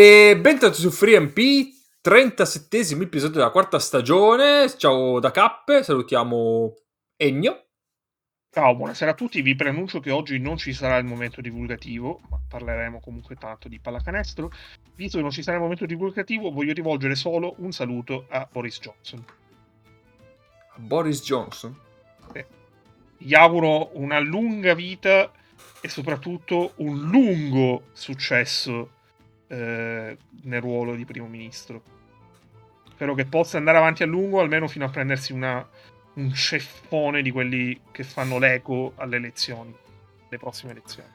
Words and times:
E 0.00 0.38
bentornati 0.40 0.80
su 0.80 0.92
FreeMP, 0.92 1.36
37 2.00 3.02
episodio 3.02 3.38
della 3.38 3.50
quarta 3.50 3.80
stagione. 3.80 4.72
Ciao 4.76 5.18
da 5.18 5.32
Cappe, 5.32 5.82
salutiamo 5.82 6.72
Ennio. 7.16 7.64
Ciao, 8.48 8.76
buonasera 8.76 9.10
a 9.10 9.14
tutti. 9.14 9.42
Vi 9.42 9.56
preannuncio 9.56 9.98
che 9.98 10.12
oggi 10.12 10.38
non 10.38 10.56
ci 10.56 10.72
sarà 10.72 10.98
il 10.98 11.04
momento 11.04 11.40
divulgativo, 11.40 12.20
ma 12.30 12.38
parleremo 12.46 13.00
comunque 13.00 13.34
tanto 13.34 13.66
di 13.66 13.80
pallacanestro. 13.80 14.52
Visto 14.94 15.16
che 15.16 15.22
non 15.24 15.32
ci 15.32 15.42
sarà 15.42 15.56
il 15.56 15.64
momento 15.64 15.84
divulgativo, 15.84 16.52
voglio 16.52 16.74
rivolgere 16.74 17.16
solo 17.16 17.54
un 17.58 17.72
saluto 17.72 18.26
a 18.28 18.48
Boris 18.48 18.78
Johnson. 18.78 19.24
A 20.76 20.78
Boris 20.78 21.24
Johnson? 21.24 21.76
Eh, 22.34 22.46
gli 23.16 23.34
auguro 23.34 23.90
una 23.98 24.20
lunga 24.20 24.74
vita 24.74 25.32
e 25.80 25.88
soprattutto 25.88 26.74
un 26.76 27.00
lungo 27.00 27.88
successo 27.94 28.90
eh, 29.48 30.16
nel 30.42 30.60
ruolo 30.60 30.94
di 30.94 31.04
primo 31.04 31.26
ministro. 31.26 31.82
Spero 32.90 33.14
che 33.14 33.26
possa 33.26 33.58
andare 33.58 33.78
avanti 33.78 34.02
a 34.02 34.06
lungo, 34.06 34.40
almeno 34.40 34.68
fino 34.68 34.84
a 34.84 34.88
prendersi 34.88 35.32
una, 35.32 35.66
un 36.14 36.32
ceffone 36.32 37.22
di 37.22 37.30
quelli 37.30 37.80
che 37.90 38.02
fanno 38.02 38.38
l'eco 38.38 38.92
alle 38.96 39.16
elezioni, 39.16 39.74
le 40.28 40.38
prossime 40.38 40.72
elezioni. 40.72 41.08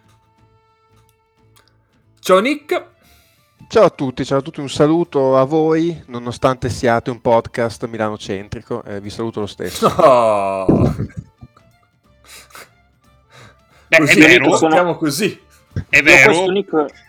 Ciao 2.20 2.40
Nick. 2.40 2.92
Ciao 3.68 3.86
a 3.86 3.90
tutti, 3.90 4.26
ciao 4.26 4.40
a 4.40 4.42
tutti, 4.42 4.60
un 4.60 4.70
saluto 4.70 5.38
a 5.38 5.46
voi, 5.46 6.04
nonostante 6.08 6.70
siate 6.70 7.10
un 7.10 7.22
podcast 7.22 7.88
milano-centrico, 7.88 8.84
eh, 8.84 9.02
vi 9.02 9.10
saluto 9.10 9.40
lo 9.40 9.46
stesso. 9.46 9.88
Oh. 9.88 10.96
Beh, 13.88 13.98
così, 13.98 14.20
è 14.20 14.28
vero, 14.28 14.56
sono... 14.58 14.96
così. 14.98 15.42
È 15.90 16.02
vero. 16.02 16.50
Nick 16.50 17.03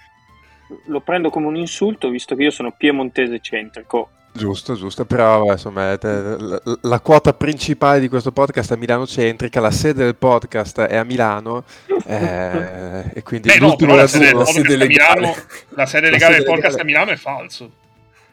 lo 0.86 1.00
prendo 1.00 1.30
come 1.30 1.46
un 1.46 1.56
insulto 1.56 2.08
visto 2.08 2.34
che 2.34 2.44
io 2.44 2.50
sono 2.50 2.72
piemontese 2.76 3.40
centrico. 3.40 4.10
Giusto, 4.36 4.74
giusto, 4.74 5.04
però 5.04 5.52
insomma 5.52 5.96
la, 6.00 6.60
la, 6.80 7.00
quota 7.00 7.32
principale 7.34 8.00
di 8.00 8.08
questo 8.08 8.32
podcast 8.32 8.74
è 8.74 8.76
Milano 8.76 9.06
centrica, 9.06 9.60
la 9.60 9.70
sede 9.70 10.02
del 10.02 10.16
podcast 10.16 10.80
è 10.80 10.96
a 10.96 11.04
Milano 11.04 11.62
eh, 12.04 13.10
e 13.14 13.22
quindi 13.22 13.46
Beh, 13.46 13.58
l'ultimo 13.58 13.92
no, 13.92 13.98
la, 13.98 14.08
sede, 14.08 14.32
la, 14.32 14.44
sede 14.44 14.74
legale. 14.74 15.20
Milano, 15.20 15.36
la 15.68 15.86
sede 15.86 16.10
legale 16.10 16.34
del 16.38 16.44
podcast 16.44 16.76
legale. 16.76 16.82
a 16.82 16.84
Milano 16.84 17.10
è 17.12 17.16
falso. 17.16 17.70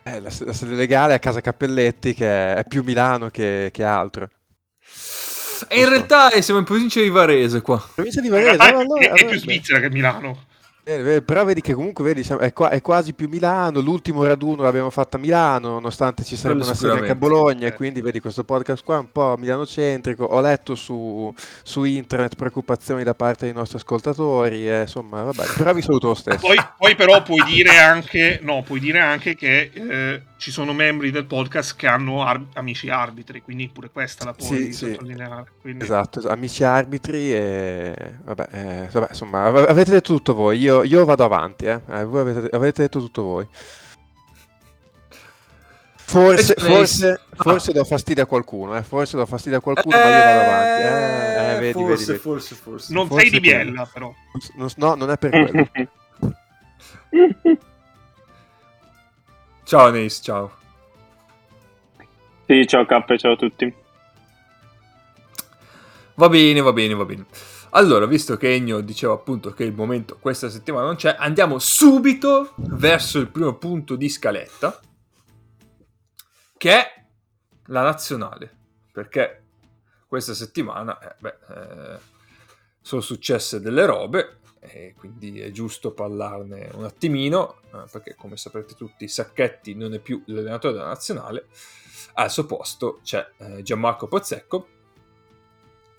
Eh, 0.01 0.19
la, 0.19 0.31
la, 0.39 0.53
sede 0.53 0.73
legale 0.73 1.13
è 1.13 1.15
a 1.17 1.19
Casa 1.19 1.39
Cappelletti 1.39 2.15
che 2.15 2.55
è 2.55 2.63
più 2.67 2.81
Milano 2.81 3.29
che, 3.29 3.69
che 3.71 3.83
altro. 3.83 4.27
E 5.67 5.79
in 5.81 5.87
realtà 5.87 6.31
siamo 6.41 6.59
in 6.59 6.65
provincia 6.65 6.99
di 6.99 7.09
Varese 7.09 7.61
qua. 7.61 7.79
Provincia 7.93 8.21
di 8.21 8.29
Varese? 8.29 8.57
Allora, 8.57 8.99
è, 8.99 9.07
è, 9.07 9.21
è 9.21 9.25
più 9.25 9.37
Svizzera 9.37 9.79
che 9.79 9.91
Milano. 9.91 10.45
Eh, 10.83 11.21
però 11.21 11.45
vedi 11.45 11.61
che 11.61 11.73
comunque 11.73 12.03
vedi, 12.03 12.25
è, 12.39 12.53
qua, 12.53 12.69
è, 12.69 12.81
quasi 12.81 13.13
più 13.13 13.27
Milano, 13.29 13.81
l'ultimo 13.81 14.23
raduno 14.23 14.63
l'abbiamo 14.63 14.89
fatto 14.89 15.17
a 15.17 15.19
Milano, 15.19 15.69
nonostante 15.69 16.23
ci 16.23 16.35
sarebbe 16.35 16.63
una 16.63 16.73
sede 16.73 16.93
anche 16.93 17.11
a 17.11 17.15
Bologna, 17.15 17.67
e 17.67 17.73
quindi 17.73 18.01
vedi 18.01 18.19
questo 18.19 18.43
podcast 18.43 18.83
qua 18.83 18.95
è 18.95 18.99
un 18.99 19.11
po' 19.11 19.35
milano-centrico, 19.37 20.23
ho 20.23 20.41
letto 20.41 20.73
su, 20.73 21.31
su 21.61 21.83
internet 21.83 22.35
preoccupazioni 22.35 23.03
da 23.03 23.13
parte 23.13 23.45
dei 23.45 23.53
nostri 23.53 23.77
ascoltatori, 23.77 24.67
e, 24.67 24.81
insomma, 24.81 25.21
vabbè, 25.21 25.53
però 25.55 25.71
vi 25.73 25.83
saluto 25.83 26.07
lo 26.07 26.15
stesso. 26.15 26.39
Poi, 26.39 26.57
poi 26.77 26.95
però 26.95 27.21
puoi 27.21 27.43
dire 27.45 27.77
anche, 27.77 28.39
no, 28.41 28.63
puoi 28.63 28.79
dire 28.79 28.99
anche 28.99 29.35
che 29.35 29.69
eh, 29.73 30.21
ci 30.41 30.49
sono 30.49 30.73
membri 30.73 31.11
del 31.11 31.25
podcast 31.25 31.75
che 31.75 31.85
hanno 31.85 32.23
ar- 32.23 32.47
amici 32.53 32.89
arbitri, 32.89 33.43
quindi 33.43 33.69
pure 33.69 33.91
questa 33.91 34.25
la 34.25 34.33
puoi 34.33 34.73
sì, 34.73 34.73
sottolineare. 34.73 35.43
Sì. 35.45 35.61
Quindi... 35.61 35.83
Esatto, 35.83 36.27
amici 36.27 36.63
arbitri 36.63 37.31
e 37.31 38.15
vabbè, 38.23 38.47
eh, 38.51 38.89
vabbè, 38.91 39.09
insomma, 39.09 39.43
avete 39.43 39.91
detto 39.91 40.15
tutto 40.15 40.33
voi, 40.33 40.57
io, 40.57 40.81
io 40.81 41.05
vado 41.05 41.23
avanti, 41.25 41.65
eh. 41.65 41.79
Eh, 41.87 42.05
voi 42.05 42.21
avete, 42.21 42.55
avete, 42.55 42.81
detto 42.81 42.97
tutto 42.97 43.21
voi. 43.21 43.47
Forse, 45.93 46.55
forse, 46.57 47.21
forse 47.35 47.71
do 47.71 47.83
fastidio 47.83 48.23
a 48.23 48.25
qualcuno, 48.25 48.75
eh. 48.75 48.81
forse 48.81 49.17
do 49.17 49.27
fastidio 49.27 49.59
a 49.59 49.61
qualcuno, 49.61 49.95
ma 49.95 50.03
io 50.03 50.23
vado 50.23 50.39
avanti. 50.39 50.81
Eh, 50.81 51.55
eh 51.55 51.59
vedi, 51.59 51.73
forse, 51.73 51.87
vedi, 51.87 52.05
vedi. 52.05 52.17
forse, 52.17 52.55
forse. 52.55 52.93
Non 52.93 53.05
forse 53.05 53.21
sei 53.21 53.29
di 53.29 53.39
Biella, 53.41 53.87
però. 53.93 54.11
No, 54.77 54.95
non 54.95 55.11
è 55.11 55.17
per 55.19 55.29
quello. 55.29 55.69
Ciao 59.71 59.89
Neis, 59.89 60.19
ciao. 60.21 60.51
Sì, 62.45 62.67
ciao 62.67 62.85
K, 62.85 63.15
ciao 63.15 63.31
a 63.31 63.35
tutti. 63.37 63.73
Va 66.15 66.27
bene, 66.27 66.59
va 66.59 66.73
bene, 66.73 66.93
va 66.93 67.05
bene. 67.05 67.25
Allora, 67.69 68.05
visto 68.05 68.35
che 68.35 68.53
Ennio 68.53 68.81
diceva 68.81 69.13
appunto 69.13 69.53
che 69.53 69.63
il 69.63 69.73
momento 69.73 70.17
questa 70.19 70.49
settimana 70.49 70.87
non 70.87 70.97
c'è, 70.97 71.15
andiamo 71.17 71.57
subito 71.57 72.53
verso 72.57 73.17
il 73.17 73.29
primo 73.29 73.55
punto 73.55 73.95
di 73.95 74.09
scaletta, 74.09 74.77
che 76.57 76.69
è 76.73 77.05
la 77.67 77.83
nazionale. 77.83 78.53
Perché 78.91 79.43
questa 80.05 80.33
settimana 80.33 80.99
eh, 80.99 81.15
beh, 81.17 81.37
eh, 81.47 81.99
sono 82.81 82.99
successe 82.99 83.61
delle 83.61 83.85
robe 83.85 84.40
e 84.63 84.93
quindi 84.95 85.41
è 85.41 85.49
giusto 85.49 85.91
parlarne 85.91 86.69
un 86.75 86.83
attimino, 86.83 87.61
eh, 87.73 87.83
perché 87.91 88.15
come 88.15 88.37
saprete 88.37 88.75
tutti 88.75 89.07
Sacchetti 89.07 89.73
non 89.73 89.95
è 89.95 89.99
più 89.99 90.21
l'allenatore 90.27 90.73
della 90.73 90.85
nazionale, 90.85 91.47
al 92.13 92.29
suo 92.29 92.45
posto 92.45 92.99
c'è 93.03 93.27
eh, 93.37 93.63
Gianmarco 93.63 94.07
Pozzecco. 94.07 94.67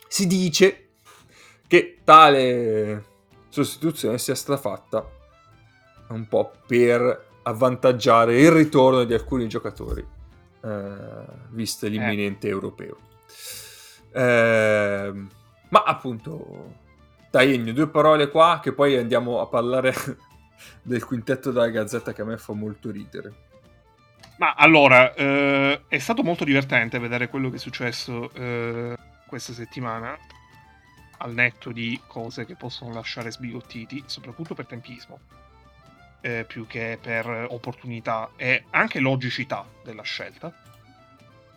Si 0.06 0.28
dice 0.28 0.90
che 1.66 1.98
tale 2.04 3.04
sostituzione 3.48 4.18
sia 4.18 4.36
stata 4.36 4.60
fatta 4.60 5.10
un 6.10 6.28
po' 6.28 6.52
per 6.66 7.30
avvantaggiare 7.42 8.40
il 8.40 8.52
ritorno 8.52 9.02
di 9.02 9.14
alcuni 9.14 9.48
giocatori, 9.48 10.06
eh, 10.62 11.24
visto 11.48 11.88
l'imminente 11.88 12.46
eh. 12.46 12.50
europeo. 12.50 12.96
Eh, 14.12 15.12
ma 15.68 15.82
appunto 15.84 16.80
dai 17.32 17.72
due 17.72 17.88
parole 17.88 18.28
qua 18.28 18.60
che 18.62 18.74
poi 18.74 18.94
andiamo 18.98 19.40
a 19.40 19.46
parlare 19.46 19.94
del 20.82 21.02
quintetto 21.02 21.50
della 21.50 21.70
Gazzetta 21.70 22.12
che 22.12 22.20
a 22.20 22.26
me 22.26 22.36
fa 22.36 22.52
molto 22.52 22.90
ridere. 22.90 23.32
Ma 24.36 24.52
allora, 24.52 25.14
eh, 25.14 25.84
è 25.88 25.98
stato 25.98 26.22
molto 26.22 26.44
divertente 26.44 26.98
vedere 26.98 27.28
quello 27.28 27.48
che 27.48 27.56
è 27.56 27.58
successo 27.58 28.30
eh, 28.34 28.94
questa 29.26 29.54
settimana, 29.54 30.14
al 31.18 31.32
netto 31.32 31.72
di 31.72 31.98
cose 32.06 32.44
che 32.44 32.54
possono 32.54 32.92
lasciare 32.92 33.32
sbigottiti, 33.32 34.02
soprattutto 34.04 34.54
per 34.54 34.66
tempismo, 34.66 35.20
eh, 36.20 36.44
più 36.46 36.66
che 36.66 36.98
per 37.00 37.46
opportunità 37.48 38.32
e 38.36 38.64
anche 38.70 39.00
logicità 39.00 39.64
della 39.82 40.02
scelta. 40.02 40.52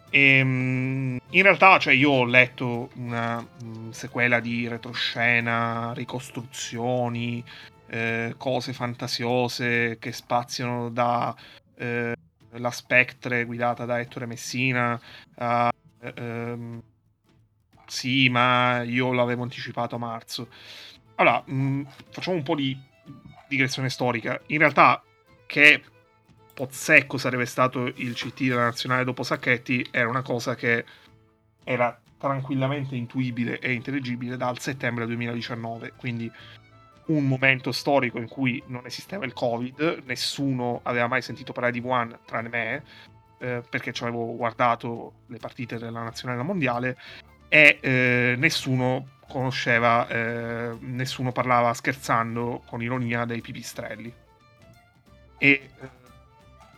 E, 0.09 0.37
ehm, 0.37 1.19
in 1.29 1.41
realtà, 1.41 1.77
cioè, 1.79 1.93
io 1.93 2.11
ho 2.11 2.25
letto 2.25 2.89
una 2.95 3.39
mh, 3.41 3.89
sequela 3.91 4.39
di 4.39 4.67
retroscena, 4.67 5.93
ricostruzioni, 5.93 7.43
eh, 7.87 8.33
cose 8.37 8.73
fantasiose 8.73 9.97
che 9.99 10.11
spaziano 10.11 10.89
da 10.89 11.35
eh, 11.75 12.13
la 12.51 12.71
Spectre 12.71 13.45
guidata 13.45 13.85
da 13.85 13.99
Ettore 13.99 14.25
Messina 14.25 14.99
a 15.35 15.71
ehm, 15.99 16.81
sì, 17.87 18.29
ma 18.29 18.81
io 18.83 19.13
l'avevo 19.13 19.43
anticipato 19.43 19.95
a 19.95 19.99
marzo. 19.99 20.47
Allora, 21.15 21.41
mh, 21.45 21.87
facciamo 22.09 22.37
un 22.37 22.43
po' 22.43 22.55
di 22.55 22.77
digressione 23.47 23.89
storica. 23.89 24.39
In 24.47 24.57
realtà, 24.57 25.01
che 25.45 25.83
Pozzecco 26.55 27.17
sarebbe 27.17 27.45
stato 27.45 27.85
il 27.85 28.13
CT 28.13 28.43
della 28.43 28.63
nazionale 28.63 29.03
dopo 29.03 29.23
Sacchetti 29.23 29.85
era 29.91 30.07
una 30.07 30.21
cosa 30.21 30.55
che 30.55 30.85
era 31.65 31.99
tranquillamente 32.17 32.95
intuibile 32.95 33.59
e 33.59 33.73
intelligibile 33.73 34.37
dal 34.37 34.57
settembre 34.59 35.05
2019, 35.05 35.91
quindi 35.97 36.31
un 37.07 37.27
momento 37.27 37.73
storico 37.73 38.19
in 38.19 38.29
cui 38.29 38.63
non 38.67 38.85
esisteva 38.85 39.25
il 39.25 39.33
Covid, 39.33 40.03
nessuno 40.05 40.79
aveva 40.83 41.07
mai 41.07 41.21
sentito 41.21 41.51
parlare 41.51 41.73
di 41.73 41.81
Wuhan 41.81 42.19
tranne 42.25 42.47
me, 42.47 42.83
eh, 43.37 43.61
perché 43.69 43.91
ci 43.91 44.03
avevo 44.03 44.33
guardato 44.37 45.13
le 45.27 45.37
partite 45.37 45.77
della 45.77 46.03
nazionale 46.03 46.41
mondiale, 46.41 46.97
e 47.49 47.79
eh, 47.81 48.35
nessuno 48.37 49.09
conosceva, 49.27 50.07
eh, 50.07 50.77
nessuno 50.79 51.33
parlava 51.33 51.73
scherzando 51.73 52.63
con 52.65 52.81
ironia 52.81 53.25
dei 53.25 53.41
pipistrelli. 53.41 54.13
E 55.37 55.49
eh, 55.49 56.03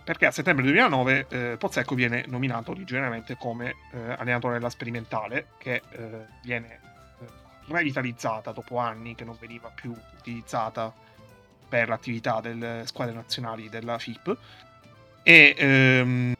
perché 0.07 0.25
a 0.25 0.31
settembre 0.31 0.63
2009 0.63 1.25
eh, 1.27 1.55
Pozzecco 1.57 1.93
viene 1.93 2.23
nominato 2.27 2.71
originariamente 2.71 3.35
come 3.35 3.75
eh, 3.91 4.13
allenatore 4.17 4.53
della 4.53 4.69
sperimentale, 4.69 5.47
che 5.57 5.81
eh, 5.89 6.25
viene 6.43 6.79
eh, 7.19 7.25
revitalizzata 7.67 8.53
dopo 8.53 8.77
anni 8.77 9.15
che 9.15 9.25
non 9.25 9.35
veniva 9.37 9.69
più 9.69 9.93
utilizzata 10.17 10.93
per 11.67 11.89
l'attività 11.89 12.39
delle 12.39 12.83
squadre 12.85 13.15
nazionali 13.15 13.67
della 13.67 13.99
FIP. 13.99 14.37
E, 15.23 15.55
ehm, 15.57 16.33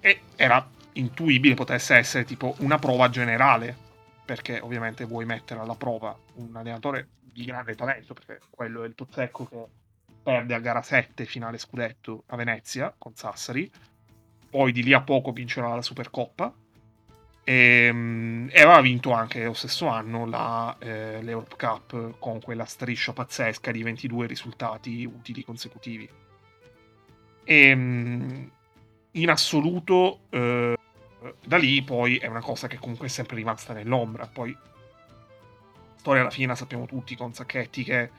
e 0.00 0.20
era 0.36 0.68
intuibile 0.92 1.54
potesse 1.54 1.94
essere 1.94 2.26
tipo 2.26 2.54
una 2.58 2.78
prova 2.78 3.08
generale, 3.08 3.74
perché 4.26 4.60
ovviamente 4.60 5.06
vuoi 5.06 5.24
mettere 5.24 5.58
alla 5.58 5.74
prova 5.74 6.14
un 6.34 6.54
allenatore 6.54 7.08
di 7.18 7.46
grande 7.46 7.74
talento, 7.74 8.12
perché 8.12 8.40
quello 8.50 8.82
è 8.82 8.86
il 8.86 8.94
Pozzecco 8.94 9.46
che 9.46 9.66
perde 10.22 10.54
a 10.54 10.60
gara 10.60 10.82
7 10.82 11.24
finale 11.24 11.58
scudetto 11.58 12.24
a 12.26 12.36
Venezia 12.36 12.94
con 12.96 13.14
Sassari, 13.14 13.70
poi 14.48 14.72
di 14.72 14.82
lì 14.82 14.92
a 14.92 15.02
poco 15.02 15.32
vincerà 15.32 15.74
la 15.74 15.82
Supercoppa 15.82 16.52
e, 17.44 17.86
ehm, 17.86 18.48
e 18.52 18.62
aveva 18.62 18.80
vinto 18.80 19.12
anche 19.12 19.44
lo 19.44 19.52
stesso 19.52 19.86
anno 19.86 20.26
la, 20.26 20.76
eh, 20.78 21.22
l'Europe 21.22 21.56
Cup 21.56 22.18
con 22.18 22.40
quella 22.40 22.64
striscia 22.64 23.12
pazzesca 23.12 23.70
di 23.70 23.82
22 23.82 24.26
risultati 24.26 25.04
utili 25.04 25.42
consecutivi. 25.44 26.08
E, 27.44 27.66
ehm, 27.66 28.50
in 29.12 29.30
assoluto, 29.30 30.20
eh, 30.30 30.76
da 31.44 31.56
lì 31.56 31.82
poi 31.82 32.16
è 32.16 32.26
una 32.26 32.40
cosa 32.40 32.66
che 32.66 32.78
comunque 32.78 33.06
è 33.06 33.10
sempre 33.10 33.36
rimasta 33.36 33.72
nell'ombra. 33.72 34.26
Poi, 34.26 34.56
storia 35.96 36.22
alla 36.22 36.30
fine 36.30 36.54
sappiamo 36.56 36.86
tutti 36.86 37.16
con 37.16 37.32
Sacchetti 37.32 37.84
che 37.84 38.10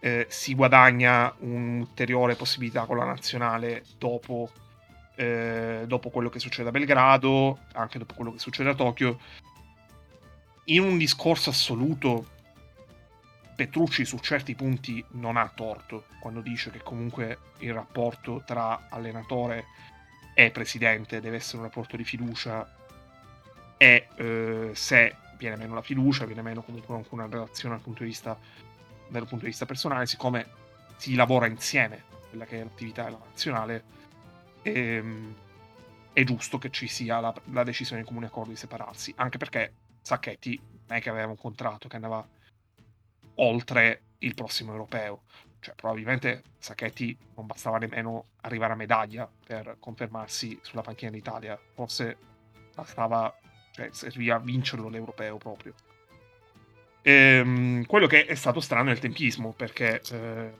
eh, 0.00 0.26
si 0.28 0.54
guadagna 0.54 1.34
un'ulteriore 1.38 2.34
possibilità 2.34 2.84
con 2.84 2.96
la 2.96 3.04
nazionale 3.04 3.84
dopo, 3.98 4.50
eh, 5.16 5.84
dopo 5.86 6.10
quello 6.10 6.28
che 6.28 6.38
succede 6.38 6.68
a 6.68 6.72
Belgrado, 6.72 7.60
anche 7.72 7.98
dopo 7.98 8.14
quello 8.14 8.32
che 8.32 8.38
succede 8.38 8.70
a 8.70 8.74
Tokyo. 8.74 9.18
In 10.64 10.82
un 10.82 10.98
discorso 10.98 11.50
assoluto, 11.50 12.34
Petrucci 13.56 14.04
su 14.04 14.18
certi 14.18 14.54
punti 14.54 15.02
non 15.12 15.38
ha 15.38 15.50
torto 15.54 16.04
quando 16.20 16.42
dice 16.42 16.70
che 16.70 16.80
comunque 16.82 17.38
il 17.60 17.72
rapporto 17.72 18.42
tra 18.44 18.88
allenatore 18.90 19.64
e 20.34 20.50
presidente 20.50 21.20
deve 21.20 21.36
essere 21.36 21.58
un 21.58 21.62
rapporto 21.62 21.96
di 21.96 22.04
fiducia 22.04 22.70
e 23.78 24.08
eh, 24.16 24.70
se 24.74 25.16
viene 25.38 25.56
meno 25.56 25.74
la 25.74 25.80
fiducia, 25.80 26.26
viene 26.26 26.42
meno 26.42 26.62
comunque 26.62 26.94
anche 26.94 27.08
una 27.12 27.26
relazione 27.26 27.74
dal 27.74 27.82
punto 27.82 28.02
di 28.02 28.10
vista, 28.10 28.38
dal 29.08 29.26
punto 29.26 29.44
di 29.44 29.50
vista 29.50 29.66
personale, 29.66 30.06
siccome 30.06 30.46
si 30.96 31.14
lavora 31.14 31.46
insieme 31.46 32.04
quella 32.28 32.44
che 32.44 32.60
è 32.60 32.62
l'attività 32.62 33.04
della 33.04 33.18
nazionale, 33.18 33.84
ehm, 34.62 35.34
è 36.12 36.24
giusto 36.24 36.58
che 36.58 36.70
ci 36.70 36.86
sia 36.86 37.20
la, 37.20 37.34
la 37.52 37.62
decisione 37.62 38.02
di 38.02 38.06
comune 38.06 38.26
accordo 38.26 38.50
di 38.50 38.56
separarsi, 38.56 39.12
anche 39.16 39.38
perché 39.38 39.72
Sacchetti 40.00 40.58
non 40.86 40.96
è 40.96 41.00
che 41.00 41.10
aveva 41.10 41.28
un 41.28 41.36
contratto 41.36 41.88
che 41.88 41.96
andava 41.96 42.26
oltre 43.36 44.02
il 44.18 44.34
prossimo 44.34 44.72
europeo. 44.72 45.22
Cioè, 45.60 45.74
probabilmente 45.74 46.42
Sacchetti 46.58 47.16
non 47.34 47.46
bastava 47.46 47.78
nemmeno 47.78 48.26
arrivare 48.42 48.72
a 48.72 48.76
medaglia 48.76 49.28
per 49.46 49.76
confermarsi 49.80 50.58
sulla 50.62 50.82
panchina 50.82 51.10
d'Italia. 51.10 51.58
Forse 51.74 52.16
bastava, 52.74 53.36
cioè, 53.72 53.88
serviva 53.92 54.36
a 54.36 54.38
vincerlo 54.38 54.88
l'europeo 54.88 55.38
proprio. 55.38 55.74
Ehm, 57.08 57.86
quello 57.86 58.08
che 58.08 58.26
è 58.26 58.34
stato 58.34 58.58
strano 58.58 58.90
è 58.90 58.92
il 58.92 58.98
tempismo, 58.98 59.52
perché 59.52 60.02
eh, 60.10 60.52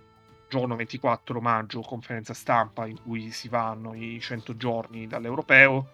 giorno 0.48 0.76
24 0.76 1.40
maggio, 1.40 1.80
conferenza 1.80 2.34
stampa 2.34 2.86
in 2.86 3.02
cui 3.02 3.32
si 3.32 3.48
vanno 3.48 3.94
i 3.94 4.20
100 4.20 4.56
giorni 4.56 5.08
dall'europeo, 5.08 5.88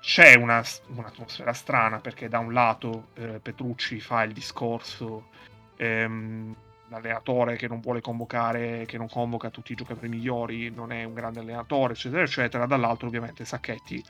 c'è 0.00 0.36
una, 0.36 0.64
un'atmosfera 0.86 1.52
strana 1.52 1.98
perché 1.98 2.28
da 2.28 2.38
un 2.38 2.54
lato 2.54 3.08
eh, 3.14 3.40
Petrucci 3.42 4.00
fa 4.00 4.22
il 4.22 4.32
discorso 4.32 5.28
ehm, 5.76 6.56
l'allenatore 6.88 7.56
che 7.56 7.68
non 7.68 7.80
vuole 7.80 8.00
convocare, 8.00 8.86
che 8.86 8.96
non 8.96 9.08
convoca 9.10 9.50
tutti 9.50 9.72
i 9.72 9.74
giocatori 9.74 10.08
migliori, 10.08 10.70
non 10.70 10.92
è 10.92 11.04
un 11.04 11.12
grande 11.12 11.40
allenatore, 11.40 11.92
eccetera, 11.92 12.22
eccetera. 12.22 12.64
Dall'altro, 12.64 13.06
ovviamente, 13.06 13.44
Sacchetti 13.44 14.02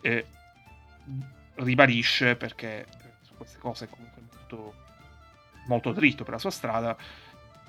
eh, 0.00 0.26
ribadisce 1.54 2.34
perché 2.34 2.80
eh, 2.80 2.86
su 3.22 3.34
queste 3.36 3.58
cose 3.58 3.88
comunque 3.88 4.29
molto, 4.50 4.74
molto 5.66 5.92
dritto 5.92 6.24
per 6.24 6.34
la 6.34 6.38
sua 6.38 6.50
strada. 6.50 6.96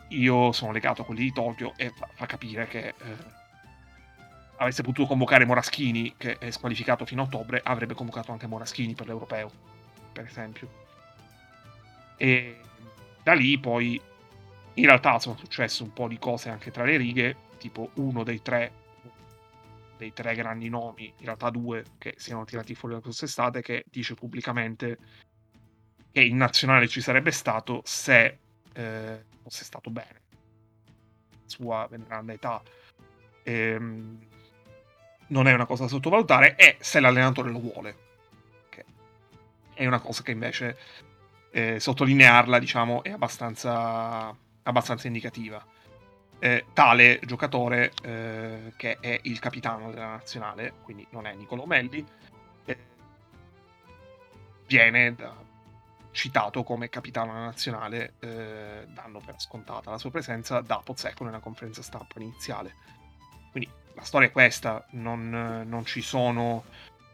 Io 0.10 0.52
sono 0.52 0.72
legato 0.72 1.02
a 1.02 1.06
quelli 1.06 1.22
di 1.22 1.34
Tokyo 1.34 1.74
e 1.78 1.90
fa, 1.90 2.10
fa 2.14 2.26
capire 2.26 2.68
che 2.68 2.88
eh, 2.88 2.94
avesse 4.58 4.84
potuto 4.84 5.08
convocare 5.08 5.46
Moraschini, 5.46 6.16
che 6.18 6.38
è 6.38 6.52
squalificato 6.52 7.06
fino 7.06 7.22
a 7.22 7.26
ottobre, 7.26 7.62
avrebbe 7.64 7.94
convocato 7.94 8.32
anche 8.32 8.48
Moraschini 8.48 8.94
per 8.94 9.08
l'europeo, 9.08 9.50
per 10.12 10.26
esempio. 10.26 10.80
E 12.18 12.60
da 13.24 13.34
lì 13.34 13.58
poi 13.58 14.00
in 14.76 14.86
realtà 14.86 15.20
sono 15.20 15.38
successe 15.38 15.84
un 15.84 15.94
po' 15.94 16.08
di 16.08 16.20
cose 16.20 16.50
anche 16.50 16.72
tra 16.72 16.84
le 16.84 16.98
righe, 16.98 17.36
tipo 17.58 17.92
uno 17.96 18.24
dei 18.24 18.42
tre, 18.42 18.72
dei 19.98 20.12
tre 20.14 20.36
grandi 20.36 20.70
nomi, 20.70 21.06
in 21.06 21.26
realtà 21.26 21.50
due 21.50 21.86
che 21.98 22.16
siano 22.18 22.44
tirati 22.44 22.76
fuori 22.76 22.96
da 22.96 23.02
quest'estate, 23.02 23.62
che 23.62 23.86
dice 23.90 24.14
pubblicamente 24.14 24.98
che 26.12 26.22
in 26.22 26.38
nazionale 26.38 26.88
ci 26.88 27.02
sarebbe 27.02 27.32
stato 27.32 27.82
se 27.86 28.38
eh, 28.74 29.24
fosse 29.42 29.64
stato 29.64 29.90
bene. 29.90 30.20
Sua 31.46 31.88
veneranda 31.90 32.34
età. 32.34 32.62
Ehm, 33.44 34.20
non 35.28 35.48
è 35.48 35.54
una 35.54 35.66
cosa 35.66 35.84
da 35.84 35.90
sottovalutare, 35.90 36.56
e 36.56 36.78
se 36.80 37.00
l'allenatore 37.00 37.50
lo 37.50 37.60
vuole. 37.60 37.96
Che 38.70 38.86
è 39.74 39.86
una 39.86 40.00
cosa 40.00 40.24
che 40.24 40.32
invece 40.32 40.78
eh, 41.52 41.80
sottolinearla, 41.80 42.60
diciamo, 42.60 43.04
è 43.04 43.12
abbastanza, 43.12 44.36
abbastanza 44.64 45.08
indicativa. 45.08 45.66
Eh, 46.40 46.66
tale 46.74 47.20
giocatore, 47.24 47.92
eh, 48.04 48.74
che 48.76 48.98
è 49.00 49.20
il 49.24 49.40
capitano 49.40 49.92
della 49.92 50.08
nazionale, 50.08 50.74
quindi 50.82 51.06
non 51.12 51.28
è 51.28 51.34
Nicolo 51.36 51.66
Melli, 51.66 52.04
eh, 52.66 52.78
viene 54.66 55.14
da, 55.14 55.36
citato 56.12 56.64
come 56.64 56.90
capitano 56.90 57.34
nazionale, 57.34 58.14
eh, 58.20 58.86
dando 58.90 59.22
per 59.26 59.36
scontata 59.40 59.90
la 59.90 59.98
sua 59.98 60.12
presenza 60.12 60.62
da 60.62 60.82
Pozzecco 60.84 61.24
nella 61.24 61.40
conferenza 61.40 61.82
stampa 61.82 62.20
iniziale. 62.20 62.76
Quindi 63.52 63.70
la 63.94 64.04
storia 64.04 64.28
è 64.28 64.32
questa, 64.32 64.86
non, 64.92 65.64
non 65.66 65.86
ci 65.86 66.02
sono 66.02 66.66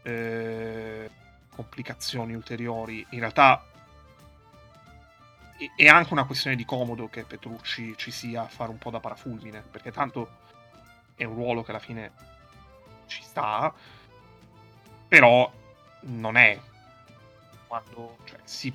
eh, 0.02 1.10
complicazioni 1.54 2.34
ulteriori. 2.34 3.06
In 3.10 3.20
realtà 3.20 3.64
è 5.76 5.88
anche 5.88 6.12
una 6.12 6.24
questione 6.24 6.56
di 6.56 6.64
comodo 6.64 7.08
che 7.08 7.24
Petrucci 7.24 7.96
ci 7.96 8.10
sia 8.10 8.42
a 8.42 8.48
fare 8.48 8.70
un 8.70 8.78
po' 8.78 8.90
da 8.90 9.00
parafulmine, 9.00 9.62
perché 9.68 9.90
tanto 9.90 10.46
è 11.14 11.24
un 11.24 11.34
ruolo 11.34 11.62
che 11.62 11.70
alla 11.70 11.80
fine 11.80 12.12
ci 13.06 13.22
sta, 13.22 13.72
però 15.08 15.50
non 16.00 16.36
è 16.36 16.60
quando 17.66 18.18
cioè, 18.24 18.38
si, 18.44 18.72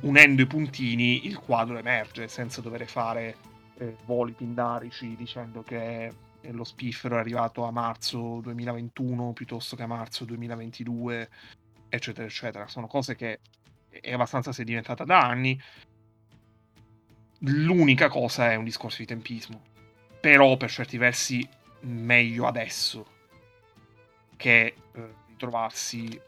unendo 0.00 0.42
i 0.42 0.46
puntini 0.46 1.26
il 1.26 1.38
quadro 1.38 1.76
emerge 1.78 2.28
senza 2.28 2.60
dover 2.60 2.86
fare 2.86 3.36
eh, 3.78 3.96
voli 4.04 4.32
pindarici 4.32 5.14
dicendo 5.16 5.62
che 5.62 6.12
lo 6.50 6.64
spiffero 6.64 7.16
è 7.16 7.18
arrivato 7.18 7.64
a 7.64 7.70
marzo 7.70 8.40
2021 8.40 9.32
piuttosto 9.32 9.74
che 9.76 9.82
a 9.82 9.86
marzo 9.86 10.24
2022 10.24 11.28
eccetera 11.88 12.26
eccetera 12.26 12.68
sono 12.68 12.86
cose 12.86 13.16
che 13.16 13.40
è 13.90 14.12
abbastanza 14.12 14.52
sedimentata 14.52 15.04
da 15.04 15.20
anni 15.20 15.60
L'unica 17.40 18.08
cosa 18.08 18.50
è 18.50 18.54
un 18.54 18.64
discorso 18.64 18.98
di 18.98 19.06
tempismo. 19.06 19.60
Però 20.20 20.56
per 20.56 20.70
certi 20.70 20.96
versi 20.96 21.46
meglio 21.80 22.46
adesso 22.46 23.06
che 24.36 24.74
eh, 24.92 25.14
ritrovarsi 25.28 26.08
eh, 26.08 26.22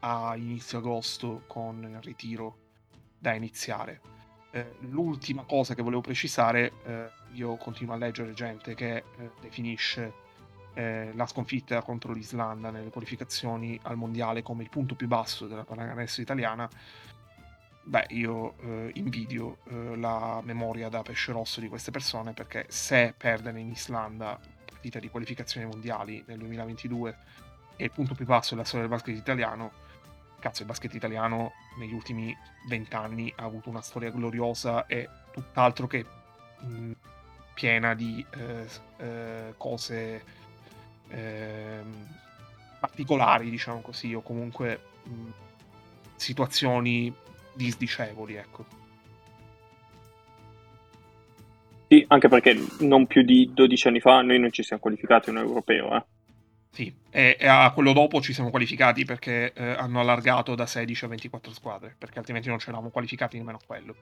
a 0.00 0.34
inizio 0.36 0.78
agosto 0.78 1.44
con 1.46 1.82
il 1.82 2.00
ritiro 2.02 2.56
da 3.24 3.32
iniziare. 3.32 4.00
Eh, 4.50 4.76
l'ultima 4.80 5.44
cosa 5.44 5.74
che 5.74 5.80
volevo 5.80 6.02
precisare, 6.02 6.72
eh, 6.84 7.10
io 7.32 7.56
continuo 7.56 7.94
a 7.94 7.96
leggere 7.96 8.34
gente 8.34 8.74
che 8.74 8.96
eh, 8.96 9.30
definisce 9.40 10.12
eh, 10.74 11.10
la 11.14 11.26
sconfitta 11.26 11.80
contro 11.80 12.12
l'Islanda 12.12 12.70
nelle 12.70 12.90
qualificazioni 12.90 13.80
al 13.84 13.96
mondiale 13.96 14.42
come 14.42 14.62
il 14.62 14.68
punto 14.68 14.94
più 14.94 15.06
basso 15.06 15.46
della 15.46 15.64
pallacanestro 15.64 16.20
italiana 16.20 16.68
beh, 17.84 18.06
io 18.08 18.54
eh, 18.58 18.90
invidio 18.94 19.58
eh, 19.68 19.96
la 19.96 20.40
memoria 20.42 20.88
da 20.88 21.02
pesce 21.02 21.30
rosso 21.30 21.60
di 21.60 21.68
queste 21.68 21.92
persone 21.92 22.32
perché 22.32 22.66
se 22.68 23.14
perdono 23.16 23.58
in 23.58 23.70
Islanda 23.70 24.38
partita 24.66 24.98
di 24.98 25.08
qualificazioni 25.08 25.66
mondiali 25.66 26.22
nel 26.26 26.38
2022 26.38 27.16
è 27.76 27.84
il 27.84 27.90
punto 27.90 28.14
più 28.14 28.26
basso 28.26 28.54
della 28.54 28.66
storia 28.66 28.86
del 28.86 28.96
basket 28.96 29.16
italiano, 29.16 29.72
cazzo 30.44 30.60
il 30.60 30.68
basket 30.68 30.92
italiano 30.92 31.54
negli 31.78 31.94
ultimi 31.94 32.36
vent'anni 32.68 33.32
ha 33.36 33.44
avuto 33.44 33.70
una 33.70 33.80
storia 33.80 34.10
gloriosa 34.10 34.84
e 34.84 35.08
tutt'altro 35.32 35.86
che 35.86 36.04
mh, 36.60 36.90
piena 37.54 37.94
di 37.94 38.22
eh, 38.36 38.66
eh 38.98 39.54
cose 39.56 40.22
ehm, 41.08 42.08
particolari, 42.78 43.48
diciamo 43.48 43.80
così, 43.80 44.12
o 44.12 44.20
comunque 44.20 44.80
mh, 45.04 45.28
situazioni 46.16 47.10
disdicevoli, 47.54 48.34
ecco. 48.34 48.66
Sì, 51.88 52.04
anche 52.08 52.28
perché 52.28 52.62
non 52.80 53.06
più 53.06 53.22
di 53.22 53.50
12 53.50 53.88
anni 53.88 54.00
fa 54.00 54.20
noi 54.20 54.38
non 54.38 54.52
ci 54.52 54.62
siamo 54.62 54.82
qualificati 54.82 55.30
in 55.30 55.36
un 55.36 55.44
europeo, 55.44 55.96
eh. 55.96 56.04
Sì, 56.74 56.92
e, 57.08 57.36
e, 57.38 57.46
a 57.46 57.70
quello 57.70 57.92
dopo 57.92 58.20
ci 58.20 58.32
siamo 58.32 58.50
qualificati 58.50 59.04
perché 59.04 59.52
eh, 59.54 59.64
hanno 59.64 60.00
allargato 60.00 60.56
da 60.56 60.66
16 60.66 61.04
a 61.04 61.08
24 61.08 61.52
squadre, 61.52 61.94
perché 61.96 62.18
altrimenti 62.18 62.48
non 62.48 62.58
ci 62.58 62.68
eravamo 62.68 62.90
qualificati 62.90 63.36
nemmeno 63.36 63.58
a 63.62 63.64
quello. 63.64 63.94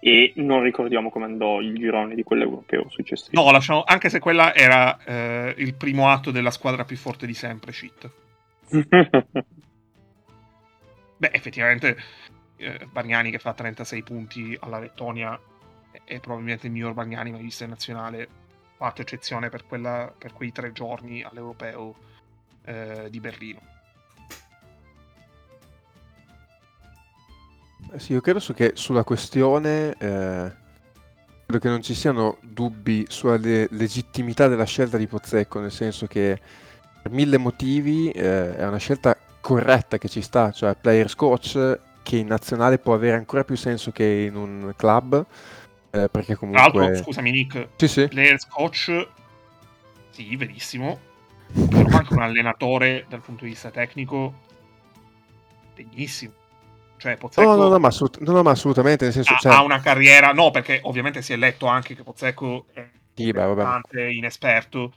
e 0.00 0.32
non 0.36 0.62
ricordiamo 0.62 1.10
come 1.10 1.26
andò 1.26 1.60
il 1.60 1.74
girone 1.74 2.14
di 2.14 2.22
quell'europeo 2.22 2.88
successivo. 2.88 3.42
No, 3.42 3.50
lasciamo, 3.50 3.84
anche 3.84 4.08
se 4.08 4.20
quella 4.20 4.54
era 4.54 4.96
eh, 5.04 5.54
il 5.58 5.74
primo 5.74 6.08
atto 6.08 6.30
della 6.30 6.50
squadra 6.50 6.86
più 6.86 6.96
forte 6.96 7.26
di 7.26 7.34
sempre, 7.34 7.72
shit. 7.72 8.10
Beh, 11.18 11.30
effettivamente 11.30 11.94
eh, 12.56 12.88
Bagnani 12.90 13.30
che 13.30 13.38
fa 13.38 13.52
36 13.52 14.02
punti 14.02 14.56
alla 14.58 14.78
Lettonia 14.78 15.38
è, 15.90 16.00
è 16.04 16.20
probabilmente 16.20 16.68
il 16.68 16.72
miglior 16.72 16.94
Bagnani 16.94 17.32
mai 17.32 17.42
visto 17.42 17.64
in 17.64 17.70
nazionale, 17.70 18.45
fatto 18.76 19.02
eccezione 19.02 19.48
per, 19.48 19.66
quella, 19.66 20.12
per 20.16 20.32
quei 20.32 20.52
tre 20.52 20.72
giorni 20.72 21.22
all'europeo 21.22 21.94
eh, 22.64 23.08
di 23.10 23.20
Berlino. 23.20 23.60
Eh 27.92 27.98
sì, 27.98 28.12
io 28.12 28.20
credo 28.20 28.40
che 28.54 28.72
sulla 28.74 29.04
questione 29.04 29.94
eh, 29.98 30.52
credo 31.46 31.60
che 31.60 31.68
non 31.68 31.82
ci 31.82 31.94
siano 31.94 32.38
dubbi 32.42 33.06
sulla 33.08 33.36
le- 33.36 33.68
legittimità 33.70 34.48
della 34.48 34.64
scelta 34.64 34.96
di 34.96 35.06
Pozzecco, 35.06 35.60
nel 35.60 35.70
senso 35.70 36.06
che 36.06 36.40
per 37.02 37.12
mille 37.12 37.38
motivi 37.38 38.10
eh, 38.10 38.56
è 38.56 38.66
una 38.66 38.78
scelta 38.78 39.16
corretta 39.40 39.96
che 39.96 40.08
ci 40.08 40.22
sta, 40.22 40.50
cioè 40.50 40.74
players 40.74 41.14
coach 41.14 41.78
che 42.02 42.16
in 42.16 42.26
nazionale 42.26 42.78
può 42.78 42.94
avere 42.94 43.16
ancora 43.16 43.44
più 43.44 43.56
senso 43.56 43.92
che 43.92 44.04
in 44.28 44.36
un 44.36 44.72
club, 44.76 45.24
eh, 46.04 46.08
perché 46.08 46.34
comunque... 46.34 46.70
Tra 46.70 46.80
l'altro, 46.80 47.02
scusami 47.02 47.30
Nick, 47.30 47.68
sì, 47.76 47.88
sì. 47.88 48.08
players 48.08 48.46
coach, 48.46 49.08
sì, 50.10 50.36
verissimo, 50.36 50.98
però 51.68 51.88
anche 51.96 52.12
un 52.14 52.22
allenatore 52.22 53.06
dal 53.08 53.20
punto 53.20 53.44
di 53.44 53.50
vista 53.50 53.70
tecnico 53.70 54.34
degnissimo. 55.74 56.32
Cioè, 56.98 57.16
Pozzecco 57.16 57.46
no, 57.46 57.56
no, 57.56 57.68
no, 57.68 57.78
ma, 57.78 57.88
assolut- 57.88 58.20
no, 58.20 58.32
no, 58.32 58.42
ma 58.42 58.52
assolutamente. 58.52 59.04
Nel 59.04 59.12
senso, 59.12 59.34
ha, 59.34 59.36
cioè... 59.36 59.52
ha, 59.52 59.62
una 59.62 59.80
carriera, 59.80 60.32
no, 60.32 60.50
perché 60.50 60.80
ovviamente 60.84 61.20
si 61.22 61.32
è 61.32 61.36
letto 61.36 61.66
anche 61.66 61.94
che 61.94 62.02
Pozzecco 62.02 62.66
è 62.72 62.88
sì, 63.14 63.30
beh, 63.30 64.12
inesperto. 64.12 64.92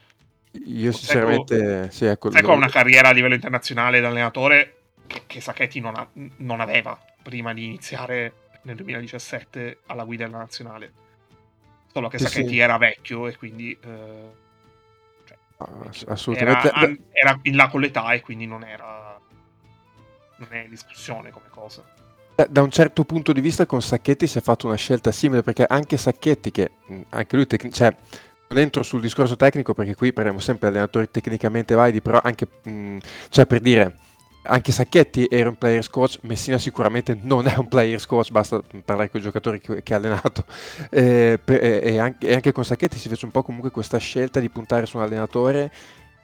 Io 0.51 0.91
Pozzecco, 0.91 0.91
sinceramente, 0.91 1.91
sì, 1.91 2.05
ecco, 2.05 2.29
Pozzecco 2.29 2.47
lo... 2.47 2.53
ha 2.53 2.57
una 2.57 2.69
carriera 2.69 3.09
a 3.09 3.11
livello 3.11 3.33
internazionale 3.33 3.99
da 3.99 4.07
allenatore 4.07 4.75
che, 5.07 5.23
che 5.27 5.41
Sacchetti 5.41 5.79
non, 5.79 5.95
ha, 5.95 6.07
non, 6.37 6.61
aveva 6.61 6.97
prima 7.21 7.53
di 7.53 7.65
iniziare 7.65 8.33
nel 8.63 8.75
2017 8.75 9.79
alla 9.87 10.03
guida 10.03 10.25
della 10.25 10.37
nazionale. 10.37 10.91
Solo 11.91 12.07
che 12.07 12.17
sì, 12.17 12.25
Sacchetti 12.25 12.49
sì. 12.49 12.59
era 12.59 12.77
vecchio 12.77 13.27
e 13.27 13.35
quindi... 13.35 13.77
Eh, 13.81 14.47
cioè, 15.91 16.09
assolutamente. 16.11 16.69
Era, 16.69 16.95
era 17.11 17.39
in 17.43 17.55
là 17.55 17.67
con 17.67 17.81
l'età 17.81 18.13
e 18.13 18.21
quindi 18.21 18.45
non 18.45 18.63
era 18.63 19.19
non 20.39 20.47
è 20.51 20.63
in 20.63 20.69
discussione 20.69 21.29
come 21.31 21.45
cosa. 21.49 21.83
Da 22.49 22.61
un 22.61 22.71
certo 22.71 23.03
punto 23.03 23.33
di 23.33 23.41
vista 23.41 23.65
con 23.65 23.81
Sacchetti 23.81 24.25
si 24.25 24.37
è 24.37 24.41
fatto 24.41 24.67
una 24.67 24.77
scelta 24.77 25.11
simile 25.11 25.43
perché 25.43 25.65
anche 25.67 25.97
Sacchetti, 25.97 26.51
che 26.51 26.71
anche 27.09 27.35
lui, 27.35 27.45
tec- 27.45 27.69
cioè, 27.69 27.93
non 28.47 28.59
entro 28.59 28.81
sul 28.81 29.01
discorso 29.01 29.35
tecnico 29.35 29.73
perché 29.73 29.93
qui 29.93 30.13
parliamo 30.13 30.39
sempre 30.39 30.69
di 30.69 30.75
allenatori 30.75 31.11
tecnicamente 31.11 31.75
validi, 31.75 32.01
però 32.01 32.21
anche, 32.23 32.47
mh, 32.63 32.97
cioè 33.27 33.45
per 33.45 33.59
dire, 33.59 33.97
anche 34.43 34.71
Sacchetti 34.71 35.27
era 35.29 35.49
un 35.49 35.57
players 35.57 35.89
coach, 35.89 36.19
Messina 36.21 36.57
sicuramente 36.57 37.17
non 37.21 37.47
è 37.47 37.55
un 37.57 37.67
players 37.67 38.05
coach, 38.05 38.31
basta 38.31 38.61
parlare 38.85 39.09
con 39.09 39.19
i 39.19 39.23
giocatori 39.23 39.59
che, 39.59 39.83
che 39.83 39.93
ha 39.93 39.97
allenato. 39.97 40.45
Eh, 40.89 41.39
per, 41.43 41.63
e, 41.63 41.99
anche, 41.99 42.27
e, 42.27 42.33
anche, 42.33 42.51
con 42.51 42.63
Sacchetti 42.63 42.97
si 42.97 43.09
fece 43.09 43.25
un 43.25 43.31
po' 43.31 43.43
comunque 43.43 43.71
questa 43.71 43.97
scelta 43.97 44.39
di 44.39 44.49
puntare 44.49 44.85
su 44.85 44.97
un 44.97 45.03
allenatore 45.03 45.71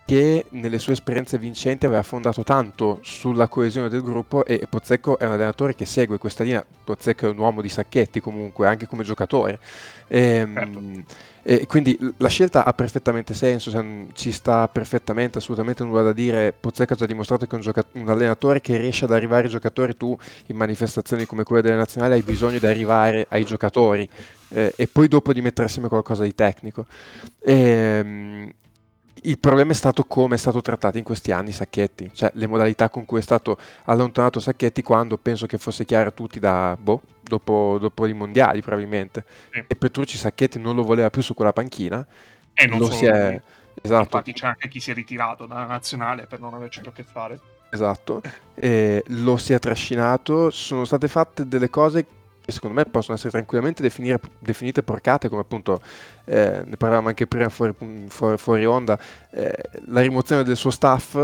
che 0.06 0.46
nelle 0.50 0.78
sue 0.78 0.94
esperienze 0.94 1.40
vincenti 1.40 1.88
aveva 1.88 2.04
fondato 2.04 2.44
tanto 2.44 3.00
sulla 3.02 3.48
coesione 3.48 3.90
del 3.90 4.04
gruppo 4.04 4.46
e 4.46 4.68
Pozzecco 4.70 5.18
è 5.18 5.26
un 5.26 5.32
allenatore 5.32 5.74
che 5.74 5.86
segue 5.86 6.20
questa 6.20 6.44
linea. 6.44 6.64
Pozzecco 6.84 7.26
è 7.26 7.30
un 7.30 7.40
uomo 7.40 7.62
di 7.62 7.70
sacchetti 7.70 8.20
comunque, 8.20 8.68
anche 8.68 8.86
come 8.86 9.04
giocatore. 9.04 9.60
E, 10.08 10.20
ehm, 10.20 10.54
certo. 10.54 11.16
e 11.42 11.66
quindi 11.66 11.98
la 12.18 12.28
scelta 12.28 12.66
ha 12.66 12.74
perfettamente 12.74 13.34
senso, 13.34 13.72
cioè, 13.72 13.84
ci 14.14 14.32
sta 14.32 14.68
perfettamente, 14.68 15.40
assolutamente 15.40 15.84
nulla 15.84 16.04
da 16.04 16.14
dire. 16.14 16.54
Pozzecco 16.54 16.94
ha 16.94 16.98
già 16.98 17.08
dimostrato 17.08 17.48
che 17.48 17.52
è 17.54 17.56
un, 17.56 17.62
gioca- 17.62 17.86
un, 17.94 18.08
allenatore 18.08 18.62
che 18.62 18.78
riesce 18.78 19.06
ad 19.06 19.12
arrivare 19.12 19.46
ai 19.46 19.50
giocatori, 19.50 19.98
tu 19.98 20.16
in 20.48 20.56
manifestazioni 20.56 21.26
come 21.26 21.44
quelle 21.44 21.64
delle 21.64 21.78
nazionali 21.78 22.14
hai 22.14 22.22
bisogno 22.22 22.60
di 22.60 22.68
arrivare 22.68 23.26
ai 23.30 23.44
giocatori 23.44 24.08
eh, 24.50 24.72
e 24.76 24.88
poi 24.88 25.08
dopo 25.08 25.34
di 25.34 25.42
mettere 25.42 25.68
assieme 25.68 25.88
qualcosa 25.88 26.22
di 26.22 26.36
tecnico. 26.36 26.86
E, 27.40 27.54
ehm, 27.54 28.54
il 29.26 29.40
problema 29.40 29.72
è 29.72 29.76
stato 29.76 30.04
come 30.06 30.36
è 30.36 30.38
stato 30.38 30.62
trattato 30.62 30.98
in 30.98 31.04
questi 31.04 31.32
anni 31.32 31.52
Sacchetti, 31.52 32.12
cioè 32.14 32.32
le 32.34 32.48
modalità 32.48 32.90
con 32.90 33.06
cui 33.06 33.20
è 33.20 33.22
stato 33.22 33.58
allontanato 33.86 34.40
Sacchetti 34.40 34.82
quando 34.82 35.18
penso 35.18 35.46
che 35.46 35.58
fosse 35.58 35.86
chiaro 35.86 36.10
a 36.10 36.12
tutti 36.12 36.40
da, 36.40 36.78
boh, 36.80 37.02
dopo, 37.22 37.78
dopo 37.80 38.06
i 38.06 38.14
mondiali 38.14 38.62
probabilmente. 38.62 39.26
Sì. 39.52 39.64
E 39.68 39.76
Petrucci 39.76 40.18
Sacchetti 40.18 40.60
non 40.60 40.76
lo 40.76 40.84
voleva 40.84 41.10
più 41.10 41.22
su 41.22 41.34
quella 41.34 41.54
panchina. 41.54 42.06
E 42.54 42.68
non 42.68 42.80
lo 42.80 42.90
si 42.90 43.06
è... 43.06 43.42
Esatto. 43.82 44.04
Infatti 44.04 44.34
c'è 44.34 44.48
anche 44.48 44.70
chi 44.70 44.80
si 44.80 44.92
è 44.92 44.94
ritirato 44.94 45.46
dalla 45.46 45.66
nazionale 45.66 46.28
per 46.28 46.40
non 46.40 46.54
averci 46.54 46.80
a 46.86 46.92
che 46.94 47.04
fare. 47.04 47.40
Esatto, 47.70 48.22
e 48.54 49.04
lo 49.08 49.36
si 49.36 49.52
è 49.52 49.60
trascinato, 49.60 50.50
sono 50.50 50.86
state 50.86 51.10
fatte 51.10 51.46
delle 51.46 51.70
cose 51.70 52.06
che 52.46 52.52
secondo 52.52 52.76
me 52.76 52.86
possono 52.86 53.16
essere 53.16 53.32
tranquillamente 53.32 53.82
definire, 53.82 54.20
definite 54.40 54.84
porcate, 54.84 55.30
come 55.30 55.42
appunto 55.42 55.82
eh, 56.26 56.62
ne 56.64 56.78
parlavamo 56.78 57.08
anche 57.08 57.26
prima 57.26 57.50
fuori, 57.50 57.74
fuori, 58.08 58.38
fuori 58.38 58.66
onda, 58.66 59.00
eh, 59.32 59.54
la 59.88 60.02
rimozione 60.02 60.44
del 60.44 60.56
suo 60.56 60.70
staff 60.70 61.18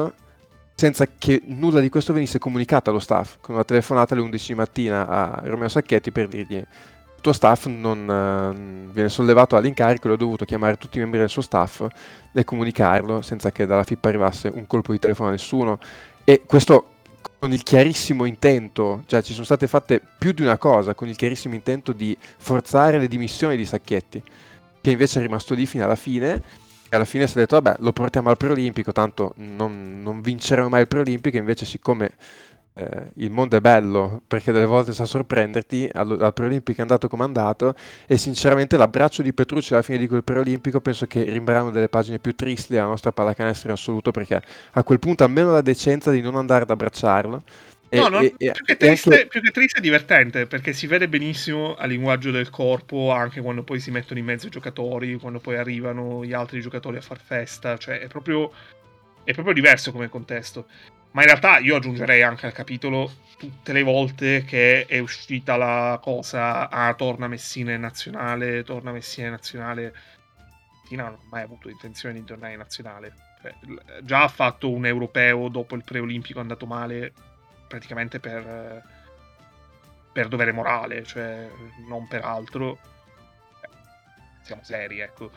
senza 0.73 1.05
che 1.05 1.41
nulla 1.45 1.79
di 1.79 1.89
questo 1.89 2.11
venisse 2.11 2.39
comunicato 2.39 2.89
allo 2.89 2.99
staff, 2.99 3.35
con 3.39 3.53
una 3.53 3.63
telefonata 3.63 4.15
alle 4.15 4.23
11 4.23 4.47
di 4.47 4.55
mattina 4.55 5.07
a 5.07 5.41
Romeo 5.43 5.67
Sacchetti 5.67 6.11
per 6.11 6.27
dirgli 6.27 6.55
il 6.55 7.27
tuo 7.27 7.33
staff 7.33 7.67
non 7.67 7.99
uh, 7.99 8.91
viene 8.91 9.09
sollevato 9.09 9.55
all'incarico, 9.55 10.07
l'ho 10.07 10.15
dovuto 10.15 10.43
chiamare 10.43 10.77
tutti 10.77 10.97
i 10.97 11.01
membri 11.01 11.19
del 11.19 11.29
suo 11.29 11.43
staff 11.43 11.85
e 12.33 12.43
comunicarlo 12.43 13.21
senza 13.21 13.51
che 13.51 13.67
dalla 13.67 13.83
FIP 13.83 14.03
arrivasse 14.05 14.51
un 14.51 14.65
colpo 14.65 14.91
di 14.91 14.97
telefono 14.97 15.29
a 15.29 15.31
nessuno. 15.33 15.77
E 16.23 16.41
questo 16.47 17.00
con 17.41 17.53
il 17.53 17.63
chiarissimo 17.63 18.25
intento, 18.25 19.01
cioè 19.07 19.23
ci 19.23 19.33
sono 19.33 19.45
state 19.45 19.65
fatte 19.65 19.99
più 19.99 20.31
di 20.31 20.43
una 20.43 20.59
cosa 20.59 20.93
con 20.93 21.07
il 21.07 21.15
chiarissimo 21.15 21.55
intento 21.55 21.91
di 21.91 22.15
forzare 22.37 22.99
le 22.99 23.07
dimissioni 23.07 23.57
di 23.57 23.65
Sacchetti, 23.65 24.21
che 24.79 24.91
invece 24.91 25.17
è 25.17 25.23
rimasto 25.23 25.55
lì 25.55 25.65
fino 25.65 25.83
alla 25.83 25.95
fine. 25.95 26.43
E 26.87 26.95
alla 26.95 27.05
fine 27.05 27.25
si 27.25 27.33
è 27.33 27.39
detto, 27.39 27.59
vabbè, 27.59 27.77
lo 27.79 27.93
portiamo 27.93 28.29
al 28.29 28.37
preolimpico, 28.37 28.91
tanto 28.91 29.33
non, 29.37 30.01
non 30.03 30.21
vinceremo 30.21 30.69
mai 30.69 30.81
il 30.81 30.87
preolimpico, 30.87 31.37
invece 31.37 31.65
siccome 31.65 32.11
eh, 32.73 33.11
il 33.15 33.31
mondo 33.31 33.57
è 33.57 33.59
bello 33.59 34.21
perché 34.25 34.51
delle 34.51 34.65
volte 34.65 34.93
sa 34.93 35.05
sorprenderti, 35.05 35.89
al, 35.91 36.17
al 36.21 36.33
preolimpico 36.33 36.79
è 36.79 36.81
andato 36.81 37.09
come 37.09 37.23
è 37.23 37.25
andato 37.25 37.75
e 38.05 38.17
sinceramente 38.17 38.77
l'abbraccio 38.77 39.21
di 39.21 39.33
Petrucci 39.33 39.73
alla 39.73 39.81
fine 39.81 39.97
di 39.97 40.07
quel 40.07 40.23
preolimpico 40.23 40.79
penso 40.79 41.05
che 41.05 41.23
rimarranno 41.23 41.71
delle 41.71 41.89
pagine 41.89 42.19
più 42.19 42.33
tristi 42.33 42.73
della 42.73 42.85
nostra 42.85 43.11
pallacanestro 43.11 43.69
in 43.69 43.75
assoluto 43.75 44.11
perché 44.11 44.41
a 44.71 44.83
quel 44.83 44.99
punto 44.99 45.23
almeno 45.23 45.51
la 45.51 45.61
decenza 45.61 46.11
di 46.11 46.21
non 46.21 46.35
andare 46.35 46.63
ad 46.63 46.69
abbracciarlo. 46.69 47.43
E, 47.93 47.97
no, 47.99 48.07
no, 48.07 48.19
e, 48.21 48.33
più, 48.37 48.63
che 48.63 48.77
triste, 48.77 49.09
anche... 49.09 49.27
più 49.27 49.41
che 49.41 49.51
triste 49.51 49.79
è 49.79 49.81
divertente 49.81 50.47
perché 50.47 50.71
si 50.71 50.87
vede 50.87 51.09
benissimo 51.09 51.75
al 51.75 51.89
linguaggio 51.89 52.31
del 52.31 52.49
corpo 52.49 53.11
anche 53.11 53.41
quando 53.41 53.63
poi 53.63 53.81
si 53.81 53.91
mettono 53.91 54.17
in 54.17 54.23
mezzo 54.23 54.47
i 54.47 54.49
giocatori, 54.49 55.19
quando 55.19 55.39
poi 55.39 55.57
arrivano 55.57 56.23
gli 56.23 56.31
altri 56.31 56.61
giocatori 56.61 56.95
a 56.95 57.01
far 57.01 57.19
festa, 57.19 57.77
cioè 57.77 57.99
è 57.99 58.07
proprio, 58.07 58.49
è 59.25 59.33
proprio 59.33 59.53
diverso 59.53 59.91
come 59.91 60.07
contesto. 60.07 60.67
Ma 61.11 61.21
in 61.21 61.27
realtà 61.27 61.57
io 61.57 61.75
aggiungerei 61.75 62.21
anche 62.21 62.45
al 62.45 62.53
capitolo 62.53 63.11
tutte 63.37 63.73
le 63.73 63.81
volte 63.81 64.43
che 64.43 64.85
è 64.85 64.99
uscita 64.99 65.57
la 65.57 65.99
cosa, 66.01 66.69
ah, 66.69 66.93
torna 66.93 67.27
Messina 67.27 67.73
in 67.73 67.81
nazionale, 67.81 68.63
torna 68.63 68.91
Messina 68.91 69.27
in 69.27 69.33
nazionale. 69.33 69.93
Messina 70.81 71.03
non 71.05 71.13
ha 71.13 71.19
mai 71.29 71.41
avuto 71.41 71.67
intenzione 71.67 72.13
di 72.13 72.23
tornare 72.23 72.53
in 72.53 72.59
nazionale. 72.59 73.13
Cioè, 73.41 73.55
già 74.03 74.23
ha 74.23 74.27
fatto 74.27 74.69
un 74.69 74.85
europeo 74.85 75.47
dopo 75.47 75.75
il 75.75 75.83
preolimpico 75.83 76.37
è 76.37 76.41
andato 76.43 76.67
male 76.67 77.11
praticamente 77.67 78.19
per, 78.19 78.83
per 80.11 80.27
dovere 80.27 80.51
morale, 80.51 81.03
cioè 81.03 81.49
non 81.87 82.07
per 82.07 82.23
altro. 82.23 82.77
siamo 84.43 84.63
seri, 84.63 84.99
ecco. 84.99 85.31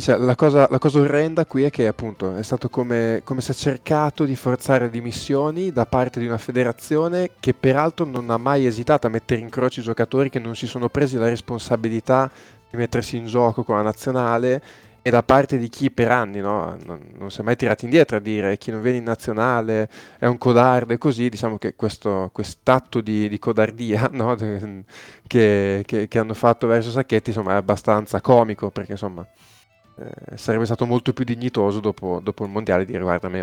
Cioè, 0.00 0.16
la, 0.18 0.34
cosa, 0.34 0.66
la, 0.70 0.78
cosa, 0.78 1.00
orrenda 1.00 1.46
qui 1.46 1.62
è 1.62 1.70
che 1.70 1.86
appunto 1.86 2.36
è 2.36 2.42
stato 2.42 2.68
come, 2.68 3.22
come 3.24 3.40
si 3.40 3.50
è 3.50 3.54
cercato 3.54 4.24
di 4.24 4.36
forzare 4.36 4.90
dimissioni 4.90 5.72
da 5.72 5.86
parte 5.86 6.20
di 6.20 6.26
una 6.26 6.38
federazione 6.38 7.30
che 7.40 7.54
peraltro 7.54 8.04
non 8.04 8.30
ha 8.30 8.36
mai 8.36 8.66
esitato 8.66 9.06
a 9.06 9.10
mettere 9.10 9.40
in 9.40 9.48
croce 9.48 9.80
i 9.80 9.82
giocatori 9.82 10.30
che 10.30 10.38
non 10.38 10.54
si 10.56 10.66
sono 10.66 10.88
presi 10.88 11.16
la 11.16 11.28
responsabilità 11.28 12.30
di 12.70 12.76
mettersi 12.76 13.16
in 13.16 13.26
gioco 13.26 13.62
con 13.64 13.76
la 13.76 13.82
nazionale 13.82 14.62
e 15.06 15.10
da 15.10 15.22
parte 15.22 15.56
di 15.56 15.68
chi 15.68 15.92
per 15.92 16.10
anni 16.10 16.40
no, 16.40 16.76
non, 16.84 17.00
non, 17.16 17.30
si 17.30 17.40
è 17.40 17.44
mai 17.44 17.54
tirato 17.54 17.84
indietro 17.84 18.16
a 18.16 18.20
dire 18.20 18.58
chi 18.58 18.72
non 18.72 18.82
viene 18.82 18.98
in 18.98 19.04
nazionale 19.04 19.88
è 20.18 20.26
un 20.26 20.36
codardo 20.36 20.92
e 20.92 20.98
così, 20.98 21.28
diciamo 21.28 21.58
che 21.58 21.76
questo 21.76 22.28
quest'atto 22.32 23.00
di, 23.00 23.28
di 23.28 23.38
codardia 23.38 24.08
no, 24.14 24.34
che, 24.34 25.84
che, 25.86 26.08
che 26.08 26.18
hanno 26.18 26.34
fatto 26.34 26.66
verso 26.66 26.90
Sacchetti 26.90 27.30
insomma, 27.30 27.52
è 27.52 27.54
abbastanza 27.54 28.20
comico 28.20 28.70
perché 28.70 28.92
insomma 28.92 29.24
eh, 29.98 30.36
sarebbe 30.36 30.64
stato 30.64 30.86
molto 30.86 31.12
più 31.12 31.24
dignitoso 31.24 31.80
dopo, 31.80 32.20
dopo 32.22 32.44
il 32.44 32.50
mondiale 32.50 32.84
dire 32.84 33.00
guarda 33.00 33.28
me 33.28 33.40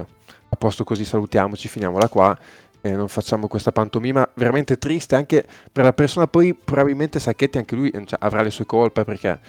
a 0.50 0.56
posto 0.56 0.84
così 0.84 1.04
salutiamoci, 1.04 1.68
finiamola 1.68 2.08
qua 2.08 2.38
e 2.82 2.92
non 2.92 3.08
facciamo 3.08 3.48
questa 3.48 3.72
pantomima 3.72 4.30
veramente 4.36 4.78
triste 4.78 5.16
anche 5.16 5.46
per 5.72 5.84
la 5.84 5.94
persona. 5.94 6.28
Poi 6.28 6.54
probabilmente 6.54 7.20
Sacchetti 7.20 7.58
anche 7.58 7.76
lui 7.76 7.92
cioè, 7.92 8.20
avrà 8.20 8.42
le 8.42 8.52
sue 8.52 8.66
colpe 8.66 9.04
perché 9.04 9.40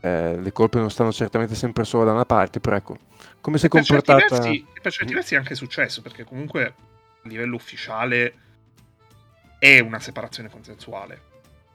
eh, 0.00 0.40
le 0.40 0.52
colpe 0.52 0.78
non 0.78 0.90
stanno 0.90 1.12
certamente 1.12 1.54
sempre 1.54 1.84
solo 1.84 2.04
da 2.04 2.12
una 2.12 2.24
parte, 2.24 2.60
però 2.60 2.76
ecco, 2.76 2.96
come 3.40 3.58
si 3.58 3.66
è 3.66 3.68
comportata... 3.68 4.18
Per 4.18 4.28
certi, 4.28 4.48
versi, 4.48 4.80
per 4.80 4.92
certi 4.92 5.14
versi 5.14 5.34
è 5.34 5.38
anche 5.38 5.54
successo, 5.56 6.00
perché 6.00 6.24
comunque 6.24 6.64
a 6.64 6.74
livello 7.28 7.56
ufficiale 7.56 8.34
è 9.58 9.80
una 9.80 9.98
separazione 9.98 10.48
consensuale. 10.48 11.20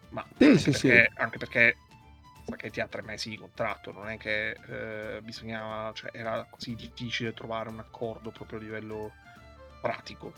Ma 0.09 0.25
sì, 0.37 0.45
anche, 0.45 0.57
sì, 0.59 0.71
perché, 0.71 1.09
sì. 1.13 1.21
anche 1.21 1.37
perché 1.37 1.75
Sacchetti 2.45 2.79
ha 2.79 2.87
tre 2.87 3.01
mesi 3.01 3.29
di 3.29 3.37
contratto, 3.37 3.91
non 3.91 4.09
è 4.09 4.17
che 4.17 4.49
eh, 4.51 5.21
bisognava, 5.21 5.91
cioè, 5.93 6.11
era 6.13 6.45
così 6.49 6.75
difficile 6.75 7.33
trovare 7.33 7.69
un 7.69 7.79
accordo 7.79 8.31
proprio 8.31 8.59
a 8.59 8.61
livello 8.61 9.11
pratico. 9.81 10.33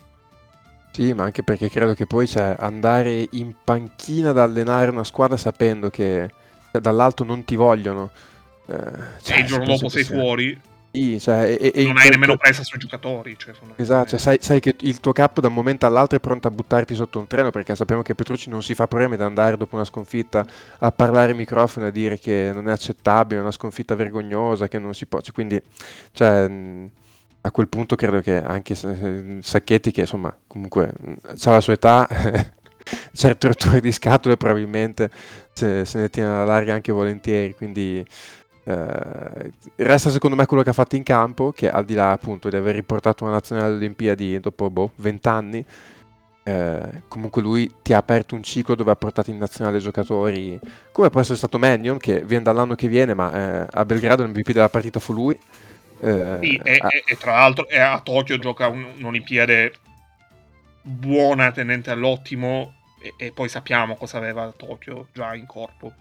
Sì, 0.92 1.14
ma 1.14 1.24
anche 1.24 1.44
perché 1.44 1.70
credo 1.70 1.96
che 1.96 2.06
poi 2.06 2.28
cioè, 2.28 2.56
andare 2.60 3.28
in 3.32 3.56
panchina 3.64 4.30
ad 4.30 4.38
allenare 4.38 4.92
una 4.92 5.04
squadra 5.04 5.38
sapendo 5.38 5.90
che 5.90 6.30
cioè, 6.72 6.82
dall'alto 6.82 7.24
non 7.24 7.44
ti 7.44 7.56
vogliono. 7.56 8.12
Eh, 8.68 9.22
cioè, 9.22 9.38
e 9.38 9.40
il 9.40 9.46
giorno 9.46 9.66
dopo 9.66 9.90
sei 9.90 10.04
fuori. 10.04 10.62
Sì, 10.96 11.20
cioè, 11.20 11.58
e, 11.60 11.72
e 11.74 11.86
non 11.86 11.98
hai 11.98 12.10
nemmeno 12.10 12.38
presa 12.38 12.62
sui 12.62 12.78
giocatori. 12.78 13.36
Cioè, 13.36 13.56
esatto, 13.78 14.10
cioè, 14.10 14.20
sai, 14.20 14.38
sai, 14.40 14.60
che 14.60 14.76
il 14.82 15.00
tuo 15.00 15.12
capo 15.12 15.42
da 15.42 15.48
un 15.48 15.56
momento 15.56 15.88
all'altro 15.88 16.18
è 16.18 16.20
pronto 16.20 16.48
a 16.48 16.52
buttarti 16.52 16.94
sotto 16.94 17.18
un 17.18 17.26
treno 17.26 17.50
perché 17.50 17.74
sappiamo 17.74 18.04
che 18.04 18.14
Petrucci 18.14 18.48
non 18.52 18.62
si 18.62 18.76
fa 18.76 18.86
problemi 18.86 19.16
ad 19.16 19.22
andare 19.22 19.58
dopo 19.58 19.74
una 19.74 19.86
sconfitta 19.86 20.46
a 20.78 20.92
parlare 20.92 21.32
in 21.32 21.38
microfono 21.38 21.88
e 21.88 21.90
a 21.90 21.92
dire 21.92 22.20
che 22.20 22.52
non 22.54 22.70
è 22.70 22.72
accettabile, 22.72 23.40
è 23.40 23.42
una 23.42 23.50
sconfitta 23.50 23.96
vergognosa, 23.96 24.68
che 24.68 24.78
non 24.78 24.94
si 24.94 25.08
può. 25.08 25.20
Cioè, 25.20 25.34
quindi, 25.34 25.60
cioè, 26.12 26.52
a 27.42 27.52
quel 27.52 27.68
punto 27.70 27.96
credo 27.96 28.22
che 28.22 28.40
anche 28.40 28.76
Sacchetti, 28.76 29.92
che 29.92 30.02
insomma 30.02 30.36
comunque 30.46 30.94
ha 31.24 31.50
la 31.50 31.62
sua 31.62 31.74
età, 31.74 32.08
certo 33.14 33.48
rotture 33.48 33.82
di 33.82 33.92
scatole 33.92 34.38
probabilmente 34.38 35.10
se, 35.54 35.86
se, 35.86 36.00
ne 36.00 36.10
tiene 36.12 36.30
alla 36.30 36.46
larga 36.46 36.76
anche 36.76 36.92
volentieri, 36.92 37.56
quindi 37.56 38.06
eh, 38.66 39.52
resta 39.76 40.10
secondo 40.10 40.36
me 40.36 40.46
quello 40.46 40.64
che 40.64 40.70
ha 40.70 40.74
fatto 40.74 40.96
in 40.96 41.04
campo, 41.04 41.52
che 41.52 41.70
al 41.70 41.86
di 41.86 41.94
là 41.94 42.12
appunto 42.12 42.50
di 42.50 42.56
aver 42.56 42.76
riportato 42.76 43.24
una 43.24 43.34
nazionale 43.34 43.68
alle 43.70 43.78
Olimpiadi 43.78 44.40
dopo 44.40 44.70
boh, 44.70 44.92
20 44.96 45.28
anni, 45.28 45.66
eh, 46.44 47.02
comunque 47.08 47.42
lui 47.42 47.72
ti 47.82 47.94
ha 47.94 47.98
aperto 47.98 48.36
un 48.36 48.44
ciclo 48.44 48.76
dove 48.76 48.92
ha 48.92 48.96
portato 48.96 49.30
in 49.30 49.38
nazionale 49.38 49.80
giocatori 49.80 50.60
come 50.92 51.10
può 51.10 51.22
essere 51.22 51.38
stato 51.38 51.58
Mannion 51.58 51.98
che 51.98 52.22
viene 52.26 52.44
dall'anno 52.44 52.76
che 52.76 52.90
viene 52.90 53.14
ma 53.14 53.62
eh, 53.62 53.68
a 53.72 53.86
Belgrado 53.86 54.26
l'MVP 54.26 54.52
della 54.52 54.68
partita 54.68 55.00
fu 55.00 55.14
lui 55.14 55.40
eh, 56.02 56.38
sì, 56.42 56.60
e, 56.62 56.78
a... 56.82 56.90
e, 57.06 57.16
tra 57.16 57.32
l'altro 57.32 57.66
a 57.72 58.02
Tokyo 58.02 58.38
gioca 58.40 58.68
un, 58.68 58.86
un'Olimpiade 58.98 59.72
buona, 60.84 61.52
tenente 61.52 61.92
all'ottimo, 61.92 62.74
e, 63.02 63.14
e, 63.18 63.32
poi 63.32 63.48
sappiamo 63.48 63.96
cosa 63.96 64.18
aveva 64.18 64.52
Tokyo 64.56 65.08
già 65.14 65.34
in 65.34 65.46
corpo. 65.46 65.94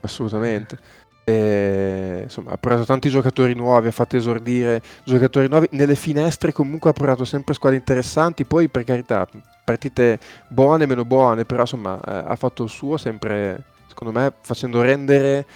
Assolutamente. 0.00 0.78
E, 1.24 2.20
insomma, 2.24 2.52
ha 2.52 2.56
preso 2.56 2.84
tanti 2.84 3.08
giocatori 3.08 3.54
nuovi, 3.54 3.88
ha 3.88 3.92
fatto 3.92 4.16
esordire 4.16 4.82
giocatori 5.04 5.48
nuovi. 5.48 5.68
Nelle 5.72 5.94
finestre 5.94 6.52
comunque 6.52 6.90
ha 6.90 6.92
portato 6.92 7.24
sempre 7.24 7.54
squadre 7.54 7.78
interessanti, 7.78 8.44
poi 8.44 8.68
per 8.68 8.84
carità, 8.84 9.26
partite 9.64 10.18
buone, 10.48 10.86
meno 10.86 11.04
buone, 11.04 11.44
però 11.44 11.60
insomma 11.60 12.00
eh, 12.00 12.24
ha 12.26 12.36
fatto 12.36 12.64
il 12.64 12.70
suo 12.70 12.96
sempre, 12.96 13.62
secondo 13.86 14.18
me, 14.18 14.32
facendo 14.40 14.82
rendere 14.82 15.46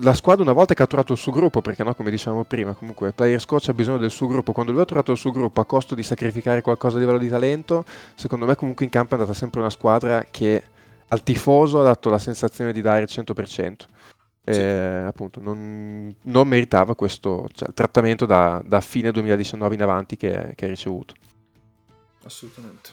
la 0.00 0.12
squadra 0.12 0.42
una 0.42 0.52
volta 0.52 0.74
catturato 0.74 1.12
il 1.12 1.18
suo 1.18 1.32
gruppo, 1.32 1.62
perché 1.62 1.82
no, 1.82 1.94
come 1.94 2.10
dicevamo 2.10 2.44
prima, 2.44 2.74
comunque 2.74 3.12
Players 3.12 3.46
Coach 3.46 3.68
ha 3.68 3.74
bisogno 3.74 3.98
del 3.98 4.10
suo 4.10 4.26
gruppo, 4.26 4.52
quando 4.52 4.72
lui 4.72 4.82
ha 4.82 4.84
trovato 4.84 5.12
il 5.12 5.18
suo 5.18 5.30
gruppo 5.30 5.60
a 5.60 5.64
costo 5.64 5.94
di 5.94 6.02
sacrificare 6.02 6.60
qualcosa 6.60 6.96
a 6.96 7.00
livello 7.00 7.18
di 7.18 7.28
talento, 7.28 7.84
secondo 8.14 8.44
me 8.44 8.56
comunque 8.56 8.84
in 8.84 8.90
campo 8.90 9.14
è 9.14 9.18
andata 9.18 9.36
sempre 9.36 9.60
una 9.60 9.70
squadra 9.70 10.26
che 10.30 10.62
al 11.08 11.22
tifoso 11.22 11.80
ha 11.80 11.84
dato 11.84 12.10
la 12.10 12.18
sensazione 12.18 12.72
di 12.72 12.82
dare 12.82 13.02
il 13.02 13.08
100%. 13.10 13.74
E, 14.48 14.52
sì. 14.52 14.60
appunto 15.08 15.40
non, 15.40 16.14
non, 16.22 16.46
meritava 16.46 16.94
questo 16.94 17.48
cioè, 17.52 17.72
trattamento 17.74 18.26
da, 18.26 18.62
da, 18.64 18.80
fine 18.80 19.10
2019 19.10 19.74
in 19.74 19.82
avanti 19.82 20.16
che, 20.16 20.52
che 20.54 20.64
ha 20.64 20.68
ricevuto. 20.68 21.14
Assolutamente. 22.22 22.90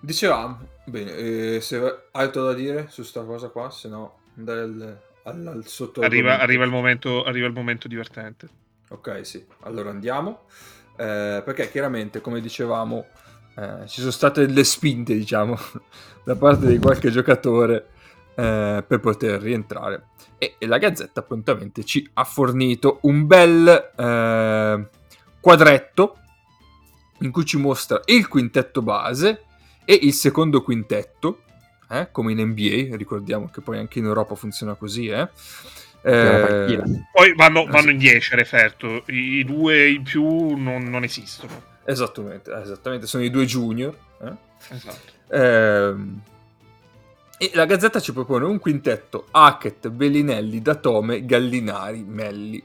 Dicevamo, 0.00 0.58
bene, 0.84 1.14
eh, 1.16 1.60
se 1.62 1.78
hai 1.78 1.94
altro 2.12 2.44
da 2.44 2.52
dire 2.52 2.88
su 2.90 3.02
sta 3.02 3.24
cosa 3.24 3.48
qua, 3.48 3.70
se 3.70 3.88
no 3.88 4.18
andare 4.36 4.60
al, 4.60 5.00
al, 5.24 5.46
al 5.46 5.66
sotto 5.66 6.00
arriva, 6.00 6.38
arriva, 6.38 6.64
il 6.64 6.70
momento, 6.70 7.24
arriva 7.24 7.46
il 7.46 7.52
momento 7.52 7.88
divertente 7.88 8.48
ok 8.88 9.24
sì 9.24 9.44
allora 9.60 9.90
andiamo 9.90 10.42
eh, 10.96 11.42
perché 11.44 11.70
chiaramente 11.70 12.20
come 12.20 12.40
dicevamo 12.40 13.06
eh, 13.56 13.86
ci 13.86 14.00
sono 14.00 14.10
state 14.10 14.46
delle 14.46 14.64
spinte 14.64 15.14
diciamo 15.14 15.56
da 16.24 16.36
parte 16.36 16.66
di 16.66 16.78
qualche 16.78 17.10
giocatore 17.10 17.88
eh, 18.34 18.84
per 18.86 19.00
poter 19.00 19.40
rientrare 19.40 20.06
e, 20.38 20.56
e, 20.58 20.66
la 20.66 20.78
Gazzetta 20.78 21.22
prontamente 21.22 21.84
ci 21.84 22.08
ha 22.14 22.24
fornito 22.24 22.98
un 23.02 23.26
bel 23.26 23.92
eh, 23.96 24.88
quadretto 25.40 26.18
in 27.20 27.30
cui 27.30 27.44
ci 27.44 27.58
mostra 27.58 28.00
il 28.06 28.28
quintetto 28.28 28.82
base 28.82 29.44
e 29.84 29.98
il 30.02 30.12
secondo 30.12 30.62
quintetto 30.62 31.44
eh? 31.88 32.08
come 32.10 32.32
in 32.32 32.40
NBA, 32.40 32.96
ricordiamo 32.96 33.48
che 33.48 33.60
poi 33.60 33.78
anche 33.78 33.98
in 33.98 34.06
Europa 34.06 34.34
funziona 34.34 34.74
così. 34.74 35.08
Eh? 35.08 35.28
Eh, 36.02 36.78
poi 37.12 37.34
vanno, 37.34 37.64
vanno 37.66 37.90
in 37.90 37.98
10 37.98 38.34
referto, 38.34 39.04
I, 39.06 39.38
I, 39.38 39.44
due 39.44 39.88
in 39.88 40.02
più 40.02 40.54
non, 40.56 40.84
non 40.84 41.04
esistono. 41.04 41.72
Esattamente, 41.84 42.52
esattamente, 42.52 43.06
sono 43.06 43.24
i 43.24 43.30
due 43.30 43.44
junior. 43.46 43.96
Eh? 44.20 44.32
Esatto. 44.68 45.12
Ehm, 45.28 46.20
e 47.38 47.50
la 47.54 47.66
Gazzetta 47.66 48.00
ci 48.00 48.12
propone 48.12 48.44
un 48.44 48.58
quintetto 48.58 49.26
Hackett, 49.30 49.88
Bellinelli, 49.88 50.62
Datome, 50.62 51.24
Gallinari, 51.24 52.04
Melli, 52.04 52.62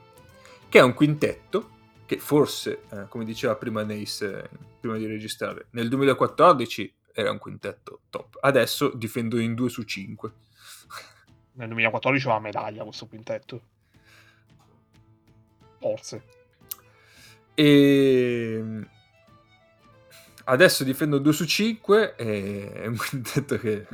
che 0.70 0.80
è 0.80 0.84
un 0.84 0.94
quintetto 0.94 1.78
che 2.06 2.18
forse, 2.18 2.84
eh, 2.92 3.08
come 3.08 3.26
diceva 3.26 3.56
prima 3.56 3.84
Nace, 3.84 4.44
eh, 4.44 4.50
prima 4.80 4.98
di 4.98 5.06
registrare, 5.06 5.68
nel 5.72 5.90
2014 5.90 6.94
era 7.14 7.32
un 7.32 7.38
quintetto 7.38 8.02
top. 8.10 8.38
Adesso 8.42 8.94
difendo 8.96 9.40
in 9.40 9.54
2 9.54 9.70
su 9.70 9.84
5. 9.84 10.32
Nel 11.54 11.68
2014 11.68 12.26
aveva 12.28 12.42
medaglia 12.42 12.84
questo 12.84 13.08
quintetto. 13.08 13.62
Forse. 15.80 16.24
E 17.54 18.64
adesso 20.46 20.84
difendo 20.84 21.20
2 21.20 21.34
su 21.34 21.46
5 21.46 22.16
è 22.16 22.86
un 22.88 22.96
quintetto 22.98 23.58
che... 23.58 23.86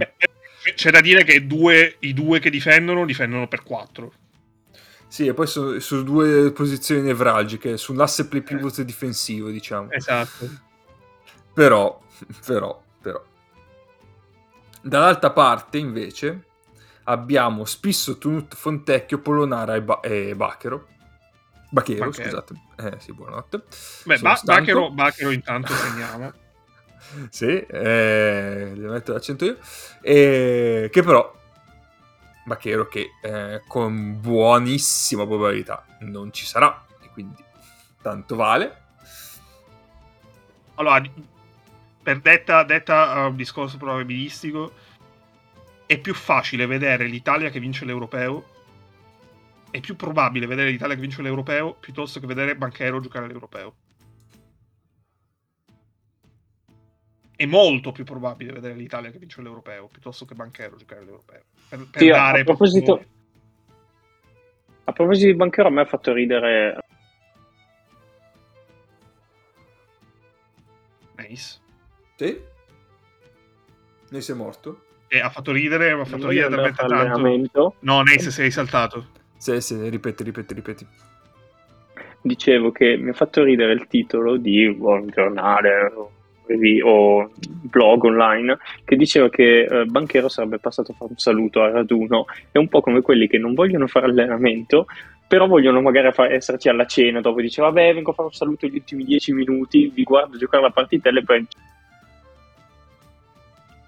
C'è 0.73 0.89
da 0.89 1.01
dire 1.01 1.23
che 1.23 1.45
due, 1.45 1.97
i 1.99 2.13
due 2.13 2.39
che 2.39 2.49
difendono 2.49 3.05
difendono 3.05 3.47
per 3.47 3.63
4. 3.63 4.13
Sì, 5.07 5.27
e 5.27 5.33
poi 5.33 5.47
su, 5.47 5.79
su 5.79 6.03
due 6.03 6.51
posizioni 6.51 7.01
nevralgiche, 7.01 7.77
sull'asse 7.77 8.27
play 8.27 8.41
pivot 8.41 8.79
eh. 8.79 8.85
difensivo, 8.85 9.49
diciamo. 9.49 9.91
Esatto. 9.91 10.49
Però, 11.53 12.01
però, 12.45 12.83
però. 13.01 13.23
Dall'altra 14.81 15.31
parte, 15.31 15.77
invece, 15.77 16.43
abbiamo 17.03 17.65
Spisso, 17.65 18.17
Tunut, 18.17 18.55
Fontecchio, 18.55 19.19
Polonara 19.19 19.75
e, 19.75 19.81
ba- 19.81 19.99
e 20.01 20.35
Bachero. 20.35 20.87
Bachero, 21.69 22.11
scusate. 22.11 22.53
Eh 22.77 22.99
sì, 22.99 23.13
buonanotte. 23.13 23.63
Beh, 24.03 24.19
ba- 24.19 24.39
Bachero, 24.43 24.91
Bachero 24.91 25.31
intanto 25.31 25.73
segniamo. 25.73 26.33
sì, 27.29 27.45
eh, 27.45 28.71
devo 28.75 28.91
mettere 28.91 29.13
l'accento 29.13 29.45
io. 29.45 29.57
E, 30.01 30.89
che 30.91 31.03
però, 31.03 31.33
Bachero 32.45 32.87
che 32.87 33.11
eh, 33.21 33.61
con 33.67 34.19
buonissima 34.19 35.25
probabilità 35.25 35.85
non 36.01 36.31
ci 36.31 36.45
sarà, 36.45 36.85
e 37.01 37.09
quindi 37.11 37.43
tanto 38.01 38.35
vale. 38.35 38.83
Allora, 40.75 41.01
per 42.03 42.19
detta, 42.19 42.63
detta 42.63 43.23
uh, 43.23 43.29
un 43.29 43.35
discorso 43.35 43.77
probabilistico, 43.77 44.73
è 45.85 45.97
più 45.97 46.13
facile 46.13 46.65
vedere 46.65 47.05
l'Italia 47.05 47.49
che 47.49 47.59
vince 47.59 47.85
l'Europeo. 47.85 48.53
È 49.71 49.79
più 49.79 49.95
probabile 49.95 50.45
vedere 50.45 50.69
l'Italia 50.69 50.95
che 50.95 51.01
vince 51.01 51.21
l'Europeo 51.21 51.73
piuttosto 51.73 52.19
che 52.19 52.27
vedere 52.27 52.55
Banchero 52.55 52.99
giocare 52.99 53.25
all'Europeo. 53.25 53.73
È 57.35 57.45
molto 57.45 57.91
più 57.91 58.03
probabile 58.03 58.53
vedere 58.53 58.75
l'Italia 58.75 59.11
che 59.11 59.19
vince 59.19 59.41
l'Europeo 59.41 59.87
piuttosto 59.87 60.25
che 60.25 60.35
Banchero 60.35 60.77
giocare 60.77 61.01
all'Europeo. 61.01 61.41
Per, 61.67 61.87
per 61.91 62.01
sì, 62.01 62.09
a 62.09 62.43
proposito, 62.43 63.03
a 64.85 64.91
proposito 64.93 65.27
di 65.27 65.35
Banchero, 65.35 65.67
a 65.67 65.71
me 65.71 65.81
ha 65.81 65.85
fatto 65.85 66.13
ridere. 66.13 66.77
Nice. 71.17 71.59
Sì? 72.15 72.41
Ne 74.09 74.21
sei 74.21 74.35
morto? 74.35 74.83
E 75.07 75.19
ha 75.19 75.29
fatto 75.29 75.51
ridere, 75.51 75.91
ha 75.91 76.05
fatto 76.05 76.29
ridere 76.29 76.49
talmente 76.49 76.85
tanto. 76.85 77.75
No, 77.79 78.01
Nace 78.01 78.31
sei 78.31 78.51
saltato. 78.51 79.07
Sì, 79.37 79.59
sì, 79.59 79.89
ripeti, 79.89 80.23
ripeti, 80.23 80.53
ripeti. 80.53 80.87
dicevo 82.21 82.71
che 82.71 82.97
mi 82.97 83.09
ha 83.09 83.13
fatto 83.13 83.43
ridere 83.43 83.73
il 83.73 83.87
titolo 83.87 84.37
di 84.37 84.65
un 84.65 85.07
giornale 85.07 85.91
o 85.93 86.11
blog 86.47 88.03
online 88.03 88.57
che 88.83 88.95
diceva 88.95 89.29
che 89.29 89.63
eh, 89.63 89.85
Banchero 89.85 90.29
sarebbe 90.29 90.59
passato 90.59 90.91
a 90.91 90.95
fare 90.95 91.11
un 91.11 91.17
saluto 91.17 91.61
a 91.61 91.71
raduno. 91.71 92.25
È 92.51 92.57
un 92.57 92.67
po' 92.67 92.81
come 92.81 93.01
quelli 93.01 93.27
che 93.27 93.37
non 93.37 93.53
vogliono 93.53 93.87
fare 93.87 94.05
allenamento, 94.05 94.85
però 95.27 95.47
vogliono 95.47 95.81
magari 95.81 96.11
far, 96.11 96.31
esserci 96.31 96.69
alla 96.69 96.85
cena. 96.85 97.21
Dopo 97.21 97.41
dice, 97.41 97.61
vabbè, 97.61 97.93
vengo 97.93 98.11
a 98.11 98.13
fare 98.13 98.27
un 98.27 98.33
saluto 98.33 98.67
gli 98.67 98.75
ultimi 98.75 99.03
dieci 99.03 99.33
minuti, 99.33 99.91
vi 99.93 100.03
guardo 100.03 100.37
giocare 100.37 100.63
la 100.63 100.71
partita 100.71 101.09
e 101.09 101.23
poi 101.23 101.47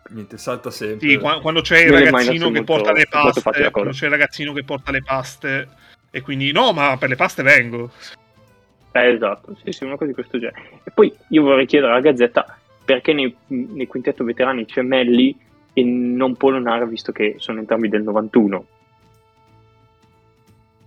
niente, 0.10 0.38
salta 0.38 0.72
sempre. 0.72 1.08
Sì, 1.08 1.18
quando, 1.18 1.62
c'è 1.62 1.80
il 1.80 1.92
ragazzino 1.92 2.52
che 2.52 2.64
porta 2.64 2.92
le 2.92 3.08
paste, 3.10 3.72
quando 3.72 3.92
c'è 3.92 4.06
il 4.06 4.12
ragazzino 4.12 4.54
che 4.54 4.64
porta 4.64 4.92
le 4.92 5.02
paste 5.04 5.68
e 6.10 6.22
quindi 6.22 6.52
no, 6.52 6.72
ma 6.74 6.98
per 6.98 7.10
le 7.10 7.16
paste 7.16 7.44
vengo. 7.44 7.92
Eh, 8.98 9.14
esatto, 9.14 9.56
sì, 9.64 9.72
sì, 9.72 9.84
una 9.84 9.96
cosa 9.96 10.06
di 10.06 10.14
questo 10.14 10.40
genere. 10.40 10.82
E 10.84 10.92
poi 10.92 11.16
io 11.30 11.44
vorrei 11.44 11.66
chiedere 11.66 11.92
alla 11.92 12.02
Gazzetta 12.02 12.58
perché 12.84 13.14
nei, 13.14 13.36
nei 13.48 13.86
quintetto 13.86 14.24
veterani 14.24 14.66
c'è 14.66 14.82
Melli 14.82 15.38
e 15.74 15.84
non 15.84 16.36
Polonara 16.36 16.86
visto 16.86 17.12
che 17.12 17.36
sono 17.38 17.60
entrambi 17.60 17.90
del 17.90 18.02
91. 18.02 18.68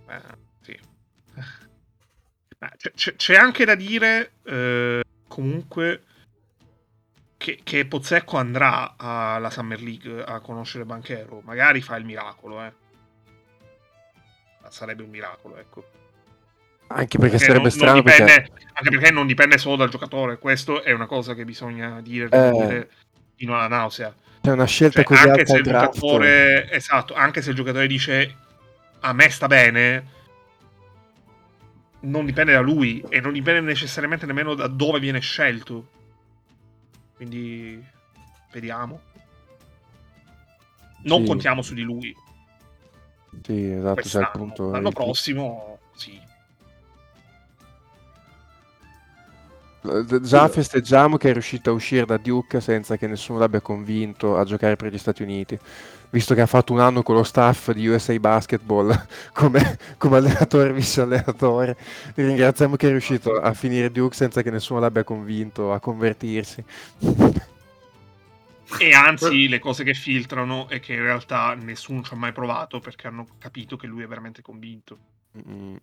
Eh, 0.09 0.19
sì. 0.61 0.79
c'è, 2.93 3.15
c'è, 3.15 3.35
anche 3.35 3.65
da 3.65 3.75
dire 3.75 4.31
eh, 4.43 5.03
comunque 5.27 6.03
che, 7.37 7.59
che 7.63 7.85
Pozzecco 7.85 8.37
andrà 8.37 8.95
alla 8.97 9.49
Summer 9.49 9.81
League 9.81 10.23
a 10.23 10.41
conoscere 10.41 10.85
Banchero, 10.85 11.41
magari 11.45 11.81
fa 11.81 11.95
il 11.95 12.05
miracolo, 12.05 12.63
eh. 12.63 12.73
Sarebbe 14.69 15.03
un 15.03 15.09
miracolo, 15.09 15.57
ecco. 15.57 16.00
Anche 16.93 17.17
perché, 17.17 17.37
perché 17.37 17.45
sarebbe 17.45 17.61
non, 17.61 17.71
strano. 17.71 17.93
Non 17.93 18.03
dipende, 18.03 18.33
perché... 18.33 18.51
Anche 18.73 18.89
perché 18.89 19.11
non 19.11 19.27
dipende 19.27 19.57
solo 19.57 19.75
dal 19.75 19.89
giocatore, 19.89 20.37
questo 20.37 20.83
è 20.83 20.91
una 20.91 21.05
cosa 21.05 21.33
che 21.33 21.45
bisogna 21.45 22.01
dire, 22.01 22.29
eh... 22.29 22.87
fino 23.35 23.55
alla 23.55 23.67
nausea. 23.67 24.13
C'è 24.41 24.51
una 24.51 24.65
scelta 24.65 25.03
cioè, 25.03 25.03
così 25.03 25.27
anche 25.27 25.45
se 25.45 25.57
il 25.57 25.63
giocatore, 25.63 26.71
esatto, 26.71 27.13
anche 27.13 27.41
se 27.41 27.51
il 27.51 27.55
giocatore 27.55 27.85
dice 27.85 28.35
a 29.01 29.13
me 29.13 29.29
sta 29.29 29.47
bene, 29.47 30.05
non 32.01 32.25
dipende 32.25 32.53
da 32.53 32.61
lui 32.61 33.03
e 33.09 33.19
non 33.19 33.33
dipende 33.33 33.61
necessariamente 33.61 34.25
nemmeno 34.25 34.55
da 34.55 34.67
dove 34.67 34.99
viene 34.99 35.19
scelto. 35.19 35.89
Quindi 37.15 37.83
vediamo. 38.51 39.01
Non 41.03 41.21
sì. 41.21 41.27
contiamo 41.27 41.61
su 41.61 41.75
di 41.75 41.83
lui. 41.83 42.15
Sì, 43.43 43.71
esatto. 43.71 44.03
Cioè, 44.03 44.23
appunto, 44.23 44.71
l'anno 44.71 44.91
prossimo, 44.91 45.79
sì. 45.93 46.19
Già 50.21 50.47
festeggiamo 50.47 51.17
che 51.17 51.29
è 51.29 51.33
riuscito 51.33 51.71
a 51.71 51.73
uscire 51.73 52.05
da 52.05 52.17
Duke 52.17 52.61
senza 52.61 52.97
che 52.97 53.07
nessuno 53.07 53.39
l'abbia 53.39 53.61
convinto 53.61 54.37
a 54.37 54.43
giocare 54.43 54.75
per 54.75 54.93
gli 54.93 54.97
Stati 54.97 55.23
Uniti, 55.23 55.57
visto 56.11 56.35
che 56.35 56.41
ha 56.41 56.45
fatto 56.45 56.71
un 56.71 56.79
anno 56.79 57.01
con 57.01 57.15
lo 57.15 57.23
staff 57.23 57.71
di 57.71 57.87
USA 57.87 58.17
Basketball 58.19 59.07
come, 59.33 59.79
come 59.97 60.17
allenatore 60.17 60.71
vice 60.71 61.01
allenatore. 61.01 61.75
Ringraziamo 62.13 62.75
che 62.75 62.87
è 62.87 62.91
riuscito 62.91 63.39
a 63.39 63.53
finire 63.53 63.91
Duke 63.91 64.15
senza 64.15 64.43
che 64.43 64.51
nessuno 64.51 64.79
l'abbia 64.79 65.03
convinto 65.03 65.73
a 65.73 65.79
convertirsi. 65.79 66.63
E 68.79 68.93
anzi, 68.93 69.47
le 69.47 69.59
cose 69.59 69.83
che 69.83 69.95
filtrano 69.95 70.69
è 70.69 70.79
che 70.79 70.93
in 70.93 71.01
realtà 71.01 71.55
nessuno 71.55 72.03
ci 72.03 72.13
ha 72.13 72.17
mai 72.17 72.31
provato 72.31 72.79
perché 72.79 73.07
hanno 73.07 73.25
capito 73.39 73.77
che 73.77 73.87
lui 73.87 74.03
è 74.03 74.07
veramente 74.07 74.43
convinto. 74.43 74.97
Mm. 75.49 75.75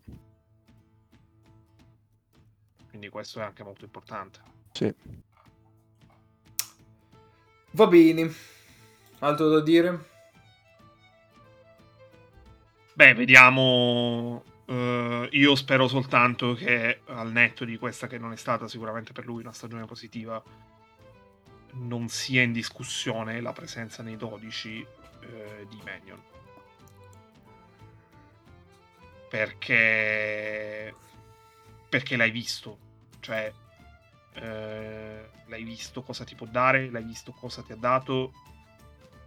Quindi 2.99 3.15
questo 3.15 3.39
è 3.39 3.45
anche 3.45 3.63
molto 3.63 3.85
importante. 3.85 4.41
Sì. 4.73 4.93
Va 7.71 7.87
bene. 7.87 8.35
Altro 9.21 9.49
da 9.51 9.61
dire? 9.61 10.09
Beh, 12.95 13.15
vediamo. 13.15 14.43
Uh, 14.67 15.29
io 15.31 15.55
spero 15.55 15.87
soltanto 15.87 16.55
che 16.55 17.03
al 17.07 17.31
netto 17.31 17.65
di 17.65 17.79
questa 17.79 18.09
che 18.09 18.19
non 18.19 18.33
è 18.33 18.37
stata 18.37 18.67
sicuramente 18.67 19.13
per 19.13 19.27
lui 19.27 19.43
una 19.43 19.53
stagione 19.53 19.85
positiva, 19.85 20.43
non 21.75 22.09
sia 22.09 22.43
in 22.43 22.51
discussione 22.51 23.41
la 23.41 23.53
presenza 23.53 24.03
nei 24.03 24.17
12 24.17 24.87
uh, 25.21 25.69
di 25.69 25.81
Manion. 25.85 26.21
Perché 29.31 30.95
perché 31.89 32.17
l'hai 32.17 32.31
visto, 32.31 32.79
cioè 33.29 33.53
eh, 34.33 35.31
l'hai 35.45 35.63
visto 35.63 36.03
cosa 36.03 36.25
ti 36.25 36.35
può 36.35 36.47
dare, 36.47 36.91
l'hai 36.91 37.05
visto 37.05 37.33
cosa 37.33 37.63
ti 37.63 37.73
ha 37.73 37.77
dato 37.77 38.33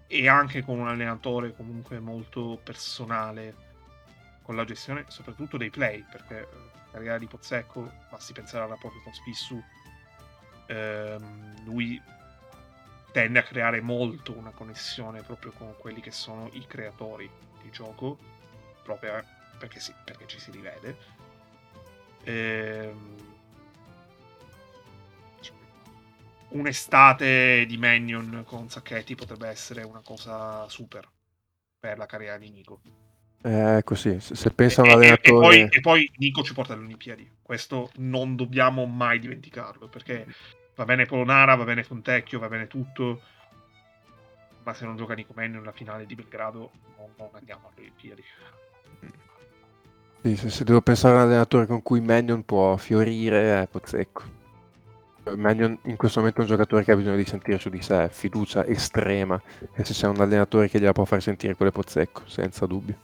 e 0.08 0.28
anche 0.28 0.64
con 0.64 0.80
un 0.80 0.88
allenatore 0.88 1.56
comunque 1.56 2.00
molto 2.00 2.60
personale 2.64 3.70
con 4.42 4.56
la 4.56 4.66
gestione 4.66 5.06
soprattutto 5.08 5.58
dei 5.58 5.70
play, 5.70 6.04
perché 6.10 6.40
eh, 6.40 6.48
la 6.50 6.92
carriera 6.92 7.20
di 7.20 7.28
Pozzecco, 7.28 7.92
basti 8.10 8.34
pensare 8.34 8.64
al 8.64 8.70
rapporto 8.70 9.00
con 9.04 9.14
Spissu, 9.14 9.64
ehm, 10.66 11.64
lui 11.66 12.02
tende 13.12 13.38
a 13.38 13.44
creare 13.44 13.82
molto 13.82 14.36
una 14.36 14.52
connessione 14.52 15.22
proprio 15.22 15.52
con 15.52 15.76
quelli 15.78 16.02
che 16.02 16.12
sono 16.12 16.50
i 16.54 16.66
creatori 16.66 17.30
di 17.62 17.70
gioco, 17.70 18.18
proprio 18.82 19.24
perché, 19.60 19.80
sì, 19.80 19.94
perché 20.04 20.26
ci 20.26 20.40
si 20.40 20.50
rivede. 20.50 20.98
Ehm, 22.24 23.31
un'estate 26.52 27.66
di 27.68 27.78
Mannion 27.78 28.44
con 28.46 28.70
Sacchetti 28.70 29.16
potrebbe 29.16 29.48
essere 29.48 29.84
una 29.84 30.02
cosa 30.04 30.68
super 30.70 31.08
per 31.80 31.98
la 31.98 32.06
carriera 32.06 32.38
di 32.38 32.50
Nico. 32.50 32.82
Eh, 33.44 33.78
ecco 33.78 33.96
sì, 33.96 34.20
se, 34.20 34.36
se 34.36 34.52
pensa 34.52 34.82
a 34.82 34.86
un 34.86 34.92
allenatore... 34.92 35.58
E, 35.58 35.62
e, 35.62 35.68
poi, 35.70 35.78
e, 35.78 35.80
poi, 35.80 36.12
Nico 36.18 36.44
ci 36.44 36.54
porta 36.54 36.74
alle 36.74 36.84
Olimpiadi, 36.84 37.30
questo 37.42 37.90
non 37.96 38.36
dobbiamo 38.36 38.86
mai 38.86 39.20
dimenticarlo, 39.20 39.88
perché 39.88 40.28
va 40.76 40.86
bene 40.86 41.06
Polonara, 41.06 41.56
va 41.56 41.64
bene 41.64 41.84
Fontecchio, 41.84 42.40
va 42.40 42.48
bene 42.48 42.68
tutto, 42.68 43.22
ma 44.64 44.74
se 44.74 44.86
non 44.86 44.96
gioca 44.96 45.16
Nico 45.16 45.34
Mannion 45.36 45.62
nella 45.62 45.72
finale 45.72 46.06
di 46.06 46.14
Belgrado 46.14 46.72
non, 46.98 47.10
non 47.18 47.30
andiamo 47.34 47.72
alle 47.72 47.82
Olimpiadi. 47.82 48.24
Sì, 50.22 50.36
se, 50.36 50.50
se, 50.52 50.64
devo 50.64 50.82
pensare 50.82 51.16
a 51.16 51.18
un 51.18 51.24
allenatore 51.24 51.66
con 51.66 51.82
cui 51.82 52.00
Mannion 52.00 52.46
può 52.46 52.78
fiorire, 52.78 53.64
è 53.64 53.68
Pozzecco. 53.68 54.41
Mannion 55.36 55.78
in 55.84 55.98
questo 55.98 56.20
momento 56.20 56.42
un 56.42 56.48
giocatore 56.48 56.84
che 56.84 56.92
ha 56.92 56.96
bisogno 56.96 57.16
di 57.16 57.26
sentire 57.26 57.60
su 57.60 57.70
di 57.70 57.82
sé, 57.82 58.10
fiducia 58.12 58.66
estrema, 58.66 59.40
e 59.74 59.84
se 59.84 59.94
c'è 59.94 60.08
un 60.08 60.20
allenatore 60.20 60.68
che 60.68 60.80
gliela 60.80 60.94
può 60.94 61.06
far 61.06 61.22
sentire 61.22 61.56
quello 61.56 61.72
è 61.72 61.74
Pozzecco, 61.74 62.24
senza 62.26 62.66
dubbio. 62.66 62.96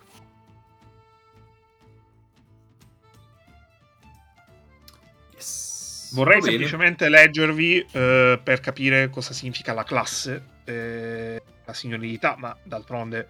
Yes. 5.36 6.14
Vorrei 6.14 6.42
semplicemente 6.42 7.08
leggervi 7.08 7.86
eh, 7.92 8.40
per 8.44 8.60
capire 8.62 9.10
cosa 9.10 9.34
significa 9.34 9.74
la 9.74 9.84
classe, 9.84 10.44
eh, 10.64 11.42
la 11.64 11.74
signorilità, 11.74 12.36
ma 12.38 12.58
d'altronde 12.64 13.28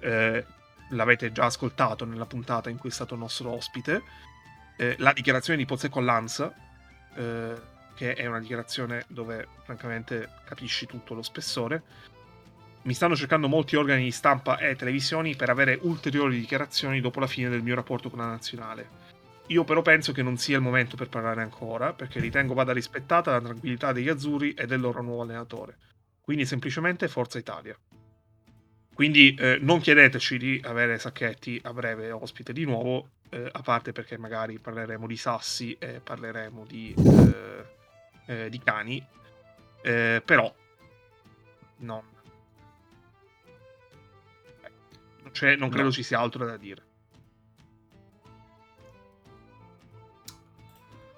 eh, 0.00 0.44
l'avete 0.90 1.30
già 1.30 1.44
ascoltato 1.44 2.04
nella 2.04 2.26
puntata 2.26 2.70
in 2.70 2.78
cui 2.78 2.88
è 2.88 2.92
stato 2.92 3.14
il 3.14 3.20
nostro 3.20 3.52
ospite, 3.52 4.02
eh, 4.76 4.96
la 4.98 5.12
dichiarazione 5.12 5.58
di 5.58 5.64
Pozzecco 5.64 6.00
Lanza, 6.00 6.52
eh, 7.14 7.74
che 7.96 8.14
è 8.14 8.26
una 8.26 8.38
dichiarazione 8.38 9.04
dove 9.08 9.48
francamente 9.64 10.28
capisci 10.44 10.86
tutto 10.86 11.14
lo 11.14 11.22
spessore. 11.22 11.82
Mi 12.82 12.94
stanno 12.94 13.16
cercando 13.16 13.48
molti 13.48 13.74
organi 13.74 14.04
di 14.04 14.12
stampa 14.12 14.58
e 14.58 14.76
televisioni 14.76 15.34
per 15.34 15.50
avere 15.50 15.78
ulteriori 15.82 16.38
dichiarazioni 16.38 17.00
dopo 17.00 17.18
la 17.18 17.26
fine 17.26 17.48
del 17.48 17.62
mio 17.62 17.74
rapporto 17.74 18.10
con 18.10 18.20
la 18.20 18.26
nazionale. 18.26 18.88
Io 19.48 19.64
però 19.64 19.82
penso 19.82 20.12
che 20.12 20.22
non 20.22 20.36
sia 20.36 20.56
il 20.56 20.62
momento 20.62 20.96
per 20.96 21.08
parlare 21.08 21.40
ancora, 21.40 21.92
perché 21.92 22.20
ritengo 22.20 22.54
vada 22.54 22.72
rispettata 22.72 23.32
la 23.32 23.40
tranquillità 23.40 23.92
degli 23.92 24.08
azzurri 24.08 24.54
e 24.54 24.66
del 24.66 24.80
loro 24.80 25.02
nuovo 25.02 25.22
allenatore. 25.22 25.76
Quindi 26.20 26.44
semplicemente 26.44 27.08
Forza 27.08 27.38
Italia. 27.38 27.76
Quindi 28.92 29.34
eh, 29.34 29.58
non 29.60 29.80
chiedeteci 29.80 30.38
di 30.38 30.60
avere 30.64 30.98
Sacchetti 30.98 31.60
a 31.64 31.72
breve 31.72 32.10
ospite 32.10 32.52
di 32.52 32.64
nuovo, 32.64 33.10
eh, 33.30 33.48
a 33.50 33.60
parte 33.62 33.92
perché 33.92 34.16
magari 34.16 34.58
parleremo 34.58 35.06
di 35.06 35.16
sassi 35.16 35.76
e 35.78 36.00
parleremo 36.02 36.64
di, 36.66 36.94
eh, 36.96 37.75
eh 38.26 38.48
di 38.50 38.58
cani, 38.58 39.04
eh, 39.82 40.22
però 40.24 40.52
non, 41.78 42.02
non, 45.22 45.56
non 45.58 45.68
credo 45.68 45.84
no. 45.84 45.90
ci 45.90 46.02
sia 46.02 46.18
altro 46.18 46.44
da 46.44 46.56
dire. 46.56 46.82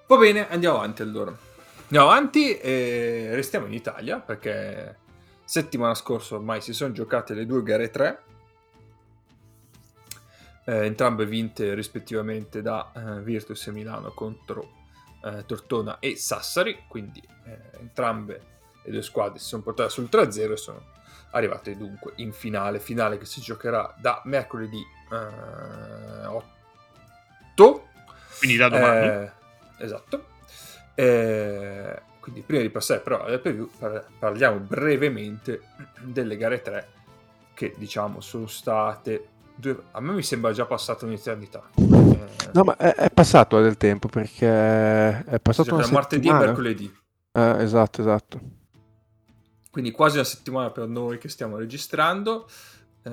Va 0.06 0.16
bene, 0.16 0.48
andiamo 0.48 0.76
avanti 0.76 1.02
allora. 1.02 1.36
Andiamo 1.82 2.10
avanti 2.10 2.56
e 2.58 3.30
restiamo 3.32 3.66
in 3.66 3.74
Italia 3.74 4.20
perché 4.20 4.96
settimana 5.44 5.94
scorsa 5.94 6.34
ormai 6.34 6.60
si 6.60 6.72
sono 6.72 6.92
giocate 6.92 7.34
le 7.34 7.46
due 7.46 7.62
gare 7.62 7.90
3. 7.90 8.22
eh, 10.66 10.84
entrambe 10.84 11.24
vinte 11.24 11.72
rispettivamente 11.72 12.60
da 12.60 12.92
eh, 12.94 13.22
Virtus 13.22 13.66
e 13.68 13.72
Milano 13.72 14.10
contro 14.12 14.77
eh, 15.24 15.44
Tortona 15.46 15.98
e 15.98 16.16
Sassari, 16.16 16.84
quindi 16.88 17.22
eh, 17.44 17.78
entrambe 17.78 18.42
le 18.84 18.90
due 18.90 19.02
squadre 19.02 19.38
si 19.38 19.46
sono 19.46 19.62
portate 19.62 19.90
sul 19.90 20.08
3-0 20.10 20.52
e 20.52 20.56
sono 20.56 20.82
arrivate 21.30 21.76
dunque 21.76 22.12
in 22.16 22.32
finale, 22.32 22.80
finale 22.80 23.18
che 23.18 23.26
si 23.26 23.40
giocherà 23.40 23.94
da 23.98 24.22
mercoledì 24.24 24.82
8, 25.10 26.44
eh, 27.54 27.80
quindi 28.38 28.56
da 28.56 28.68
domani. 28.68 29.30
esatto. 29.78 30.26
quindi 32.20 32.42
prima 32.42 32.62
di 32.62 32.70
passare 32.70 33.00
però 33.00 33.24
alle 33.24 33.38
preview 33.38 33.70
parliamo 34.18 34.58
brevemente 34.58 35.62
delle 36.00 36.36
gare 36.36 36.60
3 36.60 36.88
che 37.54 37.74
diciamo 37.76 38.20
sono 38.20 38.46
state 38.46 39.28
due... 39.54 39.82
a 39.92 40.00
me 40.00 40.12
mi 40.12 40.22
sembra 40.22 40.52
già 40.52 40.66
passata 40.66 41.06
un'eternità 41.06 41.70
eh... 41.74 41.97
no 42.52 42.64
ma 42.64 42.76
è, 42.76 42.94
è, 42.94 43.10
passato 43.10 43.60
del 43.60 43.76
tempo 43.76 44.08
perché 44.08 44.48
è 44.48 45.38
passato 45.40 45.74
una 45.74 45.88
martedì 45.90 46.28
e 46.28 46.32
mercoledì. 46.32 46.96
Eh, 47.32 47.56
esatto 47.62 48.00
esatto. 48.00 48.40
Quindi 49.70 49.90
quasi 49.90 50.16
una 50.16 50.24
settimana 50.24 50.70
per 50.70 50.88
noi 50.88 51.18
che 51.18 51.28
stiamo 51.28 51.56
registrando. 51.56 52.48
Eh, 53.02 53.10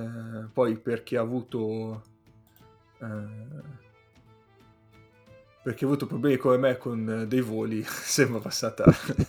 poi 0.51 0.77
per 0.77 1.03
chi 1.03 1.15
ha 1.15 1.21
avuto 1.21 2.03
eh, 2.99 3.84
perché 5.65 5.83
ho 5.83 5.87
avuto 5.87 6.05
problemi 6.05 6.37
come 6.37 6.57
me 6.57 6.77
con 6.77 7.21
eh, 7.21 7.25
dei 7.25 7.41
voli, 7.41 7.83
sembra 7.89 8.39
passata 8.39 8.83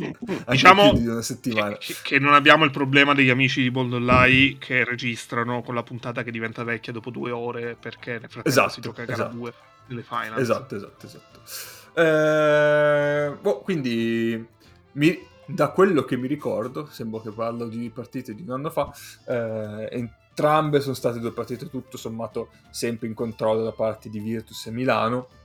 diciamo 0.46 0.92
di 0.92 1.06
una 1.06 1.22
settimana. 1.22 1.78
Che, 1.78 1.96
che, 2.02 2.18
non 2.18 2.34
abbiamo 2.34 2.66
il 2.66 2.70
problema 2.70 3.14
degli 3.14 3.30
amici 3.30 3.62
di 3.62 3.70
Boldolai 3.70 4.58
che 4.60 4.84
registrano 4.84 5.62
con 5.62 5.74
la 5.74 5.82
puntata 5.82 6.22
che 6.22 6.30
diventa 6.30 6.62
vecchia 6.62 6.92
dopo 6.92 7.08
due 7.08 7.30
ore 7.30 7.74
perché 7.80 8.18
nel 8.18 8.28
frattempo 8.28 8.48
esatto, 8.50 8.68
si 8.68 8.80
gioca 8.82 9.00
a 9.00 9.04
gara 9.06 9.22
esatto. 9.22 9.36
2 9.38 9.52
delle 9.86 10.02
final. 10.02 10.38
Esatto, 10.38 10.76
esatto, 10.76 11.06
esatto. 11.06 12.00
Eh, 12.02 13.34
boh, 13.40 13.60
quindi 13.60 14.46
mi, 14.92 15.18
da 15.46 15.70
quello 15.70 16.04
che 16.04 16.18
mi 16.18 16.28
ricordo, 16.28 16.86
sembra 16.90 17.22
che 17.22 17.30
parlo 17.30 17.66
di 17.66 17.88
partite 17.88 18.34
di 18.34 18.42
un 18.42 18.50
anno 18.50 18.68
fa, 18.68 18.92
eh, 19.26 19.88
entrambe 19.90 20.82
sono 20.82 20.94
state 20.94 21.18
due 21.18 21.32
partite 21.32 21.70
tutto 21.70 21.96
sommato 21.96 22.50
sempre 22.68 23.06
in 23.06 23.14
controllo 23.14 23.62
da 23.62 23.72
parte 23.72 24.10
di 24.10 24.18
Virtus 24.20 24.66
e 24.66 24.70
Milano 24.70 25.44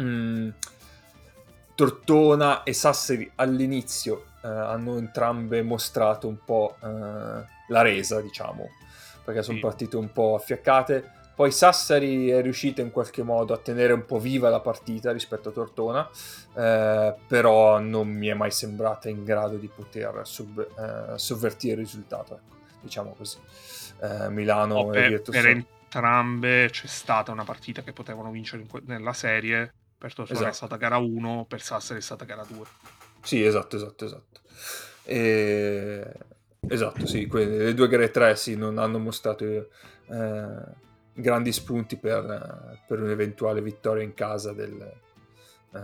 Mm, 0.00 0.48
Tortona 1.74 2.62
e 2.62 2.72
Sassari 2.72 3.30
all'inizio 3.36 4.24
eh, 4.42 4.48
hanno 4.48 4.96
entrambe 4.96 5.62
mostrato 5.62 6.26
un 6.26 6.38
po' 6.44 6.76
eh, 6.82 6.86
la 6.86 7.82
resa, 7.82 8.20
diciamo, 8.20 8.70
perché 9.24 9.42
sono 9.42 9.56
sì. 9.56 9.62
partite 9.62 9.96
un 9.96 10.12
po' 10.12 10.34
affiaccate. 10.34 11.12
Poi 11.34 11.50
Sassari 11.50 12.28
è 12.28 12.40
riuscita 12.40 12.80
in 12.80 12.90
qualche 12.90 13.22
modo 13.22 13.52
a 13.52 13.58
tenere 13.58 13.92
un 13.92 14.06
po' 14.06 14.18
viva 14.18 14.48
la 14.48 14.60
partita 14.60 15.12
rispetto 15.12 15.50
a 15.50 15.52
Tortona, 15.52 16.08
eh, 16.54 17.14
però 17.26 17.78
non 17.78 18.08
mi 18.08 18.28
è 18.28 18.34
mai 18.34 18.50
sembrata 18.50 19.10
in 19.10 19.22
grado 19.22 19.56
di 19.56 19.68
poter 19.68 20.22
sub, 20.22 20.58
eh, 20.60 21.18
sovvertire 21.18 21.74
il 21.74 21.80
risultato, 21.80 22.36
ecco, 22.36 22.56
diciamo 22.80 23.14
così. 23.14 23.36
Eh, 24.00 24.30
Milano 24.30 24.76
oh, 24.76 24.86
per, 24.88 25.04
e 25.04 25.08
Virtus... 25.08 25.34
Per 25.34 25.46
entrambe 25.46 26.68
c'è 26.70 26.86
stata 26.86 27.32
una 27.32 27.44
partita 27.44 27.82
che 27.82 27.92
potevano 27.92 28.30
vincere 28.30 28.64
que- 28.66 28.80
nella 28.86 29.12
serie, 29.12 29.74
per 29.98 30.14
Tortona 30.14 30.38
esatto. 30.38 30.52
è 30.52 30.54
stata 30.54 30.76
gara 30.76 30.98
1, 30.98 31.46
per 31.48 31.60
Sassari 31.60 32.00
è 32.00 32.02
stata 32.02 32.24
gara 32.24 32.44
2. 32.44 32.64
Sì, 33.22 33.42
esatto, 33.44 33.76
esatto, 33.76 34.04
esatto. 34.04 34.40
E... 35.04 36.12
Esatto, 36.68 37.06
sì, 37.06 37.26
quelle, 37.26 37.58
le 37.58 37.74
due 37.74 37.88
gare 37.88 38.10
3 38.10 38.34
sì, 38.34 38.56
non 38.56 38.78
hanno 38.78 38.98
mostrato 38.98 39.44
eh, 39.44 39.68
grandi 41.12 41.52
spunti 41.52 41.96
per, 41.96 42.82
per, 42.86 43.00
un'eventuale 43.00 43.62
vittoria 43.62 44.02
in 44.02 44.14
casa 44.14 44.52
del, 44.52 44.80
eh, 45.72 45.80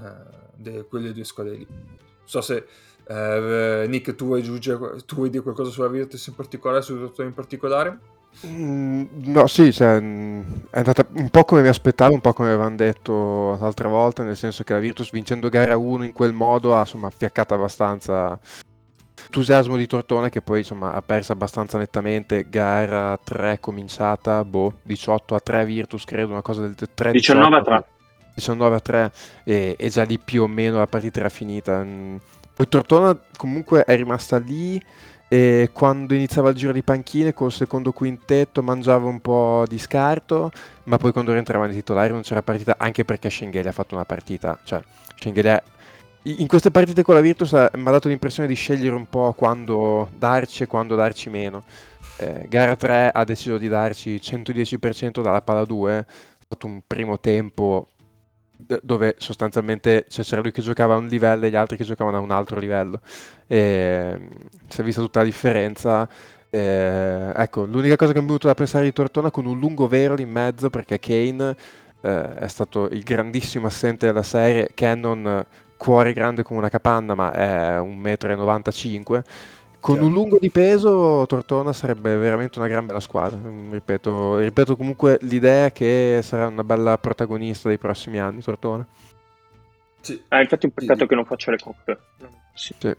de 0.57 0.85
quelle 0.87 1.13
due 1.13 1.25
squadre 1.25 1.55
lì. 1.55 1.67
Non 1.69 1.99
so 2.25 2.41
se 2.41 2.67
eh, 3.05 3.85
Nick, 3.89 4.15
tu 4.15 4.27
vuoi, 4.27 4.43
giungere, 4.43 5.03
tu 5.05 5.17
vuoi 5.17 5.31
dire 5.31 5.43
qualcosa 5.43 5.71
sulla 5.71 5.89
Virtus 5.89 6.27
in 6.27 6.35
particolare, 6.35 6.83
sul 6.83 6.99
Tortona 6.99 7.29
in 7.29 7.35
particolare? 7.35 7.99
Mm, 8.47 9.05
no, 9.27 9.47
sì, 9.47 9.73
cioè, 9.73 10.01
mm, 10.01 10.41
è 10.71 10.79
andata 10.79 11.07
un 11.15 11.29
po' 11.31 11.45
come 11.45 11.63
mi 11.63 11.69
aspettavo, 11.69 12.15
un 12.15 12.21
po' 12.21 12.33
come 12.33 12.49
avevano 12.49 12.75
detto 12.75 13.57
l'altra 13.61 13.89
volta, 13.89 14.25
nel 14.25 14.37
senso 14.37 14.65
che 14.65 14.73
la 14.73 14.81
Virtus 14.81 15.11
vincendo 15.11 15.49
gara 15.49 15.77
1 15.77 16.05
in 16.05 16.13
quel 16.13 16.33
modo 16.33 16.75
ha 16.75 16.81
insomma 16.81 17.07
affiaccato 17.07 17.55
abbastanza 17.55 18.39
entusiasmo 19.25 19.77
di 19.77 19.87
Tortone 19.87 20.29
che 20.29 20.43
poi 20.43 20.59
insomma 20.59 20.93
ha 20.93 21.03
perso 21.03 21.33
abbastanza 21.33 21.79
nettamente. 21.79 22.47
Gara 22.49 23.19
3 23.23 23.61
cominciata, 23.61 24.45
boh, 24.45 24.79
18 24.83 25.35
a 25.35 25.41
3 25.41 25.65
Virtus 25.65 26.05
credo, 26.05 26.33
una 26.33 26.43
cosa 26.43 26.63
del 26.63 26.75
3 26.75 27.13
19 27.13 27.57
a 27.57 27.63
3 27.63 27.85
19 28.35 28.77
a 28.77 28.81
3 28.81 29.13
e, 29.45 29.77
e 29.79 29.89
già 29.89 30.05
lì 30.05 30.19
più 30.19 30.43
o 30.43 30.47
meno 30.47 30.79
la 30.79 30.87
partita 30.87 31.21
era 31.21 31.29
finita. 31.29 31.83
Mm, 31.83 32.17
poi 32.55 32.69
Tortona 32.69 33.19
comunque 33.37 33.85
è 33.85 33.97
rimasta 33.97 34.39
lì 34.39 34.83
e 35.33 35.71
quando 35.73 36.13
iniziava 36.13 36.51
il 36.51 36.57
giro 36.57 36.73
di 36.73 36.83
panchine 36.83 37.33
col 37.33 37.51
secondo 37.51 37.91
quintetto 37.93 38.63
mangiava 38.63 39.09
un 39.09 39.19
po' 39.23 39.65
di 39.67 39.79
scarto, 39.79 40.51
ma 40.85 40.99
poi 40.99 41.11
quando 41.11 41.33
rientrava 41.33 41.65
nei 41.65 41.75
titolari 41.75 42.13
non 42.13 42.21
c'era 42.21 42.43
partita, 42.43 42.75
anche 42.77 43.07
perché 43.07 43.31
Schengelia 43.31 43.71
ha 43.71 43.73
fatto 43.73 43.95
una 43.95 44.05
partita, 44.05 44.59
cioè 44.63 44.83
Schengelia 45.17 45.63
in 46.25 46.47
queste 46.47 46.71
partite 46.71 47.03
con 47.03 47.15
la 47.15 47.23
Virtus 47.23 47.53
mi 47.53 47.89
ha 47.89 47.91
dato 47.91 48.09
l'impressione 48.09 48.47
di 48.47 48.55
scegliere 48.55 48.95
un 48.95 49.09
po' 49.09 49.33
quando 49.33 50.11
darci 50.19 50.65
e 50.65 50.67
quando 50.67 50.97
darci 50.97 51.31
meno. 51.31 51.65
Eh, 52.19 52.45
gara 52.47 52.77
3 52.77 53.13
ha 53.13 53.25
deciso 53.25 53.57
di 53.57 53.69
darci 53.69 54.17
110% 54.17 55.23
dalla 55.23 55.41
palla 55.41 55.65
2, 55.65 55.97
ha 55.97 56.05
fatto 56.47 56.67
un 56.67 56.83
primo 56.87 57.19
tempo 57.19 57.92
dove 58.83 59.17
sostanzialmente 59.19 60.07
cioè, 60.09 60.25
c'era 60.25 60.41
lui 60.41 60.53
che 60.53 60.63
giocava 60.63 60.95
a 60.95 60.97
un 60.99 61.07
livello 61.07 61.47
e 61.47 61.51
gli 61.51 61.57
altri 61.57 61.77
che 61.77 61.85
giocavano 61.85 62.17
a 62.17 62.21
un 62.21 62.31
altro 62.31 62.59
livello. 62.59 63.01
E, 63.47 64.15
mm, 64.19 64.27
si 64.69 64.81
è 64.81 64.85
vista 64.85 65.01
tutta 65.01 65.21
la 65.21 65.25
differenza. 65.27 66.09
Eh, 66.51 67.33
ecco, 67.35 67.65
l'unica 67.65 67.97
cosa 67.97 68.13
che 68.13 68.19
mi 68.19 68.25
è 68.25 68.27
venuto 68.29 68.47
da 68.47 68.55
pensare 68.55 68.85
di 68.85 68.93
Tortona 68.93 69.31
con 69.31 69.47
un 69.47 69.59
lungo 69.59 69.89
vero 69.89 70.21
in 70.21 70.31
mezzo 70.31 70.69
perché 70.71 70.99
Kane 70.99 71.57
eh, 72.03 72.35
è 72.35 72.49
stato 72.49 72.89
il 72.91 73.03
grandissimo 73.03 73.67
assente 73.67 74.07
della 74.07 74.23
serie. 74.23 74.71
Cannon, 74.75 75.45
cuore 75.77 76.13
grande 76.13 76.43
come 76.43 76.59
una 76.61 76.69
capanna, 76.69 77.15
ma 77.15 77.33
è 77.33 77.79
1,95 77.79 79.19
m 79.19 79.23
con 79.83 80.01
un 80.01 80.13
lungo 80.13 80.39
di 80.39 80.49
peso 80.49 81.25
Tortona 81.27 81.73
sarebbe 81.73 82.17
veramente 82.17 82.61
una 82.61 82.69
gran 82.69 82.87
bella 82.87 83.01
squadra. 83.01 83.37
Mm, 83.37 83.73
ripeto, 83.73 84.39
ripeto 84.39 84.77
comunque 84.77 85.19
l'idea 85.23 85.73
che 85.73 86.21
sarà 86.23 86.47
una 86.47 86.63
bella 86.63 86.97
protagonista 86.99 87.67
dei 87.67 87.79
prossimi 87.79 88.21
anni 88.21 88.43
Tortona. 88.43 88.87
Sì. 90.01 90.23
Ah, 90.29 90.41
infatti 90.41 90.67
è 90.67 90.69
un 90.69 90.75
peccato 90.75 91.01
sì. 91.01 91.07
che 91.09 91.15
non 91.17 91.25
faccia 91.25 91.51
le 91.51 91.59
coppe. 91.59 91.99
Sì. 92.55 92.75
sì. 92.79 92.95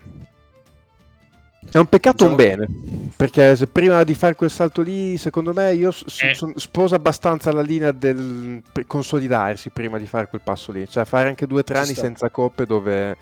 È 1.71 1.77
un 1.77 1.85
peccato 1.87 2.25
un 2.25 2.35
bene, 2.35 2.67
perché 3.15 3.55
se 3.55 3.67
prima 3.67 4.03
di 4.03 4.13
fare 4.13 4.35
quel 4.35 4.51
salto 4.51 4.81
lì, 4.81 5.15
secondo 5.17 5.53
me, 5.53 5.73
io 5.73 5.89
eh. 5.89 6.53
sposo 6.55 6.95
abbastanza 6.95 7.53
la 7.53 7.61
linea 7.61 7.93
del 7.93 8.61
consolidarsi 8.85 9.69
prima 9.69 9.97
di 9.97 10.05
fare 10.05 10.27
quel 10.27 10.41
passo 10.43 10.73
lì, 10.73 10.85
cioè 10.89 11.05
fare 11.05 11.29
anche 11.29 11.47
due 11.47 11.61
o 11.61 11.63
tre 11.63 11.77
anni 11.77 11.93
senza 11.93 12.29
coppe 12.29 12.65
dove 12.65 13.15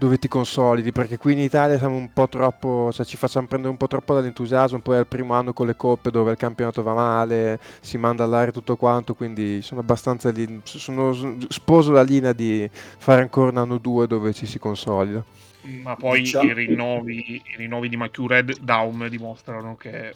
dove 0.00 0.18
ti 0.18 0.28
consolidi, 0.28 0.92
perché 0.92 1.18
qui 1.18 1.34
in 1.34 1.40
Italia 1.40 1.76
siamo 1.76 1.94
un 1.94 2.10
po' 2.10 2.26
troppo, 2.26 2.90
cioè 2.90 3.04
ci 3.04 3.18
facciamo 3.18 3.46
prendere 3.46 3.70
un 3.70 3.76
po' 3.76 3.86
troppo 3.86 4.14
dall'entusiasmo, 4.14 4.80
poi 4.80 4.96
è 4.96 5.00
il 5.00 5.06
primo 5.06 5.34
anno 5.34 5.52
con 5.52 5.66
le 5.66 5.76
coppe 5.76 6.10
dove 6.10 6.30
il 6.30 6.38
campionato 6.38 6.82
va 6.82 6.94
male, 6.94 7.60
si 7.80 7.98
manda 7.98 8.24
all'aria 8.24 8.50
tutto 8.50 8.76
quanto, 8.76 9.14
quindi 9.14 9.60
sono 9.60 9.80
abbastanza 9.80 10.30
lì, 10.30 10.62
sono, 10.64 11.14
sposo 11.48 11.92
la 11.92 12.00
linea 12.00 12.32
di 12.32 12.66
fare 12.72 13.20
ancora 13.20 13.50
un 13.50 13.58
anno 13.58 13.74
o 13.74 13.78
due 13.78 14.06
dove 14.06 14.32
ci 14.32 14.46
si 14.46 14.58
consolida. 14.58 15.22
Ma 15.82 15.94
poi 15.96 16.20
diciamo. 16.20 16.48
i, 16.48 16.54
rinnovi, 16.54 17.34
i 17.34 17.56
rinnovi 17.58 17.90
di 17.90 17.96
Macured 17.98 18.60
Daum 18.60 19.06
dimostrano 19.08 19.76
che 19.76 20.08
eh, 20.08 20.14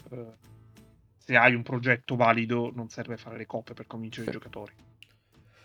se 1.19 1.37
hai 1.37 1.55
un 1.55 1.63
progetto 1.63 2.17
valido 2.17 2.73
non 2.75 2.89
serve 2.89 3.19
fare 3.19 3.37
le 3.37 3.45
coppe 3.45 3.75
per 3.75 3.87
convincere 3.87 4.25
sì. 4.25 4.31
i 4.31 4.33
giocatori. 4.33 4.73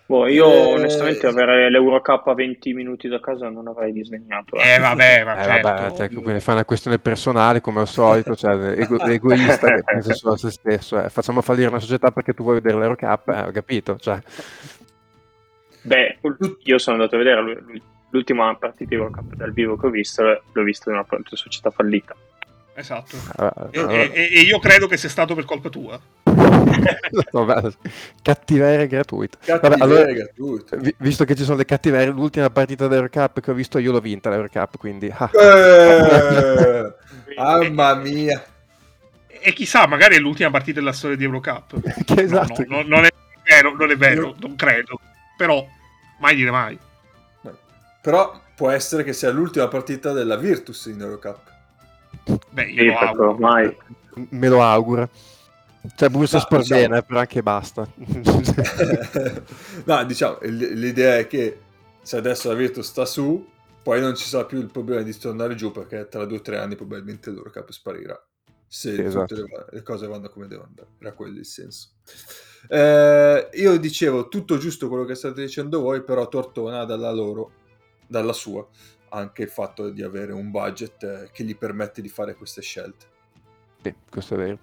Boh, 0.10 0.26
io 0.26 0.52
eh... 0.52 0.74
onestamente 0.74 1.28
avere 1.28 1.70
l'Eurocup 1.70 2.26
a 2.26 2.34
20 2.34 2.74
minuti 2.74 3.08
da 3.08 3.20
casa 3.20 3.48
non 3.50 3.68
avrei 3.68 3.92
disegnato. 3.92 4.56
Eh, 4.56 4.74
eh 4.74 4.80
vabbè, 4.80 5.24
ma 5.24 5.40
eh, 5.40 5.44
certo. 5.44 5.68
vabbè 5.68 5.96
cioè, 5.96 6.10
quindi 6.10 6.40
fa 6.40 6.54
una 6.54 6.66
questione 6.66 6.98
personale 6.98 7.62
come 7.62 7.82
al 7.82 7.88
solito, 7.88 8.36
cioè, 8.36 8.56
ego- 8.72 8.98
egoista 9.06 9.68
che 9.76 9.84
pensa 9.84 10.16
solo 10.16 10.34
a 10.34 10.38
se 10.38 10.50
stesso. 10.50 11.00
Eh. 11.00 11.10
Facciamo 11.10 11.42
fallire 11.42 11.68
una 11.68 11.80
società 11.80 12.10
perché 12.10 12.34
tu 12.34 12.42
vuoi 12.42 12.56
vedere 12.56 12.80
l'Eurocup, 12.80 13.28
eh, 13.30 13.42
ho 13.42 13.52
capito. 13.52 13.98
Cioè. 13.98 14.20
Beh, 15.84 16.18
io 16.64 16.78
sono 16.80 16.96
andato 16.96 17.14
a 17.14 17.20
vedere 17.20 17.62
l'ultima 18.10 18.56
partita 18.56 18.90
di 18.90 18.96
Eurocup 18.96 19.36
dal 19.36 19.54
vivo 19.54 19.78
che 19.78 19.86
ho 19.86 19.92
visto, 19.92 20.24
l'ho 20.24 20.64
visto 20.64 20.90
in 20.90 20.96
una 20.96 21.06
società 21.36 21.70
fallita. 21.70 22.16
Esatto. 22.80 23.18
Uh, 23.36 23.68
e, 23.72 23.80
uh, 23.82 23.90
e, 23.90 24.30
e, 24.36 24.40
io 24.40 24.58
credo 24.58 24.88
che 24.88 24.96
sia 24.96 25.10
stato 25.10 25.36
per 25.36 25.44
colpa 25.44 25.68
tua. 25.68 26.00
Cattiveria 28.22 28.86
gratuita. 28.86 29.38
Cattiveria 29.38 29.78
Vabbè, 29.78 29.84
allora, 29.84 30.14
gratuita. 30.14 30.78
Vi, 30.78 30.96
visto 31.00 31.26
che 31.26 31.36
ci 31.36 31.44
sono 31.44 31.58
le 31.58 31.66
cattiverie, 31.66 32.14
l'ultima 32.14 32.50
partita 32.50 32.88
dell'Eurocup 32.88 33.42
che 33.42 33.52
ho 33.52 33.54
visto 33.54 33.80
io 33.80 33.92
l'ho 33.92 34.00
vinta 34.00 34.30
l'Eurocup, 34.30 34.78
quindi... 34.78 35.14
Ah. 35.14 35.30
Eh, 35.34 36.94
mamma 37.36 37.96
mia. 37.96 38.42
E 39.28 39.52
chissà, 39.52 39.86
magari 39.86 40.16
è 40.16 40.20
l'ultima 40.20 40.50
partita 40.50 40.80
della 40.80 40.94
storia 40.94 41.18
di 41.18 41.26
Eurocup. 41.26 41.82
che 42.06 42.22
esatto. 42.22 42.64
No, 42.66 42.78
no, 42.78 42.88
non 42.88 43.04
è 43.04 43.10
vero, 43.44 43.76
non 43.76 43.92
è 43.92 43.98
vero, 43.98 44.34
non 44.40 44.56
credo. 44.56 45.02
Però, 45.36 45.68
mai 46.20 46.34
dire 46.34 46.52
mai. 46.52 46.80
Però 48.02 48.42
può 48.56 48.70
essere 48.70 49.04
che 49.04 49.12
sia 49.12 49.32
l'ultima 49.32 49.68
partita 49.68 50.14
della 50.14 50.38
Virtus 50.38 50.86
in 50.86 51.02
Eurocup. 51.02 51.58
Beh, 52.50 52.64
io 52.64 52.92
lo 52.92 52.98
auguro. 52.98 53.38
Mai. 53.38 53.78
Me 54.30 54.48
lo 54.48 54.62
auguro. 54.62 55.10
Cioè, 55.96 56.10
Bursa 56.10 56.38
no, 56.38 56.44
sport 56.44 56.62
diciamo... 56.64 56.82
bene, 56.82 57.04
però 57.04 57.20
anche 57.20 57.42
basta. 57.42 57.88
no, 59.86 60.04
diciamo, 60.04 60.38
l'idea 60.42 61.18
è 61.18 61.28
che 61.28 61.60
se 62.02 62.18
adesso 62.18 62.50
la 62.50 62.56
Virtus 62.56 62.88
sta 62.88 63.06
su, 63.06 63.48
poi 63.82 64.02
non 64.02 64.16
ci 64.16 64.28
sarà 64.28 64.46
più 64.46 64.60
il 64.60 64.70
problema 64.70 65.02
di 65.02 65.18
tornare 65.18 65.56
giù 65.56 65.72
perché 65.72 66.08
tra 66.10 66.26
due 66.26 66.38
o 66.38 66.42
tre 66.42 66.58
anni 66.58 66.76
probabilmente 66.76 67.32
l'Eurocup 67.32 67.72
sparirà. 67.72 68.22
Se 68.68 68.94
sì, 68.94 69.02
esatto. 69.02 69.36
tutte 69.36 69.42
le, 69.42 69.66
le, 69.72 69.82
cose 69.82 70.06
vanno 70.06 70.30
come 70.30 70.48
devono 70.48 70.68
andare. 70.68 70.90
Era 71.00 71.14
quello 71.14 71.40
il 71.40 71.46
senso. 71.46 71.90
Eh, 72.68 73.50
io 73.54 73.78
dicevo 73.80 74.28
tutto 74.28 74.58
giusto 74.58 74.90
quello 74.90 75.06
che 75.06 75.16
state 75.16 75.42
dicendo 75.42 75.80
voi, 75.80 76.04
però 76.04 76.28
Tortona 76.28 76.84
dalla 76.84 77.12
loro, 77.12 77.52
dalla 78.06 78.34
sua, 78.34 78.68
anche 79.10 79.44
il 79.44 79.50
fatto 79.50 79.90
di 79.90 80.04
avere 80.04 80.32
un 80.32 80.52
budget 80.52 81.04
eh, 81.04 81.30
che 81.32 81.44
gli 81.44 81.56
permette 81.56 82.02
di 82.02 82.10
fare 82.10 82.36
queste 82.36 82.62
scelte. 82.62 83.06
Sì, 83.82 83.94
questo 84.10 84.36
è 84.36 84.38
vero. 84.38 84.60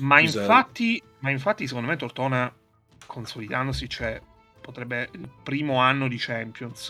Ma 0.00 0.20
infatti, 0.20 1.02
ma 1.20 1.30
infatti, 1.30 1.66
secondo 1.66 1.88
me 1.88 1.96
Tortona, 1.96 2.52
consolidandosi, 3.06 3.88
cioè, 3.88 4.20
potrebbe 4.60 5.08
il 5.12 5.28
primo 5.42 5.76
anno 5.76 6.08
di 6.08 6.16
Champions, 6.18 6.86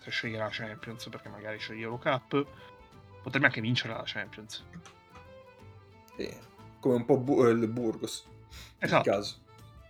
se 0.00 0.10
sceglierà 0.10 0.44
la 0.44 0.50
Champions, 0.50 1.08
perché 1.08 1.28
magari 1.28 1.58
sceglie 1.58 1.82
Eurocup, 1.82 2.46
potrebbe 3.22 3.46
anche 3.46 3.60
vincere 3.60 3.92
la 3.92 4.04
Champions. 4.04 4.64
Sì, 6.16 6.34
come 6.80 6.94
un 6.94 7.04
po' 7.04 7.18
bu- 7.18 7.46
il 7.48 7.68
Burgos, 7.68 8.26
esatto. 8.78 9.10
caso. 9.10 9.36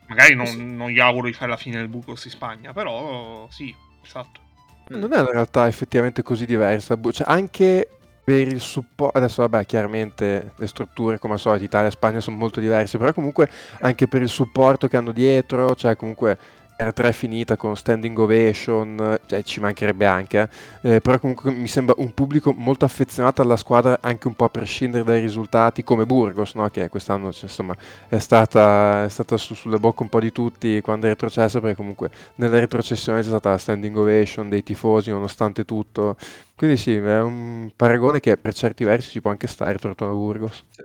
Magari 0.08 0.34
non, 0.34 0.46
sì. 0.46 0.64
non, 0.64 0.88
gli 0.90 1.00
auguro 1.00 1.26
di 1.26 1.34
fare 1.34 1.50
la 1.50 1.56
fine 1.56 1.76
del 1.76 1.88
Burgos 1.88 2.24
in 2.24 2.30
Spagna, 2.30 2.72
però 2.72 3.46
sì, 3.50 3.74
esatto. 4.02 4.46
Non 4.90 5.12
è 5.12 5.20
una 5.20 5.30
realtà 5.30 5.66
effettivamente 5.66 6.22
così 6.22 6.46
diversa, 6.46 6.98
cioè, 7.10 7.26
anche 7.28 7.88
per 8.24 8.46
il 8.46 8.60
supporto, 8.60 9.16
adesso 9.16 9.40
vabbè 9.42 9.64
chiaramente 9.64 10.52
le 10.56 10.66
strutture 10.66 11.18
come 11.18 11.34
al 11.34 11.38
solito 11.38 11.64
Italia 11.64 11.88
e 11.88 11.92
Spagna 11.92 12.20
sono 12.20 12.36
molto 12.36 12.60
diverse, 12.60 12.98
però 12.98 13.12
comunque 13.14 13.48
anche 13.80 14.06
per 14.06 14.20
il 14.20 14.28
supporto 14.28 14.86
che 14.86 14.96
hanno 14.98 15.12
dietro, 15.12 15.74
cioè 15.74 15.96
comunque 15.96 16.38
R3 16.80 17.08
è 17.08 17.12
finita 17.12 17.56
con 17.56 17.76
standing 17.76 18.16
ovation, 18.18 19.18
cioè 19.26 19.42
ci 19.42 19.58
mancherebbe 19.60 20.06
anche, 20.06 20.48
eh, 20.82 21.00
però 21.00 21.18
comunque 21.18 21.50
mi 21.52 21.66
sembra 21.66 21.94
un 21.98 22.14
pubblico 22.14 22.52
molto 22.56 22.84
affezionato 22.84 23.42
alla 23.42 23.56
squadra 23.56 23.98
anche 24.00 24.28
un 24.28 24.34
po' 24.34 24.44
a 24.44 24.48
prescindere 24.48 25.02
dai 25.04 25.20
risultati 25.20 25.82
come 25.82 26.06
Burgos, 26.06 26.54
no? 26.54 26.68
che 26.70 26.88
quest'anno 26.88 27.32
cioè, 27.32 27.44
insomma, 27.44 27.74
è 28.08 28.18
stata, 28.18 29.04
è 29.04 29.08
stata 29.08 29.36
su, 29.36 29.54
sulle 29.54 29.78
bocche 29.78 30.02
un 30.02 30.08
po' 30.08 30.20
di 30.20 30.30
tutti 30.32 30.80
quando 30.80 31.06
è 31.06 31.08
retrocessa 31.10 31.60
perché 31.60 31.76
comunque 31.76 32.10
nella 32.36 32.58
retrocessione 32.60 33.20
c'è 33.22 33.26
stata 33.28 33.50
la 33.50 33.58
standing 33.58 33.96
ovation 33.96 34.48
dei 34.48 34.62
tifosi 34.62 35.10
nonostante 35.10 35.64
tutto, 35.64 36.16
quindi 36.56 36.76
sì, 36.76 36.94
è 36.96 37.20
un 37.20 37.70
paragone 37.74 38.20
che 38.20 38.36
per 38.36 38.54
certi 38.54 38.84
versi 38.84 39.10
ci 39.10 39.20
può 39.20 39.30
anche 39.30 39.46
stare 39.46 39.78
Tortona 39.78 40.12
Burgos. 40.12 40.64
Sì. 40.70 40.82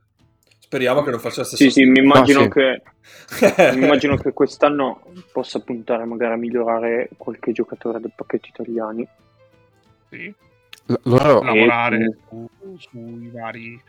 Speriamo 0.74 1.04
che 1.04 1.12
non 1.12 1.20
faccia 1.20 1.42
la 1.42 1.46
stessa 1.46 1.64
Sì, 1.66 1.70
sì, 1.70 1.86
mi 1.86 2.00
immagino, 2.00 2.40
no, 2.40 2.46
sì. 2.46 2.50
Che, 2.50 2.82
mi 3.78 3.84
immagino 3.84 4.18
che 4.18 4.34
quest'anno 4.34 5.04
possa 5.32 5.60
puntare 5.60 6.04
magari 6.06 6.34
a 6.34 6.38
migliorare 6.38 7.10
qualche 7.16 7.52
giocatore 7.52 8.00
del 8.00 8.12
pacchetto 8.16 8.48
italiani. 8.48 9.08
Sì. 10.10 10.34
L- 10.88 10.94
loro... 11.04 11.44
Lavorare 11.44 11.98
e... 11.98 12.16
su, 12.28 12.50
sui 12.80 13.30
vari 13.32 13.80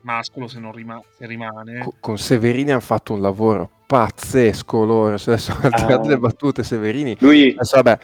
mascolo 0.00 0.48
se 0.48 0.58
non 0.58 0.72
rima- 0.72 1.00
se 1.16 1.24
rimane. 1.24 1.78
Con, 1.78 1.92
con 2.00 2.18
Severini 2.18 2.72
hanno 2.72 2.80
fatto 2.80 3.12
un 3.12 3.20
lavoro 3.20 3.70
pazzesco 3.86 4.84
loro. 4.84 5.14
Adesso 5.14 5.56
al 5.62 5.70
di 5.70 5.86
là 5.86 5.98
delle 5.98 6.18
battute, 6.18 6.64
Severini. 6.64 7.16
Lui... 7.20 7.52
Adesso, 7.52 7.76
vabbè, 7.80 7.98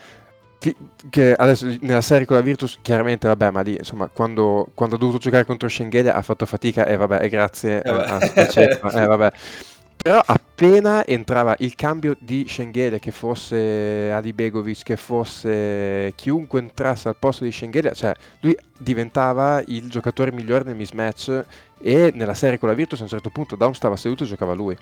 che 1.09 1.35
adesso 1.35 1.75
nella 1.81 2.03
serie 2.03 2.27
con 2.27 2.37
la 2.37 2.43
Virtus 2.43 2.79
chiaramente 2.83 3.27
vabbè 3.27 3.51
ma 3.51 3.63
lì 3.63 3.77
insomma 3.79 4.09
quando, 4.13 4.69
quando 4.75 4.97
ha 4.97 4.99
dovuto 4.99 5.17
giocare 5.17 5.47
contro 5.47 5.69
Schengelia 5.69 6.15
ha 6.15 6.21
fatto 6.21 6.45
fatica 6.45 6.85
e 6.85 6.97
vabbè 6.97 7.23
e 7.23 7.29
grazie 7.31 7.83
eh 7.83 7.89
a, 7.89 8.19
a 8.19 8.21
eh, 9.03 9.07
vabbè. 9.07 9.33
però 9.97 10.23
appena 10.23 11.07
entrava 11.07 11.57
il 11.61 11.75
cambio 11.75 12.15
di 12.21 12.45
Schengelia 12.47 12.99
che 12.99 13.11
fosse 13.11 14.11
Ali 14.13 14.35
Begovic 14.35 14.83
che 14.83 14.99
fosse 14.99 16.13
chiunque 16.15 16.61
entrasse 16.61 17.09
al 17.09 17.17
posto 17.19 17.45
di 17.45 17.53
Schengelia 17.53 17.95
cioè 17.95 18.13
lui 18.41 18.55
diventava 18.77 19.63
il 19.67 19.89
giocatore 19.89 20.31
migliore 20.31 20.65
nel 20.65 20.77
mismatch 20.77 21.43
e 21.81 22.13
nella 22.15 22.35
serie 22.35 22.59
con 22.59 22.69
la 22.69 22.75
Virtus 22.75 23.01
a 23.01 23.05
un 23.05 23.09
certo 23.09 23.31
punto 23.31 23.57
Down 23.57 23.75
stava 23.75 23.97
seduto 23.97 24.25
e 24.25 24.27
giocava 24.27 24.53
lui 24.53 24.77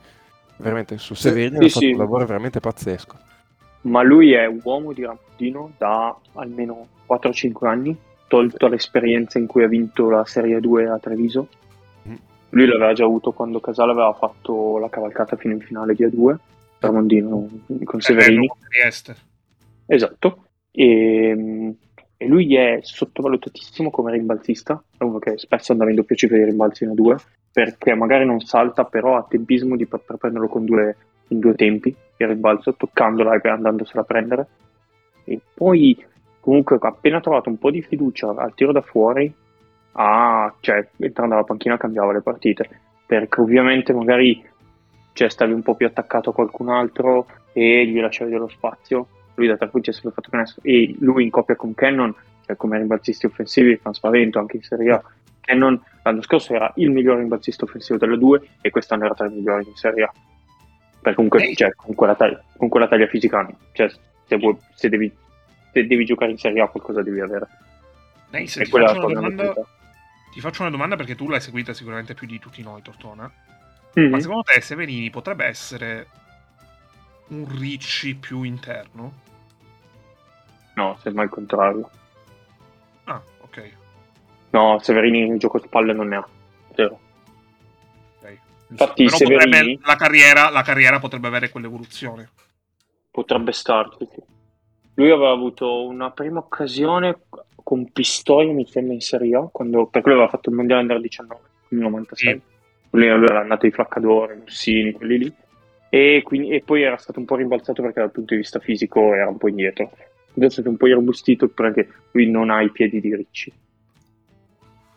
veramente 0.56 0.98
su 0.98 1.14
Severini 1.14 1.56
sì, 1.58 1.64
ha 1.64 1.68
fatto 1.68 1.78
sì. 1.78 1.92
un 1.92 1.98
lavoro 1.98 2.26
veramente 2.26 2.58
pazzesco 2.58 3.36
ma 3.82 4.02
lui 4.02 4.32
è 4.32 4.46
uomo 4.46 4.92
di 4.92 5.04
Rampino 5.04 5.72
da 5.76 6.16
almeno 6.34 6.88
4-5 7.08 7.66
anni, 7.66 7.96
tolto 8.26 8.68
l'esperienza 8.68 9.38
in 9.38 9.46
cui 9.46 9.64
ha 9.64 9.68
vinto 9.68 10.10
la 10.10 10.24
Serie 10.24 10.60
2 10.60 10.88
a 10.88 10.98
Treviso. 10.98 11.48
Mm. 12.08 12.14
Lui 12.50 12.66
l'aveva 12.66 12.92
già 12.92 13.04
avuto 13.04 13.32
quando 13.32 13.60
Casale 13.60 13.92
aveva 13.92 14.12
fatto 14.12 14.78
la 14.78 14.88
cavalcata 14.88 15.36
fino 15.36 15.54
in 15.54 15.60
finale 15.60 15.94
di 15.94 16.04
A2, 16.04 16.36
Ramondino 16.80 17.48
con 17.84 18.00
Severini. 18.00 18.50
Esatto. 19.86 20.44
E, 20.70 21.74
e, 22.16 22.26
lui 22.26 22.54
è 22.54 22.78
sottovalutatissimo 22.82 23.90
come 23.90 24.12
rimbalzista, 24.12 24.82
è 24.96 25.02
uno 25.04 25.18
che 25.18 25.38
spesso 25.38 25.72
anda 25.72 25.88
in 25.88 25.94
doppio 25.94 26.16
cifra 26.16 26.36
di 26.36 26.44
rimbalzi 26.44 26.84
in 26.84 26.90
A2, 26.90 27.16
perché 27.50 27.94
magari 27.94 28.26
non 28.26 28.40
salta, 28.40 28.84
però 28.84 29.16
ha 29.16 29.26
tempismo 29.28 29.76
di 29.76 29.86
poter 29.86 30.16
prenderlo 30.16 30.48
con 30.48 30.64
due 30.64 30.96
in 31.28 31.38
due 31.38 31.54
tempi 31.54 31.94
il 32.16 32.28
rimbalzo, 32.28 32.74
toccandola 32.74 33.40
e 33.40 33.48
andandosela 33.48 34.00
a 34.00 34.04
prendere. 34.04 34.46
E 35.24 35.40
poi, 35.54 36.04
comunque, 36.40 36.78
appena 36.80 37.20
trovato 37.20 37.48
un 37.48 37.58
po' 37.58 37.70
di 37.70 37.82
fiducia 37.82 38.34
al 38.36 38.54
tiro 38.54 38.72
da 38.72 38.80
fuori, 38.80 39.32
ah, 39.92 40.52
cioè, 40.60 40.88
entrando 40.96 41.34
alla 41.34 41.44
panchina 41.44 41.76
cambiava 41.76 42.12
le 42.12 42.22
partite. 42.22 42.68
Perché 43.06 43.40
ovviamente 43.40 43.92
magari 43.92 44.44
cioè, 45.12 45.30
stavi 45.30 45.52
un 45.52 45.62
po' 45.62 45.74
più 45.74 45.86
attaccato 45.86 46.30
a 46.30 46.34
qualcun 46.34 46.68
altro 46.68 47.26
e 47.52 47.86
gli 47.86 48.00
lasciavi 48.00 48.30
dello 48.30 48.48
spazio. 48.48 49.08
Lui 49.34 49.46
da 49.46 49.56
tre 49.56 49.68
punti 49.68 49.90
ha 49.90 49.92
sempre 49.92 50.12
fatto 50.12 50.30
canestro. 50.30 50.62
E 50.64 50.94
lui 51.00 51.24
in 51.24 51.30
coppia 51.30 51.56
con 51.56 51.74
Cannon, 51.74 52.14
cioè 52.44 52.56
come 52.56 52.78
rimbalzisti 52.78 53.26
offensivi, 53.26 53.76
fa 53.76 53.92
spavento 53.92 54.38
anche 54.38 54.56
in 54.56 54.62
Serie 54.62 54.92
A. 54.92 55.02
Cannon 55.40 55.80
l'anno 56.02 56.22
scorso 56.22 56.54
era 56.54 56.70
il 56.76 56.90
miglior 56.90 57.18
rimbalzista 57.18 57.64
offensivo 57.64 57.98
delle 57.98 58.18
due 58.18 58.40
e 58.60 58.70
quest'anno 58.70 59.04
era 59.04 59.14
tra 59.14 59.26
i 59.26 59.32
migliori 59.32 59.66
in 59.66 59.74
Serie 59.74 60.04
A. 60.04 60.12
Perché 61.00 61.14
comunque, 61.14 61.54
cioè, 61.54 61.74
con, 61.74 61.94
quella 61.94 62.14
taglia, 62.14 62.42
con, 62.56 62.68
quella 62.68 62.88
taglia, 62.88 63.06
fisica, 63.06 63.48
cioè, 63.72 63.88
se, 64.26 64.37
vuoi, 64.37 64.56
se, 64.74 64.88
devi, 64.88 65.14
se, 65.72 65.87
devi, 65.87 66.04
giocare 66.04 66.32
in 66.32 66.38
Serie 66.38 66.61
A 66.61 66.68
qualcosa 66.68 67.02
devi 67.02 67.20
avere. 67.20 67.46
Nice, 68.30 68.62
ti, 68.62 68.68
faccio 68.68 69.06
domanda, 69.06 69.54
ti, 70.32 70.40
faccio 70.40 70.62
una 70.62 70.70
domanda, 70.70 70.96
perché 70.96 71.14
tu 71.14 71.28
l'hai 71.28 71.40
seguita 71.40 71.72
sicuramente 71.72 72.14
più 72.14 72.26
di 72.26 72.38
tutti 72.38 72.62
noi, 72.62 72.82
Tortona. 72.82 73.30
Mm-hmm. 73.98 74.11
Ma 74.11 74.20
secondo 74.20 74.42
te 74.42 74.61
Severini 74.61 75.08
potrebbe 75.11 75.46
essere 75.46 76.06
un 77.28 77.46
Ricci 77.48 78.16
più 78.16 78.42
interno? 78.42 79.26
No, 80.74 80.96
semmai 81.00 81.24
il 81.24 81.30
contrario. 81.30 81.90
Ah, 83.04 83.20
ok. 83.40 83.72
No, 84.50 84.78
Severini 84.80 85.26
in 85.26 85.38
gioco 85.38 85.58
spalle 85.58 85.92
non 85.92 86.08
ne 86.08 86.16
ha. 86.16 86.28
Zero. 86.74 87.00
Infatti, 88.71 89.04
Però 89.04 89.16
Severini... 89.16 89.44
potrebbe, 89.44 89.79
la, 89.83 89.96
carriera, 89.96 90.50
la 90.50 90.62
carriera 90.62 90.98
potrebbe 90.98 91.27
avere 91.27 91.50
quell'evoluzione. 91.50 92.29
Potrebbe 93.10 93.52
starci. 93.52 94.08
Lui 94.94 95.10
aveva 95.10 95.31
avuto 95.31 95.87
una 95.87 96.10
prima 96.10 96.38
occasione 96.40 97.21
con 97.62 97.90
Pistoia, 97.90 98.52
mi 98.52 98.66
sembra, 98.66 98.94
in 98.94 99.00
Serie 99.00 99.37
A, 99.37 99.48
quando, 99.50 99.87
perché 99.87 100.08
lui 100.08 100.16
aveva 100.16 100.31
fatto 100.31 100.50
il 100.50 100.56
Mondiale 100.56 100.83
Under 100.83 101.00
19, 101.00 101.40
nel 101.69 101.81
96. 101.83 102.33
Sì. 102.33 102.40
Lui 102.90 103.06
era 103.06 103.40
andato 103.40 103.66
ai 103.66 103.73
Flaccadore, 103.73 104.37
Mussini, 104.37 104.92
quelli 104.92 105.19
lì. 105.19 105.33
E, 105.90 106.23
quindi, 106.25 106.50
e, 106.50 106.62
poi 106.62 106.83
era 106.83 106.96
stato 106.96 107.19
un 107.19 107.25
po' 107.25 107.37
rimbalzato 107.37 107.83
perché 107.83 108.00
dal 108.00 108.10
punto 108.10 108.35
di 108.35 108.40
vista 108.40 108.58
fisico 108.58 109.14
era 109.14 109.29
un 109.29 109.38
po' 109.38 109.48
indietro. 109.48 109.90
Adesso 110.37 110.62
è 110.62 110.69
un 110.69 110.77
po' 110.77 110.87
irrobustito 110.87 111.48
perché 111.48 111.88
lui 112.12 112.31
non 112.31 112.50
ha 112.50 112.62
i 112.62 112.71
piedi 112.71 113.00
di 113.00 113.14
Ricci. 113.14 113.52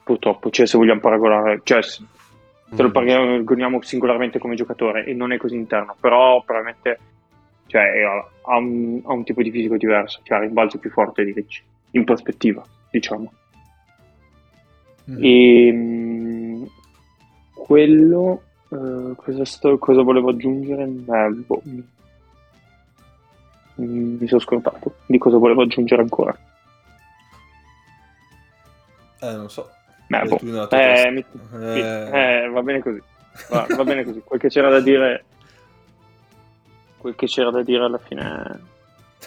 Purtroppo, 0.04 0.50
cioè 0.50 0.66
se 0.66 0.78
vogliamo 0.78 1.00
paragonare, 1.00 1.62
cioè 1.64 1.82
se 2.74 2.82
lo 2.82 2.88
mm. 2.88 2.92
paragoniamo 2.92 3.82
singolarmente 3.82 4.40
come 4.40 4.56
giocatore 4.56 5.06
e 5.06 5.14
non 5.14 5.34
è 5.34 5.38
così 5.38 5.56
interno, 5.56 5.96
però 6.00 6.42
probabilmente 6.44 7.00
cioè, 7.68 7.84
ha, 8.44 8.58
un, 8.58 9.02
ha, 9.04 9.14
un, 9.14 9.24
tipo 9.24 9.42
di 9.42 9.52
fisico 9.52 9.78
diverso, 9.78 10.20
cioè 10.24 10.38
ha 10.38 10.42
rimbalzo 10.42 10.78
più 10.78 10.90
forte 10.90 11.24
di 11.24 11.32
Ricci, 11.32 11.64
in 11.92 12.04
prospettiva, 12.04 12.64
diciamo. 12.90 13.32
Mm. 15.10 15.18
E 15.22 15.72
mh, 15.72 16.70
quello, 17.54 18.42
uh, 18.70 19.16
cosa, 19.16 19.46
sto, 19.46 19.78
cosa, 19.78 20.02
volevo 20.02 20.30
aggiungere? 20.30 20.84
Eh, 20.84 21.30
boh, 21.46 21.62
mi, 21.64 21.86
mi 23.76 24.28
sono 24.28 24.42
scordato 24.42 24.96
di 25.06 25.18
cosa 25.18 25.38
volevo 25.38 25.62
aggiungere 25.62 26.02
ancora. 26.02 26.38
Eh, 29.22 29.32
non 29.34 29.50
so. 29.50 29.70
Beh, 30.12 30.28
boh. 30.28 30.40
eh, 30.72 31.10
mi, 31.10 31.24
eh... 31.54 32.44
eh, 32.44 32.50
va 32.50 32.62
bene 32.62 32.82
così. 32.82 33.02
Va, 33.48 33.66
va 33.70 33.84
bene 33.86 34.04
così. 34.04 34.20
Quel 34.20 34.42
che 34.42 34.50
c'era 34.50 34.70
da 34.70 34.82
dire. 34.82 35.24
quel 36.98 37.16
che 37.16 37.28
c'era 37.28 37.50
da 37.50 37.64
dire 37.64 37.86
alla 37.86 37.98
fine 37.98 38.60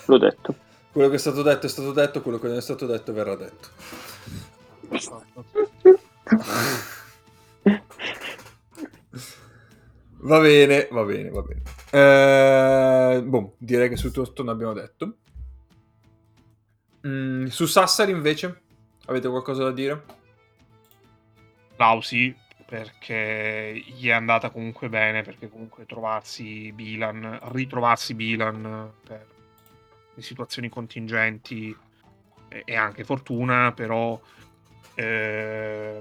l'ho 0.04 0.18
detto. 0.18 0.54
Quello 0.92 1.08
che 1.08 1.14
è 1.14 1.18
stato 1.18 1.42
detto 1.42 1.64
è 1.64 1.70
stato 1.70 1.92
detto, 1.92 2.20
quello 2.20 2.38
che 2.38 2.48
non 2.48 2.58
è 2.58 2.60
stato 2.60 2.84
detto 2.84 3.14
verrà 3.14 3.34
detto. 3.34 3.68
va 10.20 10.40
bene, 10.40 10.88
va 10.90 11.02
bene, 11.04 11.30
va 11.30 11.42
bene. 11.42 11.62
Eh, 11.90 13.22
boh, 13.22 13.54
direi 13.56 13.88
che 13.88 13.96
su 13.96 14.10
tutto 14.10 14.42
ne 14.42 14.50
abbiamo 14.50 14.74
detto. 14.74 15.16
Mm, 17.06 17.46
su 17.46 17.64
Sassari 17.64 18.12
invece, 18.12 18.60
avete 19.06 19.28
qualcosa 19.28 19.64
da 19.64 19.72
dire? 19.72 20.22
Lausi, 21.76 22.34
perché 22.66 23.82
gli 23.86 24.08
è 24.08 24.12
andata 24.12 24.50
comunque 24.50 24.88
bene, 24.88 25.22
perché 25.22 25.48
comunque 25.48 25.86
trovarsi 25.86 26.72
Bilan, 26.72 27.38
ritrovarsi 27.52 28.14
Bilan 28.14 28.92
per 29.06 29.26
le 30.14 30.22
situazioni 30.22 30.68
contingenti 30.68 31.76
e 32.48 32.76
anche 32.76 33.04
fortuna, 33.04 33.72
però 33.72 34.20
eh, 34.94 36.00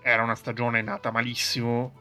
era 0.00 0.22
una 0.22 0.34
stagione 0.34 0.82
nata 0.82 1.10
malissimo 1.10 2.00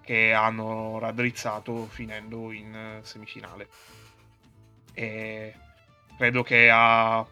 che 0.00 0.32
hanno 0.32 0.98
raddrizzato 0.98 1.86
finendo 1.86 2.50
in 2.52 3.00
semifinale. 3.02 3.68
E 4.94 5.54
credo 6.16 6.42
che 6.42 6.70
a 6.72 7.26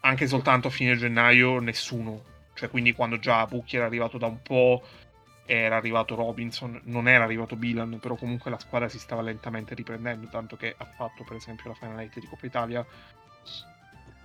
anche 0.00 0.26
soltanto 0.28 0.68
a 0.68 0.70
fine 0.70 0.96
gennaio 0.96 1.58
nessuno 1.58 2.34
cioè 2.56 2.70
quindi 2.70 2.94
quando 2.94 3.18
già 3.18 3.46
Bucchi 3.46 3.76
era 3.76 3.84
arrivato 3.84 4.16
da 4.16 4.26
un 4.26 4.40
po', 4.40 4.82
era 5.44 5.76
arrivato 5.76 6.14
Robinson, 6.14 6.80
non 6.84 7.06
era 7.06 7.22
arrivato 7.22 7.54
Bilan, 7.54 7.98
però 8.00 8.16
comunque 8.16 8.50
la 8.50 8.58
squadra 8.58 8.88
si 8.88 8.98
stava 8.98 9.20
lentamente 9.20 9.74
riprendendo, 9.74 10.26
tanto 10.28 10.56
che 10.56 10.74
ha 10.76 10.84
fatto 10.84 11.22
per 11.22 11.36
esempio 11.36 11.68
la 11.68 11.74
Final 11.74 12.00
Eight 12.00 12.18
di 12.18 12.26
Coppa 12.26 12.46
Italia. 12.46 12.84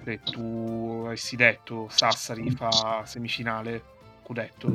Se 0.04 0.20
tu 0.24 1.04
avessi 1.06 1.36
detto 1.36 1.88
Sassari 1.90 2.50
fa 2.52 3.04
semifinale, 3.06 3.84
Cudetto, 4.24 4.72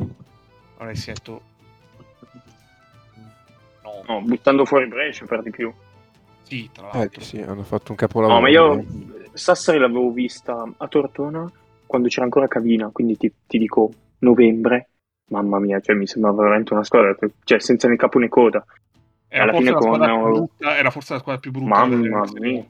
avresti 0.77 1.13
detto 1.13 1.43
no. 3.83 4.03
no 4.07 4.21
buttando 4.21 4.67
fuori 4.67 4.87
Brescia 4.87 5.25
per 5.25 5.43
di 5.43 5.51
più. 5.51 5.73
Sì, 6.43 6.69
tra 6.73 6.91
l'altro. 6.93 7.21
Eh, 7.21 7.25
sì, 7.25 7.41
hanno 7.41 7.65
fatto 7.65 7.91
un 7.91 7.97
capolavoro. 7.97 8.39
No, 8.39 8.45
ma 8.45 8.51
io 8.51 8.85
Sassari 9.33 9.79
l'avevo 9.79 10.13
vista 10.13 10.63
a 10.77 10.87
Tortona 10.87 11.51
quando 11.87 12.09
c'era 12.09 12.25
ancora 12.25 12.49
Cavina, 12.49 12.91
quindi 12.93 13.17
ti, 13.17 13.33
ti 13.47 13.59
dico 13.59 13.91
novembre, 14.19 14.89
mamma 15.29 15.59
mia, 15.59 15.81
cioè, 15.81 15.95
mi 15.95 16.07
sembra 16.07 16.33
veramente 16.33 16.73
una 16.73 16.85
squadra, 16.85 17.17
cioè 17.45 17.59
senza 17.61 17.89
né 17.89 17.97
capo 17.97 18.19
né 18.19 18.29
coda. 18.29 18.65
Era, 19.29 19.45
alla 19.45 19.53
forse, 19.53 19.67
fine 19.67 19.97
la 19.99 20.09
con... 20.09 20.33
brutta, 20.33 20.77
era 20.77 20.91
forse 20.91 21.13
la 21.15 21.19
squadra 21.19 21.41
più 21.41 21.51
brutta. 21.51 21.69
Mamma 21.69 22.25
mia. 22.39 22.65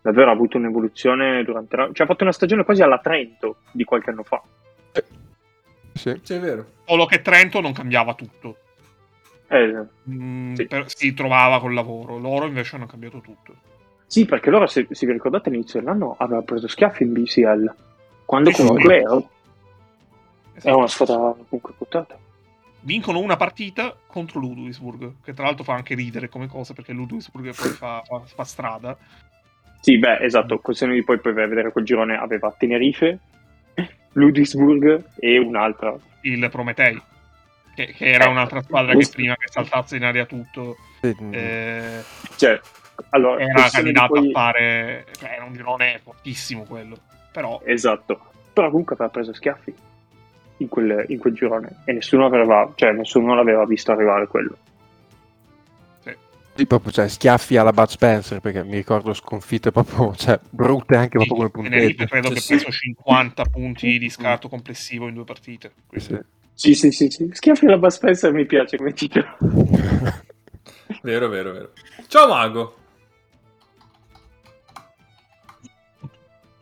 Davvero 0.00 0.30
ha 0.30 0.34
avuto 0.34 0.56
un'evoluzione 0.56 1.42
durante 1.42 1.76
la... 1.76 1.90
Cioè 1.92 2.06
ha 2.06 2.08
fatto 2.08 2.22
una 2.22 2.32
stagione 2.32 2.64
quasi 2.64 2.80
alla 2.80 2.98
Trento 2.98 3.56
di 3.72 3.82
qualche 3.84 4.10
anno 4.10 4.22
fa. 4.22 4.40
Eh. 4.92 5.04
Sì, 5.94 6.18
sì, 6.22 6.34
è 6.34 6.38
vero. 6.38 6.64
Solo 6.84 7.06
che 7.06 7.22
Trento 7.22 7.60
non 7.60 7.72
cambiava 7.72 8.14
tutto. 8.14 8.56
Eh, 9.48 9.84
mm, 10.08 10.54
sì. 10.54 10.66
Per, 10.66 10.84
si 10.88 11.12
trovava 11.12 11.60
col 11.60 11.74
lavoro. 11.74 12.18
Loro 12.18 12.46
invece 12.46 12.76
hanno 12.76 12.86
cambiato 12.86 13.20
tutto. 13.20 13.54
Sì, 14.06 14.24
perché 14.24 14.50
loro, 14.50 14.66
se, 14.66 14.86
se 14.88 15.06
vi 15.06 15.12
ricordate, 15.12 15.48
all'inizio 15.48 15.80
dell'anno 15.80 16.14
aveva 16.18 16.42
preso 16.42 16.68
schiaffi 16.68 17.02
in 17.02 17.12
BCL. 17.12 17.74
Quando 18.26 18.50
comunque 18.50 18.98
esatto. 18.98 19.30
è 20.60 20.70
una 20.72 20.88
squadra 20.88 21.16
comunque 21.16 21.74
quotata. 21.78 22.18
Vincono 22.80 23.20
una 23.20 23.36
partita 23.36 23.96
contro 24.06 24.40
Ludwigsburg, 24.40 25.14
che 25.22 25.32
tra 25.32 25.44
l'altro 25.44 25.64
fa 25.64 25.74
anche 25.74 25.94
ridere 25.94 26.28
come 26.28 26.48
cosa, 26.48 26.74
perché 26.74 26.92
Ludwigsburg 26.92 27.54
poi 27.54 27.70
fa, 27.70 28.02
fa, 28.04 28.20
fa 28.20 28.44
strada. 28.44 28.96
Sì, 29.80 29.98
beh, 29.98 30.18
esatto, 30.18 30.58
questione 30.58 30.94
di 30.94 31.04
poi, 31.04 31.20
poi 31.20 31.32
vedere 31.32 31.70
quel 31.70 31.84
girone 31.84 32.16
aveva 32.16 32.52
Tenerife, 32.56 33.18
Ludwigsburg 34.12 35.04
e 35.18 35.38
un'altra. 35.38 35.96
Il 36.22 36.48
Prometei, 36.50 37.00
che, 37.74 37.86
che 37.92 38.10
era 38.10 38.26
eh, 38.26 38.30
un'altra 38.30 38.62
squadra 38.62 38.94
che 38.96 39.08
prima 39.12 39.36
che 39.36 39.48
saltasse 39.48 39.96
in 39.96 40.04
aria 40.04 40.26
tutto... 40.26 40.76
Eh, 41.00 42.02
cioè, 42.34 42.60
allora, 43.10 43.40
era 43.40 43.68
candidato 43.70 44.14
poi... 44.14 44.28
a 44.28 44.32
fare... 44.32 45.06
Cioè, 45.16 45.30
era 45.30 45.44
un 45.44 45.52
girone 45.52 46.00
fortissimo 46.02 46.64
quello 46.64 46.98
però... 47.36 47.60
Esatto, 47.64 48.18
però 48.50 48.70
comunque 48.70 48.94
aveva 48.94 49.10
preso 49.10 49.34
schiaffi 49.34 49.74
in 50.58 50.68
quel, 50.68 51.04
in 51.08 51.18
quel 51.18 51.34
girone 51.34 51.82
e 51.84 51.92
nessuno, 51.92 52.24
aveva, 52.24 52.72
cioè, 52.74 52.92
nessuno 52.92 53.34
l'aveva 53.34 53.66
visto 53.66 53.92
arrivare 53.92 54.26
quello. 54.26 54.56
Sì, 56.54 56.64
proprio, 56.66 56.90
cioè, 56.90 57.06
schiaffi 57.06 57.58
alla 57.58 57.74
Bud 57.74 57.88
Spencer, 57.88 58.40
perché 58.40 58.64
mi 58.64 58.76
ricordo 58.76 59.12
sconfitte 59.12 59.70
proprio, 59.70 60.14
cioè, 60.16 60.40
brutte 60.48 60.96
anche 60.96 61.18
sì, 61.18 61.26
proprio 61.26 61.50
come 61.50 61.68
punteggio. 61.68 62.06
credo 62.06 62.30
che 62.30 62.38
ha 62.38 62.42
preso 62.46 62.70
50 62.70 63.44
punti 63.44 63.98
di 63.98 64.08
scarto 64.08 64.48
complessivo 64.48 65.06
in 65.06 65.12
due 65.12 65.24
partite. 65.24 65.72
Sì. 65.96 66.18
Sì, 66.54 66.74
sì, 66.74 66.90
sì, 66.90 67.10
sì. 67.10 67.28
Schiaffi 67.30 67.66
alla 67.66 67.76
Bud 67.76 67.90
Spencer 67.90 68.32
mi 68.32 68.46
piace 68.46 68.78
come 68.78 68.94
titolo. 68.94 69.26
vero, 71.02 71.28
vero, 71.28 71.52
vero. 71.52 71.72
Ciao 72.06 72.26
Mago. 72.28 72.76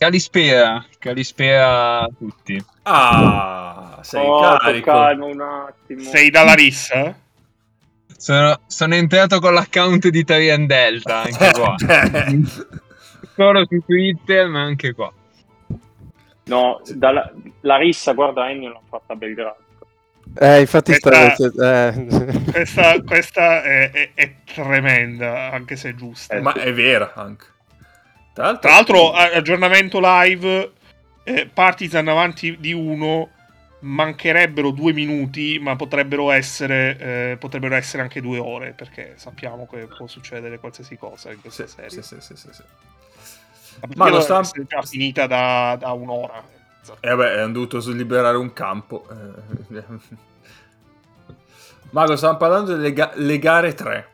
Calispera, 0.05 0.85
Calispera 0.99 2.01
a 2.01 2.09
tutti. 2.19 2.63
Ah, 2.83 4.01
sei 4.03 4.23
oh, 4.23 4.59
carico. 4.59 4.91
calmo 4.91 5.27
un 5.29 5.41
attimo. 5.41 6.03
Sei 6.03 6.29
dalla 6.29 6.53
rissa? 6.53 7.19
Sono, 8.15 8.61
sono 8.67 8.95
entrato 8.97 9.41
con 9.41 9.55
l'account 9.55 10.09
di 10.09 10.23
Tarian 10.23 10.67
Delta 10.67 11.23
anche 11.23 11.51
qua. 11.53 11.75
Solo 13.35 13.65
su 13.67 13.79
Twitter, 13.87 14.47
ma 14.47 14.61
anche 14.61 14.93
qua. 14.93 15.11
No, 16.45 16.83
dalla, 16.93 17.33
la 17.63 17.77
rissa, 17.79 18.13
guarda, 18.13 18.51
Ennio 18.51 18.73
l'ha 18.73 18.81
fatta 18.87 19.15
a 19.15 19.17
Belgrado. 19.17 19.57
Eh, 20.39 20.61
infatti 20.61 20.99
questa, 20.99 21.35
sta, 21.35 21.89
eh. 21.89 22.07
questa, 22.53 23.03
questa 23.03 23.63
è, 23.63 23.91
è, 23.91 24.11
è, 24.13 24.35
tremenda, 24.45 25.51
anche 25.51 25.77
se 25.77 25.91
è 25.91 25.95
giusta. 25.95 26.35
Eh, 26.35 26.43
ma 26.43 26.53
è 26.53 26.75
vera 26.75 27.15
anche. 27.15 27.53
Tra 28.35 28.45
l'altro, 28.47 28.61
Tra 28.61 28.71
l'altro 28.71 29.13
aggiornamento 29.13 30.01
live, 30.03 30.73
eh, 31.23 31.49
Partizan 31.53 32.09
avanti 32.09 32.57
di 32.59 32.73
uno, 32.73 33.31
mancherebbero 33.79 34.71
due 34.71 34.93
minuti, 34.93 35.59
ma 35.61 35.77
potrebbero 35.77 36.33
essere, 36.33 36.99
eh, 36.99 37.37
potrebbero 37.39 37.77
essere 37.77 38.03
anche 38.03 38.21
due 38.21 38.39
ore, 38.39 38.73
perché 38.73 39.15
sappiamo 39.17 39.69
che 39.71 39.87
può 39.87 40.09
succedere 40.09 40.59
qualsiasi 40.59 40.97
cosa 40.97 41.31
in 41.31 41.41
questa 41.41 41.67
sì, 41.67 41.75
serie. 41.75 41.91
Sì, 41.91 42.03
sì, 42.03 42.17
sì, 42.21 42.37
sì, 42.37 42.49
sì. 42.51 42.63
Ma 43.95 44.09
lo 44.09 44.21
sta... 44.21 44.41
è 44.41 44.63
già 44.67 44.83
finita 44.83 45.27
da, 45.29 45.77
da 45.79 45.93
un'ora. 45.93 46.43
E 47.01 47.11
eh 47.11 47.15
beh, 47.15 47.41
hanno 47.41 47.53
dovuto 47.53 47.79
liberare 47.93 48.37
un 48.37 48.53
campo. 48.53 49.07
Eh. 49.11 49.85
Ma 51.91 52.07
lo 52.07 52.17
stavamo 52.17 52.39
parlando 52.39 52.75
delle 52.75 52.93
ga- 52.93 53.15
gare 53.15 53.75
3. 53.75 54.14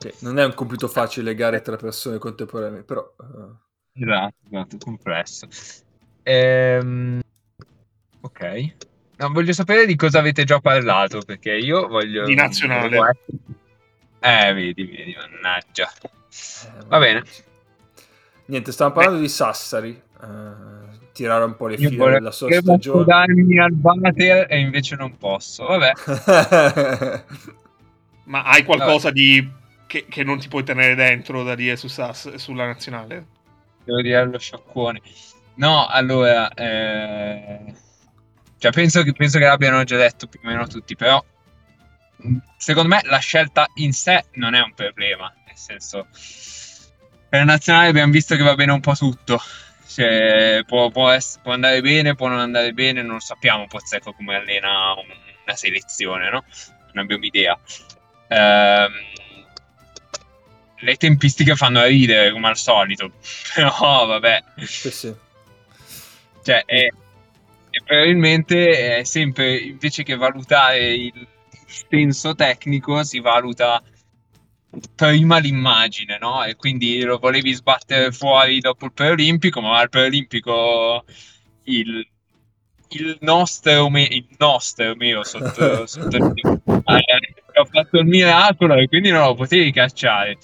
Che 0.00 0.14
non 0.20 0.38
è 0.38 0.44
un 0.46 0.54
compito 0.54 0.88
facile 0.88 1.26
legare 1.26 1.60
tre 1.60 1.76
persone 1.76 2.16
contemporaneamente, 2.16 2.86
però... 2.86 3.14
Uh... 3.18 3.54
Esatto, 3.92 4.36
esatto, 4.50 4.76
complesso. 4.78 5.46
Ehm... 6.22 7.20
Ok. 8.22 8.74
No, 9.18 9.30
voglio 9.30 9.52
sapere 9.52 9.84
di 9.84 9.96
cosa 9.96 10.20
avete 10.20 10.44
già 10.44 10.58
parlato, 10.58 11.20
perché 11.20 11.54
io 11.54 11.86
voglio... 11.86 12.24
Di 12.24 12.34
nazionale. 12.34 13.18
Eh, 14.20 14.54
vedi, 14.54 14.86
vedi, 14.86 15.14
mannaggia. 15.14 15.90
Eh, 16.00 16.86
Va 16.86 16.98
bene. 16.98 17.22
Niente, 18.46 18.72
stavamo 18.72 18.94
parlando 18.94 19.20
Beh. 19.20 19.26
di 19.26 19.30
Sassari. 19.30 20.02
Uh, 20.18 21.08
tirare 21.12 21.44
un 21.44 21.56
po' 21.56 21.66
le 21.66 21.76
file 21.76 22.10
della 22.12 22.30
sua 22.30 22.50
stagione. 22.50 23.04
darmi 23.04 23.58
al 23.58 23.72
Bater 23.72 24.46
e 24.48 24.58
invece 24.60 24.96
non 24.96 25.18
posso. 25.18 25.66
Vabbè. 25.66 25.92
Ma 28.24 28.44
hai 28.44 28.64
qualcosa 28.64 29.08
Vabbè. 29.08 29.12
di 29.12 29.58
che, 29.90 30.06
che, 30.08 30.22
non 30.22 30.38
ti 30.38 30.46
puoi 30.46 30.62
tenere 30.62 30.94
dentro 30.94 31.42
da 31.42 31.56
dire 31.56 31.74
su 31.74 31.88
SAS, 31.88 32.36
sulla 32.36 32.64
nazionale? 32.64 33.26
Devo 33.82 34.00
dire 34.00 34.18
allo 34.18 34.38
scioccone. 34.38 35.02
No, 35.54 35.88
allora, 35.88 36.48
eh... 36.54 37.74
cioè, 38.56 38.70
penso, 38.70 39.02
che, 39.02 39.12
penso 39.12 39.38
che 39.40 39.46
l'abbiano 39.46 39.82
già 39.82 39.96
detto 39.96 40.28
più 40.28 40.38
o 40.44 40.46
meno 40.46 40.68
tutti, 40.68 40.94
però 40.94 41.22
secondo 42.56 42.88
me 42.88 43.00
la 43.02 43.18
scelta 43.18 43.66
in 43.74 43.92
sé 43.92 44.26
non 44.34 44.54
è 44.54 44.60
un 44.60 44.74
problema, 44.74 45.34
nel 45.44 45.56
senso, 45.56 46.06
per 47.28 47.40
la 47.40 47.44
nazionale 47.44 47.88
abbiamo 47.88 48.12
visto 48.12 48.36
che 48.36 48.44
va 48.44 48.54
bene 48.54 48.70
un 48.70 48.80
po' 48.80 48.94
tutto. 48.94 49.42
Cioè, 49.88 50.62
può, 50.68 50.88
può, 50.90 51.08
essere, 51.08 51.42
può, 51.42 51.52
andare 51.52 51.80
bene, 51.80 52.14
può 52.14 52.28
non 52.28 52.38
andare 52.38 52.72
bene, 52.72 53.02
non 53.02 53.18
sappiamo 53.18 53.66
Pozzecco 53.66 54.12
come 54.12 54.36
allena 54.36 54.92
una 54.92 55.56
selezione, 55.56 56.30
no? 56.30 56.44
Non 56.92 57.02
abbiamo 57.02 57.24
idea. 57.24 57.58
Ehm, 58.28 58.92
le 60.80 60.96
tempistiche 60.96 61.54
fanno 61.56 61.84
ridere 61.84 62.32
come 62.32 62.48
al 62.48 62.56
solito, 62.56 63.12
però 63.54 64.06
vabbè. 64.06 64.44
Sì, 64.58 64.90
sì. 64.90 65.14
Cioè, 66.42 66.64
è, 66.64 66.86
è 67.70 67.82
probabilmente 67.84 68.98
è 68.98 69.04
sempre 69.04 69.56
invece 69.58 70.02
che 70.02 70.16
valutare 70.16 70.94
il 70.94 71.26
senso 71.88 72.34
tecnico, 72.34 73.04
si 73.04 73.20
valuta 73.20 73.82
prima 74.94 75.38
l'immagine, 75.38 76.18
no? 76.18 76.44
E 76.44 76.56
quindi 76.56 77.02
lo 77.02 77.18
volevi 77.18 77.52
sbattere 77.52 78.12
fuori 78.12 78.60
dopo 78.60 78.86
il 78.86 78.92
preolimpico, 78.92 79.60
ma 79.60 79.78
al 79.78 79.88
preolimpico 79.88 81.04
il, 81.64 82.06
il 82.88 83.18
nostro, 83.20 83.88
il 83.94 84.26
nostro 84.38 84.94
mio 84.96 85.24
sotto, 85.24 85.86
sotto 85.86 86.16
il, 86.16 86.62
ha 87.60 87.64
fatto 87.64 87.98
il 87.98 88.06
miracolo 88.06 88.74
e 88.74 88.88
quindi 88.88 89.10
non 89.10 89.26
lo 89.26 89.34
potevi 89.34 89.72
cacciare. 89.72 90.38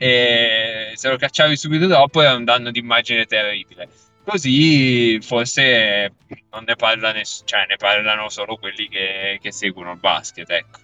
E 0.00 0.92
se 0.94 1.08
lo 1.08 1.16
cacciavi 1.16 1.56
subito 1.56 1.86
dopo 1.88 2.22
era 2.22 2.34
un 2.34 2.44
danno 2.44 2.70
d'immagine 2.70 3.26
terribile. 3.26 3.88
Così 4.24 5.18
forse 5.20 6.12
non 6.50 6.64
ne 6.64 6.76
parla 6.76 7.12
nessuno, 7.12 7.46
cioè 7.46 7.66
ne 7.66 7.76
parlano 7.76 8.28
solo 8.28 8.56
quelli 8.56 8.88
che, 8.88 9.38
che 9.42 9.52
seguono 9.52 9.92
il 9.92 9.98
basket, 9.98 10.48
ecco. 10.50 10.78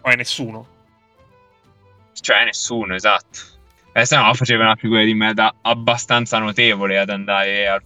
Poi 0.00 0.16
nessuno. 0.16 0.66
Cioè 2.20 2.44
nessuno, 2.44 2.94
esatto. 2.94 3.38
Eh, 3.92 4.04
se 4.06 4.16
no 4.16 4.32
faceva 4.34 4.64
una 4.64 4.74
figura 4.74 5.04
di 5.04 5.14
merda 5.14 5.54
abbastanza 5.60 6.38
notevole 6.38 6.98
ad 6.98 7.10
andare 7.10 7.68
al, 7.68 7.82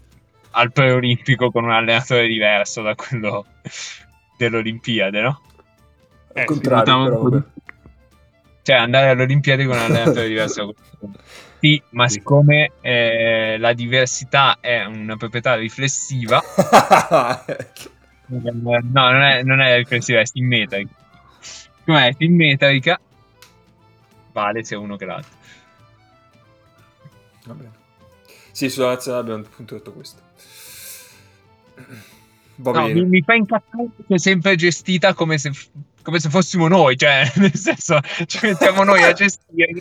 al 0.53 0.73
preolimpico 0.73 1.51
con 1.51 1.65
un 1.65 1.73
allenatore 1.73 2.29
diverso 2.29 2.81
da 2.81 2.95
quello 2.95 3.45
dell'Olimpiade, 4.39 5.21
no? 5.21 5.41
Al 6.35 6.43
eh, 6.43 6.45
contrario, 6.45 7.29
però, 7.29 7.43
cioè 8.67 8.75
andare 8.75 9.11
alle 9.11 9.23
Olimpiadi 9.23 9.65
con 9.65 9.77
un 9.77 9.83
allenatore 9.83 10.27
diverso. 10.27 10.75
Sì, 11.59 11.83
ma 11.91 12.07
siccome 12.07 12.73
eh, 12.83 13.57
la 13.59 13.73
diversità 13.73 14.59
è 14.61 14.85
una 14.85 15.17
proprietà 15.17 15.55
riflessiva, 15.55 16.41
no, 18.27 18.81
non 18.93 19.23
è, 19.23 19.43
non 19.43 19.63
è 19.63 19.77
riflessiva, 19.79 20.21
è 20.21 20.27
simmetrica. 20.27 20.93
Come 21.85 22.09
è 22.09 22.15
simmetrica, 22.17 23.01
vale 24.33 24.65
sia 24.65 24.79
uno 24.79 24.97
che 24.97 25.07
l'altro. 25.07 25.35
Va 27.47 27.55
bene. 27.55 27.73
Sì, 28.53 28.69
sulla 28.69 28.89
nazionale 28.89 29.23
abbiamo 29.23 29.45
appunto 29.45 29.75
detto 29.75 29.93
questo. 29.93 30.21
Va 32.57 32.73
no, 32.73 32.89
mi, 32.89 33.05
mi, 33.07 33.23
fa 33.23 33.35
incazzare 33.35 33.89
che 34.07 34.15
è 34.15 34.19
sempre 34.19 34.57
gestita 34.57 35.15
come 35.15 35.39
se 35.39 35.51
come 36.07 36.21
se 36.21 36.31
fossimo 36.31 36.69
noi, 36.69 36.97
cioè, 36.97 37.29
nel 37.35 37.57
senso, 37.57 37.99
ci 38.27 38.39
mettiamo 38.43 38.85
noi 38.85 39.03
a 39.03 39.11
gestire. 39.13 39.73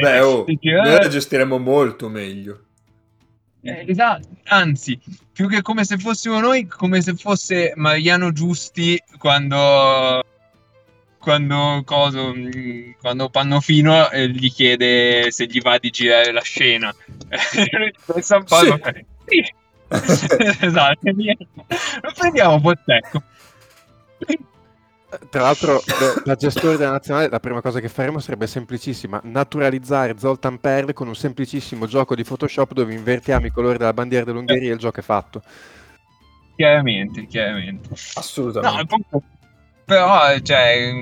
Beh, 0.00 0.20
oh, 0.20 0.44
dici, 0.44 0.70
noi 0.70 0.98
la 0.98 1.08
gestiremo 1.08 1.56
molto 1.56 2.10
meglio. 2.10 2.66
Eh, 3.62 3.86
esatto, 3.88 4.28
anzi, 4.44 5.00
più 5.32 5.48
che 5.48 5.62
come 5.62 5.84
se 5.84 5.96
fossimo 5.96 6.38
noi, 6.38 6.66
come 6.66 7.00
se 7.00 7.14
fosse 7.14 7.72
Mariano 7.76 8.30
Giusti 8.30 9.02
quando 9.18 10.22
quando, 11.18 11.82
coso, 11.84 12.34
quando 13.00 13.28
Pannofino 13.28 14.10
eh, 14.10 14.28
gli 14.28 14.50
chiede 14.50 15.30
se 15.30 15.46
gli 15.46 15.60
va 15.60 15.78
di 15.78 15.90
girare 15.90 16.30
la 16.30 16.42
scena. 16.42 16.94
San 18.20 18.44
Paolo, 18.44 18.78
sì. 19.26 19.44
sì. 19.44 20.26
esatto, 20.60 20.98
lo 21.02 22.12
prendiamo 22.14 22.54
un 22.54 22.60
po' 22.60 22.74
secco. 22.84 23.22
Tra 25.28 25.42
l'altro, 25.42 25.80
da 26.24 26.34
gestore 26.36 26.76
della 26.76 26.92
nazionale, 26.92 27.28
la 27.28 27.40
prima 27.40 27.60
cosa 27.60 27.80
che 27.80 27.88
faremo 27.88 28.20
sarebbe 28.20 28.46
semplicissima: 28.46 29.20
naturalizzare 29.24 30.18
Zoltan 30.18 30.60
Perl 30.60 30.92
con 30.92 31.08
un 31.08 31.16
semplicissimo 31.16 31.86
gioco 31.86 32.14
di 32.14 32.24
Photoshop 32.24 32.72
dove 32.72 32.94
invertiamo 32.94 33.46
i 33.46 33.50
colori 33.50 33.78
della 33.78 33.92
bandiera 33.92 34.24
dell'Ungheria 34.24 34.70
e 34.70 34.74
il 34.74 34.78
gioco 34.78 35.00
è 35.00 35.02
fatto. 35.02 35.42
Chiaramente, 36.54 37.26
chiaramente. 37.26 37.88
Assolutamente. 38.14 38.96
No, 39.10 39.22
però, 39.84 40.38
cioè, 40.40 40.92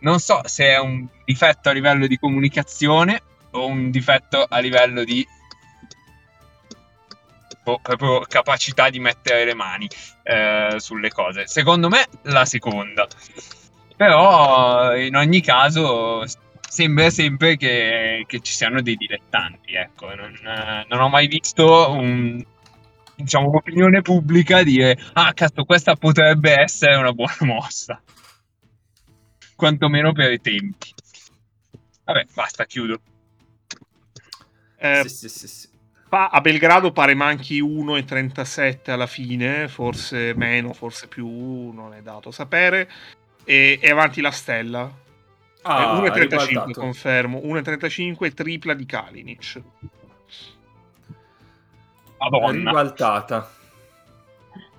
non 0.00 0.18
so 0.18 0.40
se 0.44 0.66
è 0.66 0.78
un 0.78 1.06
difetto 1.24 1.68
a 1.68 1.72
livello 1.72 2.06
di 2.06 2.18
comunicazione 2.18 3.20
o 3.52 3.66
un 3.66 3.90
difetto 3.90 4.46
a 4.48 4.58
livello 4.58 5.04
di 5.04 5.24
proprio 7.80 8.20
capacità 8.20 8.90
di 8.90 8.98
mettere 8.98 9.44
le 9.44 9.54
mani 9.54 9.88
eh, 10.22 10.74
sulle 10.78 11.10
cose. 11.10 11.46
Secondo 11.46 11.88
me 11.88 12.06
la 12.22 12.44
seconda. 12.44 13.06
Però 13.96 14.96
in 14.96 15.14
ogni 15.14 15.40
caso 15.40 16.24
sembra 16.68 17.10
sempre 17.10 17.56
che, 17.56 18.24
che 18.26 18.40
ci 18.40 18.52
siano 18.52 18.80
dei 18.80 18.96
dilettanti. 18.96 19.74
Ecco. 19.74 20.14
Non, 20.14 20.34
eh, 20.34 20.86
non 20.88 21.00
ho 21.00 21.08
mai 21.08 21.26
visto 21.26 21.90
un, 21.90 22.42
diciamo, 23.16 23.48
un'opinione 23.48 24.00
pubblica 24.02 24.62
dire 24.62 24.98
ah 25.12 25.32
cazzo 25.34 25.64
questa 25.64 25.94
potrebbe 25.96 26.58
essere 26.58 26.96
una 26.96 27.12
buona 27.12 27.36
mossa. 27.40 28.00
Quantomeno 29.54 30.12
per 30.12 30.32
i 30.32 30.40
tempi. 30.40 30.94
Vabbè, 32.04 32.26
basta, 32.32 32.64
chiudo. 32.64 33.00
Eh, 34.78 35.02
sì, 35.02 35.08
sì, 35.08 35.28
sì, 35.28 35.48
sì 35.48 35.68
a 36.10 36.40
Belgrado 36.40 36.92
pare 36.92 37.14
manchi 37.14 37.62
1,37 37.62 38.90
alla 38.90 39.06
fine, 39.06 39.68
forse 39.68 40.34
meno, 40.34 40.72
forse 40.72 41.06
più, 41.06 41.70
non 41.70 41.94
è 41.94 42.02
dato 42.02 42.30
sapere. 42.30 42.90
E 43.44 43.78
è 43.80 43.90
avanti 43.90 44.20
la 44.20 44.30
Stella. 44.30 44.92
Ah, 45.62 46.00
1,35 46.00 46.72
confermo, 46.72 47.38
1,35 47.38 48.34
tripla 48.34 48.74
di 48.74 48.86
Kalinic. 48.86 49.62
Madonna. 52.18 52.70
Ribaltata. 52.70 53.50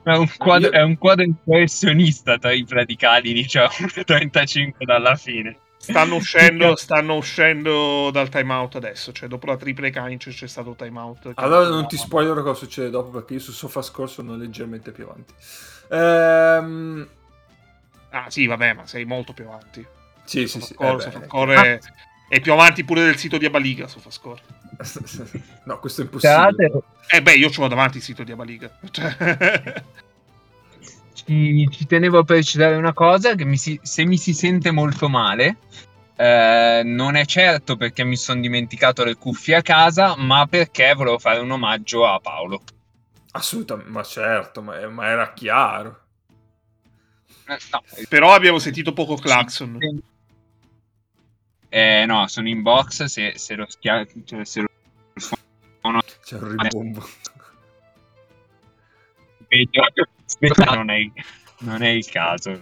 È 0.03 0.15
un, 0.15 0.27
quadro, 0.35 0.71
è 0.71 0.81
un 0.81 0.97
quadro 0.97 1.23
impressionista 1.23 2.37
tripla 2.37 2.83
di 2.83 2.95
Kalinic, 2.95 3.45
cioè 3.47 3.67
1,35 3.67 4.83
dalla 4.83 5.15
fine. 5.15 5.57
Stanno 5.81 6.15
uscendo, 6.17 6.75
stanno 6.75 7.15
uscendo 7.15 8.11
dal 8.11 8.29
timeout 8.29 8.75
adesso, 8.75 9.11
cioè 9.11 9.27
dopo 9.27 9.47
la 9.47 9.57
triple 9.57 9.89
Kainch 9.89 10.29
c'è 10.29 10.47
stato 10.47 10.75
timeout. 10.75 11.31
Allora 11.35 11.67
non 11.69 11.87
ti 11.87 11.97
spoilerò 11.97 12.43
cosa 12.43 12.53
succede 12.59 12.91
dopo 12.91 13.09
perché 13.09 13.33
io 13.33 13.39
su 13.39 13.51
SofaScore 13.51 14.07
sono 14.07 14.35
leggermente 14.35 14.91
più 14.91 15.05
avanti. 15.05 15.33
Ehm... 15.89 17.07
Ah 18.11 18.29
sì, 18.29 18.45
vabbè, 18.45 18.73
ma 18.73 18.85
sei 18.85 19.05
molto 19.05 19.33
più 19.33 19.45
avanti. 19.45 19.85
Sì, 20.23 20.47
sì, 20.47 20.61
sì. 20.61 20.75
Eh 20.77 20.99
SofaScore 20.99 21.55
ah. 21.55 21.63
è, 21.63 21.79
è, 22.27 22.39
più 22.39 22.53
avanti 22.53 22.83
pure 22.83 23.03
del 23.03 23.17
sito 23.17 23.39
di 23.39 23.45
Abaliga, 23.45 23.87
SofaScore. 23.87 24.41
no, 25.65 25.79
questo 25.79 26.01
è 26.01 26.03
impossibile. 26.03 26.83
Eh 27.07 27.21
beh, 27.23 27.33
io 27.33 27.49
ci 27.49 27.59
ho 27.59 27.67
davanti 27.67 27.97
il 27.97 28.03
sito 28.03 28.23
di 28.23 28.31
Abaliga. 28.31 28.69
Cioè... 28.91 29.83
ci, 31.25 31.67
ci, 31.69 31.85
tenevo 31.85 32.19
a 32.19 32.23
precisare 32.23 32.75
una 32.75 32.93
cosa, 32.93 33.35
che 33.35 33.45
mi 33.45 33.57
si, 33.57 33.79
se 33.81 34.05
mi 34.05 34.17
si 34.17 34.33
sente 34.33 34.71
molto 34.71 35.09
male, 35.09 35.57
eh, 36.15 36.81
non 36.83 37.15
è 37.15 37.25
certo 37.25 37.75
perché 37.75 38.03
mi 38.03 38.15
sono 38.15 38.41
dimenticato 38.41 39.03
le 39.03 39.15
cuffie 39.15 39.55
a 39.55 39.61
casa, 39.61 40.15
ma 40.17 40.45
perché 40.47 40.93
volevo 40.93 41.19
fare 41.19 41.39
un 41.39 41.51
omaggio 41.51 42.05
a 42.05 42.19
Paolo. 42.19 42.61
Assolutamente, 43.31 43.91
ma 43.91 44.03
certo, 44.03 44.61
ma, 44.61 44.87
ma 44.89 45.07
era 45.07 45.33
chiaro. 45.33 45.99
Eh, 47.47 47.57
no. 47.71 47.83
Però 48.07 48.33
abbiamo 48.33 48.59
sentito 48.59 48.93
poco 48.93 49.15
clacson. 49.15 49.79
Eh, 51.69 52.05
no, 52.05 52.27
sono 52.27 52.49
in 52.49 52.61
box, 52.61 53.05
se, 53.05 53.37
se 53.37 53.55
lo 53.55 53.65
schiavo... 53.67 54.05
Cioè, 54.25 54.45
se 54.45 54.61
lo... 54.61 54.67
C'è 56.23 56.35
un 56.35 56.57
ribombo. 56.57 57.07
Non 60.49 60.89
è, 60.89 61.11
non 61.59 61.81
è 61.83 61.89
il 61.89 62.05
caso. 62.09 62.59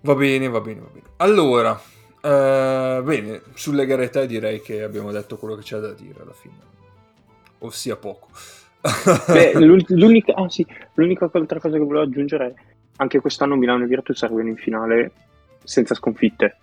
Va 0.00 0.14
bene, 0.14 0.48
va 0.48 0.60
bene, 0.60 0.80
va 0.80 0.88
bene. 0.92 1.06
Allora, 1.16 1.80
eh, 2.20 3.00
bene, 3.02 3.42
sulle 3.54 3.86
gare 3.86 4.10
direi 4.26 4.60
che 4.60 4.82
abbiamo 4.82 5.10
detto 5.10 5.36
quello 5.36 5.56
che 5.56 5.62
c'è 5.62 5.78
da 5.78 5.92
dire 5.92 6.22
alla 6.22 6.32
fine, 6.32 6.54
ossia 7.58 7.96
poco. 7.96 8.28
Beh, 9.26 9.54
l'unica, 9.88 10.34
ah, 10.34 10.48
sì, 10.48 10.64
l'unica 10.94 11.28
altra 11.32 11.58
cosa 11.58 11.76
che 11.76 11.82
volevo 11.82 12.04
aggiungere 12.04 12.46
è 12.46 12.54
anche 12.98 13.20
quest'anno 13.20 13.56
Milano 13.56 13.84
e 13.84 13.86
Virtus 13.88 14.22
arrivano 14.22 14.48
in 14.48 14.56
finale 14.56 15.12
senza 15.64 15.94
sconfitte 15.94 16.56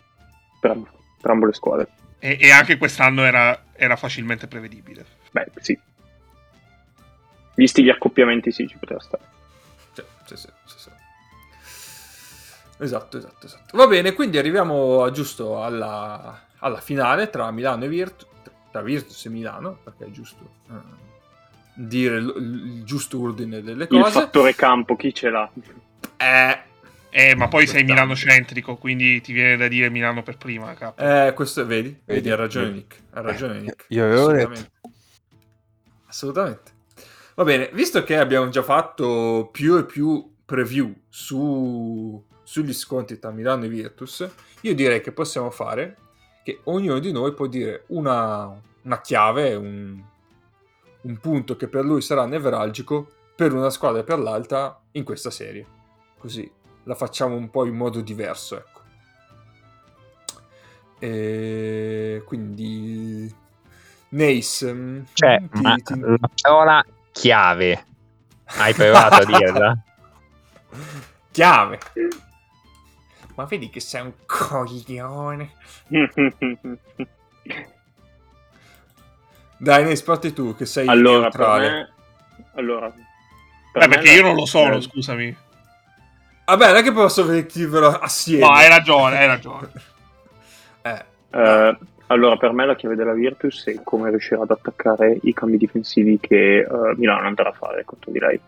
per, 0.60 0.80
per 1.22 1.32
ambo 1.32 1.46
le 1.46 1.54
squadre. 1.54 1.88
E, 2.20 2.38
e 2.40 2.52
anche 2.52 2.78
quest'anno 2.78 3.24
era, 3.24 3.66
era 3.74 3.98
facilmente 3.98 4.48
prevedibile. 4.48 5.06
Beh, 5.32 5.48
sì, 5.60 5.78
Visti 7.56 7.84
gli 7.84 7.90
accoppiamenti, 7.90 8.52
sì, 8.52 8.68
ci 8.68 8.78
poteva 8.78 9.00
stare. 9.00 9.24
Sì, 9.94 10.04
sì, 10.26 10.36
sì, 10.36 10.48
sì, 10.66 10.80
sì. 10.80 10.90
Esatto, 12.80 13.18
esatto, 13.18 13.46
esatto. 13.46 13.78
Va 13.78 13.88
bene, 13.88 14.14
quindi 14.14 14.38
arriviamo 14.38 15.10
giusto 15.12 15.64
alla, 15.64 16.48
alla 16.60 16.82
finale 16.82 17.30
tra 17.30 17.50
Milano 17.52 17.86
e 17.86 17.88
Virtus, 17.88 18.28
tra 18.72 18.82
Virtus 18.82 19.26
e 19.26 19.30
Milano, 19.30 19.78
perché 19.84 20.06
è 20.06 20.10
giusto 20.12 20.50
uh, 20.68 20.76
dire 21.74 22.18
il, 22.18 22.34
il, 22.36 22.84
giusto 22.84 23.22
ordine 23.22 23.62
delle 23.62 23.88
cose. 23.88 24.08
Il 24.08 24.12
fattore 24.12 24.56
campo, 24.56 24.96
chi 24.96 25.14
ce 25.14 25.30
l'ha? 25.30 25.50
Eh, 26.18 26.60
eh, 27.10 27.36
ma 27.36 27.48
poi 27.48 27.68
sei 27.68 27.84
Milano 27.84 28.16
centrico, 28.16 28.76
quindi 28.76 29.22
ti 29.22 29.34
viene 29.34 29.56
da 29.56 29.68
dire 29.68 29.90
Milano 29.90 30.24
per 30.24 30.38
prima. 30.38 30.74
Capo. 30.74 31.02
Eh, 31.02 31.34
questo 31.34 31.64
vedi, 31.66 32.02
vedi, 32.06 32.30
ha 32.32 32.36
ragione 32.36 32.72
Nick. 32.72 33.02
Ha 33.12 33.22
ragione 33.22 33.60
Nick. 33.60 33.86
Io 33.90 34.04
avevo 34.04 34.22
Assolutamente. 34.22 34.72
detto. 34.82 34.96
Assolutamente. 36.08 36.73
Va 37.36 37.44
bene, 37.44 37.70
visto 37.74 38.04
che 38.04 38.18
abbiamo 38.18 38.50
già 38.50 38.62
fatto 38.62 39.50
più 39.52 39.78
e 39.78 39.86
più 39.86 40.36
preview 40.46 40.94
su, 41.10 42.24
sugli 42.44 42.74
sconti 42.74 43.18
tra 43.18 43.32
Milano 43.32 43.66
e 43.66 43.70
Virtus, 43.70 44.30
io 44.62 44.76
direi 44.76 45.02
che 45.02 45.12
possiamo 45.12 45.50
fare 45.50 45.98
che 46.44 46.60
ognuno 46.66 47.00
di 47.00 47.12
noi 47.12 47.34
può 47.34 47.48
dire 47.48 47.86
una, 47.88 48.54
una 48.84 49.02
chiave, 49.02 49.56
un, 49.56 50.00
un 51.02 51.18
punto 51.18 51.56
che 51.56 51.68
per 51.68 51.86
lui 51.86 52.02
sarà 52.02 52.26
nevralgico 52.26 53.08
per 53.36 53.54
una 53.54 53.72
squadra 53.72 54.02
e 54.02 54.04
per 54.04 54.20
l'altra 54.20 54.80
in 54.92 55.04
questa 55.04 55.32
serie. 55.32 55.66
Così 56.20 56.50
la 56.84 56.96
facciamo 56.96 57.36
un 57.36 57.50
po' 57.50 57.66
in 57.66 57.76
modo 57.76 58.02
diverso, 58.02 58.58
ecco. 58.58 58.82
E 61.00 62.22
quindi 62.26 63.42
Nace, 64.10 64.74
mm, 64.74 65.02
cioè, 65.14 65.42
ti, 65.52 65.62
ma 65.62 65.76
ti... 65.78 66.00
la 66.00 66.30
parola 66.40 66.86
chiave. 67.14 67.86
Hai 68.46 68.74
provato 68.74 69.16
a 69.16 69.26
dirla? 69.26 69.78
Chiave. 71.32 71.80
Ma 73.36 73.46
vedi 73.46 73.70
che 73.70 73.80
sei 73.80 74.02
un 74.02 74.12
coglione. 74.26 75.54
Dai, 79.58 79.86
ne 79.86 79.96
sporti 79.96 80.34
tu 80.34 80.56
che 80.56 80.66
sei 80.66 80.88
allora, 80.88 81.22
neutrale. 81.22 81.70
Me... 81.70 81.94
Allora, 82.56 82.92
per 83.72 83.88
Beh, 83.88 83.96
perché 83.96 84.12
io 84.12 84.24
non 84.24 84.36
lo 84.36 84.46
sono, 84.46 84.82
scusami. 84.82 85.36
Vabbè, 86.46 86.68
non 86.68 86.76
è 86.76 86.84
che 86.84 86.92
posso 86.92 87.24
dirvelo 87.24 87.88
assieme. 87.88 88.46
No, 88.46 88.52
hai 88.52 88.68
ragione, 88.68 89.18
hai 89.18 89.28
ragione. 89.28 89.72
eh. 90.84 91.06
Uh, 91.32 91.76
allora, 92.08 92.38
per 92.38 92.52
me 92.52 92.66
la 92.66 92.76
chiave 92.76 92.96
della 92.96 93.14
Virtus 93.14 93.68
è 93.68 93.82
come 93.84 94.10
riuscire 94.10 94.42
ad 94.42 94.52
attaccare 94.52 95.18
i 95.22 95.34
cambi 95.34 95.58
difensivi 95.58 96.20
che 96.20 96.66
uh, 96.68 96.94
Milano 96.98 97.28
andrà 97.28 97.50
a 97.50 97.54
fare 97.54 97.84
contro 97.86 98.12
di 98.12 98.20
lei. 98.20 98.40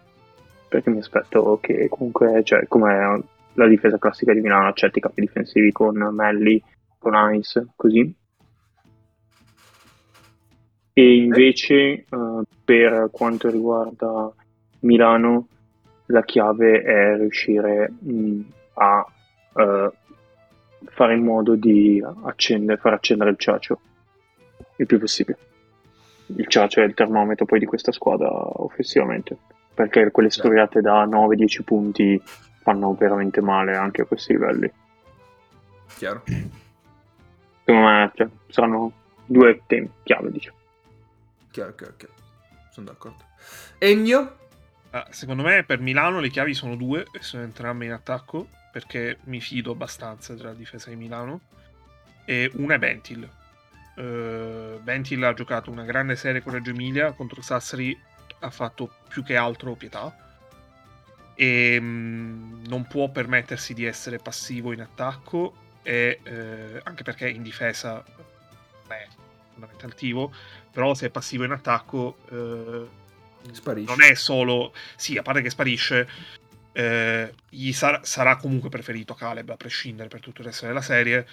Perché 0.67 0.89
mi 0.89 0.99
aspetto 0.99 1.57
che 1.61 1.87
comunque, 1.89 2.43
cioè, 2.43 2.67
come 2.67 3.23
la 3.53 3.67
difesa 3.67 3.97
classica 3.97 4.33
di 4.33 4.41
Milano 4.41 4.67
accetti 4.67 4.97
i 4.97 5.01
cambi 5.01 5.21
difensivi 5.21 5.71
con 5.71 5.95
Melli, 5.97 6.61
con 6.99 7.13
Ice, 7.33 7.67
così. 7.75 8.13
E 10.93 11.15
invece, 11.15 12.05
uh, 12.09 12.41
per 12.63 13.09
quanto 13.11 13.49
riguarda 13.49 14.31
Milano, 14.81 15.47
la 16.07 16.23
chiave 16.23 16.81
è 16.81 17.17
riuscire 17.17 17.91
mh, 17.99 18.41
a 18.73 19.05
fare 20.89 21.15
in 21.15 21.23
modo 21.23 21.55
di 21.55 22.03
accendere, 22.23 22.79
far 22.79 22.93
accendere 22.93 23.31
il 23.31 23.37
ciacio 23.37 23.79
il 24.77 24.85
più 24.85 24.99
possibile. 24.99 25.37
Il 26.27 26.47
ciacio 26.47 26.81
è 26.81 26.83
il 26.83 26.93
termometro 26.93 27.45
poi 27.45 27.59
di 27.59 27.65
questa 27.65 27.91
squadra 27.91 28.29
offensivamente, 28.29 29.37
perché 29.73 30.09
quelle 30.11 30.29
storiate 30.29 30.81
da 30.81 31.05
9-10 31.05 31.63
punti 31.63 32.21
fanno 32.61 32.93
veramente 32.95 33.41
male 33.41 33.75
anche 33.75 34.01
a 34.01 34.05
questi 34.05 34.33
livelli. 34.33 34.71
Chiaro. 35.97 36.23
Secondo 36.25 37.87
me 37.87 38.11
cioè, 38.15 38.27
saranno 38.47 38.91
due 39.25 39.61
temi 39.67 39.89
chiave, 40.03 40.31
diciamo. 40.31 40.57
Chiaro, 41.51 41.75
chiaro, 41.75 41.93
chiaro. 41.95 42.13
Sono 42.71 42.87
d'accordo. 42.87 43.23
Ennio? 43.77 44.37
Ah, 44.89 45.07
secondo 45.11 45.43
me 45.43 45.63
per 45.63 45.79
Milano 45.79 46.19
le 46.19 46.29
chiavi 46.29 46.53
sono 46.53 46.75
due 46.75 47.05
e 47.11 47.21
sono 47.21 47.43
entrambe 47.43 47.85
in 47.85 47.91
attacco 47.91 48.47
perché 48.75 49.19
mi 49.23 49.39
fido 49.39 49.71
abbastanza 49.71 50.33
della 50.33 50.51
difesa 50.51 50.89
di 50.89 50.97
Milano. 50.97 51.39
E 52.25 52.51
una 52.55 52.73
è 52.73 52.77
Bentil. 52.77 53.23
Uh, 53.95 54.81
Bentil 54.81 55.23
ha 55.23 55.33
giocato 55.33 55.71
una 55.71 55.85
grande 55.85 56.17
serie 56.17 56.41
con 56.41 56.51
Reggio 56.51 56.71
Emilia 56.71 57.13
contro 57.13 57.41
Sassari, 57.41 57.97
ha 58.39 58.49
fatto 58.49 58.91
più 59.07 59.23
che 59.23 59.37
altro 59.37 59.75
pietà 59.75 60.13
e 61.35 61.77
mm, 61.79 62.65
non 62.65 62.85
può 62.85 63.09
permettersi 63.09 63.73
di 63.73 63.85
essere 63.85 64.17
passivo 64.17 64.73
in 64.73 64.81
attacco 64.81 65.55
e, 65.81 66.19
eh, 66.21 66.81
anche 66.83 67.03
perché 67.03 67.29
in 67.29 67.43
difesa 67.43 68.03
è 68.87 69.07
fondamentalmente 69.51 69.85
attivo 69.85 70.33
però 70.71 70.93
se 70.93 71.05
è 71.05 71.09
passivo 71.09 71.45
in 71.45 71.51
attacco 71.51 72.17
eh, 72.29 72.87
non 73.85 74.01
è 74.01 74.15
solo 74.15 74.73
sì 74.95 75.17
a 75.17 75.21
parte 75.21 75.41
che 75.41 75.49
sparisce 75.49 76.09
eh, 76.77 77.33
gli 77.47 77.71
sar- 77.71 78.05
sarà 78.05 78.35
comunque 78.35 78.67
preferito 78.67 79.13
Caleb 79.13 79.49
a 79.49 79.55
prescindere 79.55 80.09
per 80.09 80.19
tutto 80.19 80.41
il 80.41 80.47
resto 80.47 80.65
della 80.65 80.81
serie 80.81 81.25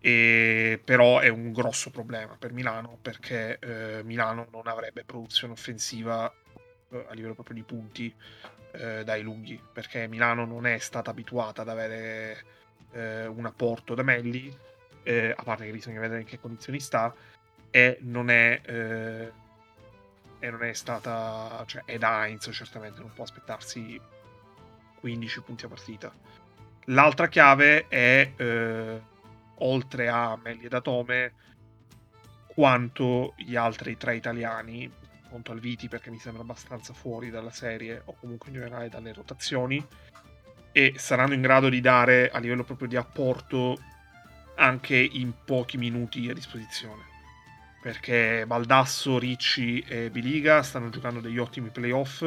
e, 0.00 0.80
però 0.84 1.20
è 1.20 1.28
un 1.28 1.52
grosso 1.52 1.90
problema 1.90 2.34
per 2.36 2.52
Milano 2.52 2.98
perché 3.00 3.60
eh, 3.60 4.02
Milano 4.02 4.48
non 4.50 4.66
avrebbe 4.66 5.04
produzione 5.04 5.52
offensiva 5.52 6.28
eh, 6.90 7.06
a 7.08 7.14
livello 7.14 7.34
proprio 7.34 7.54
di 7.54 7.62
punti 7.62 8.12
eh, 8.72 9.04
dai 9.04 9.22
lunghi 9.22 9.60
perché 9.72 10.08
Milano 10.08 10.44
non 10.44 10.66
è 10.66 10.78
stata 10.78 11.10
abituata 11.10 11.62
ad 11.62 11.68
avere 11.68 12.44
eh, 12.90 13.26
un 13.26 13.46
apporto 13.46 13.94
da 13.94 14.02
Melli 14.02 14.52
eh, 15.04 15.32
a 15.36 15.42
parte 15.44 15.64
che 15.64 15.70
bisogna 15.70 16.00
vedere 16.00 16.22
in 16.22 16.26
che 16.26 16.40
condizioni 16.40 16.80
sta 16.80 17.14
e 17.70 17.98
non 18.00 18.30
è 18.30 18.60
e 20.40 20.50
non 20.50 20.64
è 20.64 20.72
stata 20.72 21.62
cioè 21.66 21.82
Ed 21.84 22.02
Heinz 22.02 22.48
certamente 22.52 22.98
non 22.98 23.12
può 23.14 23.22
aspettarsi 23.22 24.00
15 25.02 25.40
punti 25.42 25.64
a 25.64 25.68
partita. 25.68 26.12
L'altra 26.86 27.26
chiave 27.26 27.88
è, 27.88 28.32
eh, 28.36 29.00
oltre 29.56 30.08
a 30.08 30.38
Melli 30.40 30.64
ed 30.64 30.72
Atome, 30.72 31.32
quanto 32.46 33.34
gli 33.36 33.56
altri 33.56 33.96
tre 33.96 34.14
italiani, 34.14 34.90
conto 35.28 35.50
Alviti 35.50 35.88
perché 35.88 36.10
mi 36.10 36.18
sembra 36.18 36.42
abbastanza 36.42 36.92
fuori 36.92 37.30
dalla 37.30 37.50
serie 37.50 38.02
o 38.04 38.14
comunque 38.14 38.48
in 38.50 38.54
generale 38.54 38.88
dalle 38.88 39.12
rotazioni, 39.12 39.84
e 40.70 40.94
saranno 40.96 41.34
in 41.34 41.40
grado 41.40 41.68
di 41.68 41.80
dare 41.80 42.30
a 42.30 42.38
livello 42.38 42.62
proprio 42.62 42.86
di 42.86 42.96
apporto 42.96 43.76
anche 44.54 44.96
in 44.96 45.32
pochi 45.44 45.78
minuti 45.78 46.28
a 46.30 46.34
disposizione. 46.34 47.10
Perché 47.82 48.44
Baldasso, 48.46 49.18
Ricci 49.18 49.80
e 49.80 50.10
Biliga 50.10 50.62
stanno 50.62 50.90
giocando 50.90 51.18
degli 51.18 51.38
ottimi 51.38 51.70
playoff, 51.70 52.22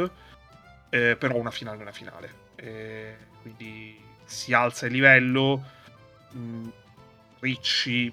eh, 0.89 1.15
però 1.15 1.37
una 1.37 1.51
finale 1.51 1.77
è 1.77 1.81
una 1.81 1.91
finale 1.93 2.44
eh, 2.55 3.15
quindi 3.41 4.01
si 4.23 4.53
alza 4.53 4.85
il 4.85 4.93
livello. 4.93 5.63
Mm, 6.35 6.67
Ricci 7.39 8.11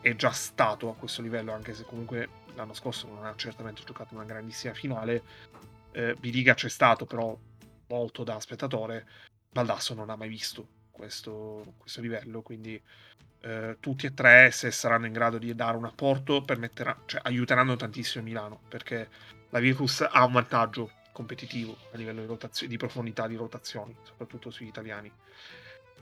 è 0.00 0.14
già 0.14 0.30
stato 0.30 0.90
a 0.90 0.94
questo 0.94 1.22
livello, 1.22 1.52
anche 1.52 1.74
se 1.74 1.84
comunque 1.84 2.28
l'anno 2.54 2.74
scorso 2.74 3.08
non 3.08 3.24
ha 3.24 3.34
certamente 3.36 3.82
giocato 3.84 4.14
una 4.14 4.24
grandissima 4.24 4.74
finale. 4.74 5.22
Eh, 5.92 6.14
Biliga 6.18 6.54
c'è 6.54 6.68
stato, 6.68 7.06
però 7.06 7.36
molto 7.88 8.24
da 8.24 8.38
spettatore. 8.40 9.06
Baldasso 9.50 9.94
non 9.94 10.10
ha 10.10 10.16
mai 10.16 10.28
visto 10.28 10.66
questo, 10.90 11.74
questo 11.78 12.00
livello, 12.00 12.42
quindi 12.42 12.80
eh, 13.40 13.76
tutti 13.80 14.06
e 14.06 14.14
tre, 14.14 14.50
se 14.50 14.70
saranno 14.70 15.06
in 15.06 15.12
grado 15.12 15.38
di 15.38 15.54
dare 15.54 15.76
un 15.76 15.84
apporto, 15.84 16.44
cioè, 17.06 17.20
aiuteranno 17.22 17.76
tantissimo 17.76 18.24
Milano, 18.24 18.60
perché 18.68 19.08
la 19.50 19.60
Virtus 19.60 20.06
ha 20.08 20.24
un 20.24 20.32
vantaggio 20.32 20.90
competitivo 21.16 21.74
a 21.92 21.96
livello 21.96 22.20
di, 22.20 22.26
rotazio- 22.26 22.68
di 22.68 22.76
profondità 22.76 23.26
di 23.26 23.36
rotazioni, 23.36 23.96
soprattutto 24.02 24.50
sugli 24.50 24.66
italiani. 24.66 25.10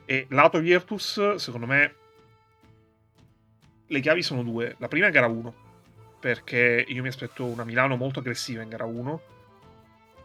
E 0.03 0.25
lato 0.29 0.59
Virtus, 0.59 1.35
secondo 1.35 1.65
me, 1.65 1.95
le 3.87 3.99
chiavi 4.01 4.21
sono 4.21 4.43
due. 4.43 4.75
La 4.79 4.89
prima 4.89 5.07
è 5.07 5.11
gara 5.11 5.27
1, 5.27 5.53
perché 6.19 6.83
io 6.85 7.01
mi 7.01 7.07
aspetto 7.07 7.45
una 7.45 7.63
Milano 7.63 7.95
molto 7.95 8.19
aggressiva 8.19 8.61
in 8.61 8.67
gara 8.67 8.83
1 8.83 9.21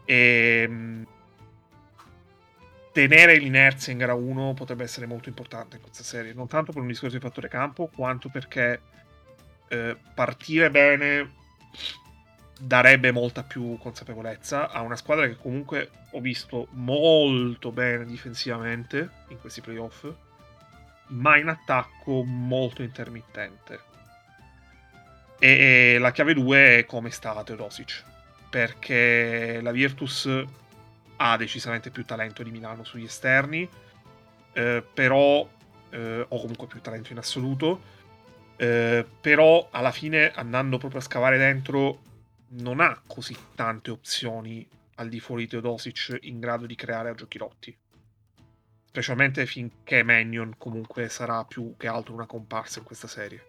e 0.03 0.65
mm, 0.67 1.03
tenere 2.91 3.37
l'inerzia 3.37 3.93
in 3.93 3.99
gara 3.99 4.13
1 4.13 4.53
potrebbe 4.53 4.83
essere 4.83 5.05
molto 5.05 5.29
importante 5.29 5.77
in 5.77 5.83
questa 5.83 6.03
serie, 6.03 6.33
non 6.33 6.47
tanto 6.47 6.73
per 6.73 6.81
un 6.81 6.87
discorso 6.89 7.15
di 7.15 7.23
fattore 7.23 7.47
campo, 7.47 7.89
quanto 7.95 8.27
perché 8.27 8.81
eh, 9.69 9.95
partire 10.13 10.69
bene 10.69 11.39
darebbe 12.61 13.11
molta 13.11 13.41
più 13.41 13.75
consapevolezza 13.79 14.69
a 14.69 14.81
una 14.81 14.95
squadra 14.95 15.27
che 15.27 15.35
comunque 15.35 15.89
ho 16.11 16.19
visto 16.19 16.67
molto 16.71 17.71
bene 17.71 18.05
difensivamente 18.05 19.09
in 19.29 19.39
questi 19.39 19.61
playoff, 19.61 20.07
ma 21.07 21.37
in 21.37 21.47
attacco 21.47 22.23
molto 22.23 22.83
intermittente. 22.83 23.79
E, 25.39 25.97
la 25.99 26.11
chiave 26.11 26.35
2 26.35 26.77
è 26.77 26.85
come 26.85 27.09
sta 27.09 27.41
Teodosic, 27.43 28.03
perché 28.49 29.59
la 29.59 29.71
Virtus 29.71 30.29
ha 31.17 31.37
decisamente 31.37 31.89
più 31.89 32.05
talento 32.05 32.43
di 32.43 32.51
Milano 32.51 32.83
sugli 32.83 33.05
esterni, 33.05 33.67
eh, 34.53 34.83
però, 34.93 35.49
eh, 35.89 36.25
o 36.27 36.39
comunque 36.39 36.67
più 36.67 36.79
talento 36.79 37.11
in 37.11 37.17
assoluto, 37.17 37.81
eh, 38.57 39.03
però 39.19 39.67
alla 39.71 39.91
fine 39.91 40.31
andando 40.31 40.77
proprio 40.77 40.99
a 40.99 41.03
scavare 41.03 41.39
dentro 41.39 42.09
non 42.53 42.79
ha 42.79 43.01
così 43.05 43.35
tante 43.55 43.91
opzioni 43.91 44.67
al 44.95 45.09
di 45.09 45.19
fuori 45.19 45.43
di 45.43 45.49
Teodosic 45.49 46.17
in 46.21 46.39
grado 46.39 46.65
di 46.65 46.75
creare 46.75 47.09
a 47.09 47.13
giochi 47.13 47.37
rotti. 47.37 47.75
Specialmente 48.85 49.45
finché 49.45 50.03
Mannion 50.03 50.55
comunque 50.57 51.07
sarà 51.07 51.45
più 51.45 51.75
che 51.77 51.87
altro 51.87 52.13
una 52.13 52.25
comparsa 52.25 52.79
in 52.79 52.85
questa 52.85 53.07
serie. 53.07 53.45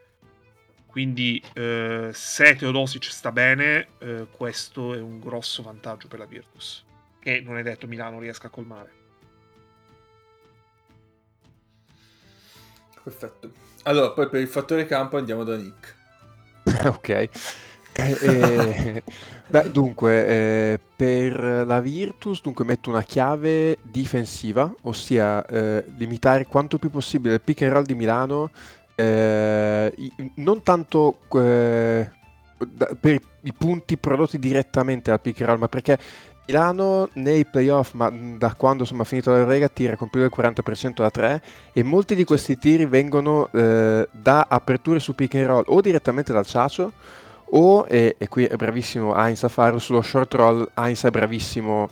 Quindi 0.87 1.43
eh, 1.55 2.11
se 2.13 2.55
Teodosic 2.55 3.05
sta 3.05 3.33
bene, 3.33 3.89
eh, 3.99 4.27
questo 4.31 4.95
è 4.95 5.01
un 5.01 5.19
grosso 5.19 5.63
vantaggio 5.63 6.07
per 6.07 6.19
la 6.19 6.27
Virtus. 6.27 6.85
Che 7.19 7.41
non 7.41 7.57
è 7.57 7.63
detto 7.63 7.87
Milano 7.87 8.21
riesca 8.21 8.49
a 8.49 8.51
colmare. 8.51 9.01
Perfetto. 13.03 13.53
Allora, 13.85 14.11
poi 14.11 14.29
per 14.29 14.41
il 14.41 14.49
fattore 14.49 14.87
campo 14.87 15.17
andiamo 15.17 15.43
da 15.43 15.57
Nick. 15.57 15.97
ok. 16.87 17.72
Eh, 17.95 18.19
eh, 18.23 19.03
beh, 19.49 19.71
dunque, 19.71 20.27
eh, 20.27 20.81
per 20.97 21.65
la 21.67 21.81
Virtus, 21.81 22.41
dunque 22.41 22.65
metto 22.65 22.89
una 22.89 23.03
chiave 23.03 23.79
difensiva, 23.83 24.73
ossia 24.83 25.45
eh, 25.45 25.85
limitare 25.97 26.47
quanto 26.47 26.79
più 26.79 26.91
possibile 26.91 27.35
il 27.35 27.41
pick 27.43 27.63
and 27.63 27.73
roll 27.73 27.85
di 27.85 27.95
Milano, 27.95 28.51
eh, 28.95 29.93
non 30.37 30.63
tanto 30.63 31.19
eh, 31.35 32.11
per 32.99 33.21
i 33.43 33.53
punti 33.53 33.99
prodotti 33.99 34.39
direttamente 34.39 35.11
al 35.11 35.21
pick 35.21 35.41
and 35.41 35.51
roll, 35.51 35.59
ma 35.59 35.69
perché 35.69 35.99
Milano 36.47 37.11
nei 37.15 37.45
playoff, 37.45 37.93
ma 37.93 38.11
da 38.11 38.55
quando 38.55 38.85
insomma, 38.85 39.03
ha 39.03 39.07
finito 39.07 39.33
la 39.33 39.45
Rega, 39.45 39.69
tira 39.69 39.97
con 39.97 40.09
più 40.09 40.21
del 40.21 40.33
40% 40.35 40.95
da 40.95 41.11
3 41.11 41.43
e 41.75 41.83
molti 41.83 42.15
di 42.15 42.25
questi 42.25 42.57
tiri 42.57 42.87
vengono 42.87 43.49
da 43.53 44.47
aperture 44.49 44.99
su 44.99 45.15
pick 45.15 45.35
and 45.35 45.47
roll 45.47 45.65
o 45.67 45.81
direttamente 45.81 46.33
dal 46.33 46.47
Ciacio 46.47 46.93
o, 47.55 47.87
e, 47.89 48.17
e, 48.19 48.29
qui 48.29 48.45
è 48.45 48.57
bravissimo 48.57 49.15
Heinz 49.17 49.43
a 49.45 49.49
farlo, 49.49 49.79
sullo 49.79 50.03
short 50.03 50.35
roll 50.35 50.71
Heinz 50.75 51.05
è 51.05 51.11
bravissimo 51.11 51.89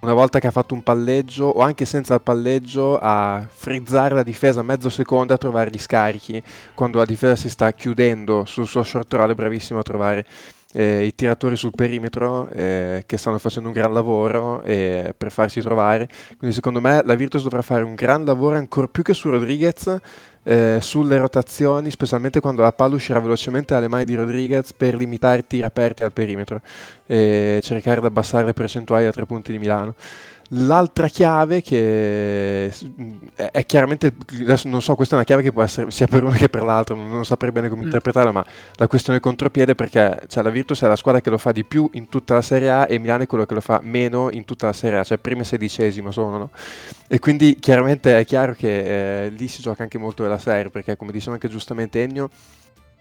una 0.00 0.12
volta 0.12 0.38
che 0.38 0.46
ha 0.46 0.50
fatto 0.50 0.74
un 0.74 0.82
palleggio 0.82 1.46
o 1.46 1.60
anche 1.60 1.86
senza 1.86 2.14
il 2.14 2.20
palleggio 2.20 2.98
a 3.00 3.46
frizzare 3.50 4.14
la 4.14 4.22
difesa 4.22 4.62
mezzo 4.62 4.90
secondo 4.90 5.32
a 5.32 5.38
trovare 5.38 5.70
gli 5.70 5.78
scarichi. 5.78 6.42
Quando 6.74 6.98
la 6.98 7.06
difesa 7.06 7.36
si 7.36 7.48
sta 7.48 7.72
chiudendo 7.72 8.44
sul 8.44 8.66
suo 8.66 8.82
short 8.82 9.10
roll 9.14 9.30
è 9.30 9.34
bravissimo 9.34 9.78
a 9.78 9.82
trovare 9.82 10.26
eh, 10.74 11.04
i 11.04 11.14
tiratori 11.14 11.56
sul 11.56 11.70
perimetro 11.74 12.48
eh, 12.50 13.04
che 13.06 13.16
stanno 13.16 13.38
facendo 13.38 13.68
un 13.68 13.74
gran 13.74 13.92
lavoro 13.92 14.62
eh, 14.62 15.14
per 15.16 15.30
farsi 15.30 15.60
trovare. 15.60 16.08
Quindi 16.36 16.54
secondo 16.54 16.80
me 16.80 17.02
la 17.04 17.14
Virtus 17.14 17.42
dovrà 17.42 17.62
fare 17.62 17.84
un 17.84 17.94
gran 17.94 18.24
lavoro 18.24 18.56
ancora 18.56 18.88
più 18.88 19.02
che 19.02 19.14
su 19.14 19.30
Rodriguez 19.30 20.00
eh, 20.44 20.78
sulle 20.80 21.16
rotazioni, 21.16 21.90
specialmente 21.90 22.40
quando 22.40 22.62
la 22.62 22.72
palla 22.72 22.96
uscirà 22.96 23.18
velocemente 23.18 23.72
dalle 23.72 23.88
mani 23.88 24.04
di 24.04 24.14
Rodriguez 24.14 24.72
per 24.72 24.94
limitare 24.94 25.40
i 25.40 25.46
tiri 25.46 25.62
aperti 25.62 26.04
al 26.04 26.12
perimetro 26.12 26.60
e 27.06 27.60
cercare 27.62 28.00
di 28.00 28.06
abbassare 28.06 28.44
le 28.44 28.52
percentuali 28.52 29.06
a 29.06 29.12
tre 29.12 29.26
punti 29.26 29.52
di 29.52 29.58
Milano. 29.58 29.94
L'altra 30.56 31.08
chiave 31.08 31.62
che 31.62 32.72
è 33.34 33.66
chiaramente, 33.66 34.14
adesso 34.40 34.68
non 34.68 34.82
so, 34.82 34.94
questa 34.94 35.14
è 35.14 35.18
una 35.18 35.26
chiave 35.26 35.42
che 35.42 35.52
può 35.52 35.62
essere 35.62 35.90
sia 35.90 36.06
per 36.06 36.22
uno 36.22 36.32
che 36.32 36.48
per 36.48 36.62
l'altro, 36.62 36.94
non 36.94 37.24
saprei 37.24 37.50
bene 37.50 37.68
come 37.68 37.82
mm. 37.82 37.86
interpretarla, 37.86 38.30
ma 38.30 38.44
la 38.74 38.86
questione 38.86 39.20
contropiede 39.20 39.74
perché 39.74 40.22
cioè, 40.28 40.42
la 40.42 40.50
Virtus 40.50 40.82
è 40.82 40.86
la 40.86 40.96
squadra 40.96 41.20
che 41.20 41.30
lo 41.30 41.38
fa 41.38 41.52
di 41.52 41.64
più 41.64 41.88
in 41.94 42.08
tutta 42.08 42.34
la 42.34 42.42
Serie 42.42 42.70
A 42.70 42.86
e 42.88 42.98
Milano 42.98 43.24
è 43.24 43.26
quello 43.26 43.46
che 43.46 43.54
lo 43.54 43.60
fa 43.60 43.80
meno 43.82 44.30
in 44.30 44.44
tutta 44.44 44.66
la 44.66 44.72
Serie 44.72 44.98
A, 44.98 45.04
cioè 45.04 45.18
prima 45.18 45.40
e 45.42 45.44
sedicesimo 45.44 46.10
sono, 46.10 46.38
no? 46.38 46.50
E 47.08 47.18
quindi 47.18 47.58
chiaramente 47.58 48.18
è 48.18 48.24
chiaro 48.24 48.54
che 48.54 49.26
eh, 49.26 49.28
lì 49.30 49.48
si 49.48 49.60
gioca 49.60 49.82
anche 49.82 49.98
molto 49.98 50.22
della 50.22 50.38
serie, 50.38 50.70
perché 50.70 50.96
come 50.96 51.12
diceva 51.12 51.32
anche 51.34 51.48
giustamente 51.48 52.02
Ennio, 52.02 52.30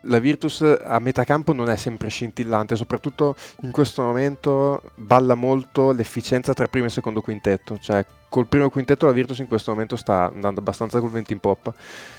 la 0.03 0.19
Virtus 0.19 0.61
a 0.61 0.99
metà 0.99 1.23
campo 1.23 1.53
non 1.53 1.69
è 1.69 1.75
sempre 1.75 2.09
scintillante, 2.09 2.75
soprattutto 2.75 3.35
in 3.61 3.71
questo 3.71 4.01
momento 4.01 4.81
balla 4.95 5.35
molto 5.35 5.91
l'efficienza 5.91 6.53
tra 6.53 6.67
primo 6.67 6.87
e 6.87 6.89
secondo 6.89 7.21
quintetto, 7.21 7.77
cioè 7.79 8.05
col 8.33 8.47
primo 8.47 8.71
quintetto 8.71 9.05
la 9.05 9.11
Virtus 9.11 9.37
in 9.37 9.47
questo 9.47 9.69
momento 9.69 9.95
sta 9.95 10.31
andando 10.33 10.59
abbastanza 10.59 10.99
col 10.99 11.11
vento 11.11 11.33
in 11.33 11.39
poppa. 11.39 11.71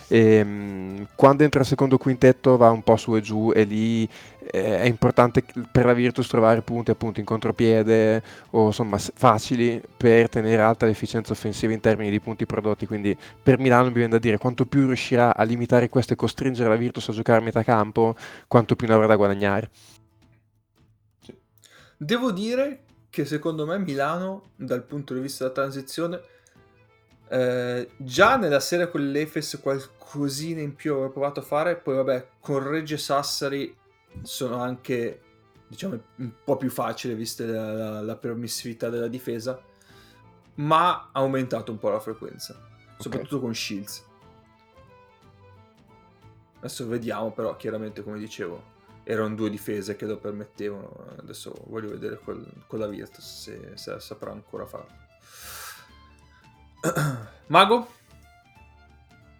E, 0.06 0.34
ehm, 0.36 1.08
quando 1.16 1.42
entra 1.42 1.62
il 1.62 1.66
secondo 1.66 1.98
quintetto 1.98 2.56
va 2.56 2.70
un 2.70 2.84
po' 2.84 2.94
su 2.96 3.16
e 3.16 3.20
giù 3.20 3.50
e 3.52 3.64
lì 3.64 4.08
eh, 4.52 4.78
è 4.82 4.84
importante 4.84 5.42
per 5.72 5.84
la 5.86 5.92
Virtus 5.92 6.28
trovare 6.28 6.62
punti 6.62 6.92
appunto 6.92 7.18
in 7.18 7.26
contropiede 7.26 8.22
o 8.50 8.66
insomma 8.66 8.96
facili 8.96 9.82
per 9.96 10.28
tenere 10.28 10.62
alta 10.62 10.86
l'efficienza 10.86 11.32
offensiva 11.32 11.72
in 11.72 11.80
termini 11.80 12.10
di 12.10 12.20
punti 12.20 12.46
prodotti. 12.46 12.86
Quindi 12.86 13.18
per 13.42 13.58
Milano 13.58 13.88
mi 13.88 13.94
viene 13.94 14.10
da 14.10 14.18
dire 14.18 14.38
quanto 14.38 14.66
più 14.66 14.86
riuscirà 14.86 15.34
a 15.34 15.42
limitare 15.42 15.88
questo 15.88 16.12
e 16.12 16.16
costringere 16.16 16.68
la 16.68 16.76
Virtus 16.76 17.08
a 17.08 17.12
giocare 17.12 17.40
a 17.40 17.42
metà 17.42 17.64
campo, 17.64 18.14
quanto 18.46 18.76
più 18.76 18.86
ne 18.86 18.94
avrà 18.94 19.08
da 19.08 19.16
guadagnare. 19.16 19.68
Devo 21.96 22.30
dire 22.30 22.84
che 23.14 23.24
secondo 23.24 23.64
me 23.64 23.78
Milano, 23.78 24.50
dal 24.56 24.82
punto 24.82 25.14
di 25.14 25.20
vista 25.20 25.44
della 25.44 25.54
transizione, 25.54 26.20
eh, 27.28 27.88
già 27.96 28.36
nella 28.36 28.58
serie 28.58 28.90
con 28.90 29.08
l'Efes 29.08 29.60
qualcosina 29.62 30.60
in 30.60 30.74
più 30.74 30.94
avevo 30.94 31.10
provato 31.10 31.38
a 31.38 31.44
fare, 31.44 31.76
poi 31.76 31.94
vabbè, 31.94 32.28
con 32.40 32.68
Regge 32.68 32.98
Sassari 32.98 33.72
sono 34.22 34.60
anche, 34.60 35.22
diciamo, 35.68 35.96
un 36.16 36.32
po' 36.42 36.56
più 36.56 36.70
facile 36.70 37.14
vista 37.14 37.44
la, 37.44 37.72
la, 37.72 38.00
la 38.00 38.16
permissività 38.16 38.88
della 38.88 39.06
difesa, 39.06 39.62
ma 40.54 40.90
ha 40.90 41.10
aumentato 41.12 41.70
un 41.70 41.78
po' 41.78 41.90
la 41.90 42.00
frequenza, 42.00 42.60
soprattutto 42.98 43.36
okay. 43.36 43.46
con 43.46 43.54
Shields. 43.54 44.04
Adesso 46.56 46.88
vediamo 46.88 47.30
però, 47.30 47.54
chiaramente, 47.54 48.02
come 48.02 48.18
dicevo, 48.18 48.72
erano 49.04 49.34
due 49.34 49.50
difese 49.50 49.96
che 49.96 50.06
lo 50.06 50.16
permettevano. 50.16 50.90
Adesso 51.20 51.54
voglio 51.68 51.90
vedere 51.90 52.18
col, 52.22 52.44
con 52.66 52.78
la 52.78 52.86
Virtus 52.86 53.42
se, 53.42 53.70
se 53.74 54.00
saprà 54.00 54.32
ancora 54.32 54.66
farlo. 54.66 55.02
Mago? 57.46 57.86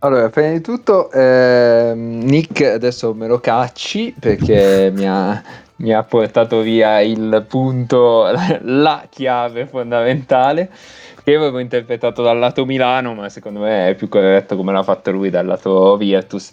Allora, 0.01 0.29
prima 0.29 0.51
di 0.51 0.61
tutto, 0.61 1.11
eh, 1.11 1.95
Nick 1.97 2.61
adesso 2.61 3.15
me 3.15 3.27
lo 3.27 3.41
cacci 3.41 4.15
perché 4.21 4.93
mi, 4.95 5.09
ha, 5.09 5.43
mi 5.77 5.95
ha 5.95 6.03
portato 6.03 6.61
via 6.61 7.01
il 7.01 7.47
punto, 7.49 8.31
la 8.61 9.07
chiave 9.09 9.67
fondamentale 9.67 10.71
che 11.25 11.35
avevo 11.35 11.59
interpretato 11.59 12.23
dal 12.23 12.39
lato 12.39 12.67
Milano, 12.67 13.15
ma 13.15 13.31
secondo 13.31 13.61
me 13.61 13.89
è 13.89 13.95
più 13.95 14.11
corretto 14.11 14.57
come 14.57 14.73
l'ha 14.73 14.83
fatto 14.83 15.11
lui 15.11 15.31
dal 15.31 15.47
lato 15.47 15.97
Virtus. 15.97 16.51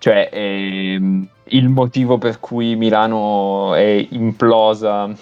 Cioè, 0.00 0.30
ehm, 0.32 1.28
il 1.44 1.68
motivo 1.68 2.16
per 2.16 2.40
cui 2.40 2.74
Milano 2.74 3.74
è 3.74 4.06
implosa 4.10 5.14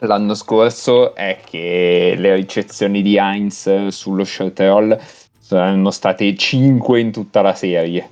l'anno 0.00 0.32
scorso 0.34 1.14
è 1.14 1.38
che 1.44 2.14
le 2.16 2.34
ricezioni 2.34 3.02
di 3.02 3.18
Heinz 3.18 3.88
sullo 3.88 4.24
short 4.24 4.58
roll 4.60 4.98
saranno 5.38 5.90
state 5.90 6.34
5 6.34 6.98
in 6.98 7.12
tutta 7.12 7.42
la 7.42 7.54
serie. 7.54 8.08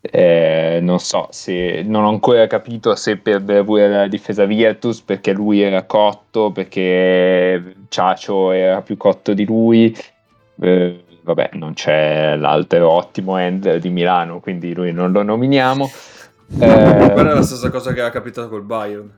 Eh, 0.00 0.80
non 0.82 0.98
so 1.00 1.28
se 1.30 1.82
non 1.82 2.04
ho 2.04 2.10
ancora 2.10 2.46
capito 2.46 2.94
se 2.94 3.16
per 3.16 3.42
pure 3.64 3.88
la 3.88 4.06
difesa 4.06 4.44
Virtus 4.44 5.00
perché 5.00 5.32
lui 5.32 5.60
era 5.60 5.84
cotto, 5.84 6.50
perché 6.50 7.74
Ciacio 7.88 8.52
era 8.52 8.80
più 8.80 8.96
cotto 8.96 9.34
di 9.34 9.44
lui. 9.44 9.94
Eh, 10.60 11.03
vabbè, 11.24 11.50
non 11.54 11.72
c'è 11.72 12.36
l'altro 12.36 12.90
ottimo 12.90 13.38
end 13.38 13.76
di 13.76 13.88
Milano, 13.88 14.40
quindi 14.40 14.74
lui 14.74 14.92
non 14.92 15.10
lo 15.10 15.22
nominiamo. 15.22 15.90
Eh, 16.60 17.10
Quella 17.12 17.30
è 17.30 17.34
la 17.34 17.42
stessa 17.42 17.70
cosa 17.70 17.92
che 17.92 18.02
ha 18.02 18.10
capitato 18.10 18.48
col 18.48 18.62
Bayern. 18.62 19.10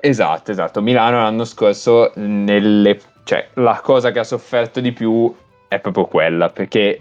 Esatto, 0.00 0.52
esatto. 0.52 0.80
Milano 0.80 1.16
l'anno 1.20 1.44
scorso, 1.44 2.12
nelle, 2.14 3.00
cioè, 3.24 3.48
la 3.54 3.80
cosa 3.82 4.12
che 4.12 4.20
ha 4.20 4.24
sofferto 4.24 4.80
di 4.80 4.92
più 4.92 5.34
è 5.66 5.80
proprio 5.80 6.06
quella, 6.06 6.48
perché 6.48 6.98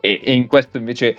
e, 0.00 0.20
e 0.22 0.32
in 0.32 0.46
questo 0.46 0.76
invece, 0.76 1.16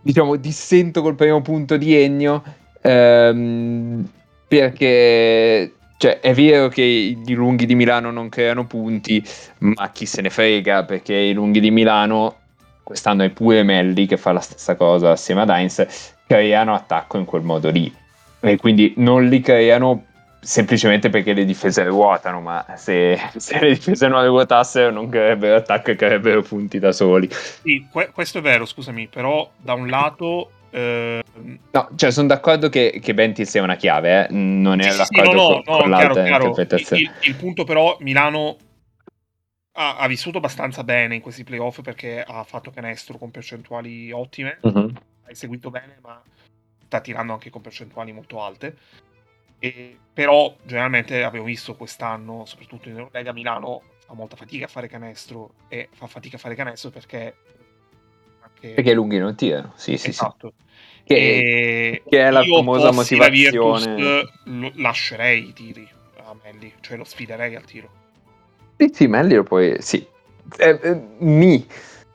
diciamo, 0.00 0.36
dissento 0.36 1.02
col 1.02 1.16
primo 1.16 1.42
punto 1.42 1.76
di 1.76 2.00
Ennio, 2.00 2.42
ehm, 2.80 4.08
perché 4.46 5.72
cioè, 6.00 6.20
è 6.20 6.32
vero 6.32 6.68
che 6.68 6.80
i 6.80 7.34
lunghi 7.34 7.66
di 7.66 7.74
Milano 7.74 8.10
non 8.10 8.30
creano 8.30 8.66
punti, 8.66 9.22
ma 9.58 9.90
chi 9.90 10.06
se 10.06 10.22
ne 10.22 10.30
frega, 10.30 10.84
perché 10.84 11.14
i 11.14 11.34
lunghi 11.34 11.60
di 11.60 11.70
Milano, 11.70 12.36
quest'anno 12.82 13.22
è 13.22 13.28
pure 13.28 13.62
Melli 13.64 14.06
che 14.06 14.16
fa 14.16 14.32
la 14.32 14.40
stessa 14.40 14.76
cosa 14.76 15.10
assieme 15.10 15.42
ad 15.42 15.50
Heinz, 15.50 16.14
creano 16.26 16.72
attacco 16.72 17.18
in 17.18 17.26
quel 17.26 17.42
modo 17.42 17.68
lì. 17.68 17.94
E 18.40 18.56
quindi 18.56 18.94
non 18.96 19.28
li 19.28 19.40
creano 19.40 20.06
semplicemente 20.40 21.10
perché 21.10 21.34
le 21.34 21.44
difese 21.44 21.84
ruotano, 21.84 22.40
ma 22.40 22.64
se, 22.78 23.20
se 23.36 23.60
le 23.60 23.74
difese 23.74 24.08
non 24.08 24.24
ruotassero 24.24 24.90
non 24.90 25.10
creerebbero 25.10 25.56
attacco 25.56 25.90
e 25.90 25.96
creerebbero 25.96 26.40
punti 26.40 26.78
da 26.78 26.92
soli. 26.92 27.28
Sì, 27.30 27.86
que- 27.92 28.08
questo 28.10 28.38
è 28.38 28.40
vero, 28.40 28.64
scusami, 28.64 29.06
però 29.06 29.50
da 29.58 29.74
un 29.74 29.86
lato... 29.86 30.52
No, 30.72 31.88
cioè 31.96 32.10
sono 32.10 32.28
d'accordo 32.28 32.68
che, 32.68 33.00
che 33.02 33.14
Benti 33.14 33.44
sia 33.44 33.62
una 33.62 33.76
chiave, 33.76 34.26
eh? 34.26 34.32
non 34.32 34.80
è 34.80 34.90
sì, 34.90 34.96
d'accordo 34.96 35.30
sì, 35.30 35.36
no, 35.36 35.48
no, 35.48 35.62
con, 35.62 35.74
no, 35.74 35.80
con 35.80 35.90
l'altra 35.90 36.22
chiaro, 36.24 36.46
interpretazione. 36.46 37.02
Il, 37.02 37.08
il, 37.08 37.28
il, 37.28 37.34
punto 37.34 37.64
però, 37.64 37.96
Milano 38.00 38.56
ha, 39.72 39.96
ha, 39.96 40.06
vissuto 40.06 40.38
abbastanza 40.38 40.84
bene 40.84 41.16
in 41.16 41.20
questi 41.20 41.44
playoff 41.44 41.80
perché 41.80 42.22
ha 42.22 42.44
fatto 42.44 42.70
canestro 42.70 43.18
con 43.18 43.30
percentuali 43.30 44.12
ottime, 44.12 44.58
uh-huh. 44.60 44.92
ha 45.24 45.30
eseguito 45.30 45.70
bene, 45.70 45.98
ma 46.02 46.22
sta 46.84 47.00
tirando 47.00 47.32
anche 47.32 47.50
con 47.50 47.62
percentuali 47.62 48.12
molto 48.12 48.42
alte. 48.42 48.76
E, 49.58 49.96
però 50.12 50.54
generalmente 50.64 51.22
abbiamo 51.22 51.46
visto 51.46 51.74
quest'anno, 51.74 52.44
soprattutto 52.44 52.88
in 52.88 53.08
Lega 53.10 53.32
Milano, 53.32 53.82
fa 54.04 54.14
molta 54.14 54.36
fatica 54.36 54.66
a 54.66 54.68
fare 54.68 54.88
canestro 54.88 55.54
e 55.68 55.88
fa 55.92 56.06
fatica 56.06 56.36
a 56.36 56.40
fare 56.40 56.54
canestro 56.54 56.90
perché... 56.90 57.34
Anche... 58.62 58.74
Perché 58.74 58.92
lunghi 58.92 59.18
non 59.18 59.34
tirano, 59.34 59.72
sì, 59.76 59.96
sì, 59.96 60.10
esatto. 60.10 60.52
sì. 60.56 60.68
Che, 61.04 62.02
che, 62.08 62.18
è 62.20 62.30
la 62.30 62.44
famosa 62.44 62.92
motivazione. 62.92 63.94
Virtus, 63.94 64.76
lascerei 64.76 65.48
i 65.48 65.52
tiri 65.52 65.88
a 66.24 66.36
Melli, 66.44 66.72
cioè 66.80 66.96
lo 66.96 67.04
sfiderei 67.04 67.56
al 67.56 67.64
tiro. 67.64 67.88
Sì, 68.76 68.90
sì, 68.92 69.06
Melli 69.06 69.34
lo 69.34 69.42
puoi... 69.42 69.76
Sì. 69.80 70.06
Eh, 70.56 70.78
eh, 70.82 71.00
mi 71.18 71.66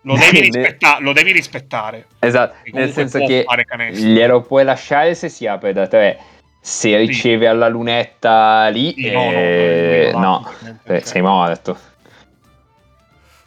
lo, 0.02 0.16
devi 0.16 0.41
rispetta- 0.41 1.00
lo 1.00 1.14
devi 1.14 1.32
rispettare. 1.32 2.08
Esatto, 2.20 2.56
nel 2.72 2.91
senso 2.91 3.20
che 3.26 3.46
glielo 3.91 4.41
puoi 4.41 4.64
lasciare 4.64 5.16
se 5.16 5.30
si 5.30 5.48
apre 5.48 5.74
da 5.74 5.88
tre. 5.88 6.20
Se 6.60 6.96
riceve 6.96 7.46
sì. 7.46 7.52
alla 7.52 7.68
lunetta 7.68 8.68
lì, 8.70 8.93
sì, 8.93 9.06
eh, 9.08 10.12
no, 10.14 10.20
no, 10.62 10.78
no, 10.84 11.00
sei 11.02 11.22
morto. 11.22 11.78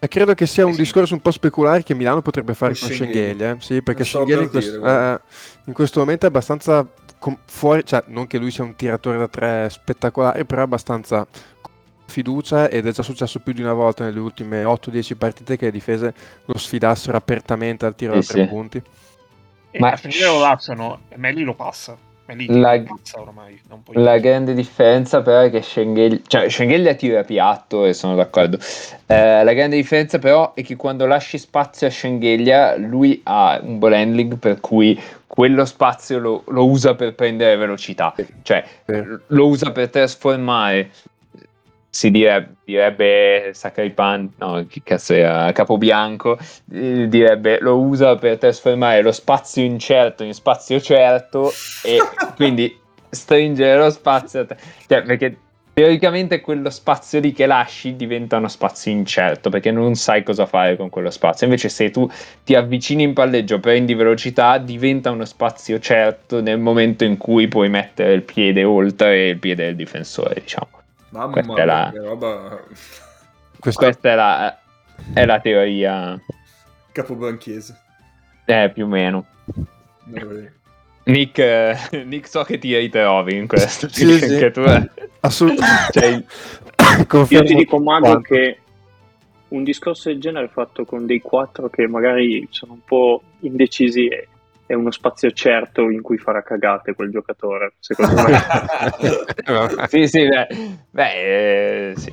E 0.01 0.07
credo 0.07 0.35
che 0.35 0.47
sia 0.47 0.65
un 0.65 0.77
discorso 0.77 1.15
un 1.15 1.21
po' 1.21 1.33
speculare 1.33 1.83
che 1.83 1.95
Milano 1.95 2.23
potrebbe 2.23 2.55
fare 2.55 2.77
con 2.79 2.89
Schengelia, 2.89 3.53
eh? 3.53 3.57
sì, 3.59 3.83
perché 3.83 4.05
Schengelia 4.05 4.43
in, 4.43 4.51
quest- 4.51 4.81
eh, 4.85 5.21
in, 5.65 5.73
questo 5.73 5.99
momento 5.99 6.27
è 6.27 6.29
abbastanza 6.29 6.87
com- 7.19 7.39
fuori, 7.47 7.85
cioè 7.85 8.05
non 8.07 8.29
che 8.29 8.39
lui 8.39 8.53
sia 8.53 8.63
un 8.63 8.77
tiratore 8.77 9.19
da 9.19 9.27
tre 9.27 9.69
spettacolare, 9.69 10.45
però 10.45 10.61
è 10.61 10.65
abbastanza 10.65 11.27
fiducia 12.07 12.69
ed 12.69 12.87
è 12.87 12.93
già 12.93 13.03
successo 13.03 13.41
più 13.41 13.53
di 13.53 13.61
una 13.61 13.73
volta 13.73 14.05
nelle 14.05 14.21
ultime 14.21 14.63
8-10 14.63 15.17
partite 15.17 15.57
che 15.57 15.67
le 15.67 15.73
difese 15.73 16.15
lo 16.45 16.57
sfidassero 16.57 17.17
apertamente 17.17 17.85
al 17.85 17.97
tiro 17.97 18.13
sì, 18.21 18.27
da 18.29 18.33
tre 18.35 18.43
sì. 18.45 18.49
punti. 18.49 18.83
E 19.71 19.79
Ma 19.81 19.91
a 19.91 19.97
finire 19.97 20.27
lo 20.27 20.39
lasciano 20.39 21.01
e 21.09 21.19
Melli 21.19 21.43
lo 21.43 21.55
passa 21.55 22.07
la, 22.49 22.83
ormai, 23.15 23.61
la 23.93 24.19
grande 24.19 24.53
differenza 24.53 25.23
però 25.23 25.41
è 25.41 25.51
che 25.51 25.63
Schengelia, 25.63 26.21
cioè 26.27 26.49
Schengelia 26.49 26.95
tira 26.95 27.25
piatto 27.25 27.87
e 27.87 27.95
sono 27.95 28.15
d'accordo. 28.15 28.59
Eh, 29.07 29.43
la 29.43 29.53
grande 29.55 29.77
differenza 29.77 30.19
però 30.19 30.53
è 30.55 30.63
che 30.63 30.77
quando 30.77 31.07
lasci 31.07 31.39
spazio 31.39 31.87
a 31.87 31.91
Schengelia 31.91 32.77
lui 32.77 33.21
ha 33.25 33.59
un 33.63 33.79
ball 33.79 33.95
handling 33.95 34.37
per 34.39 34.61
cui 34.61 35.01
quello 35.27 35.65
spazio 35.65 36.19
lo, 36.19 36.43
lo 36.49 36.67
usa 36.67 36.95
per 36.95 37.15
prendere 37.15 37.57
velocità, 37.57 38.15
cioè 38.43 38.65
lo 39.29 39.47
usa 39.47 39.73
per 39.73 39.89
trasformare 39.89 40.91
si 41.99 42.13
direbbe, 42.13 42.55
direbbe 42.65 43.51
Sacripan, 43.55 44.33
no, 44.37 44.65
che 44.69 44.83
cazzo 44.85 45.15
era, 45.15 45.51
Capobianco, 45.51 46.39
eh, 46.71 47.09
direbbe 47.09 47.59
lo 47.61 47.77
usa 47.77 48.15
per 48.15 48.39
trasformare 48.39 49.03
lo 49.03 49.11
spazio 49.11 49.65
incerto 49.65 50.23
in 50.23 50.33
spazio 50.33 50.81
certo 50.81 51.51
e 51.83 51.99
quindi 52.37 52.79
stringere 53.11 53.77
lo 53.77 53.91
spazio, 53.91 54.47
cioè 54.87 55.03
perché 55.03 55.39
teoricamente 55.73 56.41
quello 56.41 56.71
spazio 56.71 57.19
lì 57.19 57.33
che 57.33 57.47
lasci 57.47 57.97
diventa 57.97 58.37
uno 58.37 58.47
spazio 58.47 58.93
incerto 58.93 59.51
perché 59.51 59.73
non 59.73 59.97
sai 59.97 60.23
cosa 60.23 60.47
fare 60.47 60.77
con 60.77 60.91
quello 60.91 61.11
spazio. 61.11 61.47
Invece, 61.47 61.69
se 61.69 61.91
tu 61.91 62.09
ti 62.45 62.55
avvicini 62.55 63.03
in 63.03 63.13
palleggio, 63.13 63.59
prendi 63.59 63.95
velocità, 63.95 64.59
diventa 64.59 65.11
uno 65.11 65.25
spazio 65.25 65.81
certo 65.81 66.41
nel 66.41 66.61
momento 66.61 67.03
in 67.03 67.17
cui 67.17 67.49
puoi 67.49 67.69
mettere 67.69 68.13
il 68.13 68.23
piede 68.23 68.63
oltre 68.63 69.31
il 69.31 69.39
piede 69.39 69.65
del 69.65 69.75
difensore, 69.75 70.35
diciamo. 70.43 70.79
Mamma 71.11 71.33
questa 71.33 71.53
mia, 71.53 71.63
è 71.63 71.67
la... 71.67 71.93
roba... 71.95 72.63
Questa, 73.59 73.87
questa 73.87 74.13
è, 74.13 74.15
la, 74.15 74.59
è 75.15 75.25
la 75.25 75.41
teoria 75.41 76.21
capobranchiese. 76.99 77.77
Eh, 78.45 78.71
più 78.73 78.85
o 78.85 78.89
meno. 78.89 79.27
Nick, 81.05 81.39
eh, 81.39 81.77
Nick, 82.05 82.29
so 82.29 82.43
che 82.43 82.59
ti 82.59 82.77
ritrovi 82.77 83.37
in 83.37 83.47
questo. 83.47 83.89
Sì, 83.89 84.07
sì. 84.19 84.39
Che 84.39 84.51
tu, 84.51 84.61
eh. 84.61 84.91
Assolutamente. 85.21 85.93
Cioè, 85.93 86.25
Io 87.29 87.45
ti 87.45 87.55
dico, 87.55 87.79
Mago, 87.79 88.21
che 88.21 88.59
un 89.49 89.65
discorso 89.65 90.09
del 90.09 90.21
genere 90.21 90.49
fatto 90.49 90.85
con 90.85 91.07
dei 91.07 91.21
quattro 91.21 91.69
che 91.69 91.87
magari 91.87 92.47
sono 92.51 92.73
un 92.75 92.85
po' 92.85 93.23
indecisi 93.41 94.07
e 94.07 94.29
è 94.69 94.75
uno 94.75 94.91
spazio 94.91 95.31
certo 95.31 95.89
in 95.89 96.03
cui 96.03 96.19
farà 96.19 96.43
cagate 96.43 96.93
quel 96.93 97.11
giocatore, 97.11 97.73
secondo 97.79 98.23
me. 98.23 98.39
sì, 99.89 100.07
sì, 100.07 100.29
beh, 100.29 100.47
beh 100.91 101.13
eh, 101.15 101.95
sì. 101.97 102.13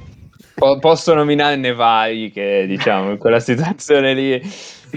Po- 0.55 0.79
posso 0.79 1.13
nominarne 1.13 1.73
vari 1.73 2.31
che, 2.31 2.63
diciamo, 2.65 3.11
in 3.11 3.17
quella 3.17 3.41
situazione 3.41 4.13
lì, 4.13 4.41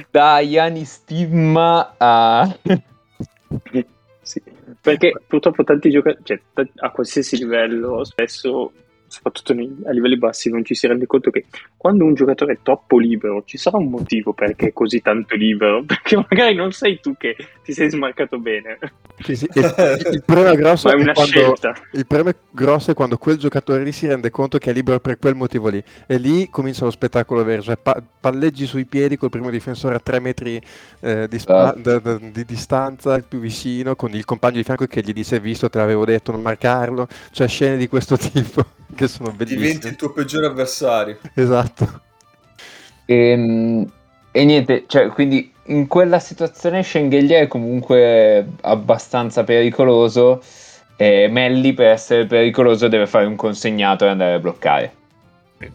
da 0.09 0.39
Yanni 0.39 0.85
Stigma 0.85 1.95
a... 1.97 2.57
sì, 4.23 4.41
perché 4.81 5.21
purtroppo 5.27 5.65
tanti 5.65 5.91
giocatori, 5.91 6.23
cioè, 6.23 6.41
a 6.77 6.91
qualsiasi 6.91 7.39
livello, 7.39 8.05
spesso 8.05 8.71
soprattutto 9.09 9.55
nei, 9.55 9.75
a 9.87 9.91
livelli 9.91 10.17
bassi, 10.17 10.51
non 10.51 10.65
ci 10.65 10.75
si 10.75 10.87
rende 10.87 11.07
conto 11.07 11.31
che 11.31 11.47
quando 11.77 12.05
un 12.05 12.15
giocatore 12.15 12.55
è 12.55 12.59
troppo 12.63 12.99
libero 12.99 13.43
ci 13.45 13.57
sarà 13.57 13.79
un 13.79 13.89
motivo 13.89 14.33
perché 14.33 14.69
è 14.69 14.73
così 14.73 15.01
tanto 15.01 15.35
libero, 15.35 15.83
perché 15.87 16.17
magari 16.17 16.55
non 16.55 16.73
sei 16.73 17.01
tu 17.01 17.15
che 17.17 17.37
ti 17.65 17.73
sei 17.73 17.91
smarcato 17.91 18.39
bene. 18.39 18.79
Sì, 19.21 19.35
sì. 19.35 19.49
Il, 19.55 20.09
il, 20.13 20.23
problema 20.25 20.55
grosso 20.57 20.89
è, 20.89 20.97
è 20.97 21.13
quando, 21.13 21.55
il 21.93 22.07
problema 22.07 22.37
grosso 22.51 22.91
è 22.91 22.95
quando 22.95 23.17
quel 23.17 23.39
giocatore 23.39 23.83
lì 23.83 23.93
si 23.93 24.07
rende 24.07 24.31
conto 24.31 24.59
che 24.59 24.71
è 24.71 24.73
libero 24.73 25.01
per 25.01 25.19
quel 25.19 25.35
motivo 25.35 25.69
lì 25.69 25.83
e 26.07 26.19
lì 26.19 26.49
comincia 26.51 26.85
lo 26.85 26.91
spettacolo 26.91 27.43
vero, 27.43 27.63
cioè 27.63 27.77
pa- 27.77 28.01
palleggi 28.21 28.67
sui 28.67 28.85
piedi 28.85 29.17
col 29.17 29.31
primo 29.31 29.51
difensore 29.51 29.95
a 29.95 30.01
tre 30.01 30.21
metri 30.21 30.61
eh, 31.01 31.27
di, 31.29 31.39
spa- 31.39 31.75
uh. 31.75 31.81
d- 31.81 32.01
d- 32.01 32.31
di, 32.31 32.45
distanza, 32.45 33.15
il 33.15 33.25
più 33.25 33.39
vicino, 33.39 33.97
con 33.97 34.15
il 34.15 34.25
compagno 34.25 34.57
di 34.57 34.65
fianco 34.65 34.87
che 34.87 35.03
gli 35.03 35.13
dice 35.13 35.41
visto 35.41 35.69
te 35.69 35.79
l'avevo 35.79 36.05
detto 36.05 36.33
non 36.33 36.43
marcarlo, 36.43 37.09
cioè 37.31 37.49
scene 37.49 37.77
di 37.77 37.89
questo 37.89 38.17
tipo 38.19 38.65
che 38.99 39.07
sono 39.07 39.31
bellissime. 39.31 39.61
Diventi 39.61 39.87
il 39.87 39.97
tuo 39.97 40.13
peggiore 40.13 40.47
avversario. 40.47 41.19
Esatto. 41.35 42.01
E, 43.05 43.15
ehm, 43.15 43.93
e 44.33 44.45
niente, 44.45 44.85
cioè, 44.89 45.09
quindi 45.09 45.53
in 45.67 45.87
quella 45.87 46.19
situazione 46.19 46.83
Schengelia 46.83 47.39
è 47.39 47.47
comunque 47.47 48.45
abbastanza 48.63 49.45
pericoloso 49.45 50.43
e 50.97 51.29
Melli 51.31 51.75
per 51.75 51.87
essere 51.87 52.27
pericoloso 52.27 52.89
deve 52.89 53.07
fare 53.07 53.27
un 53.27 53.37
consegnato 53.37 54.05
e 54.05 54.09
andare 54.09 54.35
a 54.35 54.39
bloccare. 54.41 54.93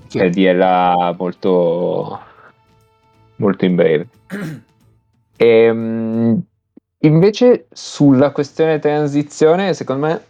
Sì. 0.07 0.17
Per 0.17 0.29
dirla 0.29 1.15
molto, 1.17 2.19
molto 3.37 3.65
in 3.65 3.75
breve. 3.75 4.07
e, 5.37 5.45
ehm, 5.65 6.41
invece 6.99 7.67
sulla 7.71 8.31
questione 8.31 8.79
transizione, 8.79 9.73
secondo 9.73 10.07
me 10.07 10.21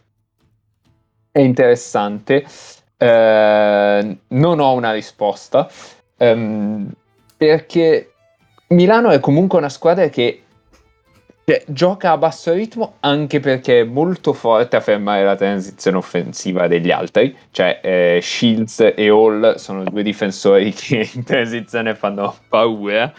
è 1.32 1.40
interessante. 1.40 2.46
Eh, 3.04 4.18
non 4.30 4.60
ho 4.62 4.72
una 4.72 4.94
risposta 4.94 5.70
ehm, 6.16 6.90
perché 7.36 8.14
Milano 8.70 9.10
è 9.10 9.20
comunque 9.20 9.58
una 9.58 9.68
squadra 9.68 10.08
che 10.08 10.44
cioè, 11.46 11.64
gioca 11.68 12.12
a 12.12 12.18
basso 12.18 12.54
ritmo 12.54 12.96
anche 13.02 13.42
perché 13.42 13.82
è 13.82 13.84
molto 13.84 14.32
forte 14.32 14.78
a 14.78 14.80
fermare 14.80 15.26
la 15.26 15.36
transizione 15.36 15.98
offensiva 15.98 16.68
degli 16.68 16.92
altri. 16.92 17.36
Cioè, 17.52 17.82
eh, 17.84 18.20
Shields 18.22 18.94
e 18.96 19.10
Hall 19.10 19.56
sono 19.56 19.84
due 19.84 20.04
difensori 20.04 20.72
che 20.74 21.10
in 21.14 21.26
transizione 21.26 21.96
fanno 21.96 22.34
paura. 22.48 23.14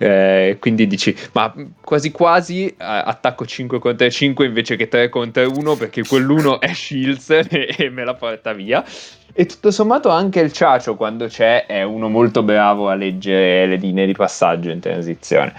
Eh, 0.00 0.56
quindi 0.60 0.86
dici, 0.86 1.14
ma 1.32 1.52
quasi 1.80 2.12
quasi 2.12 2.68
eh, 2.68 2.74
attacco 2.78 3.44
5 3.44 3.80
contro 3.80 4.08
5 4.08 4.46
invece 4.46 4.76
che 4.76 4.86
3 4.86 5.08
contro 5.08 5.50
1 5.50 5.74
perché 5.74 6.04
quell'uno 6.06 6.60
è 6.60 6.72
Shields 6.72 7.30
e, 7.30 7.46
e, 7.76 7.90
me 7.90 8.04
la 8.04 8.14
porta 8.14 8.52
via. 8.52 8.84
E 9.32 9.46
tutto 9.46 9.70
sommato 9.70 10.08
anche 10.08 10.40
il 10.40 10.52
Ciacio 10.52 10.96
quando 10.96 11.26
c'è 11.26 11.66
è 11.66 11.82
uno 11.82 12.08
molto 12.08 12.42
bravo 12.42 12.88
a 12.88 12.94
leggere 12.94 13.66
le 13.66 13.76
linee 13.76 14.06
di 14.06 14.14
passaggio 14.14 14.70
in 14.70 14.80
transizione. 14.80 15.54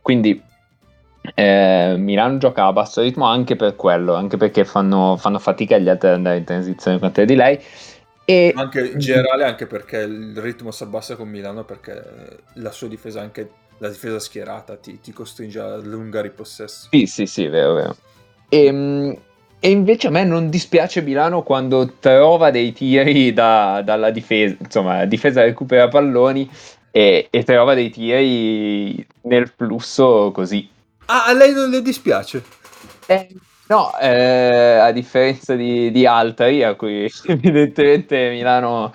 Quindi 0.00 0.40
eh, 1.34 1.94
Milano 1.98 2.38
gioca 2.38 2.66
a 2.66 2.72
basso 2.72 3.02
ritmo 3.02 3.26
anche 3.26 3.56
per 3.56 3.76
quello, 3.76 4.14
anche 4.14 4.36
perché 4.36 4.64
fanno, 4.64 5.16
fanno 5.16 5.38
fatica 5.38 5.78
gli 5.78 5.88
altri 5.88 6.08
ad 6.08 6.14
andare 6.14 6.36
in 6.38 6.44
transizione 6.44 6.98
contro 6.98 7.24
di 7.24 7.34
lei. 7.34 7.58
E... 8.24 8.52
Anche 8.54 8.86
in 8.86 8.98
generale, 8.98 9.44
anche 9.44 9.66
perché 9.66 9.98
il 9.98 10.36
ritmo 10.38 10.70
si 10.70 10.82
abbassa 10.82 11.16
con 11.16 11.28
Milano, 11.28 11.64
perché 11.64 12.02
la 12.54 12.70
sua 12.70 12.88
difesa, 12.88 13.20
anche 13.20 13.50
la 13.78 13.88
difesa 13.88 14.18
schierata, 14.18 14.76
ti, 14.76 15.00
ti 15.00 15.12
costringe 15.12 15.58
a 15.58 15.74
allungare 15.74 16.28
i 16.28 16.30
possessi. 16.30 16.88
Sì, 16.90 17.06
sì, 17.06 17.26
sì, 17.26 17.46
vero, 17.48 17.74
vero. 17.74 17.96
E, 18.48 18.64
ehm, 18.64 19.16
e, 19.60 19.70
invece 19.70 20.08
a 20.08 20.10
me 20.10 20.24
non 20.24 20.50
dispiace 20.50 21.02
Milano 21.02 21.42
quando 21.42 21.94
trova 22.00 22.50
dei 22.50 22.72
tiri 22.72 23.32
da, 23.32 23.82
dalla 23.84 24.10
difesa, 24.10 24.56
insomma, 24.58 24.96
la 24.98 25.04
difesa 25.04 25.42
recupera 25.42 25.88
palloni 25.88 26.50
e, 26.90 27.28
e 27.30 27.44
trova 27.44 27.74
dei 27.74 27.90
tiri 27.90 29.06
nel 29.22 29.52
flusso 29.54 30.30
così. 30.32 30.68
Ah, 31.06 31.26
a 31.26 31.32
lei 31.32 31.52
non 31.52 31.70
le 31.70 31.82
dispiace? 31.82 32.42
Eh, 33.06 33.28
No, 33.70 33.96
eh, 34.00 34.78
a 34.80 34.90
differenza 34.90 35.54
di, 35.54 35.92
di, 35.92 36.04
altri, 36.04 36.64
a 36.64 36.74
cui 36.74 37.08
evidentemente 37.26 38.28
Milano 38.30 38.92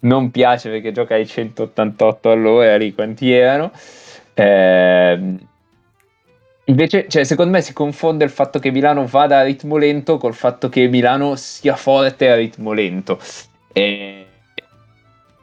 non 0.00 0.30
piace 0.30 0.68
perché 0.68 0.92
gioca 0.92 1.14
ai 1.14 1.26
188 1.26 2.30
all'ora, 2.30 2.76
lì 2.76 2.92
quanti 2.92 3.32
erano. 3.32 3.72
Eh, 4.34 5.34
invece, 6.68 7.08
cioè, 7.08 7.24
secondo 7.24 7.52
me 7.52 7.60
si 7.60 7.72
confonde 7.72 8.24
il 8.24 8.30
fatto 8.30 8.58
che 8.58 8.70
Milano 8.70 9.06
vada 9.06 9.38
a 9.38 9.42
ritmo 9.42 9.76
lento 9.76 10.16
col 10.16 10.34
fatto 10.34 10.68
che 10.68 10.88
Milano 10.88 11.36
sia 11.36 11.76
forte 11.76 12.30
a 12.30 12.36
ritmo 12.36 12.72
lento. 12.72 13.18
E 13.72 14.26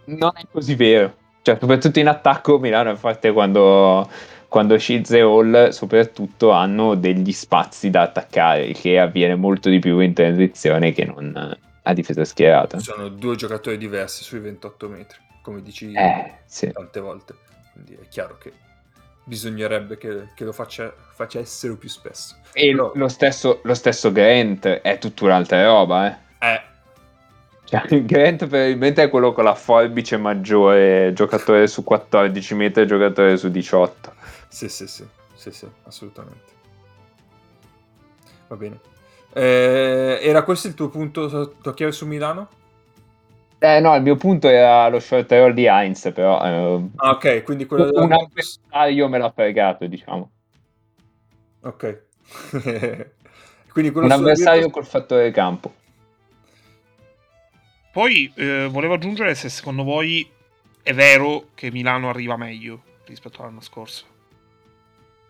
non 0.05 0.31
è 0.35 0.43
così 0.51 0.75
vero. 0.75 1.15
Cioè, 1.41 1.57
soprattutto 1.59 1.99
in 1.99 2.07
attacco 2.07 2.57
Milano 2.57 2.91
è 2.91 2.95
forte 2.95 3.31
quando 3.31 4.09
quando 4.47 4.77
Shields 4.77 5.11
e 5.11 5.19
Hall 5.19 5.69
soprattutto 5.69 6.51
hanno 6.51 6.95
degli 6.95 7.33
spazi 7.33 7.89
da 7.89 8.03
attaccare, 8.03 8.71
che 8.71 8.97
avviene 8.97 9.35
molto 9.35 9.69
di 9.69 9.79
più 9.79 9.99
in 9.99 10.13
transizione 10.13 10.93
che 10.93 11.03
non 11.03 11.57
a 11.83 11.93
difesa 11.93 12.23
schierata. 12.23 12.79
Sono 12.79 13.09
due 13.09 13.35
giocatori 13.35 13.77
diversi 13.77 14.23
sui 14.23 14.39
28 14.39 14.87
metri, 14.87 15.17
come 15.41 15.61
dici 15.61 15.91
eh, 15.91 16.35
sì. 16.45 16.71
tante 16.71 16.99
volte. 17.01 17.35
quindi 17.73 17.97
è 18.01 18.07
chiaro 18.07 18.37
che 18.37 18.53
bisognerebbe 19.25 19.97
che, 19.97 20.29
che 20.33 20.45
lo 20.45 20.53
faccia, 20.53 20.93
facessero 21.13 21.75
più 21.75 21.89
spesso. 21.89 22.35
E 22.53 22.71
Però... 22.71 22.91
lo, 22.95 23.07
stesso, 23.09 23.59
lo 23.63 23.73
stesso 23.73 24.11
Grant 24.11 24.65
è 24.65 24.97
tutta 24.97 25.25
un'altra 25.25 25.65
roba, 25.65 26.07
eh. 26.07 26.17
Eh, 26.39 26.61
cioè, 27.65 27.83
Grant 28.05 28.47
probabilmente 28.47 29.03
è 29.03 29.09
quello 29.09 29.33
con 29.33 29.43
la 29.43 29.55
forbice 29.55 30.17
maggiore, 30.17 31.11
giocatore 31.13 31.67
su 31.67 31.83
14 31.83 32.53
metri, 32.53 32.87
giocatore 32.87 33.35
su 33.35 33.49
18. 33.49 34.13
Sì, 34.47 34.69
sì, 34.69 34.87
sì, 34.87 35.05
sì, 35.33 35.51
sì 35.51 35.67
assolutamente. 35.83 36.53
Va 38.47 38.55
bene. 38.55 38.79
Eh, 39.33 40.19
era 40.21 40.43
questo 40.43 40.67
il 40.67 40.75
tuo 40.75 40.87
punto 40.89 41.55
tocchiare 41.61 41.91
su 41.91 42.05
Milano? 42.05 42.47
Eh 43.65 43.79
no, 43.79 43.95
il 43.95 44.03
mio 44.03 44.15
punto 44.15 44.47
era 44.47 44.87
lo 44.89 44.99
short 44.99 45.31
roll 45.31 45.53
di 45.53 45.65
Heinz, 45.65 46.11
però... 46.13 46.39
Eh, 46.45 46.89
ah, 46.97 47.09
ok, 47.11 47.41
quindi 47.41 47.65
quello 47.65 47.85
un 47.85 48.07
della... 48.07 48.21
avversario 48.21 49.09
me 49.09 49.17
l'ha 49.17 49.31
fregato, 49.31 49.87
diciamo. 49.87 50.29
Ok. 51.61 52.03
quindi 53.71 53.91
un 53.97 54.11
avversario 54.11 54.69
col 54.69 54.85
fattore 54.85 55.31
campo. 55.31 55.73
Poi 57.91 58.31
eh, 58.35 58.67
volevo 58.69 58.93
aggiungere 58.93 59.33
se 59.33 59.49
secondo 59.49 59.83
voi 59.83 60.29
è 60.83 60.93
vero 60.93 61.47
che 61.55 61.71
Milano 61.71 62.09
arriva 62.09 62.37
meglio 62.37 62.83
rispetto 63.05 63.41
all'anno 63.41 63.61
scorso. 63.61 64.05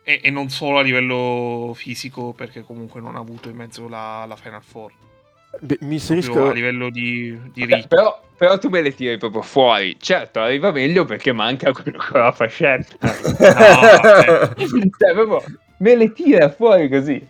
E, 0.03 0.19
e 0.21 0.29
non 0.29 0.49
solo 0.49 0.79
a 0.79 0.81
livello 0.81 1.71
fisico, 1.73 2.33
perché 2.33 2.63
comunque 2.63 2.99
non 2.99 3.15
ha 3.15 3.19
avuto 3.19 3.47
in 3.47 3.55
mezzo 3.55 3.87
la, 3.87 4.25
la 4.27 4.35
Final 4.35 4.61
Four. 4.61 4.91
Beh, 5.59 5.77
mi 5.81 5.93
inserisco 5.93 6.49
a 6.49 6.51
livello 6.51 6.89
di, 6.89 7.37
di 7.53 7.65
ritmo. 7.65 7.87
Però, 7.87 8.21
però, 8.37 8.57
tu 8.57 8.69
me 8.69 8.81
le 8.81 8.93
tiri 8.93 9.17
proprio 9.17 9.41
fuori. 9.41 9.95
Certo, 9.99 10.39
arriva 10.39 10.71
meglio 10.71 11.05
perché 11.05 11.31
manca 11.31 11.71
quello 11.71 11.97
con 11.97 12.21
la 12.21 12.31
fascetta. 12.31 12.95
no, 13.01 14.53
cioè, 14.97 15.13
proprio 15.13 15.43
me 15.77 15.95
le 15.95 16.13
tira 16.13 16.49
fuori 16.49 16.89
così. 16.89 17.25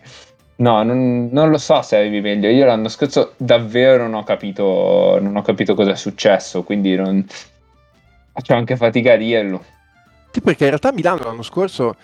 No, 0.56 0.82
non, 0.82 1.28
non, 1.32 1.50
lo 1.50 1.58
so 1.58 1.82
se 1.82 1.96
arrivi 1.96 2.20
meglio. 2.20 2.48
Io 2.48 2.64
l'anno 2.64 2.88
scorso 2.88 3.34
davvero 3.36 4.04
non 4.04 4.14
ho 4.14 4.24
capito, 4.24 5.18
non 5.20 5.36
ho 5.36 5.42
capito 5.42 5.74
cosa 5.74 5.90
è 5.90 5.96
successo, 5.96 6.62
quindi 6.62 6.94
non... 6.94 7.24
faccio 8.32 8.54
anche 8.54 8.76
fatica 8.76 9.12
a 9.12 9.16
dirlo. 9.16 9.64
Sì, 10.30 10.40
perché 10.40 10.64
in 10.64 10.70
realtà 10.70 10.92
Milano 10.92 11.24
l'anno 11.24 11.42
scorso 11.42 11.96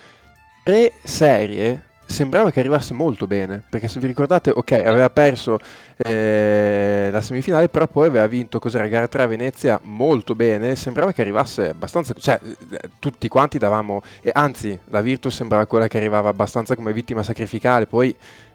pre-serie 0.62 1.90
sembrava 2.12 2.50
che 2.50 2.60
arrivasse 2.60 2.94
molto 2.94 3.26
bene, 3.26 3.62
perché 3.68 3.88
se 3.88 3.98
vi 3.98 4.06
ricordate, 4.06 4.50
ok, 4.50 4.72
aveva 4.72 5.10
perso 5.10 5.58
eh, 5.96 7.08
la 7.10 7.20
semifinale, 7.20 7.68
però 7.68 7.88
poi 7.88 8.08
aveva 8.08 8.26
vinto 8.26 8.58
cos'era 8.58 8.86
gara 8.86 9.08
3 9.08 9.22
a 9.22 9.26
Venezia 9.26 9.80
molto 9.82 10.34
bene, 10.34 10.76
sembrava 10.76 11.12
che 11.12 11.22
arrivasse 11.22 11.70
abbastanza, 11.70 12.14
cioè 12.18 12.38
tutti 12.98 13.28
quanti 13.28 13.58
davamo, 13.58 14.02
e 14.20 14.30
anzi 14.32 14.78
la 14.90 15.00
Virtus 15.00 15.34
sembrava 15.34 15.66
quella 15.66 15.88
che 15.88 15.96
arrivava 15.96 16.28
abbastanza 16.28 16.76
come 16.76 16.92
vittima 16.92 17.22
sacrificale, 17.22 17.86
poi 17.86 18.14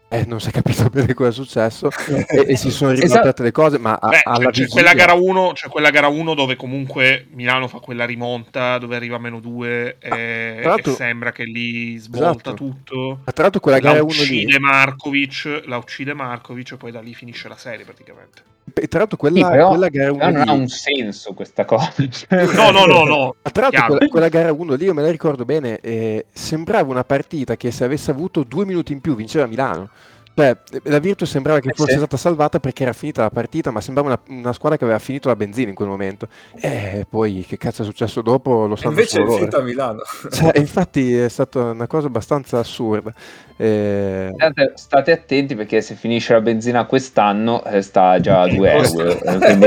eh, 0.09 0.25
non 0.25 0.39
si 0.39 0.49
è 0.49 0.51
capito 0.51 0.87
bene 0.89 1.13
cosa 1.13 1.29
è 1.29 1.33
successo 1.33 1.89
e, 2.07 2.25
e, 2.47 2.55
si 2.55 2.71
sono 2.71 2.91
ribaltate 2.91 3.19
esatto. 3.19 3.43
le 3.43 3.51
cose, 3.51 3.77
ma 3.77 3.97
a, 4.01 4.09
Beh, 4.09 4.21
alla 4.23 4.49
c'è, 4.51 4.63
c'è, 4.63 4.67
quella 4.67 4.93
gara 4.93 5.13
1, 5.13 5.51
c'è 5.53 5.67
quella 5.67 5.89
gara 5.89 6.07
1 6.07 6.33
dove 6.33 6.55
comunque 6.55 7.27
Milano 7.31 7.67
fa 7.67 7.79
quella 7.79 8.05
rimonta 8.05 8.77
dove 8.77 8.95
arriva 8.95 9.17
a 9.17 9.19
meno 9.19 9.39
2 9.39 9.97
e, 9.99 10.61
ah, 10.63 10.75
e, 10.77 10.91
sembra 10.91 11.31
che 11.31 11.43
lì 11.43 11.97
svolta 11.97 12.49
esatto. 12.49 12.53
tutto. 12.53 13.19
Tra 13.25 13.43
l'altro 13.43 13.59
quella 13.59 13.79
gara 13.79 14.01
1 14.01 14.11
uccide 14.11 14.59
Markovic, 14.59 15.63
la 15.65 15.77
uccide 15.77 16.13
Markovic 16.13 16.71
e 16.71 16.77
poi 16.77 16.91
da 16.91 17.01
lì 17.01 17.13
finisce 17.13 17.47
la 17.47 17.57
serie 17.57 17.83
praticamente. 17.83 18.55
E 18.73 18.87
tra 18.87 18.99
l'altro 18.99 19.17
quella, 19.17 19.49
sì, 19.51 19.65
quella 19.67 19.87
gara 19.89 20.11
1 20.11 20.29
non 20.29 20.49
ha 20.49 20.53
un 20.53 20.67
senso 20.67 21.33
questa 21.33 21.65
cosa. 21.65 21.93
no, 22.29 22.71
no, 22.71 22.85
no, 22.85 23.03
no. 23.05 23.35
Tra 23.41 23.69
l'altro 23.69 23.95
quella, 23.95 24.07
quella, 24.09 24.29
gara 24.29 24.51
1 24.51 24.73
lì 24.75 24.85
io 24.85 24.93
me 24.93 25.01
la 25.01 25.09
ricordo 25.09 25.45
bene, 25.45 25.79
eh, 25.79 26.25
sembrava 26.31 26.91
una 26.91 27.03
partita 27.03 27.55
che 27.55 27.71
se 27.71 27.83
avesse 27.85 28.11
avuto 28.11 28.43
due 28.43 28.65
minuti 28.65 28.93
in 28.93 29.01
più 29.01 29.15
vinceva 29.15 29.45
Milano. 29.45 29.89
Beh, 30.37 30.55
la 30.83 30.99
Virtus 30.99 31.31
sembrava 31.31 31.59
che 31.59 31.69
eh, 31.69 31.73
fosse 31.73 31.93
sì. 31.93 31.97
stata 31.97 32.15
salvata 32.15 32.59
perché 32.59 32.83
era 32.83 32.93
finita 32.93 33.23
la 33.23 33.31
partita, 33.31 33.71
ma 33.71 33.81
sembrava 33.81 34.09
una, 34.09 34.37
una, 34.37 34.53
squadra 34.53 34.77
che 34.77 34.83
aveva 34.83 34.99
finito 34.99 35.29
la 35.29 35.35
benzina 35.35 35.69
in 35.69 35.73
quel 35.73 35.87
momento. 35.87 36.27
E 36.61 37.07
poi 37.09 37.43
che 37.47 37.57
cazzo 37.57 37.81
è 37.81 37.85
successo 37.85 38.21
dopo 38.21 38.67
lo 38.67 38.75
sanno 38.75 38.91
Invece 38.91 39.23
è 39.23 39.25
finita 39.25 39.57
a 39.57 39.61
Milano. 39.61 40.01
Cioè, 40.29 40.59
infatti 40.59 41.15
è 41.15 41.27
stata 41.27 41.71
una 41.71 41.87
cosa 41.87 42.05
abbastanza 42.05 42.59
assurda. 42.59 43.11
Eh... 43.55 44.31
State 44.75 45.11
attenti 45.11 45.55
perché 45.55 45.81
se 45.81 45.95
finisce 45.95 46.33
la 46.33 46.41
benzina 46.41 46.85
quest'anno 46.85 47.63
eh, 47.63 47.81
sta 47.81 48.19
già 48.19 48.41
a 48.41 48.47
2 48.47 48.71
euro. 48.71 49.19
Eh, 49.19 49.39
quindi... 49.39 49.65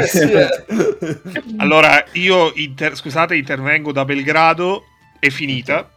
allora, 1.59 2.05
io 2.13 2.53
inter- 2.55 2.95
scusate, 2.95 3.35
intervengo 3.35 3.91
da 3.91 4.05
Belgrado, 4.05 4.85
è 5.19 5.31
finita 5.31 5.91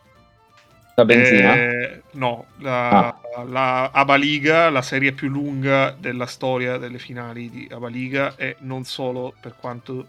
la 0.96 1.06
benzina? 1.06 1.56
Eh, 1.56 2.04
no, 2.12 2.46
la, 2.58 3.08
ah. 3.08 3.44
la 3.44 3.92
Abaliga, 3.92 4.70
la 4.70 4.82
serie 4.82 5.12
più 5.12 5.30
lunga 5.30 5.92
della 5.92 6.26
storia 6.28 6.78
delle 6.78 7.00
finali 7.00 7.50
di 7.50 7.68
Abaliga 7.72 8.36
e 8.36 8.58
non 8.60 8.84
solo 8.84 9.34
per 9.40 9.56
quanto 9.56 10.08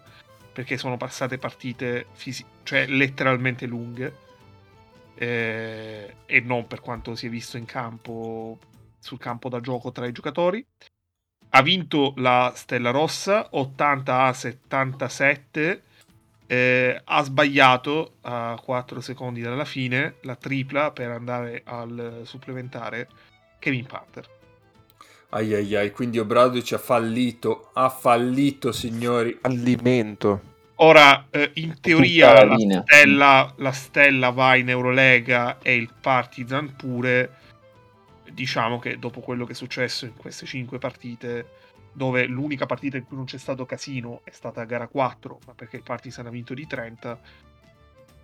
perché 0.53 0.77
sono 0.77 0.97
passate 0.97 1.39
partite 1.39 2.07
fisi- 2.13 2.45
cioè 2.63 2.87
letteralmente 2.87 3.67
lunghe 3.67 4.17
eh, 5.17 6.15
e 6.27 6.41
non 6.41 6.67
per 6.67 6.81
quanto 6.81 7.15
si 7.17 7.27
è 7.27 7.29
visto 7.29 7.57
in 7.57 7.65
campo 7.65 8.59
sul 8.99 9.19
campo 9.19 9.49
da 9.49 9.61
gioco 9.61 9.91
tra 9.93 10.07
i 10.07 10.13
giocatori. 10.13 10.65
Ha 11.51 11.63
vinto 11.63 12.15
la 12.17 12.53
Stella 12.55 12.91
Rossa 12.91 13.49
80 13.51 14.23
a 14.23 14.33
77 14.33 15.83
eh, 16.47 17.01
ha 17.03 17.23
sbagliato 17.23 18.15
a 18.23 18.59
4 18.63 19.01
secondi 19.01 19.41
dalla 19.41 19.65
fine 19.65 20.17
la 20.23 20.37
tripla 20.37 20.91
per 20.91 21.11
andare 21.11 21.63
al 21.65 22.23
supplementare 22.25 23.09
Kevin 23.59 23.87
Panther. 23.87 24.29
Ai 25.31 25.53
ai 25.55 25.75
ai, 25.75 25.91
quindi 25.91 26.19
Obradovic 26.19 26.73
ha 26.73 26.79
fallito, 26.79 27.71
ha 27.73 27.89
fallito 27.89 28.71
signori. 28.71 29.37
Fallimento. 29.41 30.53
Ora, 30.77 31.27
eh, 31.31 31.51
in 31.55 31.81
teoria 31.81 32.45
la, 32.45 32.57
la, 32.57 32.83
stella, 32.85 33.55
la 33.57 33.73
stella 33.73 34.31
va 34.31 34.57
in 34.57 34.69
Eurolega 34.69 35.59
e 35.61 35.75
il 35.75 35.91
Partizan 36.01 36.75
pure. 36.77 37.43
Diciamo 38.31 38.79
che 38.79 38.99
dopo 38.99 39.21
quello 39.21 39.45
che 39.45 39.53
è 39.53 39.55
successo 39.55 40.05
in 40.05 40.15
queste 40.17 40.47
5 40.47 40.79
partite 40.79 41.47
dove 41.95 42.27
l'unica 42.27 42.67
partita 42.67 42.97
in 42.97 43.07
cui 43.07 43.17
non 43.17 43.25
c'è 43.25 43.39
stato 43.39 43.65
casino 43.65 44.21
è 44.25 44.31
stata 44.31 44.61
a 44.61 44.65
gara 44.65 44.89
4, 44.89 45.39
ma 45.47 45.55
perché 45.55 45.77
il 45.77 45.83
Partizan 45.83 46.27
ha 46.27 46.31
vinto 46.31 46.53
di 46.53 46.67
30. 46.67 47.19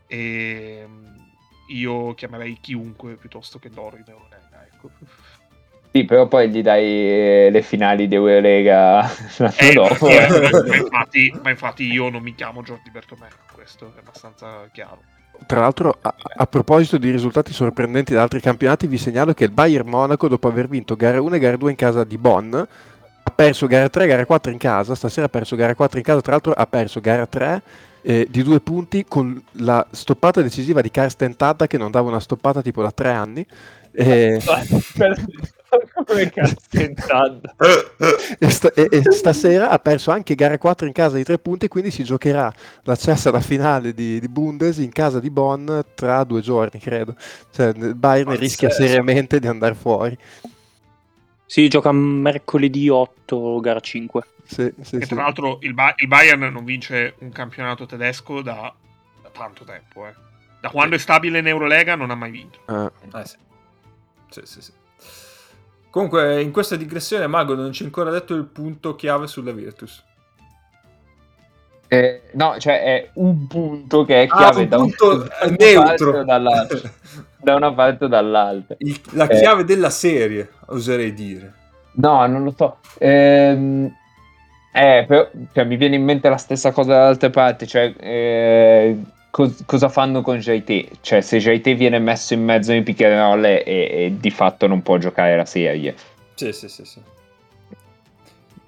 E 0.07 0.81
ehm, 0.83 1.29
io 1.68 2.14
chiamerei 2.14 2.59
chiunque 2.61 3.14
piuttosto 3.14 3.59
che 3.59 3.71
loro 3.73 3.97
in 3.97 4.05
Eurolega. 4.07 4.66
Ecco. 4.66 4.91
Sì, 5.93 6.05
però 6.05 6.27
poi 6.27 6.51
gli 6.51 6.62
dai 6.62 6.85
eh, 6.85 7.49
le 7.51 7.62
finali 7.62 8.07
di 8.07 8.14
Eurolega 8.14 9.09
eh, 9.59 9.73
dopo. 9.73 10.09
Eh. 10.09 10.29
Ma, 10.29 10.77
infatti, 10.77 11.39
ma, 11.43 11.51
infatti, 11.51 11.85
io 11.85 12.11
non 12.11 12.23
mi 12.23 12.35
chiamo 12.35 12.62
Giordi 12.62 12.91
Bertomè, 12.91 13.29
questo 13.53 13.93
è 13.97 13.99
abbastanza 13.99 14.68
chiaro. 14.73 15.03
Tra 15.47 15.61
l'altro, 15.61 15.97
a, 16.01 16.14
a, 16.37 16.47
proposito 16.47 16.99
di 16.99 17.11
risultati 17.11 17.53
sorprendenti 17.53 18.12
da 18.12 18.23
altri 18.23 18.41
campionati, 18.41 18.87
vi 18.87 18.99
segnalo 18.99 19.33
che 19.33 19.45
il 19.45 19.51
Bayern 19.51 19.89
Monaco, 19.89 20.29
dopo 20.29 20.49
aver 20.49 20.68
vinto 20.68 20.97
gara 20.97 21.21
1 21.21 21.35
e 21.35 21.39
gara 21.39 21.57
2 21.57 21.71
in 21.71 21.77
casa 21.77 22.05
di 22.05 22.18
Bonn, 22.18 22.55
perso 23.41 23.66
gara 23.66 23.88
3 23.88 24.07
gara 24.07 24.26
4 24.26 24.53
in 24.53 24.59
casa, 24.59 24.95
stasera 24.95 25.24
ha 25.24 25.30
perso 25.30 25.57
gara 25.57 25.74
4 25.74 25.97
in 25.97 26.05
casa, 26.05 26.20
tra 26.20 26.32
l'altro 26.32 26.53
ha 26.53 26.66
perso 26.66 27.01
gara 27.01 27.26
3 27.26 27.62
eh, 28.03 28.26
di 28.30 28.43
due 28.43 28.61
punti 28.61 29.07
con 29.09 29.43
la 29.53 29.86
stoppata 29.91 30.43
decisiva 30.43 30.82
di 30.82 30.91
Karsten 30.91 31.36
Tadda 31.36 31.66
che 31.66 31.78
non 31.78 31.91
dava 31.91 32.11
una 32.11 32.20
stoppata 32.20 32.61
tipo 32.61 32.82
da 32.82 32.91
tre 32.91 33.11
anni. 33.11 33.47
E... 33.93 34.41
Come 36.05 36.30
Karsten 36.30 36.95
Tadda. 36.95 37.55
e, 38.38 38.51
sta- 38.51 38.72
e, 38.74 38.88
e, 38.91 39.03
stasera 39.11 39.70
ha 39.70 39.78
perso 39.78 40.11
anche 40.11 40.34
gara 40.34 40.59
4 40.59 40.86
in 40.86 40.93
casa 40.93 41.16
di 41.16 41.24
tre 41.24 41.38
punti, 41.38 41.68
quindi 41.68 41.91
si 41.91 42.05
giocherà 42.05 42.53
l'accesso 42.82 43.30
alla 43.30 43.41
finale 43.41 43.95
di, 43.95 44.20
di 44.20 44.28
Bundes 44.28 44.78
in 44.78 44.91
casa 44.91 45.18
di 45.18 45.30
Bonn 45.30 45.70
tra 45.95 46.24
due 46.24 46.43
giorni, 46.43 46.78
credo. 46.78 47.14
Cioè, 47.53 47.72
il 47.74 47.95
Bayern 47.95 48.36
rischia 48.36 48.68
seriamente 48.68 49.38
di 49.38 49.47
andare 49.47 49.74
fuori. 49.74 50.18
Si 51.51 51.66
gioca 51.66 51.90
mercoledì 51.90 52.88
8, 52.88 53.59
gara 53.59 53.80
5. 53.80 54.22
Sì, 54.44 54.72
sì, 54.82 54.96
e 54.98 55.07
tra 55.07 55.22
l'altro 55.22 55.59
il, 55.62 55.74
ba- 55.74 55.94
il, 55.96 56.07
Bayern 56.07 56.42
non 56.42 56.64
vince 56.64 57.16
un 57.18 57.32
campionato 57.32 57.86
tedesco 57.86 58.40
da, 58.40 58.72
da 59.20 59.30
tanto 59.30 59.64
tempo. 59.64 60.07
Eh. 60.07 60.14
Da 60.61 60.70
quando 60.70 60.94
è 60.94 60.98
stabile 61.01 61.40
in 61.40 61.48
Eurolega 61.48 61.96
non 61.96 62.12
ha 62.12 62.14
mai 62.14 62.30
vinto. 62.30 62.61
Ah. 62.66 62.92
Eh, 63.18 63.26
sì. 63.26 63.36
Sì, 64.28 64.40
sì, 64.44 64.62
sì. 64.62 64.72
Comunque, 65.90 66.40
in 66.40 66.53
questa 66.53 66.76
digressione, 66.76 67.26
Mago 67.26 67.57
non 67.57 67.72
ci 67.72 67.82
ha 67.82 67.86
ancora 67.86 68.12
detto 68.12 68.32
il 68.34 68.44
punto 68.44 68.94
chiave 68.94 69.26
sulla 69.26 69.51
Virtus. 69.51 70.05
Eh, 71.88 72.30
no, 72.34 72.61
cioè 72.61 72.80
è 72.80 73.11
un 73.14 73.48
punto 73.48 74.05
che 74.05 74.22
è 74.22 74.26
ah, 74.30 74.36
chiave 74.36 74.61
ah, 74.61 74.62
un 74.62 74.68
da 74.68 74.78
un 74.78 74.94
punto 74.96 75.28
neutro 75.59 76.22
da 77.43 77.55
una 77.55 77.72
parte 77.72 78.05
o 78.05 78.09
dall'altra. 78.09 78.76
Il, 78.78 79.01
la 79.12 79.26
eh. 79.26 79.38
chiave 79.38 79.64
della 79.64 79.91
serie, 79.91 80.51
oserei 80.66 81.12
dire. 81.14 81.55
No, 81.93 82.26
non 82.26 82.45
lo 82.45 82.55
so. 82.57 82.78
Ehm, 82.99 83.93
eh, 84.72 85.05
però, 85.07 85.28
cioè, 85.53 85.64
mi 85.64 85.76
viene 85.76 85.97
in 85.97 86.05
mente 86.05 86.28
la 86.28 86.36
stessa 86.36 86.70
cosa 86.70 86.93
da 86.93 87.07
altre 87.09 87.30
parti, 87.30 87.66
cioè 87.66 87.93
eh, 87.99 88.97
cos- 89.30 89.64
cosa 89.66 89.88
fanno 89.88 90.22
con 90.22 90.38
JT? 90.38 91.01
Cioè, 91.01 91.20
se 91.20 91.38
JT 91.38 91.74
viene 91.74 91.99
messo 91.99 92.34
in 92.34 92.45
mezzo 92.45 92.72
and 92.72 92.88
roll 92.99 93.45
e, 93.45 93.62
e 93.66 94.14
di 94.18 94.30
fatto 94.30 94.66
non 94.66 94.82
può 94.82 94.99
giocare 94.99 95.36
la 95.36 95.45
serie. 95.45 95.95
Sì, 96.34 96.53
sì, 96.53 96.68
sì, 96.68 96.84
sì. 96.84 97.01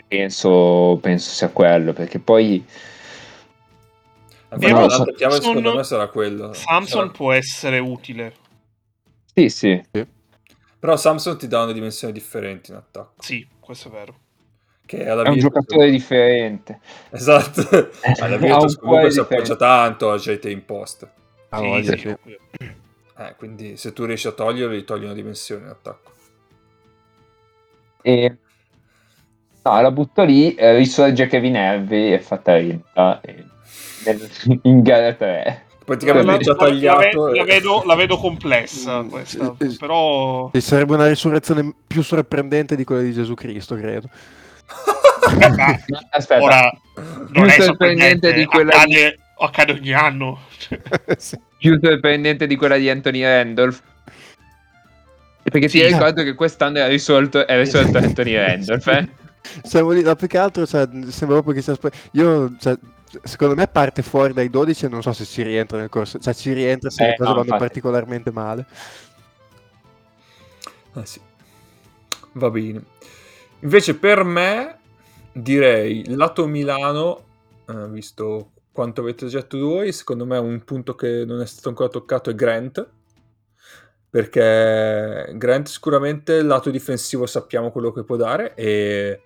Penso, 0.09 0.99
penso 1.01 1.31
sia 1.31 1.49
quello, 1.49 1.93
perché 1.93 2.18
poi... 2.18 2.64
Però 4.59 4.87
l'altra 4.87 5.12
chiave 5.14 5.37
secondo 5.37 5.75
me 5.75 5.83
sarà 5.83 6.09
quello. 6.09 6.53
Samson 6.53 6.87
Sarà- 6.87 7.09
può 7.09 7.33
essere 7.33 7.79
utile. 7.79 8.35
Sì, 9.35 9.49
sì. 9.49 9.83
Però 10.78 10.97
Samson 10.97 11.39
ti 11.39 11.47
dà 11.47 11.62
una 11.62 11.72
dimensione 11.72 12.12
differente 12.12 12.72
in 12.72 12.76
attacco. 12.78 13.14
Sì, 13.22 13.47
questo 13.61 13.89
è 13.89 13.91
vero. 13.93 14.18
Che 14.85 15.09
alla 15.09 15.22
È 15.22 15.28
un 15.28 15.35
Virtus- 15.35 15.53
giocatore 15.53 15.91
differente. 15.91 16.80
Esatto. 17.11 17.61
Alla 18.20 18.35
Ha 18.35 18.39
Virtus 18.39 18.74
un 18.74 18.80
comunque 18.80 19.11
si 19.11 19.20
appoggia 19.20 19.57
tanto 19.57 20.11
a 20.11 20.16
JT 20.16 20.45
in 20.47 20.64
post. 20.64 21.09
Ah, 21.51 21.59
Sì, 21.83 21.85
sì, 21.85 21.99
sì. 21.99 22.16
Eh, 23.16 23.35
quindi 23.37 23.76
se 23.76 23.93
tu 23.93 24.05
riesci 24.05 24.26
a 24.26 24.33
toglierli, 24.33 24.85
togli 24.85 25.05
una 25.05 25.12
dimensione 25.14 25.62
in 25.64 25.68
attacco. 25.68 26.11
E... 28.03 28.37
No, 29.62 29.80
la 29.80 29.91
butto 29.93 30.24
lì, 30.24 30.55
eh, 30.57 30.74
risorge 30.76 31.28
Kevin 31.28 31.55
Hervey 31.55 32.12
e 32.14 32.18
fa 32.18 32.39
30 32.39 33.20
e- 33.20 33.45
in 34.62 34.83
gara 34.83 35.14
3. 35.14 35.66
Praticamente 35.85 36.45
già 36.45 36.55
tagliato. 36.55 37.35
La, 37.35 37.45
vedo, 37.45 37.83
la 37.85 37.95
vedo 37.95 38.16
complessa 38.16 39.03
Mm, 39.03 39.09
questa, 39.09 39.55
però 39.78 40.51
E 40.53 40.61
sarebbe 40.61 40.95
una 40.95 41.09
risurrezione 41.09 41.74
più 41.87 42.03
sorprendente 42.03 42.76
di 42.76 42.85
quella 42.85 43.03
di 43.03 43.12
Gesù 43.12 43.35
Cristo, 43.35 43.74
credo. 43.74 44.09
Aspetta, 46.11 46.43
ora 46.43 46.70
più 46.95 47.41
non 47.41 47.49
è 47.49 47.61
sorprendente 47.61 48.33
di 48.33 48.45
quella 48.45 48.85
di, 48.85 48.95
accade, 48.97 49.18
accade 49.39 49.72
ogni 49.72 49.93
anno. 49.93 50.41
Sì. 51.18 51.39
più 51.59 51.78
sorprendente 51.83 52.47
di 52.47 52.57
quella 52.57 52.76
di 52.76 52.89
Anthony 52.89 53.22
Randolph. 53.22 53.83
Perché 55.43 55.68
ti 55.68 55.78
Sì. 55.80 55.87
ricordo 55.87 56.22
che 56.22 56.35
quest'anno 56.35 56.78
è 56.78 56.89
risolto, 56.89 57.47
è 57.47 57.57
risolto 57.59 57.99
Anthony 57.99 58.35
Randolph. 58.37 58.87
Eh? 58.87 59.09
Siamo 59.62 59.91
lì, 59.91 60.03
no, 60.03 60.14
più 60.14 60.28
che 60.28 60.39
altro 60.39 60.66
cioè, 60.66 60.89
sembra 61.09 61.41
proprio 61.43 61.55
che 61.55 61.62
sia 61.62 61.76
Io, 62.12 62.55
cioè, 62.61 62.76
secondo 63.23 63.55
me 63.55 63.67
parte 63.69 64.03
fuori 64.03 64.33
dai 64.33 64.49
12 64.51 64.87
e 64.87 64.89
non 64.89 65.03
so 65.03 65.13
se 65.13 65.25
ci 65.25 65.43
rientra 65.43 65.79
nel 65.79 65.89
corso, 65.89 66.19
cioè 66.19 66.35
ci 66.35 66.53
rientra 66.53 66.91
se 66.91 67.05
Eh, 67.05 67.07
le 67.09 67.17
cose 67.17 67.29
no, 67.29 67.35
vanno 67.35 67.45
infatti. 67.45 67.65
particolarmente 67.65 68.31
male. 68.31 68.67
Ah, 70.95 71.05
sì. 71.05 71.21
Va 72.35 72.51
bene. 72.51 72.83
Invece 73.61 73.97
per 73.97 74.25
me 74.25 74.79
direi 75.33 76.05
lato 76.15 76.47
Milano, 76.47 77.25
eh, 77.69 77.89
visto 77.89 78.51
quanto 78.73 79.01
avete 79.03 79.27
già 79.27 79.41
detto 79.41 79.59
voi, 79.59 79.93
secondo 79.93 80.25
me 80.27 80.39
un 80.39 80.63
punto 80.65 80.95
che 80.95 81.25
non 81.27 81.41
è 81.41 81.47
stato 81.47 81.69
ancora 81.69 81.89
toccato 81.89 82.31
è 82.31 82.35
Grant. 82.35 82.89
Perché 84.11 85.33
Grant 85.37 85.69
sicuramente 85.69 86.43
lato 86.43 86.71
difensivo 86.71 87.25
sappiamo 87.25 87.71
quello 87.71 87.93
che 87.93 88.05
può 88.05 88.17
dare 88.17 88.55
e 88.55 89.21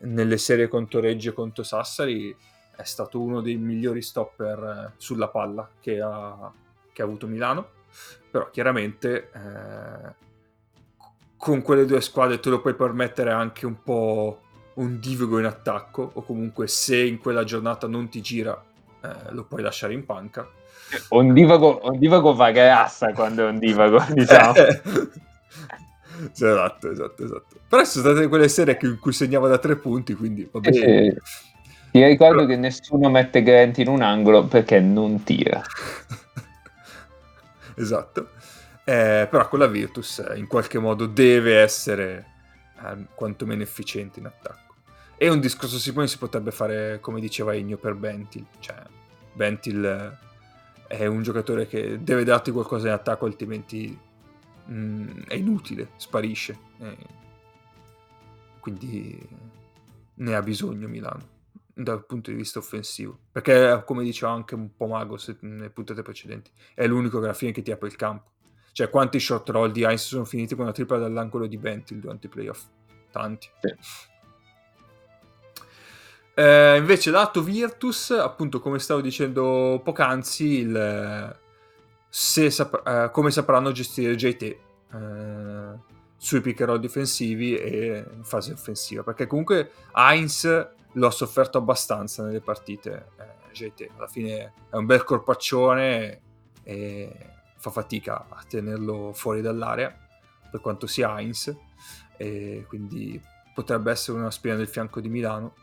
nelle 0.00 0.38
serie 0.38 0.68
contro 0.68 1.00
Reggio 1.00 1.30
e 1.30 1.32
contro 1.34 1.62
Sassari 1.62 2.34
è 2.76 2.84
stato 2.84 3.20
uno 3.20 3.40
dei 3.40 3.56
migliori 3.56 4.02
stopper 4.02 4.58
eh, 4.58 4.92
sulla 4.96 5.28
palla 5.28 5.68
che 5.80 6.00
ha, 6.00 6.52
che 6.92 7.02
ha 7.02 7.04
avuto 7.04 7.26
Milano. 7.26 7.70
Però 8.30 8.50
chiaramente 8.50 9.30
eh, 9.32 10.24
con 11.36 11.62
quelle 11.62 11.86
due 11.86 12.00
squadre 12.00 12.38
te 12.38 12.50
lo 12.50 12.60
puoi 12.60 12.74
permettere 12.74 13.32
anche 13.32 13.66
un 13.66 13.82
po' 13.82 14.40
un 14.74 14.98
divago 14.98 15.38
in 15.38 15.46
attacco 15.46 16.10
o 16.12 16.22
comunque 16.22 16.66
se 16.66 16.98
in 16.98 17.18
quella 17.18 17.44
giornata 17.44 17.86
non 17.86 18.08
ti 18.10 18.20
gira 18.20 18.62
eh, 19.02 19.32
lo 19.32 19.44
puoi 19.44 19.62
lasciare 19.62 19.94
in 19.94 20.04
panca. 20.04 20.46
Un 21.10 21.32
divago, 21.32 21.80
un 21.82 21.98
divago 21.98 22.34
va 22.34 22.50
grassa 22.50 23.12
quando 23.12 23.46
è 23.46 23.50
un 23.50 23.58
divago, 23.58 24.04
diciamo. 24.12 24.52
esatto, 26.32 26.90
esatto, 26.90 27.24
esatto. 27.24 27.56
Però 27.68 27.84
sono 27.84 28.04
state 28.12 28.28
quelle 28.28 28.48
serie 28.48 28.78
in 28.82 28.98
cui 29.00 29.12
segnava 29.12 29.48
da 29.48 29.58
tre 29.58 29.76
punti, 29.76 30.14
quindi 30.14 30.48
va 30.50 30.60
bene. 30.60 30.76
Eh, 30.76 31.16
sì. 31.24 31.54
Ti 31.96 32.04
ricordo 32.04 32.44
che 32.44 32.56
nessuno 32.56 33.08
mette 33.08 33.42
Grant 33.42 33.78
in 33.78 33.88
un 33.88 34.02
angolo 34.02 34.44
perché 34.44 34.80
non 34.80 35.22
tira. 35.22 35.62
esatto. 37.74 38.32
Eh, 38.84 39.26
però 39.30 39.48
con 39.48 39.60
la 39.60 39.66
Virtus 39.66 40.18
eh, 40.18 40.36
in 40.36 40.46
qualche 40.46 40.78
modo 40.78 41.06
deve 41.06 41.58
essere 41.58 42.26
eh, 42.84 43.06
quantomeno 43.14 43.62
efficiente 43.62 44.18
in 44.18 44.26
attacco. 44.26 44.74
E 45.16 45.30
un 45.30 45.40
discorso 45.40 45.78
simile 45.78 46.06
si 46.06 46.18
potrebbe 46.18 46.50
fare, 46.50 47.00
come 47.00 47.18
diceva 47.18 47.54
Egno, 47.54 47.78
per 47.78 47.94
Bentil. 47.94 48.44
Cioè, 48.58 48.76
Bentil 49.32 50.18
eh, 50.88 50.98
è 50.98 51.06
un 51.06 51.22
giocatore 51.22 51.66
che 51.66 52.02
deve 52.02 52.24
darti 52.24 52.50
qualcosa 52.50 52.88
in 52.88 52.92
attacco, 52.92 53.24
altrimenti 53.24 53.98
mm, 54.70 55.20
è 55.28 55.34
inutile, 55.34 55.92
sparisce. 55.96 56.58
Eh, 56.78 56.96
quindi 58.60 59.18
ne 60.16 60.34
ha 60.34 60.42
bisogno 60.42 60.88
Milano 60.88 61.35
dal 61.78 62.06
punto 62.06 62.30
di 62.30 62.36
vista 62.36 62.58
offensivo. 62.58 63.18
Perché, 63.30 63.82
come 63.84 64.02
diceva 64.02 64.32
anche 64.32 64.54
un 64.54 64.74
po' 64.74 64.86
Mago 64.86 65.18
se- 65.18 65.36
nelle 65.40 65.68
puntate 65.68 66.02
precedenti, 66.02 66.50
è 66.74 66.86
l'unico 66.86 67.18
che 67.18 67.26
alla 67.26 67.34
fine 67.34 67.52
che 67.52 67.62
ti 67.62 67.70
apre 67.70 67.88
il 67.88 67.96
campo. 67.96 68.30
Cioè, 68.72 68.88
quanti 68.88 69.20
shot 69.20 69.48
roll 69.50 69.72
di 69.72 69.84
Heinz 69.84 70.06
sono 70.06 70.24
finiti 70.24 70.54
con 70.54 70.64
una 70.64 70.72
tripla 70.72 70.98
dall'angolo 70.98 71.46
di 71.46 71.58
Bentil 71.58 71.98
durante 71.98 72.26
i 72.26 72.30
playoff? 72.30 72.64
Tanti. 73.10 73.48
Sì. 73.60 73.74
Eh, 76.34 76.76
invece, 76.76 77.10
lato 77.10 77.42
Virtus, 77.42 78.10
appunto, 78.10 78.60
come 78.60 78.78
stavo 78.78 79.00
dicendo 79.00 79.80
poc'anzi, 79.82 80.58
il, 80.58 81.38
se 82.08 82.50
sap- 82.50 82.86
eh, 82.86 83.10
come 83.10 83.30
sapranno 83.30 83.72
gestire 83.72 84.14
JT 84.14 84.42
eh, 84.42 84.58
sui 86.16 86.40
pick 86.40 86.60
and 86.60 86.70
roll 86.70 86.80
difensivi 86.80 87.56
e 87.56 88.04
in 88.14 88.24
fase 88.24 88.52
offensiva. 88.52 89.02
Perché 89.02 89.26
comunque 89.26 89.72
Heinz 89.94 90.74
l'ho 90.96 91.10
sofferto 91.10 91.58
abbastanza 91.58 92.22
nelle 92.22 92.40
partite. 92.40 93.08
eh, 93.18 93.88
alla 93.96 94.06
fine 94.06 94.52
è 94.70 94.76
un 94.76 94.84
bel 94.84 95.02
corpaccione 95.04 96.20
e 96.62 97.30
fa 97.56 97.70
fatica 97.70 98.26
a 98.28 98.44
tenerlo 98.46 99.12
fuori 99.14 99.40
dall'area 99.40 99.96
per 100.50 100.60
quanto 100.60 100.86
sia 100.86 101.18
Heinz 101.18 101.56
e 102.18 102.64
quindi 102.68 103.20
potrebbe 103.54 103.90
essere 103.90 104.18
una 104.18 104.30
spina 104.30 104.56
del 104.56 104.68
fianco 104.68 105.00
di 105.00 105.08
Milano 105.08 105.54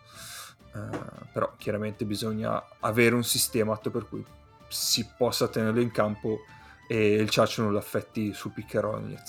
eh, 0.74 0.98
però 1.32 1.54
chiaramente 1.58 2.06
bisogna 2.06 2.64
avere 2.80 3.14
un 3.14 3.24
sistema 3.24 3.78
per 3.78 4.08
cui 4.10 4.26
si 4.68 5.08
possa 5.16 5.48
tenerlo 5.48 5.82
in 5.82 5.92
campo 5.92 6.40
e 6.88 7.14
il 7.14 7.30
ciaccio 7.30 7.62
non 7.62 7.72
lo 7.72 7.78
affetti 7.78 8.34
sul 8.34 8.52
pick 8.52 8.74
and 8.76 9.20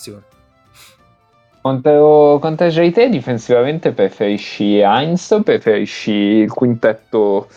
azione 1.65 1.73
Contro, 1.81 2.37
contro 2.39 2.67
JT 2.67 3.05
difensivamente 3.09 3.91
preferisci 3.91 4.77
Heinz 4.77 5.31
o 5.31 5.41
preferisci 5.41 6.11
il 6.11 6.51
quintetto 6.51 7.49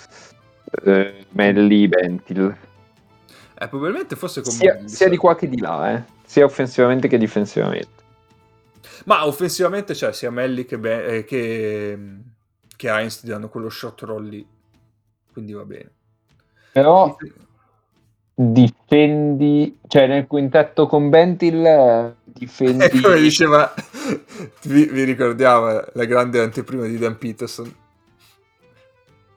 eh, 0.85 1.26
Melli 1.30 1.89
Bentil? 1.89 2.56
eh, 3.60 3.68
probabilmente 3.68 4.16
forse 4.16 4.40
con 4.40 4.52
Sia, 4.52 4.74
Melli, 4.74 4.89
sia 4.89 5.09
di 5.10 5.16
qua 5.18 5.35
che 5.35 5.47
di 5.47 5.59
là, 5.59 5.93
eh. 5.93 6.02
sia 6.24 6.47
offensivamente 6.47 7.06
che 7.06 7.18
difensivamente. 7.18 8.02
ma 9.05 9.26
offensivamente 9.26 9.93
c'è 9.93 10.12
sia 10.14 10.30
Melli 10.30 10.64
che, 10.64 10.78
Be- 10.78 11.16
eh, 11.16 11.24
che, 11.24 11.98
che 12.76 12.89
Heinz 12.89 13.20
ti 13.20 13.26
danno 13.26 13.51
quello 13.51 13.68
shot 13.68 14.01
roll 14.02 14.26
lì 14.26 14.47
quindi 15.32 15.52
va 15.52 15.64
bene 15.64 15.90
Però 16.72 17.14
difendi, 18.40 19.80
cioè 19.89 20.06
nel 20.06 20.28
quintetto 20.28 20.86
con 20.86 21.09
Bentil 21.10 21.64
eh, 21.64 22.14
difendi... 22.32 22.84
E 22.84 23.00
come 23.00 23.20
diceva, 23.20 23.72
vi, 24.62 24.86
vi 24.86 25.05
ricordiamo 25.05 25.82
la 25.92 26.05
grande 26.05 26.40
anteprima 26.40 26.86
di 26.86 26.98
Dan 26.98 27.18
Peterson. 27.18 27.74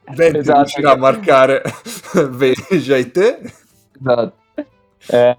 Bentley 0.06 0.42
Esatto, 0.42 0.58
riuscirà 0.60 0.92
a 0.92 0.98
marcare 0.98 1.62
Veja 2.32 3.10
te. 3.10 3.40
Esatto. 4.00 4.34
Eh, 5.08 5.38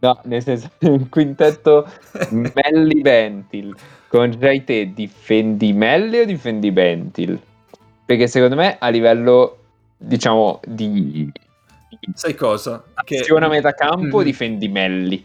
no, 0.00 0.20
nel 0.24 0.42
senso, 0.42 0.70
il 0.80 1.06
quintetto 1.08 1.88
Melli 2.30 3.00
Bentil 3.00 3.74
con 4.08 4.30
JT 4.30 4.94
difendi 4.94 5.72
Melli 5.72 6.20
o 6.20 6.24
difendi 6.24 6.70
Bentil? 6.70 7.40
Perché 8.04 8.26
secondo 8.26 8.56
me 8.56 8.76
a 8.78 8.88
livello, 8.88 9.58
diciamo, 9.96 10.60
di 10.64 11.30
Sai 12.14 12.34
cosa? 12.34 12.84
Che 13.04 13.18
azione 13.18 13.46
a 13.46 13.48
metà 13.48 13.74
campo 13.74 14.20
Mm. 14.20 14.22
difendi 14.22 14.68
Melli. 14.68 15.24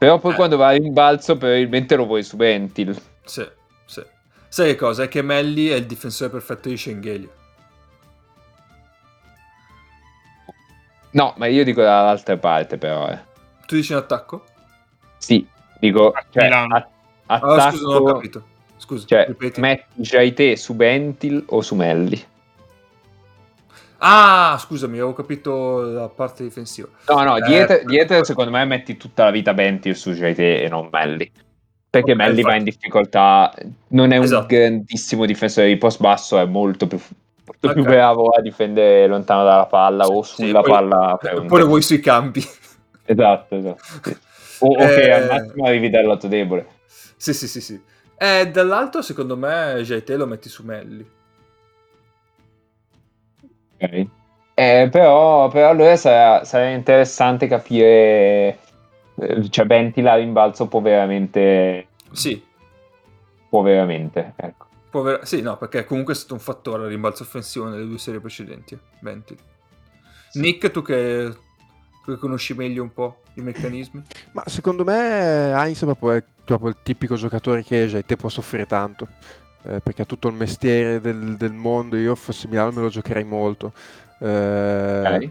Però 0.00 0.18
poi 0.18 0.32
Eh. 0.32 0.34
quando 0.34 0.56
va 0.56 0.72
in 0.74 0.94
balzo 0.94 1.36
probabilmente 1.36 1.94
lo 1.94 2.06
vuoi 2.06 2.22
su 2.22 2.36
Bentil. 2.36 2.98
Sì, 3.22 3.46
sì. 3.84 4.02
Sai 4.48 4.68
che 4.68 4.74
cosa? 4.76 5.02
È 5.02 5.08
che 5.08 5.20
Melli 5.20 5.68
è 5.68 5.74
il 5.74 5.84
difensore 5.84 6.30
perfetto 6.30 6.70
di 6.70 6.76
Schengelia. 6.78 7.28
No, 11.12 11.34
ma 11.36 11.46
io 11.46 11.64
dico 11.64 11.82
dall'altra 11.82 12.36
parte 12.38 12.78
però. 12.78 13.08
Eh. 13.10 13.18
Tu 13.66 13.74
dici 13.74 13.92
in 13.92 13.98
attacco? 13.98 14.44
Sì, 15.18 15.46
dico, 15.78 16.14
cioè, 16.30 16.44
Milano. 16.44 16.76
a- 16.76 16.88
Ah, 17.26 17.34
attacco, 17.34 17.76
scusa, 17.76 17.98
non 17.98 18.08
ho 18.08 18.12
capito. 18.14 18.44
Scusa, 18.78 19.06
cioè, 19.06 19.26
ripeti. 19.26 19.60
metti 19.60 19.84
JT 20.00 20.54
su 20.56 20.74
Bentil 20.74 21.44
o 21.48 21.60
su 21.60 21.74
Melli. 21.74 22.24
Ah, 24.02 24.56
scusami, 24.58 24.94
avevo 24.96 25.12
capito 25.12 25.80
la 25.82 26.08
parte 26.08 26.42
difensiva. 26.42 26.88
No, 27.08 27.22
no, 27.22 27.36
Eh, 27.36 27.42
dietro, 27.42 27.80
dietro 27.84 28.24
secondo 28.24 28.50
me 28.50 28.64
metti 28.64 28.96
tutta 28.96 29.24
la 29.24 29.30
vita 29.30 29.52
Bentil 29.52 29.94
su 29.94 30.12
JT 30.12 30.38
e 30.38 30.68
non 30.70 30.88
Melli. 30.90 31.30
Perché 31.90 32.12
Ok, 32.12 32.16
Melli 32.16 32.42
va 32.42 32.54
in 32.54 32.64
difficoltà, 32.64 33.52
non 33.88 34.12
è 34.12 34.16
un 34.16 34.22
Esatto. 34.24 34.46
grandissimo 34.46 35.26
difensore 35.26 35.66
di 35.68 35.76
post 35.76 36.00
basso, 36.00 36.38
è 36.38 36.44
molto 36.46 36.86
più, 36.86 36.98
molto 37.44 37.72
più 37.72 37.82
Ok. 37.82 37.88
bravo 37.88 38.28
a 38.30 38.40
difendere 38.40 39.06
lontano 39.06 39.44
dalla 39.44 39.66
palla 39.66 40.06
o 40.06 40.22
Sì, 40.22 40.44
sulla 40.46 40.60
poi- 40.60 40.70
palla. 40.70 41.18
lo 41.34 41.66
vuoi 41.66 41.82
sui 41.82 42.00
campi. 42.00 42.42
Esatto, 43.04 43.56
esatto. 43.56 43.82
sì. 44.04 44.16
O, 44.60 44.72
o 44.72 44.86
che 44.86 45.02
Eh. 45.02 45.10
al 45.12 45.26
massimo 45.26 45.66
arrivi 45.66 45.90
dal 45.90 46.04
lato 46.06 46.26
debole. 46.28 46.66
Sì, 47.16 47.34
sì, 47.34 47.48
sì, 47.48 47.60
sì. 47.60 47.78
E 48.16 48.48
dall'alto, 48.50 49.02
secondo 49.02 49.36
me, 49.36 49.80
JT 49.82 50.10
lo 50.10 50.26
metti 50.26 50.48
su 50.48 50.62
Melli. 50.64 51.06
Ok. 53.80 54.06
Eh, 54.54 54.88
però, 54.90 55.48
però 55.48 55.70
allora 55.70 55.96
sarà, 55.96 56.44
sarà 56.44 56.68
interessante 56.68 57.46
capire, 57.46 58.58
eh, 59.14 59.48
cioè 59.48 59.64
Benti 59.64 60.02
la 60.02 60.16
rimbalzo 60.16 60.66
può 60.66 60.80
veramente, 60.82 61.86
Sì, 62.12 62.44
può 63.48 63.62
veramente, 63.62 64.34
ecco. 64.36 64.66
povera- 64.90 65.24
sì, 65.24 65.40
no, 65.40 65.56
perché 65.56 65.84
comunque 65.86 66.12
è 66.12 66.16
stato 66.16 66.34
un 66.34 66.40
fattore 66.40 66.82
al 66.82 66.88
rimbalzo 66.90 67.22
offensivo 67.22 67.68
nelle 67.68 67.86
due 67.86 67.96
serie 67.98 68.20
precedenti. 68.20 68.74
eh, 68.74 68.78
Venti. 69.00 69.34
Nick, 70.34 70.70
tu 70.70 70.82
che, 70.82 71.32
tu 72.04 72.12
che 72.12 72.18
conosci 72.18 72.52
meglio 72.54 72.82
un 72.82 72.92
po' 72.92 73.22
i 73.34 73.40
meccanismi? 73.40 74.02
Ma 74.32 74.42
secondo 74.46 74.84
me 74.84 75.52
Heinz 75.52 75.80
è 75.82 75.86
proprio, 75.86 76.12
è 76.12 76.22
proprio 76.44 76.68
il 76.68 76.76
tipico 76.82 77.14
giocatore 77.14 77.64
che 77.64 77.86
JT 77.86 78.16
può 78.16 78.28
soffrire 78.28 78.66
tanto. 78.66 79.08
Eh, 79.62 79.80
perché 79.80 80.02
ha 80.02 80.04
tutto 80.06 80.28
il 80.28 80.34
mestiere 80.34 81.00
del, 81.00 81.36
del 81.36 81.52
mondo. 81.52 81.96
Io 81.96 82.14
fossi 82.14 82.48
Milano 82.48 82.72
me 82.72 82.80
lo 82.82 82.88
giocherei 82.88 83.24
molto. 83.24 83.72
Eh, 84.18 85.04
Ok. 85.04 85.28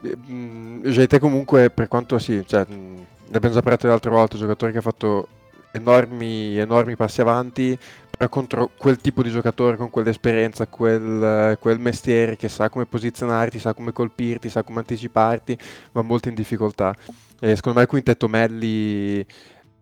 mh, 0.00 0.80
JT 0.90 1.18
comunque 1.18 1.70
per 1.70 1.88
quanto 1.88 2.18
sì, 2.18 2.44
cioè, 2.46 2.64
mh, 2.66 3.06
ne 3.28 3.36
abbiamo 3.36 3.54
già 3.54 3.62
parlato 3.62 3.86
l'altra 3.88 4.10
volta, 4.10 4.36
giocatore 4.36 4.72
che 4.72 4.78
ha 4.78 4.82
fatto 4.82 5.28
enormi, 5.72 6.56
enormi 6.58 6.96
passi 6.96 7.20
avanti, 7.20 7.78
però 8.10 8.28
contro 8.28 8.72
quel 8.76 8.98
tipo 9.00 9.22
di 9.22 9.30
giocatore 9.30 9.76
con 9.76 9.88
quell'esperienza, 9.90 10.66
quel, 10.66 11.56
quel 11.60 11.78
mestiere 11.78 12.36
che 12.36 12.48
sa 12.48 12.68
come 12.68 12.86
posizionarti, 12.86 13.58
sa 13.58 13.72
come 13.74 13.92
colpirti, 13.92 14.50
sa 14.50 14.62
come 14.62 14.80
anticiparti, 14.80 15.56
va 15.92 16.02
molto 16.02 16.28
in 16.28 16.34
difficoltà. 16.34 16.94
E 17.40 17.56
secondo 17.56 17.78
me 17.78 17.84
il 17.84 17.90
quintetto 17.90 18.28
Melli, 18.28 19.24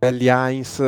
Melli 0.01 0.29
Heinz 0.29 0.83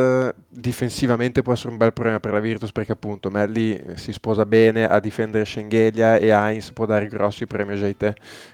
difensivamente 0.48 1.42
può 1.42 1.52
essere 1.52 1.70
un 1.70 1.76
bel 1.76 1.92
problema 1.92 2.18
per 2.18 2.32
la 2.32 2.40
Virtus 2.40 2.72
perché 2.72 2.92
appunto 2.92 3.30
Melli 3.30 3.76
eh, 3.76 3.96
si 3.96 4.12
sposa 4.12 4.46
bene 4.46 4.88
a 4.88 5.00
difendere 5.00 5.44
Schengelia 5.44 6.16
e 6.16 6.28
Heinz 6.28 6.72
può 6.72 6.86
dare 6.86 7.08
grossi 7.08 7.46
premi 7.46 7.74
a 7.74 7.76
JT 7.76 8.12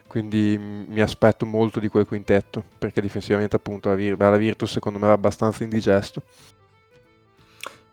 quindi 0.09 0.56
mm, 0.59 0.85
mi 0.89 1.01
aspetto 1.01 1.47
molto 1.47 1.78
di 1.78 1.89
quel 1.89 2.06
quintetto 2.06 2.64
perché 2.76 3.01
difensivamente 3.01 3.56
appunto 3.56 3.89
la, 3.89 3.94
Vir- 3.94 4.18
la 4.18 4.36
Virtus 4.36 4.72
secondo 4.72 4.98
me 4.98 5.06
va 5.06 5.12
abbastanza 5.12 5.62
indigesto 5.62 6.22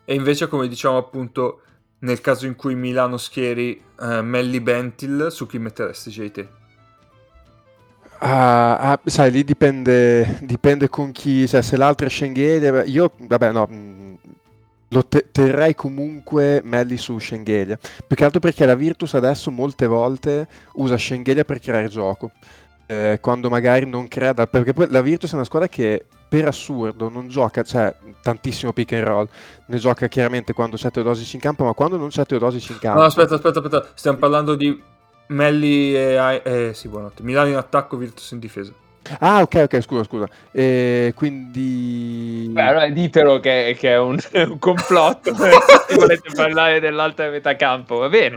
E 0.06 0.14
invece, 0.14 0.48
come 0.48 0.68
diciamo 0.68 0.98
appunto, 0.98 1.62
nel 2.00 2.22
caso 2.22 2.46
in 2.46 2.56
cui 2.56 2.76
Milano 2.76 3.18
schieri 3.18 3.84
eh, 4.00 4.22
Melli 4.22 4.62
Bentil, 4.62 5.28
su 5.32 5.48
chi 5.48 5.58
metteresti 5.58 6.10
JT? 6.12 6.48
Ah, 8.20 8.78
ah, 8.94 9.00
sai, 9.06 9.30
lì 9.30 9.44
dipende, 9.44 10.40
dipende 10.42 10.90
con 10.90 11.12
chi, 11.12 11.48
cioè 11.48 11.62
se 11.62 11.76
l'altro 11.76 12.08
è 12.08 12.10
Schengelia, 12.10 12.84
io, 12.86 13.12
vabbè, 13.18 13.52
no, 13.52 13.66
mh, 13.66 14.18
lo 14.90 15.06
te- 15.06 15.28
terrei 15.32 15.76
comunque 15.76 16.62
Melli 16.64 16.98
su 16.98 17.20
Schengelia, 17.20 17.78
più 18.08 18.16
che 18.16 18.24
altro 18.24 18.40
perché 18.40 18.66
la 18.66 18.76
Virtus 18.76 19.14
adesso 19.16 19.52
molte 19.52 19.86
volte 19.86 20.48
usa 20.76 20.98
Schengelia 20.98 21.44
per 21.44 21.60
creare 21.60 21.90
gioco, 21.90 22.32
eh, 22.88 23.20
quando 23.22 23.50
magari 23.50 23.86
non 23.86 24.08
crea, 24.08 24.34
perché 24.34 24.74
poi 24.74 24.88
la 24.90 25.02
Virtus 25.02 25.32
è 25.32 25.36
una 25.36 25.44
squadra 25.44 25.68
che 25.68 26.06
per 26.28 26.48
assurdo 26.48 27.10
non 27.10 27.28
gioca, 27.28 27.64
cioè 27.64 27.94
tantissimo 28.22 28.72
pick 28.72 28.94
and 28.94 29.04
roll, 29.04 29.28
ne 29.68 29.78
gioca 29.78 30.08
chiaramente 30.08 30.54
quando 30.54 30.78
c'è 30.78 30.90
Teodosic 30.90 31.34
in 31.34 31.40
campo, 31.42 31.66
ma 31.66 31.74
quando 31.74 31.98
non 31.98 32.08
c'è 32.10 32.26
Teodosic 32.26 32.70
in 32.70 32.80
campo... 32.80 33.00
No, 33.00 33.06
aspetta, 33.06 33.36
aspetta, 33.36 33.60
aspetta. 33.60 33.88
Stiamo 33.94 34.18
parlando 34.18 34.56
di 34.56 34.82
Melli 35.28 35.96
e... 35.96 36.42
Eh, 36.44 36.72
sì, 36.74 36.88
buonanotte. 36.88 37.24
Milano 37.24 37.50
in 37.50 37.56
attacco, 37.56 37.98
Virtus 37.98 38.32
in 38.32 38.40
difesa. 38.40 38.74
Ah, 39.20 39.42
ok, 39.42 39.56
ok, 39.66 39.82
scusa, 39.82 40.04
scusa. 40.04 40.28
E 40.52 41.14
quindi... 41.16 42.50
Beh, 42.52 42.62
allora 42.62 42.90
ditelo 42.90 43.40
che, 43.40 43.76
che 43.78 43.92
è 43.92 44.00
un, 44.00 44.18
un 44.34 44.58
complotto. 44.60 45.34
se 45.36 45.96
volete 45.96 46.30
parlare 46.34 46.80
dell'altra 46.80 47.30
metà 47.30 47.56
campo, 47.56 47.98
va 47.98 48.10
bene. 48.10 48.36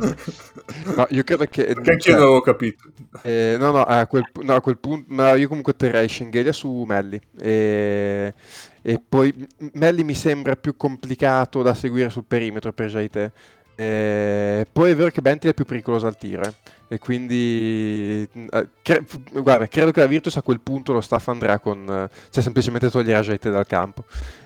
No, 0.94 1.06
io 1.10 1.24
credo 1.24 1.46
che... 1.46 1.64
Che 1.66 1.90
anch'io 1.90 1.98
cioè, 1.98 2.12
non 2.14 2.22
avevo 2.22 2.40
capito. 2.42 2.84
eh, 3.22 3.56
no, 3.58 3.70
no, 3.70 3.82
a 3.82 4.06
quel, 4.06 4.24
no, 4.42 4.54
a 4.54 4.60
quel 4.60 4.78
punto... 4.78 5.06
No, 5.14 5.34
io 5.34 5.48
comunque 5.48 5.74
terrei 5.74 6.08
Schengelia 6.08 6.52
su 6.52 6.84
Melli. 6.86 7.18
E, 7.40 8.34
e 8.82 9.02
poi 9.08 9.34
Melli 9.72 10.04
mi 10.04 10.14
sembra 10.14 10.56
più 10.56 10.76
complicato 10.76 11.62
da 11.62 11.72
seguire 11.72 12.10
sul 12.10 12.24
perimetro 12.26 12.72
per 12.74 12.88
JT. 12.88 13.32
Eh, 13.74 14.66
poi 14.70 14.90
è 14.90 14.96
vero 14.96 15.10
che 15.10 15.20
Bentil 15.22 15.50
è 15.50 15.54
più 15.54 15.64
pericoloso 15.64 16.06
al 16.06 16.18
tiro. 16.18 16.42
eh. 16.42 16.54
E 16.88 16.98
quindi... 16.98 18.26
eh, 18.32 18.68
cre- 18.82 19.04
guarda, 19.32 19.68
credo 19.68 19.90
che 19.90 20.00
la 20.00 20.06
Virtus 20.06 20.36
a 20.36 20.42
quel 20.42 20.60
punto 20.60 20.92
lo 20.92 21.00
staff 21.02 21.28
andrà 21.28 21.58
con... 21.58 21.84
eh, 21.86 22.08
cioè 22.30 22.42
semplicemente 22.42 22.90
toglierà 22.90 23.20
JT 23.20 23.50
dal 23.50 23.66
campo. 23.66 24.04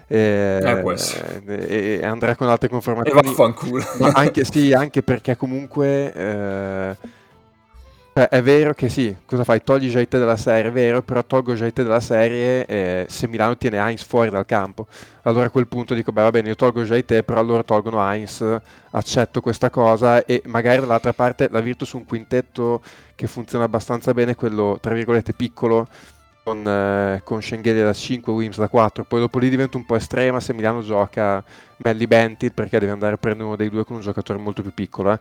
E, 0.08 0.58
essere. 0.92 1.42
e- 1.46 1.98
e 2.02 2.04
andrà 2.04 2.34
con 2.36 2.48
altre 2.48 2.66
E 2.66 2.70
conformazioni. 2.70 3.22
vaffanculo. 3.22 3.82
Ma 3.98 4.10
anche, 4.14 4.44
sì, 4.44 4.72
anche 4.72 5.02
perché 5.02 5.36
comunque 5.36 6.12
eh, 6.12 6.96
cioè, 8.14 8.28
è 8.28 8.42
vero 8.42 8.74
che 8.74 8.90
sì, 8.90 9.16
cosa 9.24 9.42
fai? 9.42 9.62
Togli 9.62 9.88
JT 9.88 10.18
dalla 10.18 10.36
serie, 10.36 10.70
è 10.70 10.72
vero, 10.72 11.02
però 11.02 11.24
tolgo 11.24 11.54
JT 11.54 11.82
dalla 11.82 12.00
serie 12.00 12.66
eh, 12.66 13.06
se 13.08 13.26
Milano 13.26 13.56
tiene 13.56 13.78
Heinz 13.78 14.02
fuori 14.04 14.28
dal 14.28 14.44
campo. 14.44 14.86
Allora 15.22 15.46
a 15.46 15.50
quel 15.50 15.66
punto 15.66 15.94
dico, 15.94 16.12
beh 16.12 16.22
va 16.22 16.30
bene, 16.30 16.48
io 16.48 16.54
tolgo 16.54 16.82
JT, 16.82 17.22
però 17.22 17.42
loro 17.42 17.64
tolgono 17.64 18.06
Heinz, 18.06 18.44
accetto 18.90 19.40
questa 19.40 19.70
cosa 19.70 20.24
e 20.26 20.42
magari 20.46 20.80
dall'altra 20.80 21.14
parte 21.14 21.48
la 21.50 21.60
Virtus 21.60 21.92
un 21.92 22.04
quintetto 22.04 22.82
che 23.14 23.26
funziona 23.26 23.64
abbastanza 23.64 24.12
bene, 24.12 24.34
quello 24.34 24.78
tra 24.80 24.92
virgolette 24.94 25.32
piccolo, 25.32 25.88
con, 26.42 26.66
eh, 26.66 27.20
con 27.24 27.40
Schengelia 27.40 27.84
da 27.84 27.92
5, 27.92 28.32
Wims 28.32 28.58
da 28.58 28.68
4, 28.68 29.04
poi 29.04 29.20
dopo 29.20 29.38
lì 29.38 29.48
diventa 29.48 29.76
un 29.76 29.84
po' 29.84 29.96
estrema 29.96 30.40
se 30.40 30.52
Milano 30.52 30.82
gioca 30.82 31.42
Melli 31.78 32.06
Bentil 32.06 32.52
perché 32.52 32.78
deve 32.78 32.92
andare 32.92 33.14
a 33.14 33.16
prendere 33.16 33.46
uno 33.46 33.56
dei 33.56 33.70
due 33.70 33.84
con 33.84 33.96
un 33.96 34.02
giocatore 34.02 34.38
molto 34.38 34.62
più 34.62 34.72
piccolo. 34.74 35.12
eh. 35.12 35.18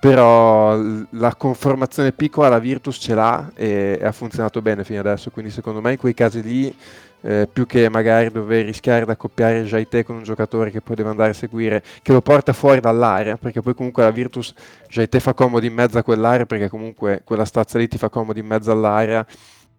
Però 0.00 0.76
la 1.10 1.34
conformazione 1.34 2.12
piccola 2.12 2.48
la 2.48 2.58
Virtus 2.58 2.96
ce 3.00 3.14
l'ha 3.14 3.50
e, 3.54 3.98
e 4.00 4.04
ha 4.04 4.12
funzionato 4.12 4.60
bene 4.62 4.84
fino 4.84 5.00
adesso. 5.00 5.30
Quindi 5.30 5.50
secondo 5.50 5.80
me 5.80 5.92
in 5.92 5.98
quei 5.98 6.14
casi 6.14 6.42
lì, 6.42 6.76
eh, 7.22 7.48
più 7.50 7.66
che 7.66 7.88
magari 7.88 8.30
dover 8.30 8.66
rischiare 8.66 9.04
di 9.04 9.10
accoppiare 9.10 9.64
Jaite 9.64 10.04
con 10.04 10.16
un 10.16 10.22
giocatore 10.22 10.70
che 10.70 10.82
poi 10.82 10.94
deve 10.94 11.08
andare 11.08 11.30
a 11.30 11.34
seguire, 11.34 11.82
che 12.02 12.12
lo 12.12 12.20
porta 12.20 12.52
fuori 12.52 12.80
dall'area, 12.80 13.36
perché 13.36 13.62
poi 13.62 13.74
comunque 13.74 14.02
la 14.02 14.10
Virtus 14.10 14.52
Jaite 14.88 15.20
fa 15.20 15.32
comodo 15.32 15.64
in 15.64 15.72
mezzo 15.72 15.96
a 15.98 16.02
quell'area 16.02 16.44
perché 16.46 16.68
comunque 16.68 17.22
quella 17.24 17.46
stazza 17.46 17.78
lì 17.78 17.88
ti 17.88 17.96
fa 17.96 18.08
comodo 18.10 18.38
in 18.38 18.46
mezzo 18.46 18.70
all'area. 18.70 19.26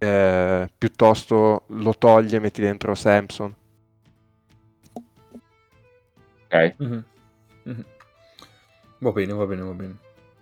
Eh, 0.06 0.69
piuttosto 0.77 1.64
lo 1.68 1.95
toglie 1.98 2.38
e 2.38 2.40
metti 2.40 2.61
dentro 2.61 2.95
Samson. 2.95 3.53
Ok. 6.45 6.76
Mhm. 6.77 7.03
Mhm. 7.64 7.86
Va 8.99 9.11
bene, 9.11 9.34
va 9.34 9.45
bene, 9.45 9.61
va 9.61 9.72
bene. 9.72 9.98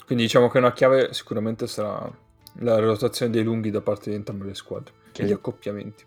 Quindi 0.06 0.24
diciamo 0.26 0.50
che 0.50 0.58
una 0.58 0.74
chiave 0.74 1.14
sicuramente 1.14 1.66
sarà 1.68 2.12
la 2.60 2.80
rotazione 2.80 3.32
dei 3.32 3.44
lunghi 3.44 3.72
da 3.72 3.82
parte 3.82 4.10
di 4.10 4.16
entrambe 4.16 4.46
le 4.46 4.54
squadre 4.54 4.94
e 5.16 5.26
gli 5.26 5.32
accoppiamenti. 5.32 6.06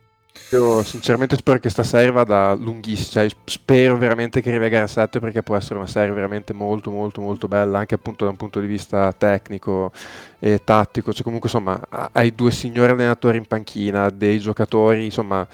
Io 0.52 0.82
sinceramente 0.84 1.34
spero 1.36 1.58
che 1.58 1.68
sta 1.70 1.82
serie 1.82 2.12
vada 2.12 2.54
lunghissima, 2.54 3.28
cioè, 3.28 3.38
spero 3.44 3.96
veramente 3.98 4.40
che 4.40 4.50
arrivi 4.50 4.66
a 4.66 4.68
gara 4.68 4.86
7 4.86 5.18
perché 5.18 5.42
può 5.42 5.56
essere 5.56 5.74
una 5.74 5.88
serie 5.88 6.14
veramente 6.14 6.52
molto 6.52 6.92
molto 6.92 7.20
molto 7.20 7.48
bella 7.48 7.78
anche 7.78 7.96
appunto 7.96 8.24
da 8.24 8.30
un 8.30 8.36
punto 8.36 8.60
di 8.60 8.68
vista 8.68 9.12
tecnico 9.12 9.90
e 10.38 10.60
tattico, 10.62 11.12
cioè 11.12 11.24
comunque 11.24 11.48
insomma 11.48 11.80
ha- 11.88 12.10
hai 12.12 12.32
due 12.32 12.52
signori 12.52 12.92
allenatori 12.92 13.38
in 13.38 13.46
panchina, 13.46 14.08
dei 14.10 14.38
giocatori 14.38 15.06
insomma 15.06 15.46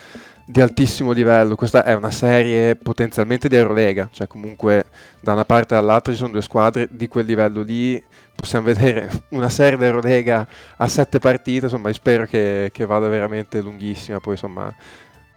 di 0.44 0.60
altissimo 0.60 1.12
livello, 1.12 1.54
questa 1.54 1.84
è 1.84 1.94
una 1.94 2.10
serie 2.10 2.76
potenzialmente 2.76 3.48
di 3.48 3.56
Eurolega, 3.56 4.08
cioè 4.12 4.26
comunque 4.26 4.84
da 5.20 5.32
una 5.32 5.44
parte 5.46 5.74
all'altra 5.74 6.12
ci 6.12 6.18
sono 6.18 6.32
due 6.32 6.42
squadre 6.42 6.88
di 6.90 7.08
quel 7.08 7.24
livello 7.24 7.62
lì, 7.62 8.02
possiamo 8.34 8.66
vedere 8.66 9.10
una 9.30 9.48
serie 9.48 9.78
di 9.78 9.84
Eurolega 9.84 10.46
a 10.76 10.88
sette 10.88 11.18
partite, 11.18 11.66
insomma, 11.66 11.92
spero 11.92 12.26
che, 12.26 12.70
che 12.72 12.86
vada 12.86 13.08
veramente 13.08 13.60
lunghissima. 13.60 14.18
Poi, 14.20 14.32
insomma, 14.34 14.74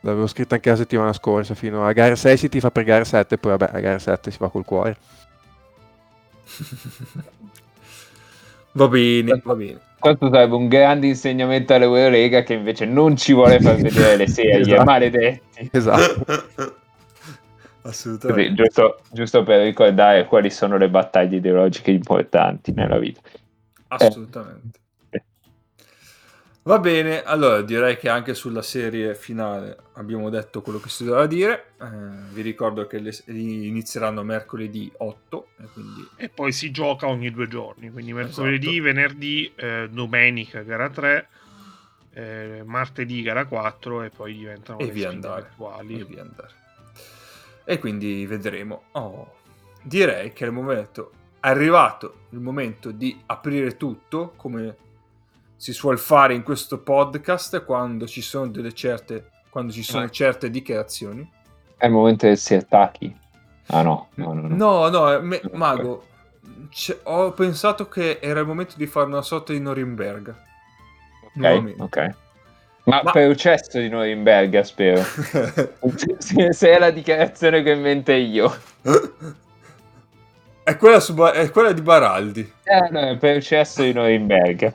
l'avevo 0.01 0.27
scritto 0.27 0.53
anche 0.55 0.69
la 0.69 0.76
settimana 0.76 1.13
scorsa, 1.13 1.55
fino 1.55 1.85
a 1.85 1.91
gara 1.93 2.15
6 2.15 2.38
si 2.38 2.49
tifa 2.49 2.72
per 2.72 2.84
gara 2.84 3.03
7, 3.03 3.38
poi 3.38 3.57
vabbè, 3.57 3.77
a 3.77 3.80
gara 3.80 3.99
7 3.99 4.31
si 4.31 4.38
va 4.39 4.49
col 4.49 4.65
cuore. 4.65 4.97
Va 8.76 8.88
bene, 8.89 9.41
va 9.43 9.55
bene. 9.55 9.80
Questo 9.97 10.30
sarebbe 10.30 10.55
un 10.55 10.67
grande 10.67 11.07
insegnamento 11.07 11.73
all'Eurolega 11.73 12.43
che 12.43 12.55
invece 12.55 12.85
non 12.85 13.15
ci 13.15 13.31
vuole 13.31 13.59
far 13.61 13.76
vedere 13.77 14.17
le 14.17 14.27
serie, 14.27 14.59
Esatto. 14.59 14.84
maledetti. 14.84 15.69
Esatto. 15.72 16.76
Assolutamente. 17.85 18.49
Così, 18.49 18.55
giusto, 18.55 19.01
giusto 19.11 19.43
per 19.43 19.61
ricordare 19.61 20.25
quali 20.25 20.49
sono 20.49 20.77
le 20.77 20.89
battaglie 20.89 21.37
ideologiche 21.37 21.91
importanti 21.91 22.71
nella 22.71 22.97
vita. 22.97 23.21
Assolutamente. 23.87 24.79
Va 26.63 26.79
bene, 26.79 27.21
allora 27.21 27.61
direi 27.61 27.95
che 27.95 28.09
anche 28.09 28.33
sulla 28.33 28.63
serie 28.63 29.13
finale 29.13 29.77
abbiamo 29.93 30.31
detto 30.31 30.63
quello 30.63 30.79
che 30.79 30.89
si 30.89 31.05
doveva 31.05 31.27
dire. 31.27 31.73
Eh, 31.79 31.85
vi 32.33 32.41
ricordo 32.41 32.87
che 32.87 32.97
le, 32.97 33.15
inizieranno 33.27 34.23
mercoledì 34.23 34.91
8 34.97 35.47
e, 35.59 35.63
quindi... 35.71 36.07
e, 36.15 36.29
poi 36.29 36.51
si 36.51 36.71
gioca 36.71 37.07
ogni 37.07 37.29
due 37.29 37.47
giorni, 37.47 37.91
quindi 37.91 38.13
mercoledì, 38.13 38.69
esatto. 38.69 38.83
venerdì, 38.83 39.53
eh, 39.55 39.89
domenica 39.91 40.63
gara 40.63 40.89
3, 40.89 41.27
eh, 42.13 42.63
martedì 42.65 43.21
gara 43.21 43.45
4 43.45 44.01
e 44.01 44.09
poi 44.09 44.35
diventano 44.35 44.79
e 44.79 44.85
le 44.85 44.91
via 44.91 45.09
andare. 45.09 45.51
E 45.87 46.03
via 46.03 46.21
andare. 46.21 46.63
E 47.65 47.79
quindi 47.79 48.25
vedremo. 48.25 48.83
Oh, 48.91 49.33
direi 49.81 50.31
che 50.33 50.45
è 50.45 50.47
il 50.47 50.53
momento, 50.53 51.11
è 51.39 51.47
arrivato 51.47 52.13
il 52.29 52.39
momento 52.39 52.91
di 52.91 53.19
aprire 53.25 53.75
tutto 53.75 54.33
come 54.35 54.75
si 55.57 55.73
suol 55.73 55.97
fare 55.97 56.33
in 56.33 56.43
questo 56.43 56.79
podcast 56.79 57.63
quando 57.65 58.07
ci 58.07 58.21
sono 58.21 58.47
delle 58.47 58.73
certe 58.73 59.29
quando 59.55 59.71
ci 59.71 59.83
sono 59.83 60.03
eh. 60.03 60.11
certe 60.11 60.49
dichiarazioni. 60.49 61.31
È 61.77 61.85
il 61.85 61.91
momento 61.93 62.25
del 62.25 62.37
si 62.37 62.55
attacchi. 62.55 63.15
Ah 63.67 63.83
no, 63.83 64.09
no, 64.15 64.33
no. 64.33 64.47
No, 64.49 64.89
no, 64.89 65.11
no 65.11 65.21
me, 65.21 65.41
Mago, 65.53 66.05
ho 67.03 67.31
pensato 67.31 67.87
che 67.87 68.19
era 68.21 68.41
il 68.41 68.45
momento 68.45 68.73
di 68.75 68.85
fare 68.85 69.07
una 69.07 69.21
sorta 69.21 69.53
di 69.53 69.61
Norimberga. 69.61 70.37
Ok, 71.37 71.75
ok. 71.77 72.15
Ma, 72.85 73.01
Ma, 73.03 73.11
per 73.11 73.35
cesso 73.35 73.79
di 73.79 73.89
Norimberga, 73.89 74.63
spero. 74.63 75.01
se, 76.19 76.53
se, 76.53 76.71
è 76.71 76.77
la 76.77 76.91
dichiarazione 76.91 77.63
che 77.63 77.71
in 77.71 77.81
mente 77.81 78.13
io. 78.13 78.55
È 80.63 80.75
quella, 80.77 80.99
su, 80.99 81.15
è 81.15 81.49
quella 81.49 81.71
di 81.71 81.81
Baraldi. 81.81 82.41
Eh, 82.63 82.89
no, 82.91 82.99
è 82.99 83.17
per 83.17 83.43
cesso 83.43 83.81
di 83.81 83.91
Norimberga. 83.91 84.73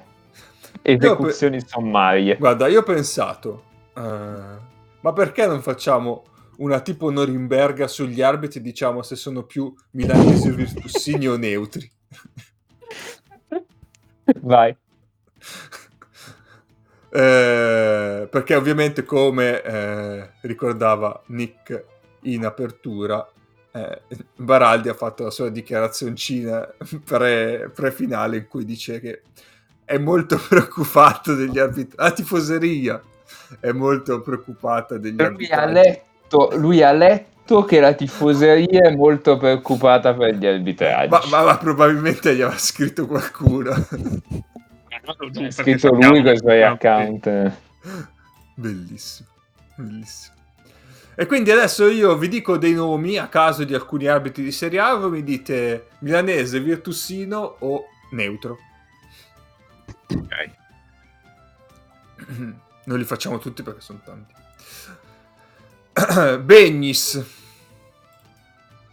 Esecuzioni 0.83 1.59
pe- 1.59 1.67
sommarie. 1.69 2.37
Guarda, 2.37 2.67
io 2.67 2.81
ho 2.81 2.83
pensato, 2.83 3.65
uh, 3.95 4.01
ma 4.01 5.13
perché 5.15 5.47
non 5.47 5.63
facciamo 5.63 6.25
una 6.59 6.81
tipo 6.81 7.11
Norimberga 7.11 7.87
sugli 7.87 8.23
arbitri, 8.23 8.61
diciamo 8.61 9.03
se 9.03 9.15
sono 9.15 9.45
più 9.45 9.73
milanesi 9.93 10.51
virtussini 10.51 11.29
o 11.29 11.37
neutri? 11.37 11.89
Vai. 14.41 14.77
Eh, 17.13 18.29
perché 18.31 18.55
ovviamente 18.55 19.05
come 19.05 19.63
eh, 19.63 20.31
ricordava 20.43 21.21
Nick 21.27 21.85
in 22.23 22.45
apertura 22.45 23.29
eh, 23.73 24.03
Baraldi 24.37 24.89
ha 24.89 24.95
fatto 24.95 25.25
la 25.25 25.31
sua 25.31 25.49
dichiarazioncina 25.49 26.69
pre, 27.05 27.71
pre-finale 27.75 28.39
in 28.39 28.49
cui 28.49 28.65
dice 28.65 29.01
che 29.01 29.23
è 29.85 29.99
molto 29.99 30.39
preoccupato 30.49 31.35
degli 31.35 31.59
arbitri. 31.59 31.97
La 31.97 32.13
tifoseria 32.13 33.01
è 33.59 33.73
molto 33.73 34.21
preoccupata 34.21 34.97
degli 34.99 35.17
lui 35.17 35.27
arbitri. 35.27 35.55
Ha 35.55 35.67
letto, 35.67 36.51
lui 36.57 36.83
ha 36.83 36.93
letto 36.93 37.65
che 37.65 37.81
la 37.81 37.93
tifoseria 37.93 38.89
è 38.89 38.95
molto 38.95 39.37
preoccupata 39.37 40.15
per 40.15 40.35
gli 40.35 40.47
arbitraggi. 40.47 41.09
Ma, 41.09 41.21
ma, 41.31 41.45
ma 41.45 41.57
probabilmente 41.57 42.35
gli 42.35 42.43
aveva 42.43 42.59
scritto 42.59 43.07
qualcuno. 43.07 43.73
ha 45.05 45.51
scritto 45.51 45.93
lui 45.95 46.23
con 46.23 46.33
i 46.33 46.37
suoi 46.37 46.63
account. 46.63 47.53
Bellissimo, 48.55 49.29
bellissimo. 49.77 50.35
E 51.15 51.27
quindi 51.27 51.51
adesso 51.51 51.89
io 51.89 52.17
vi 52.17 52.29
dico 52.29 52.57
dei 52.57 52.73
nomi 52.73 53.19
a 53.19 53.29
caso 53.29 53.65
di 53.65 53.75
alcuni 53.75 54.07
arbitri 54.07 54.43
di 54.43 54.53
Serie 54.53 54.81
A, 54.81 54.95
voi 54.95 55.11
mi 55.11 55.23
dite 55.23 55.89
milanese, 55.99 56.61
virtussino 56.61 57.57
o 57.59 57.85
neutro. 58.13 58.59
Ok. 60.15 60.51
Non 62.85 62.99
li 62.99 63.05
facciamo 63.05 63.39
tutti 63.39 63.63
perché 63.63 63.81
sono 63.81 64.01
tanti. 64.05 64.35
Begnis. 66.43 67.40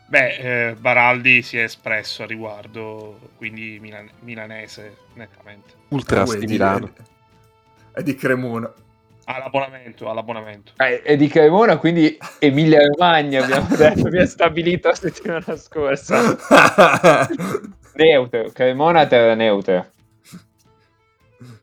Beh, 0.08 0.70
eh, 0.70 0.76
Baraldi 0.76 1.42
si 1.42 1.58
è 1.58 1.64
espresso 1.64 2.24
a 2.24 2.26
riguardo, 2.26 3.20
quindi 3.36 3.78
milan- 3.80 4.10
milanese, 4.22 4.96
nettamente. 5.14 5.74
Ultra 5.90 6.24
di 6.24 6.46
Milano. 6.46 6.92
È 7.92 8.02
di 8.02 8.16
Cremona. 8.16 8.72
All'abbonamento, 9.26 10.10
all'abbonamento. 10.10 10.72
Eh, 10.78 11.02
è 11.02 11.18
di 11.18 11.28
Cremona, 11.28 11.78
quindi 11.78 12.18
Emilia 12.40 12.80
Romagna 12.86 13.44
abbiamo 13.44 13.68
detto, 13.76 14.08
abbiamo 14.08 14.26
stabilito 14.26 14.88
la 14.88 14.96
settimana 14.96 15.56
scorsa. 15.58 16.38
neutro, 17.96 18.50
Cremona 18.52 19.06
terra 19.08 19.36
neutra 19.36 19.92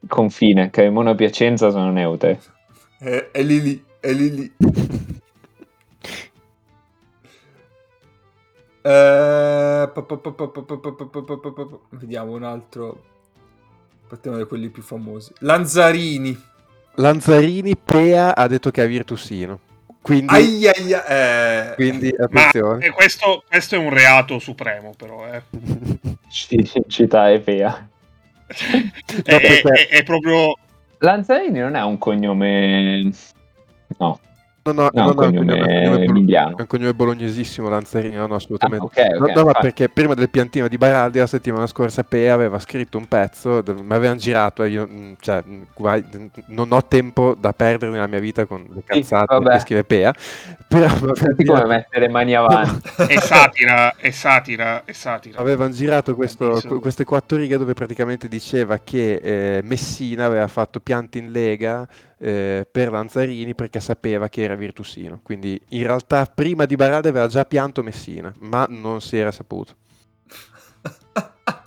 confine, 0.07 0.71
Cremona 0.71 1.13
e 1.13 1.15
Piacenza 1.15 1.71
sono 1.71 1.91
neutre. 1.91 2.41
È, 2.99 3.29
è 3.33 3.43
lì 3.43 3.61
lì, 3.61 3.85
è 4.01 4.13
lì 4.13 4.31
lì. 4.35 4.53
Vediamo 11.91 12.33
un 12.33 12.43
altro. 12.43 13.03
Partiamo 14.07 14.37
da 14.37 14.45
quelli 14.45 14.69
più 14.69 14.83
famosi. 14.83 15.33
Lanzarini. 15.39 16.39
Lanzarini, 16.97 17.77
Pea 17.77 18.35
ha 18.35 18.47
detto 18.47 18.71
che 18.71 18.85
è 18.85 18.89
virtusino. 18.89 19.59
Quindi, 20.03 20.35
aia, 20.69 21.07
eh. 21.07 21.75
quindi 21.75 22.09
attenzione. 22.09 22.89
Ma, 22.89 22.95
questo, 22.95 23.43
questo, 23.49 23.75
è 23.75 23.79
un 23.79 23.89
reato 23.89 24.39
supremo, 24.39 24.93
però. 24.97 25.27
Eh. 25.33 25.43
Città 26.29 27.31
e 27.31 27.41
Pea 27.41 27.89
è, 29.25 29.63
è, 29.63 29.89
è, 29.89 30.03
proprio 30.03 30.55
Lanzarini 30.99 31.59
non 31.59 31.75
è 31.75 31.83
un 31.83 31.99
cognome 31.99 33.11
no 33.99 34.21
No, 34.65 34.73
no, 34.73 34.91
no, 34.95 35.03
no, 35.03 35.07
no, 35.09 35.15
cognome, 35.15 35.59
cognome 35.59 36.05
emiliano. 36.05 36.57
È 36.57 36.61
un 36.63 36.67
cognome 36.67 36.95
bolognesissimo 36.95 37.69
Lanzarini, 37.69 38.15
no, 38.15 38.27
no, 38.27 38.37
assolutamente. 38.37 38.85
Ah, 38.85 39.05
okay, 39.05 39.19
okay, 39.19 39.35
no, 39.35 39.43
no 39.43 39.53
perché 39.61 39.91
prima 39.91 40.15
del 40.15 40.31
piantino 40.31 40.69
di 40.69 40.79
Baraldi 40.79 41.19
la 41.19 41.27
settimana 41.27 41.67
scorsa 41.67 42.03
Pea 42.03 42.33
aveva 42.33 42.59
scritto 42.59 42.97
un 42.97 43.07
pezzo, 43.07 43.63
mi 43.67 43.93
avevano 43.93 44.19
girato 44.19 44.63
e 44.63 44.71
io 44.71 44.89
mm, 44.91 45.13
cioè, 45.21 45.43
mm, 45.47 45.63
non 46.47 46.73
ho 46.73 46.83
tempo 46.87 47.37
da 47.39 47.53
perdere 47.53 47.93
nella 47.93 48.07
mia 48.07 48.21
vita 48.21 48.47
con 48.47 48.67
le 48.73 48.83
cazzate 48.87 49.37
sì, 49.37 49.43
che 49.43 49.59
scrive 49.59 49.85
Pea. 49.85 50.15
Però 50.67 50.89
Senti 51.15 51.45
come 51.45 51.67
mettere 51.67 52.07
le 52.07 52.13
mani 52.13 52.35
avanti. 52.35 52.89
è 53.07 53.19
satira, 53.19 53.95
è 53.97 54.11
satira, 54.11 54.83
è 54.87 54.93
satira. 54.93 55.41
Avevano 55.41 55.75
girato 55.75 56.15
questo, 56.15 56.59
queste 56.81 57.05
quattro 57.05 57.37
righe 57.37 57.59
dove 57.59 57.75
praticamente 57.75 58.29
diceva 58.29 58.79
che 58.83 59.17
eh, 59.17 59.61
Messina 59.63 60.25
aveva 60.25 60.49
fatto 60.49 60.81
pianti 60.81 61.19
in 61.19 61.33
Lega 61.33 61.87
eh, 62.25 62.67
per 62.71 62.91
Lanzarini 62.91 63.55
perché 63.55 63.81
sapeva 63.81 64.31
che 64.31 64.43
era 64.43 64.55
virtusino. 64.55 65.21
Quindi 65.23 65.61
in 65.69 65.83
realtà 65.83 66.25
prima 66.25 66.65
di 66.65 66.75
Baraldi 66.75 67.09
aveva 67.09 67.27
già 67.27 67.45
pianto 67.45 67.83
Messina, 67.83 68.33
ma 68.39 68.65
non 68.67 69.03
si 69.03 69.19
era 69.19 69.31
saputo. 69.31 69.75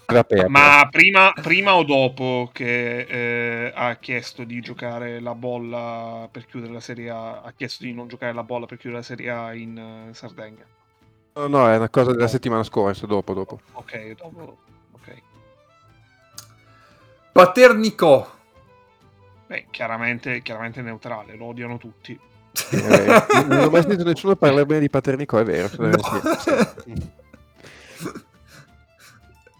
ma 0.47 0.87
prima, 0.89 1.31
prima, 1.39 1.75
o 1.75 1.83
dopo 1.83 2.49
che 2.51 3.01
eh, 3.01 3.71
ha 3.75 3.95
chiesto 3.97 4.43
di 4.45 4.59
giocare 4.59 5.19
la 5.19 5.35
bolla 5.35 6.27
per 6.31 6.47
chiudere 6.47 6.73
la 6.73 6.79
Serie 6.79 7.11
A, 7.11 7.41
ha 7.41 7.53
chiesto 7.55 7.83
di 7.83 7.93
non 7.93 8.07
giocare 8.07 8.33
la 8.33 8.43
bolla 8.43 8.65
per 8.65 8.77
chiudere 8.77 9.01
la 9.01 9.07
Serie 9.07 9.29
A 9.29 9.53
in 9.53 10.07
uh, 10.09 10.13
Sardegna? 10.13 10.65
No, 11.33 11.45
no, 11.45 11.69
è 11.69 11.77
una 11.77 11.89
cosa 11.89 12.13
della 12.13 12.27
settimana 12.27 12.63
scorsa, 12.63 13.05
dopo, 13.05 13.35
dopo. 13.35 13.59
Ok, 13.73 14.15
dopo. 14.15 14.57
Ok. 14.93 15.21
Paternicò 17.31 18.36
Beh, 19.47 19.65
chiaramente, 19.71 20.41
chiaramente 20.41 20.81
neutrale, 20.81 21.35
lo 21.35 21.45
odiano 21.45 21.77
tutti. 21.77 22.19
Eh, 22.71 23.45
non 23.45 23.65
ho 23.65 23.69
mai 23.69 23.81
sentito 23.81 24.03
nessuno 24.03 24.35
parlare 24.35 24.65
bene 24.65 24.81
di 24.81 24.89
Paternicò, 24.89 25.37
è 25.37 25.43
vero. 25.43 25.69
No. 25.77 25.97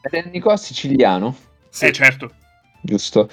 Paternicò 0.01 0.55
siciliano? 0.55 1.35
Sì, 1.69 1.85
eh, 1.85 1.91
certo. 1.91 2.31
Giusto. 2.81 3.29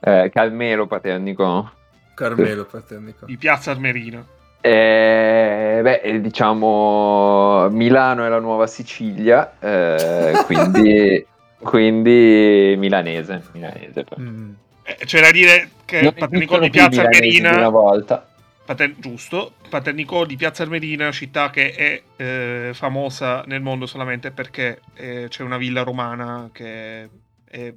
Eh, 0.00 0.30
Carmelo 0.32 0.86
Paternicò. 0.86 1.70
Carmelo 2.14 2.64
Paternicò. 2.64 3.26
Di 3.26 3.36
Piazza 3.36 3.70
Armerina. 3.70 4.24
Eh, 4.60 5.80
beh, 5.82 6.20
diciamo 6.22 7.68
Milano 7.68 8.24
è 8.24 8.28
la 8.28 8.38
nuova 8.38 8.66
Sicilia, 8.66 9.58
eh, 9.58 10.32
quindi, 10.46 11.26
quindi 11.60 12.74
milanese. 12.78 13.42
milanese 13.52 14.06
mm. 14.18 14.52
Eh, 14.86 14.96
c'è 15.06 15.20
da 15.20 15.30
dire 15.30 15.70
che 15.86 16.12
Paternicò 16.12 16.58
di 16.58 16.68
Piazza 16.68 17.02
Armerina 17.02 17.56
una 17.56 17.68
volta. 17.70 18.28
Pater, 18.64 18.94
giusto, 18.98 19.54
Paternicò 19.68 20.24
di 20.24 20.36
Piazza 20.36 20.62
Armerina, 20.62 21.10
città 21.10 21.50
che 21.50 21.72
è 21.72 22.02
eh, 22.16 22.70
famosa 22.74 23.42
nel 23.46 23.60
mondo 23.60 23.86
solamente 23.86 24.30
perché 24.30 24.80
eh, 24.94 25.26
c'è 25.28 25.42
una 25.42 25.58
villa 25.58 25.82
romana 25.82 26.48
che 26.52 27.08
è 27.44 27.74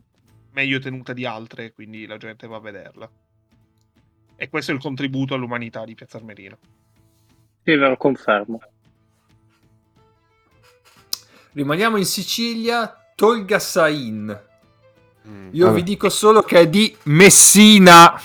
meglio 0.51 0.79
tenuta 0.79 1.13
di 1.13 1.25
altre, 1.25 1.71
quindi 1.73 2.05
la 2.05 2.17
gente 2.17 2.47
va 2.47 2.57
a 2.57 2.61
vederla. 2.61 3.09
E 4.35 4.49
questo 4.49 4.71
è 4.71 4.73
il 4.73 4.81
contributo 4.81 5.33
all'umanità 5.33 5.83
di 5.83 5.95
Piazza 5.95 6.17
Armerina. 6.17 6.57
Sì, 7.63 7.75
ve 7.75 7.87
lo 7.87 7.97
confermo. 7.97 8.61
Rimaniamo 11.53 11.97
in 11.97 12.05
Sicilia, 12.05 13.11
Tolga 13.15 13.59
Sain 13.59 14.45
Mm, 15.27 15.49
Io 15.51 15.65
vabbè. 15.65 15.77
vi 15.77 15.83
dico 15.83 16.09
solo 16.09 16.41
che 16.41 16.59
è 16.59 16.67
di 16.67 16.95
Messina. 17.03 18.19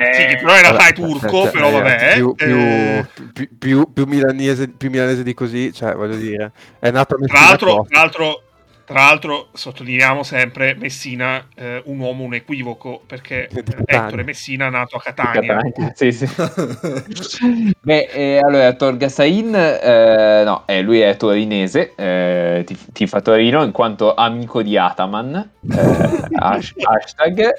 Eh, 0.00 0.14
sì, 0.14 0.26
che 0.26 0.36
però 0.40 0.54
in 0.54 0.60
realtà 0.60 0.86
è 0.86 0.92
turco, 0.92 1.42
cioè, 1.42 1.50
però 1.50 1.70
vabbè. 1.70 2.12
Più, 2.14 2.34
eh. 2.36 3.06
più, 3.32 3.48
più, 3.58 3.92
più, 3.92 4.04
milanese, 4.06 4.68
più 4.68 4.90
milanese 4.90 5.24
di 5.24 5.34
così, 5.34 5.72
cioè 5.72 5.94
voglio 5.94 6.16
dire, 6.16 6.52
è 6.78 6.90
nato 6.92 7.16
a 7.16 7.18
Messina. 7.18 7.56
Tra 7.56 8.00
l'altro, 8.00 8.42
tra 8.88 9.00
l'altro 9.00 9.48
sottolineiamo 9.52 10.22
sempre 10.22 10.74
Messina, 10.74 11.46
eh, 11.54 11.82
un 11.84 11.98
uomo, 11.98 12.24
un 12.24 12.32
equivoco, 12.32 13.02
perché 13.06 13.46
Ettore 13.84 14.24
Messina 14.24 14.68
è 14.68 14.70
nato 14.70 14.96
a 14.96 15.02
Catania. 15.02 15.58
Catania 15.58 15.92
sì, 15.94 16.10
sì. 16.10 16.26
Beh, 17.78 18.08
eh, 18.10 18.38
allora, 18.38 18.72
Torga 18.72 19.10
Sain, 19.10 19.54
eh, 19.54 20.42
no, 20.42 20.62
eh, 20.64 20.80
lui 20.80 21.00
è 21.00 21.14
torinese, 21.18 21.92
eh, 21.96 22.64
tifa 22.94 23.20
Torino 23.20 23.62
in 23.62 23.72
quanto 23.72 24.14
amico 24.14 24.62
di 24.62 24.78
Ataman, 24.78 25.50
eh, 25.70 26.22
hashtag, 26.40 27.52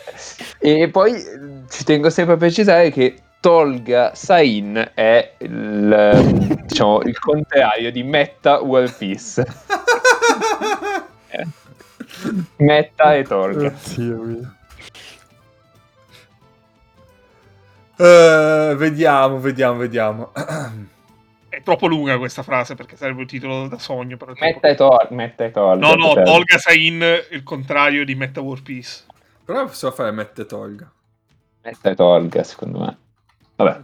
e 0.57 0.89
poi 0.89 1.13
ci 1.69 1.83
tengo 1.83 2.09
sempre 2.09 2.33
a 2.33 2.37
precisare 2.37 2.89
che 2.89 3.17
Tolga 3.39 4.15
Sain 4.15 4.91
è 4.95 5.33
il, 5.37 6.57
diciamo, 6.65 7.01
il 7.01 7.19
contrario 7.19 7.91
di 7.91 8.01
Metta 8.01 8.61
War 8.61 8.91
Peace. 8.97 9.45
Metta 12.57 13.15
e 13.15 13.23
tolga. 13.23 13.75
Uh, 17.97 18.75
vediamo, 18.75 19.39
vediamo, 19.39 19.77
vediamo. 19.77 20.31
È 21.49 21.61
troppo 21.61 21.87
lunga 21.87 22.17
questa 22.17 22.43
frase 22.43 22.75
perché 22.75 22.95
sarebbe 22.95 23.21
un 23.21 23.27
titolo 23.27 23.67
da 23.67 23.77
sogno. 23.77 24.17
Però 24.17 24.33
metta, 24.39 24.69
e 24.69 24.75
tol- 24.75 25.07
metta 25.11 25.45
e 25.45 25.51
tolga. 25.51 25.87
No, 25.87 25.95
no, 25.95 26.13
tolga 26.23 26.57
Sain 26.57 27.03
il 27.31 27.43
contrario 27.43 28.05
di 28.05 28.15
Metta 28.15 28.41
War 28.41 28.61
Peace. 28.61 29.03
Però 29.43 29.65
possiamo 29.65 29.93
fare 29.93 30.11
metta 30.11 30.43
e 30.43 30.45
tolga. 30.45 30.91
Metta 31.63 31.89
e 31.89 31.95
tolga, 31.95 32.43
secondo 32.43 32.79
me. 32.79 32.97
Vabbè. 33.55 33.81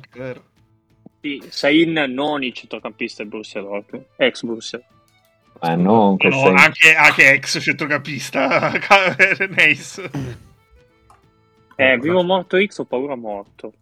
Sì, 1.20 1.44
Sain 1.50 2.06
non 2.10 2.44
il 2.44 2.54
centrocampista 2.54 3.24
del 3.24 3.32
Borussia 3.32 3.62
Dortmund, 3.62 4.06
ex 4.16 4.44
Borussia. 4.44 4.80
Ma 5.62 5.76
non 5.76 6.18
no, 6.20 6.50
no, 6.50 6.54
anche, 6.56 6.94
anche, 6.94 7.32
ex 7.32 7.60
centrocampista 7.62 8.72
Neis. 9.50 10.02
Eh, 11.76 11.98
vivo 11.98 12.24
morto 12.24 12.58
X 12.64 12.80
ho 12.80 12.86
paura 12.86 13.16
morto. 13.16 13.74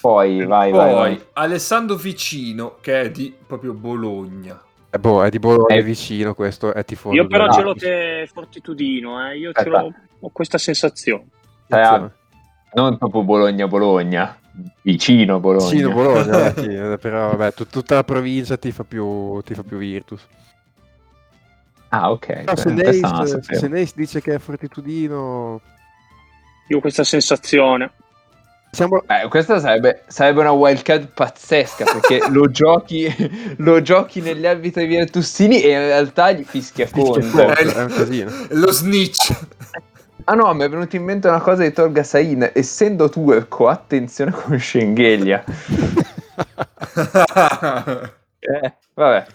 Poi 0.00 0.44
vai, 0.44 0.70
Poi, 0.70 0.78
vai, 0.78 0.94
vai. 0.94 1.24
Alessandro 1.34 1.96
Vicino 1.96 2.78
che 2.80 3.02
è 3.02 3.10
di 3.10 3.34
proprio 3.46 3.72
Bologna. 3.72 4.60
Eh, 4.90 4.98
boh, 4.98 5.24
è 5.24 5.30
di 5.30 5.38
Bologna 5.38 5.74
è 5.74 5.82
vicino 5.82 6.34
questo, 6.34 6.74
è 6.74 6.84
tifoso. 6.84 7.14
Io 7.14 7.26
però 7.26 7.50
ce 7.52 7.62
l'ho 7.62 7.72
che 7.72 8.22
è 8.22 8.26
fortitudino, 8.26 9.28
eh. 9.28 9.38
io 9.38 9.52
ce 9.52 9.64
l'ho, 9.64 9.94
ho 10.20 10.30
questa 10.30 10.58
sensazione. 10.58 11.26
Eh, 11.68 12.10
non 12.74 12.98
proprio 12.98 13.22
Bologna-Bologna 13.22 14.41
vicino 14.82 15.40
Bologna. 15.40 15.70
Vicino 15.70 15.92
Bologna, 15.92 16.52
sì, 16.56 16.98
però 17.00 17.34
vabbè, 17.36 17.52
t- 17.52 17.68
tutta 17.68 17.96
la 17.96 18.04
provincia 18.04 18.56
ti 18.56 18.72
fa 18.72 18.84
più, 18.84 19.40
ti 19.42 19.54
fa 19.54 19.62
più 19.62 19.78
Virtus. 19.78 20.26
Ah, 21.88 22.10
ok. 22.10 22.44
No, 22.46 22.56
se, 22.56 22.70
Neis, 22.70 23.38
se 23.38 23.68
Neis 23.68 23.94
dice 23.94 24.22
che 24.22 24.34
è 24.34 24.38
fortitudino... 24.38 25.60
Io 26.68 26.78
ho 26.78 26.80
questa 26.80 27.04
sensazione. 27.04 27.92
Siamo... 28.70 29.02
Eh, 29.06 29.28
questa 29.28 29.60
sarebbe, 29.60 30.04
sarebbe, 30.06 30.40
una 30.40 30.52
wildcard 30.52 31.08
pazzesca 31.08 31.84
perché 31.84 32.26
lo, 32.32 32.50
giochi, 32.50 33.06
lo 33.58 33.82
giochi 33.82 34.22
negli 34.22 34.46
arbitri 34.46 34.86
virtustini 34.86 35.60
e 35.60 35.72
in 35.72 35.78
realtà 35.78 36.32
gli 36.32 36.44
fischia 36.44 36.88
contro. 36.90 37.48
È 37.54 37.82
un 37.82 37.92
casino. 37.94 38.30
Lo 38.52 38.72
snitch. 38.72 39.30
Ah 40.32 40.34
no, 40.34 40.54
mi 40.54 40.62
è 40.62 40.68
venuta 40.70 40.96
in 40.96 41.04
mente 41.04 41.28
una 41.28 41.42
cosa 41.42 41.62
di 41.62 41.74
Tolga 41.74 42.02
Sain. 42.02 42.52
Essendo 42.54 43.10
turco, 43.10 43.68
attenzione 43.68 44.30
con 44.30 44.58
Schengelia. 44.58 45.44
eh, 48.38 48.74
vabbè. 48.94 49.26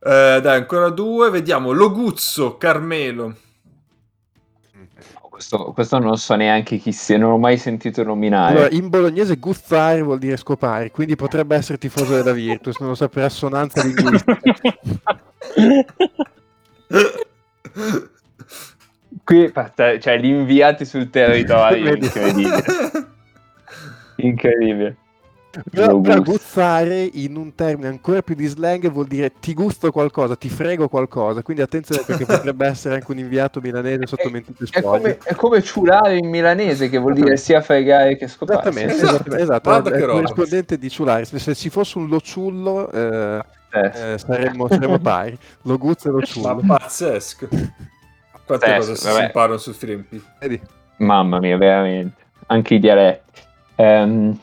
Eh, 0.00 0.40
dai, 0.42 0.56
ancora 0.56 0.88
due. 0.88 1.30
Vediamo. 1.30 1.70
Loguzzo, 1.70 2.56
Carmelo. 2.56 3.36
Questo, 5.20 5.72
questo, 5.72 6.00
non 6.00 6.18
so 6.18 6.34
neanche 6.34 6.78
chi 6.78 6.90
sia, 6.90 7.16
non 7.16 7.30
ho 7.30 7.38
mai 7.38 7.58
sentito 7.58 8.02
nominare. 8.02 8.54
Allora, 8.56 8.70
in 8.70 8.88
bolognese 8.88 9.36
guzzare 9.36 10.02
vuol 10.02 10.18
dire 10.18 10.36
scopare, 10.36 10.90
quindi 10.90 11.14
potrebbe 11.14 11.54
essere 11.54 11.78
tifoso 11.78 12.16
della 12.16 12.32
Virtus, 12.32 12.76
non 12.80 12.88
lo 12.88 12.96
so 12.96 13.08
per 13.08 13.22
assonanza 13.22 13.84
linguistica. 13.84 14.40
Qui, 19.24 19.52
cioè, 19.54 20.18
gli 20.18 20.26
inviati 20.26 20.84
sul 20.84 21.10
territorio, 21.10 21.94
incredibile. 21.94 22.62
incredibile. 24.16 24.96
Però, 25.70 26.00
però 26.00 26.22
guzzare 26.22 27.06
in 27.12 27.36
un 27.36 27.54
termine 27.54 27.88
ancora 27.88 28.22
più 28.22 28.34
di 28.34 28.46
slang 28.46 28.90
vuol 28.90 29.06
dire 29.06 29.32
ti 29.38 29.52
gusto 29.52 29.90
qualcosa, 29.92 30.34
ti 30.34 30.48
frego 30.48 30.88
qualcosa, 30.88 31.42
quindi 31.42 31.62
attenzione 31.62 32.02
perché 32.06 32.24
potrebbe 32.26 32.66
essere 32.66 32.94
anche 32.94 33.10
un 33.10 33.18
inviato 33.18 33.60
milanese 33.60 34.06
sotto 34.06 34.30
mentite 34.30 34.64
è, 34.70 34.80
come, 34.80 35.18
è 35.22 35.34
come 35.34 35.62
ciulare 35.62 36.16
in 36.16 36.30
milanese 36.30 36.88
che 36.88 36.96
vuol 36.96 37.12
dire 37.12 37.36
sia 37.36 37.60
fregare 37.60 38.16
che 38.16 38.28
scopare. 38.28 38.60
Esattamente, 38.60 38.94
esatto, 38.94 39.36
esatto, 39.36 39.90
è 39.90 39.98
il 39.98 40.06
corrispondente 40.06 40.78
di 40.78 40.88
ciulare, 40.88 41.26
se 41.26 41.54
ci 41.54 41.68
fosse 41.68 41.98
un 41.98 42.08
lociullo 42.08 42.90
eh, 42.90 43.44
eh, 43.72 44.18
saremmo, 44.18 44.68
saremmo 44.68 44.98
pari, 45.00 45.36
lo 45.62 45.76
guzzo 45.76 46.08
e 46.08 46.12
lo 46.12 46.22
ciullo. 46.22 46.60
Ma 46.62 46.78
pazzesco. 46.78 47.48
Quante 48.44 48.66
Test, 48.66 48.88
cose 48.88 49.08
vabbè. 49.08 49.18
si 49.18 49.24
imparano 49.24 49.58
su 49.58 49.72
Frimpi. 49.72 50.22
Mamma 50.96 51.38
mia, 51.38 51.56
veramente. 51.56 52.20
Anche 52.46 52.74
i 52.74 52.78
dialetti. 52.78 53.40
Um, 53.76 54.38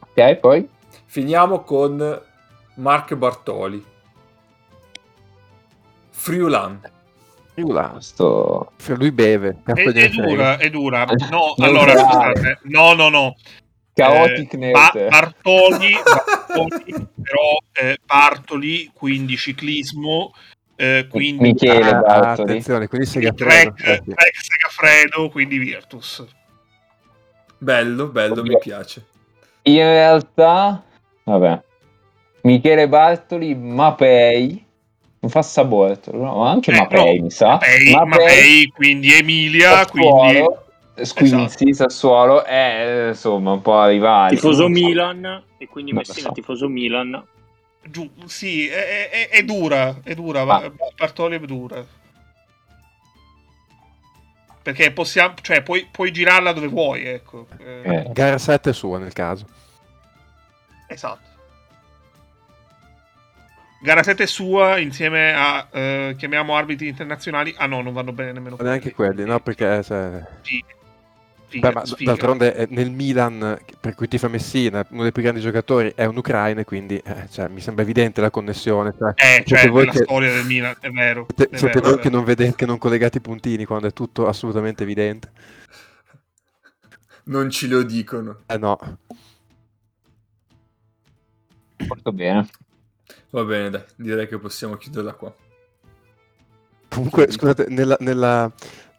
ok, 0.00 0.34
poi? 0.36 0.68
Finiamo 1.06 1.60
con 1.60 2.20
Mark 2.74 3.14
Bartoli. 3.14 3.84
Friulan. 6.10 6.80
Friulan. 7.54 8.00
Sto... 8.00 8.72
Lui 8.88 9.10
beve. 9.10 9.58
È, 9.64 9.72
è 9.72 10.08
dura, 10.08 10.56
è 10.56 10.70
dura. 10.70 11.04
No, 11.30 11.54
allora, 11.58 11.96
scusate. 11.96 12.58
No, 12.62 12.92
no, 12.94 13.08
no. 13.08 13.34
Chaotic 13.94 14.54
eh, 14.54 14.70
ba- 14.70 14.92
Bartoli, 15.10 15.92
Bartoli, 16.48 16.92
però 17.20 17.58
eh, 17.72 17.98
Bartoli, 18.06 18.90
quindi 18.94 19.36
ciclismo, 19.36 20.32
eh, 20.82 21.06
quindi 21.08 21.52
Michele 21.52 21.90
ah, 21.90 22.32
attenzione, 22.32 22.88
quindi 22.88 23.06
Segafredo, 23.06 23.74
trek, 23.74 24.02
trek 24.02 24.36
Segafredo, 24.36 25.28
quindi 25.28 25.58
Virtus. 25.58 26.26
Bello, 27.56 28.08
bello, 28.08 28.40
Oddio. 28.40 28.52
mi 28.52 28.58
piace. 28.58 29.06
In 29.62 29.76
realtà, 29.76 30.82
vabbè, 31.22 31.62
Michele 32.42 32.88
Bartoli, 32.88 33.54
Mapei, 33.54 34.64
non 35.20 35.30
fa 35.30 35.42
Sabortolo, 35.42 36.24
no? 36.24 36.44
anche 36.44 36.72
eh, 36.72 36.76
Mapei 36.76 37.16
no, 37.18 37.22
mi 37.22 37.30
sa. 37.30 37.50
Mapei, 37.50 37.92
Mapei, 37.92 38.08
Mapei 38.08 38.66
quindi 38.74 39.12
Emilia, 39.12 39.84
Sassuolo, 39.84 40.64
quindi... 40.96 41.06
Squinzi, 41.06 41.68
esatto. 41.68 41.90
Sassuolo, 41.90 42.44
è 42.44 43.06
insomma 43.10 43.52
un 43.52 43.62
po' 43.62 43.78
arrivati. 43.78 44.34
Tifoso 44.34 44.66
Milan, 44.66 45.44
e 45.58 45.68
quindi 45.68 45.92
Messina 45.92 46.26
so. 46.26 46.32
tifoso 46.32 46.68
Milan. 46.68 47.24
Giù, 47.84 48.10
sì, 48.26 48.68
è, 48.68 49.10
è, 49.10 49.28
è, 49.28 49.42
dura, 49.42 50.00
è 50.02 50.14
dura, 50.14 50.42
ah. 50.42 50.72
Bartoli 50.96 51.36
è 51.36 51.40
dura. 51.40 51.84
Perché 54.62 54.92
possiamo, 54.92 55.34
cioè, 55.40 55.62
puoi, 55.62 55.88
puoi 55.90 56.12
girarla 56.12 56.52
dove 56.52 56.68
vuoi, 56.68 57.04
ecco. 57.04 57.48
Eh. 57.58 57.82
Eh, 57.84 58.06
gara 58.12 58.38
7 58.38 58.70
è 58.70 58.72
sua 58.72 58.98
nel 58.98 59.12
caso. 59.12 59.46
Esatto. 60.86 61.30
Gara 63.82 64.04
7 64.04 64.22
è 64.22 64.26
sua 64.26 64.78
insieme 64.78 65.34
a, 65.34 65.66
eh, 65.72 66.14
chiamiamo 66.16 66.54
arbitri 66.54 66.86
internazionali. 66.86 67.52
Ah 67.56 67.66
no, 67.66 67.82
non 67.82 67.92
vanno 67.92 68.12
bene 68.12 68.30
nemmeno 68.30 68.54
quelli. 68.54 68.70
Neanche 68.70 68.92
quelli, 68.92 69.24
no, 69.24 69.40
perché... 69.40 69.82
Cioè... 69.82 70.24
Sì 70.42 70.64
Figa, 71.52 71.68
Beh, 71.68 71.74
ma 71.74 71.84
sfiga. 71.84 72.10
d'altronde 72.12 72.54
eh, 72.54 72.66
nel 72.70 72.90
Milan, 72.90 73.60
per 73.78 73.94
cui 73.94 74.08
ti 74.08 74.16
fa 74.16 74.28
Messina, 74.28 74.86
uno 74.88 75.02
dei 75.02 75.12
più 75.12 75.20
grandi 75.20 75.42
giocatori 75.42 75.92
è 75.94 76.06
un 76.06 76.16
ucraino, 76.16 76.64
quindi 76.64 76.96
eh, 76.96 77.28
cioè, 77.30 77.48
mi 77.48 77.60
sembra 77.60 77.82
evidente 77.82 78.22
la 78.22 78.30
connessione. 78.30 78.94
Cioè, 78.96 79.12
eh, 79.16 79.44
cioè, 79.44 79.68
voi 79.68 79.84
la 79.84 79.92
che... 79.92 79.98
storia 79.98 80.32
del 80.32 80.46
Milan, 80.46 80.74
è 80.80 80.88
vero. 80.88 81.26
Siete, 81.36 81.54
è 81.54 81.58
siete 81.58 81.80
vero, 81.80 81.90
voi 81.92 82.00
che 82.00 82.08
non, 82.08 82.24
vedete, 82.24 82.54
che 82.54 82.64
non 82.64 82.78
collegate 82.78 83.18
i 83.18 83.20
puntini 83.20 83.66
quando 83.66 83.86
è 83.86 83.92
tutto 83.92 84.26
assolutamente 84.26 84.84
evidente. 84.84 85.30
Non 87.24 87.50
ci 87.50 87.68
lo 87.68 87.82
dicono. 87.82 88.44
Eh 88.46 88.56
no. 88.56 88.78
Molto 91.86 92.12
bene. 92.12 92.48
Va 93.28 93.44
bene, 93.44 93.68
dai, 93.68 93.84
direi 93.96 94.26
che 94.26 94.38
possiamo 94.38 94.76
chiuderla 94.76 95.12
qua. 95.12 95.36
Comunque, 96.88 97.30
scusate, 97.30 97.66
nella, 97.68 97.98
nella 98.00 98.50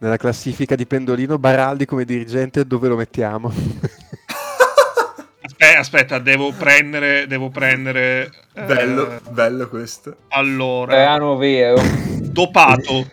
nella 0.04 0.18
classifica 0.18 0.76
di 0.76 0.86
Pendolino 0.86 1.40
Baraldi 1.40 1.86
come 1.86 2.04
dirigente 2.04 2.68
dove 2.68 2.90
lo 2.90 2.98
mettiamo? 2.98 3.50
aspetta, 5.42 5.80
aspetta, 5.80 6.20
devo 6.20 6.52
prendere 6.52 7.26
devo 7.26 7.50
prendere 7.50 8.30
bello, 8.54 9.16
eh, 9.16 9.22
bello 9.30 9.70
questo. 9.70 10.18
Allora, 10.30 10.94
Brano 10.94 11.38
vero. 11.38 11.82
dopato. 12.20 13.10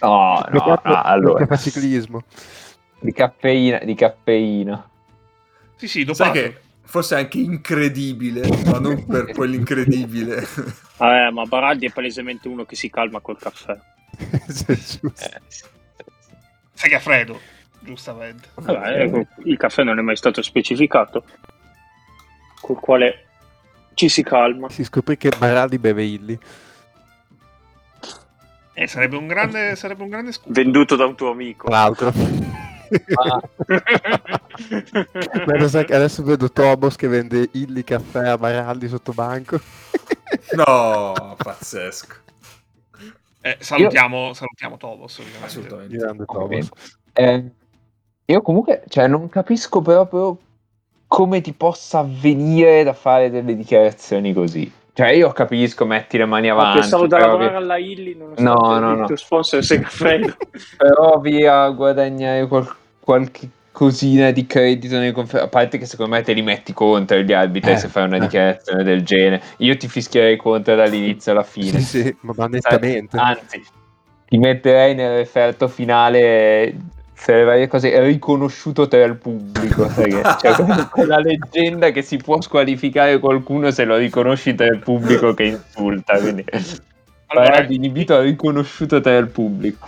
No, 0.00 0.44
no, 0.48 0.80
no, 0.84 1.02
allora. 1.02 1.44
Fa 1.44 1.56
ciclismo. 1.56 2.22
Di 3.00 3.12
caffeina, 3.12 3.80
di 3.82 3.94
caffeina. 3.96 4.88
Sì, 5.74 5.88
sì, 5.88 6.04
dopato. 6.04 6.22
Sai 6.22 6.32
che 6.32 6.60
forse 6.84 7.16
è 7.16 7.18
anche 7.18 7.38
incredibile, 7.38 8.46
ma 8.66 8.78
non 8.78 9.04
per 9.06 9.32
quell'incredibile. 9.32 10.46
Vabbè, 10.98 11.30
ma 11.30 11.44
Baraldi 11.46 11.86
è 11.86 11.90
palesemente 11.90 12.46
uno 12.46 12.64
che 12.64 12.76
si 12.76 12.88
calma 12.90 13.18
col 13.18 13.38
caffè. 13.38 13.76
Eh, 14.18 15.40
Sai 16.72 16.90
che 16.90 16.96
è 16.96 17.00
freddo, 17.00 17.40
giustamente. 17.80 18.48
Vabbè, 18.54 19.02
ecco, 19.02 19.26
il 19.44 19.56
caffè 19.56 19.82
non 19.82 19.98
è 19.98 20.02
mai 20.02 20.16
stato 20.16 20.42
specificato, 20.42 21.24
col 22.60 22.78
quale 22.78 23.26
ci 23.94 24.08
si 24.08 24.22
calma. 24.22 24.68
Si 24.68 24.84
scoprì 24.84 25.16
che 25.16 25.30
Baraldi 25.36 25.78
beve 25.78 26.04
Illy. 26.04 26.38
Eh, 28.74 28.86
sarebbe 28.86 29.16
un 29.16 29.26
grande, 29.26 29.74
sarebbe 29.74 30.02
un 30.02 30.10
grande 30.10 30.32
scudo. 30.32 30.52
Venduto 30.52 30.96
da 30.96 31.06
un 31.06 31.14
tuo 31.14 31.30
amico. 31.30 31.66
Tra 31.66 31.78
l'altro. 31.78 32.12
Che 35.86 35.94
adesso 35.94 36.22
vedo 36.22 36.50
Tobos 36.50 36.94
che 36.94 37.08
vende 37.08 37.48
Illy 37.52 37.82
caffè 37.82 38.28
a 38.28 38.38
Baraldi 38.38 38.86
sotto 38.86 39.12
banco. 39.12 39.60
No, 40.52 41.34
pazzesco. 41.36 42.14
Eh, 43.46 43.56
salutiamo, 43.60 44.32
salutiamo 44.32 44.76
Tobos, 44.76 45.18
ovviamente. 45.18 45.46
Assolutamente. 45.46 45.96
Grande 45.96 46.24
Tobos. 46.24 46.68
Eh, 47.12 47.44
io 48.24 48.42
comunque, 48.42 48.82
cioè, 48.88 49.06
non 49.06 49.28
capisco 49.28 49.80
proprio 49.82 50.36
come 51.06 51.40
ti 51.40 51.52
possa 51.52 52.00
avvenire 52.00 52.82
da 52.82 52.92
fare 52.92 53.30
delle 53.30 53.54
dichiarazioni 53.54 54.32
così. 54.32 54.70
Cioè, 54.92 55.08
io 55.10 55.30
capisco, 55.30 55.84
metti 55.84 56.16
le 56.18 56.24
mani 56.24 56.48
Ma 56.48 56.54
avanti. 56.54 56.80
pensavo 56.80 57.06
da 57.06 57.18
lavorare 57.18 57.50
vi- 57.50 57.56
alla 57.56 57.76
Illy, 57.76 58.16
non 58.16 58.32
No, 58.38 58.56
so 58.64 58.78
no, 58.80 58.92
il 58.92 58.98
no. 58.98 59.06
tuo 59.06 59.16
sponsor 59.16 59.62
sei 59.62 59.80
caffè. 59.80 60.18
Però 60.76 61.20
via 61.20 61.68
guadagnare 61.68 62.46
qual- 62.48 62.74
qualche 62.98 63.48
cosina 63.76 64.30
di 64.30 64.46
credito 64.46 64.96
nei 64.96 65.12
confronti. 65.12 65.44
A 65.44 65.50
parte 65.50 65.76
che 65.76 65.84
secondo 65.84 66.14
me 66.14 66.22
te 66.22 66.32
li 66.32 66.40
metti 66.40 66.72
contro 66.72 67.18
gli 67.18 67.34
arbitri 67.34 67.72
Eh, 67.72 67.76
se 67.76 67.88
fai 67.88 68.04
una 68.04 68.16
eh. 68.16 68.20
dichiarazione 68.20 68.82
del 68.82 69.02
genere. 69.02 69.42
Io 69.58 69.76
ti 69.76 69.86
fischierei 69.86 70.38
contro 70.38 70.74
dall'inizio 70.74 71.32
alla 71.32 71.42
fine. 71.42 71.78
Sì, 71.80 72.02
sì, 72.02 72.16
ma 72.20 72.46
nettamente. 72.46 73.18
Anzi, 73.18 73.62
ti 74.28 74.38
metterei 74.38 74.94
nel 74.94 75.16
referto 75.16 75.68
finale 75.68 76.74
per 77.22 77.36
le 77.36 77.44
varie 77.44 77.66
cose 77.68 78.00
riconosciuto 78.00 78.88
tra 78.88 79.04
il 79.04 79.16
pubblico. 79.16 79.86
che- 79.88 80.22
Cioè, 80.40 80.54
quella- 80.90 81.18
leggenda 81.18 81.90
che 81.90 82.00
si 82.00 82.16
può 82.16 82.40
squalificare 82.40 83.18
qualcuno 83.18 83.70
se 83.70 83.84
lo 83.84 83.96
riconosci 83.96 84.54
tra 84.54 84.66
il 84.68 84.78
pubblico 84.78 85.34
che 85.34 85.44
insulta. 85.44 86.18
Quindi, 86.18 86.46
Allora, 87.26 87.56
allora, 87.56 87.66
inibito 87.74 88.18
riconosciuto 88.22 89.02
tra 89.02 89.14
il 89.18 89.28
pubblico. 89.28 89.86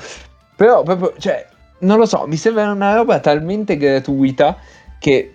Però 0.56 0.82
proprio, 0.82 1.14
cioè, 1.18 1.46
non 1.80 1.98
lo 1.98 2.06
so, 2.06 2.26
mi 2.26 2.36
sembra 2.36 2.70
una 2.70 2.94
roba 2.94 3.20
talmente 3.20 3.76
gratuita 3.76 4.58
che 4.98 5.34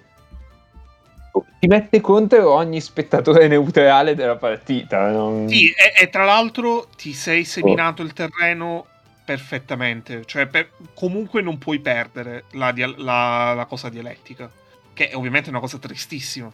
ti 1.60 1.68
mette 1.68 2.02
contro 2.02 2.52
ogni 2.54 2.82
spettatore 2.82 3.48
neutrale 3.48 4.16
della 4.16 4.36
partita. 4.36 5.10
non- 5.10 5.48
Sì, 5.48 5.70
e, 5.70 6.04
e 6.04 6.10
tra 6.10 6.26
l'altro 6.26 6.88
ti 6.96 7.14
sei 7.14 7.46
seminato 7.46 8.02
il 8.02 8.14
terreno 8.14 8.86
perfettamente, 9.26 10.26
cioè 10.26 10.48
per- 10.48 10.72
comunque 10.94 11.42
non 11.42 11.58
puoi 11.58 11.80
perdere 11.80 12.44
la, 12.52 12.74
la- 12.98 13.54
la 13.54 13.66
cosa 13.66 13.88
dialettica, 13.90 14.52
che 14.94 15.10
è 15.10 15.16
ovviamente 15.16 15.50
una 15.50 15.62
cosa 15.62 15.78
tristissima, 15.78 16.52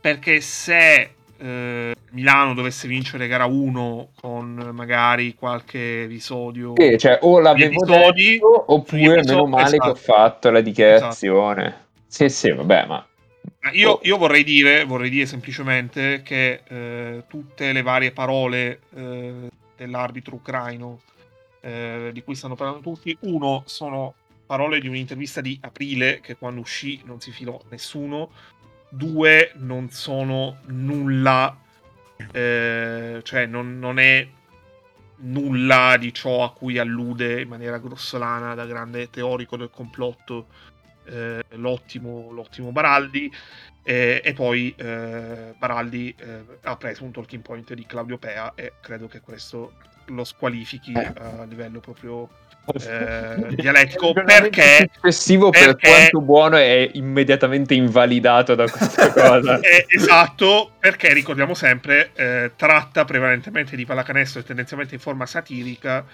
perché 0.00 0.40
se 0.40 1.14
eh, 1.40 1.94
Milano 2.10 2.54
dovesse 2.54 2.86
vincere 2.86 3.26
gara 3.26 3.46
1 3.46 4.10
con 4.20 4.70
magari 4.72 5.34
qualche 5.34 6.02
episodio... 6.04 6.74
Sì, 6.76 6.98
cioè, 6.98 7.18
o 7.22 7.40
l'avevo 7.40 7.72
episodi- 7.72 8.32
detto, 8.32 8.72
oppure 8.72 9.02
episodi- 9.02 9.28
meno 9.28 9.46
male 9.46 9.78
che 9.78 9.88
ho 9.88 9.92
esatto. 9.92 10.12
fatto 10.12 10.50
la 10.50 10.60
dichiarazione. 10.60 11.86
Sì, 12.06 12.28
sì, 12.28 12.50
vabbè, 12.50 12.86
ma... 12.86 13.04
Ma 13.62 13.70
Io, 13.72 14.00
io 14.02 14.16
vorrei, 14.16 14.42
dire, 14.42 14.84
vorrei 14.84 15.10
dire 15.10 15.26
semplicemente 15.26 16.22
che 16.22 16.62
eh, 16.66 17.24
tutte 17.26 17.72
le 17.72 17.82
varie 17.82 18.10
parole 18.10 18.80
eh, 18.94 19.48
dell'arbitro 19.76 20.36
ucraino 20.36 21.00
eh, 21.60 22.10
di 22.12 22.22
cui 22.22 22.34
stanno 22.34 22.54
parlando 22.54 22.80
tutti, 22.80 23.16
uno 23.20 23.62
sono 23.66 24.14
parole 24.46 24.80
di 24.80 24.88
un'intervista 24.88 25.40
di 25.40 25.58
aprile 25.62 26.20
che 26.20 26.36
quando 26.36 26.60
uscì 26.60 27.00
non 27.04 27.20
si 27.20 27.30
filò 27.30 27.60
nessuno, 27.68 28.30
due 28.90 29.52
non 29.56 29.90
sono 29.90 30.58
nulla, 30.66 31.56
eh, 32.32 33.20
cioè 33.22 33.46
non, 33.46 33.78
non 33.78 33.98
è 33.98 34.28
nulla 35.22 35.96
di 35.98 36.12
ciò 36.12 36.44
a 36.44 36.52
cui 36.52 36.78
allude 36.78 37.40
in 37.42 37.48
maniera 37.48 37.78
grossolana 37.78 38.54
da 38.54 38.66
grande 38.66 39.10
teorico 39.10 39.56
del 39.56 39.70
complotto 39.70 40.46
eh, 41.04 41.44
l'ottimo, 41.50 42.30
l'ottimo 42.30 42.72
Baraldi. 42.72 43.32
Eh, 43.82 44.20
e 44.22 44.32
poi 44.34 44.74
eh, 44.76 45.54
Baraldi 45.56 46.14
eh, 46.18 46.44
ha 46.62 46.76
preso 46.76 47.02
un 47.02 47.12
talking 47.12 47.42
point 47.42 47.72
di 47.72 47.86
Claudio 47.86 48.18
Pea 48.18 48.52
e 48.54 48.74
credo 48.80 49.08
che 49.08 49.20
questo 49.20 49.72
lo 50.10 50.24
squalifichi 50.24 50.92
Eh. 50.92 51.12
a 51.18 51.44
livello 51.48 51.80
proprio 51.80 52.28
eh, 52.86 53.54
dialettico 53.54 54.12
perché 54.12 54.90
successivo 54.92 55.50
per 55.50 55.76
perché- 55.76 55.88
quanto 55.88 56.20
buono 56.20 56.56
è 56.56 56.90
immediatamente 56.92 57.74
invalidato 57.74 58.54
da 58.54 58.68
questa 58.68 59.10
cosa. 59.12 59.58
Eh, 59.60 59.86
esatto, 59.88 60.72
perché 60.78 61.12
ricordiamo 61.12 61.54
sempre, 61.54 62.10
eh, 62.14 62.52
tratta 62.56 63.04
prevalentemente 63.04 63.76
di 63.76 63.84
pallacanestro 63.86 64.40
e 64.40 64.44
tendenzialmente 64.44 64.94
in 64.94 65.00
forma 65.00 65.26
satirica, 65.26 66.04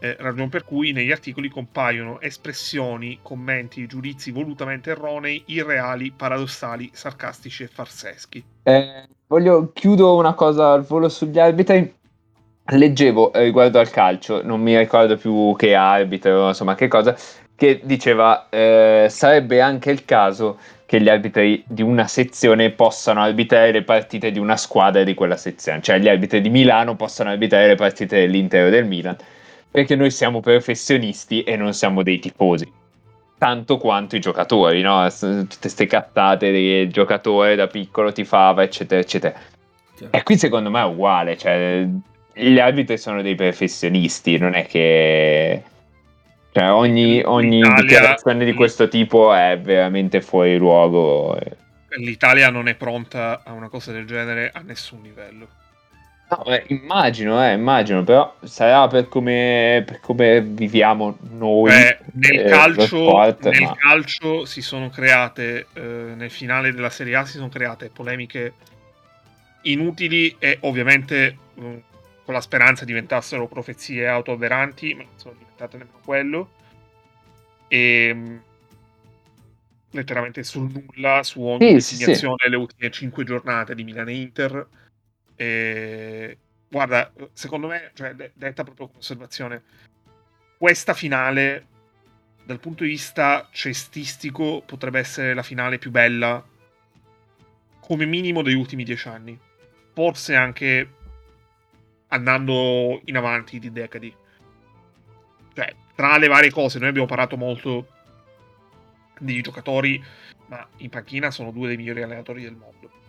eh, 0.00 0.16
ragione 0.18 0.48
per 0.48 0.64
cui 0.64 0.90
negli 0.90 1.12
articoli 1.12 1.48
compaiono 1.48 2.20
espressioni, 2.20 3.20
commenti, 3.22 3.86
giudizi 3.86 4.32
volutamente 4.32 4.90
erronei, 4.90 5.44
irreali, 5.46 6.10
paradossali, 6.10 6.90
sarcastici 6.92 7.62
e 7.62 7.68
farseschi. 7.68 8.44
Eh, 8.64 9.08
voglio 9.28 9.70
chiudo 9.72 10.16
una 10.16 10.34
cosa 10.34 10.72
al 10.72 10.82
volo 10.84 11.08
sugli 11.08 11.38
arbitri. 11.38 11.94
Leggevo 12.64 13.32
eh, 13.32 13.42
riguardo 13.42 13.80
al 13.80 13.90
calcio, 13.90 14.42
non 14.44 14.60
mi 14.60 14.76
ricordo 14.78 15.16
più 15.16 15.54
che 15.56 15.74
arbitro, 15.74 16.48
insomma, 16.48 16.74
che 16.76 16.86
cosa, 16.86 17.16
che 17.56 17.80
diceva 17.82 18.48
eh, 18.50 19.06
sarebbe 19.08 19.60
anche 19.60 19.90
il 19.90 20.04
caso 20.04 20.58
che 20.86 21.00
gli 21.00 21.08
arbitri 21.08 21.64
di 21.66 21.82
una 21.82 22.06
sezione 22.06 22.70
possano 22.70 23.20
arbitrare 23.20 23.72
le 23.72 23.82
partite 23.82 24.30
di 24.30 24.38
una 24.38 24.56
squadra 24.56 25.02
di 25.02 25.14
quella 25.14 25.36
sezione, 25.36 25.82
cioè 25.82 25.98
gli 25.98 26.08
arbitri 26.08 26.40
di 26.40 26.50
Milano 26.50 26.94
possano 26.94 27.30
arbitrare 27.30 27.66
le 27.66 27.74
partite 27.74 28.20
dell'Inter 28.20 28.66
o 28.66 28.70
del 28.70 28.86
Milan, 28.86 29.16
perché 29.70 29.96
noi 29.96 30.10
siamo 30.10 30.40
professionisti 30.40 31.42
e 31.42 31.56
non 31.56 31.72
siamo 31.74 32.02
dei 32.02 32.20
tifosi. 32.20 32.70
Tanto 33.38 33.76
quanto 33.78 34.14
i 34.14 34.20
giocatori, 34.20 34.82
no? 34.82 35.04
Tutte 35.10 35.56
queste 35.60 35.86
cattate 35.86 36.52
del 36.52 36.92
giocatore 36.92 37.56
da 37.56 37.66
piccolo 37.66 38.12
tifava, 38.12 38.62
eccetera, 38.62 39.00
eccetera. 39.00 39.34
E 40.10 40.22
qui 40.22 40.36
secondo 40.36 40.70
me 40.70 40.80
è 40.80 40.84
uguale, 40.84 41.36
cioè 41.36 41.88
gli 42.34 42.58
arbitri 42.58 42.98
sono 42.98 43.22
dei 43.22 43.34
professionisti, 43.34 44.38
non 44.38 44.54
è 44.54 44.66
che 44.66 45.62
cioè, 46.52 46.70
ogni, 46.70 47.22
ogni 47.24 47.62
L'Italia- 47.62 47.82
dichiarazione 47.82 48.44
di 48.44 48.52
questo 48.52 48.88
tipo 48.88 49.32
è 49.32 49.58
veramente 49.58 50.20
fuori 50.20 50.58
luogo. 50.58 51.38
L'Italia 51.96 52.50
non 52.50 52.68
è 52.68 52.74
pronta 52.74 53.42
a 53.44 53.52
una 53.52 53.68
cosa 53.68 53.90
del 53.90 54.06
genere 54.06 54.50
a 54.52 54.60
nessun 54.60 55.00
livello. 55.02 55.48
No, 56.28 56.44
eh, 56.46 56.64
immagino, 56.68 57.42
eh, 57.44 57.52
immagino, 57.52 58.02
però 58.04 58.34
sarà 58.42 58.86
per 58.88 59.08
come, 59.08 59.82
per 59.86 60.00
come 60.00 60.40
viviamo 60.42 61.16
noi. 61.30 61.70
Beh, 61.70 61.98
nel, 62.12 62.46
eh, 62.46 62.48
calcio, 62.48 62.86
sport, 62.86 63.48
nel 63.48 63.62
ma- 63.62 63.76
calcio 63.76 64.44
si 64.44 64.62
sono 64.62 64.88
create, 64.88 65.66
eh, 65.72 65.80
nel 65.80 66.30
finale 66.30 66.72
della 66.72 66.88
Serie 66.90 67.16
A 67.16 67.24
si 67.24 67.32
sono 67.36 67.48
create 67.48 67.90
polemiche 67.90 68.54
inutili 69.62 70.34
e 70.38 70.58
ovviamente 70.62 71.36
mh, 71.54 71.76
con 72.32 72.40
la 72.40 72.40
speranza 72.40 72.84
diventassero 72.86 73.46
profezie 73.46 74.08
autoavveranti, 74.08 74.94
ma 74.94 75.02
non 75.02 75.18
sono 75.18 75.34
diventate 75.38 75.76
nemmeno 75.76 76.00
quello. 76.02 76.50
E 77.68 78.14
mh, 78.14 78.42
letteralmente 79.90 80.42
sul 80.42 80.70
nulla, 80.70 81.22
su 81.22 81.42
ogni 81.42 81.58
Sì, 81.58 81.80
sì, 81.80 81.96
designazione 81.96 82.48
le 82.48 82.56
ultime 82.56 82.90
cinque 82.90 83.24
giornate 83.24 83.74
di 83.74 83.84
Milan 83.84 84.08
e 84.08 84.14
Inter. 84.14 84.66
E, 85.36 86.38
guarda, 86.68 87.12
secondo 87.34 87.66
me, 87.66 87.90
cioè, 87.94 88.14
de- 88.14 88.32
detta 88.34 88.64
proprio 88.64 88.86
come 88.86 88.98
osservazione, 88.98 89.62
questa 90.56 90.94
finale 90.94 91.66
dal 92.44 92.60
punto 92.60 92.82
di 92.82 92.90
vista 92.90 93.48
cestistico 93.52 94.62
potrebbe 94.64 94.98
essere 94.98 95.34
la 95.34 95.42
finale 95.42 95.78
più 95.78 95.90
bella 95.90 96.44
come 97.78 98.04
minimo 98.04 98.42
degli 98.42 98.54
ultimi 98.54 98.82
dieci 98.82 99.06
anni 99.06 99.38
forse 99.94 100.34
anche 100.34 100.88
andando 102.12 103.00
in 103.04 103.16
avanti 103.16 103.58
di 103.58 103.72
decadi 103.72 104.14
cioè 105.54 105.74
tra 105.94 106.16
le 106.16 106.28
varie 106.28 106.50
cose 106.50 106.78
noi 106.78 106.88
abbiamo 106.88 107.06
parlato 107.06 107.36
molto 107.36 107.86
di 109.18 109.40
giocatori 109.40 110.02
ma 110.46 110.66
in 110.78 110.90
panchina 110.90 111.30
sono 111.30 111.50
due 111.50 111.68
dei 111.68 111.76
migliori 111.76 112.02
allenatori 112.02 112.42
del 112.42 112.54
mondo 112.54 113.00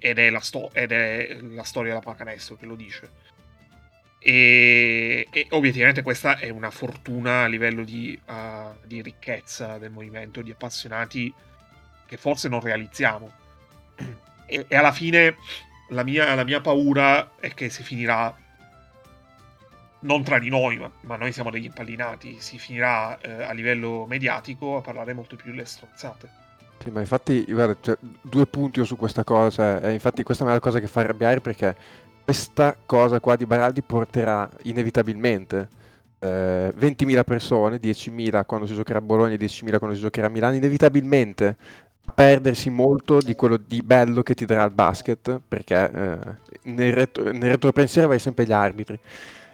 ed, 0.00 0.18
è 0.18 0.30
la 0.30 0.40
sto- 0.40 0.70
ed 0.72 0.92
è 0.92 1.36
la 1.42 1.62
storia 1.62 1.90
della 1.90 2.02
pallacanestro 2.02 2.56
che 2.56 2.64
lo 2.64 2.74
dice. 2.74 3.10
E, 4.18 5.28
e, 5.30 5.46
obiettivamente 5.50 6.00
questa 6.00 6.38
è 6.38 6.48
una 6.48 6.70
fortuna 6.70 7.42
a 7.42 7.46
livello 7.46 7.84
di, 7.84 8.18
uh, 8.26 8.74
di, 8.86 9.02
ricchezza 9.02 9.76
del 9.76 9.90
movimento, 9.90 10.40
di 10.40 10.50
appassionati 10.50 11.32
che 12.06 12.16
forse 12.16 12.48
non 12.48 12.60
realizziamo. 12.60 13.30
E, 14.46 14.64
e 14.68 14.76
alla 14.76 14.92
fine 14.92 15.36
la 15.88 16.02
mia, 16.02 16.34
la 16.34 16.44
mia, 16.44 16.60
paura 16.60 17.32
è 17.38 17.52
che 17.54 17.68
si 17.70 17.82
finirà 17.82 18.34
non 20.00 20.22
tra 20.22 20.38
di 20.38 20.48
noi, 20.48 20.76
ma, 20.78 20.90
ma 21.02 21.16
noi 21.16 21.32
siamo 21.32 21.50
degli 21.50 21.64
impallinati, 21.64 22.36
si 22.40 22.58
finirà 22.58 23.18
eh, 23.20 23.42
a 23.42 23.52
livello 23.52 24.06
mediatico 24.06 24.76
a 24.76 24.80
parlare 24.80 25.14
molto 25.14 25.36
più 25.36 25.50
delle 25.50 25.64
stronzate. 25.64 26.42
Sì, 26.82 26.90
ma 26.90 27.00
infatti, 27.00 27.44
guarda, 27.48 27.76
cioè, 27.80 27.96
due 28.20 28.46
punti 28.46 28.84
su 28.84 28.96
questa 28.96 29.24
cosa, 29.24 29.80
e 29.80 29.92
infatti 29.92 30.22
questa 30.22 30.44
è 30.44 30.48
una 30.48 30.60
cosa 30.60 30.80
che 30.80 30.86
fa 30.86 31.00
arrabbiare 31.00 31.40
perché 31.40 31.74
questa 32.24 32.76
cosa 32.84 33.20
qua 33.20 33.36
di 33.36 33.46
Baraldi 33.46 33.82
porterà 33.82 34.48
inevitabilmente 34.62 35.68
eh, 36.18 36.72
20.000 36.76 37.24
persone, 37.24 37.78
10.000 37.78 38.44
quando 38.46 38.66
si 38.66 38.74
giocherà 38.74 38.98
a 38.98 39.02
Bologna 39.02 39.34
e 39.34 39.38
10.000 39.38 39.78
quando 39.78 39.94
si 39.94 40.02
giocherà 40.02 40.26
a 40.26 40.30
Milano, 40.30 40.56
inevitabilmente 40.56 41.56
perdersi 42.12 42.70
molto 42.70 43.20
di 43.20 43.34
quello 43.34 43.56
di 43.56 43.82
bello 43.82 44.22
che 44.22 44.34
ti 44.34 44.44
darà 44.44 44.64
il 44.64 44.70
basket, 44.70 45.40
perché 45.46 45.90
eh, 45.90 46.18
nel, 46.70 46.92
retro, 46.92 47.24
nel 47.24 47.50
retropensiero 47.50 48.08
vai 48.08 48.18
sempre 48.18 48.44
gli 48.46 48.52
arbitri. 48.52 48.98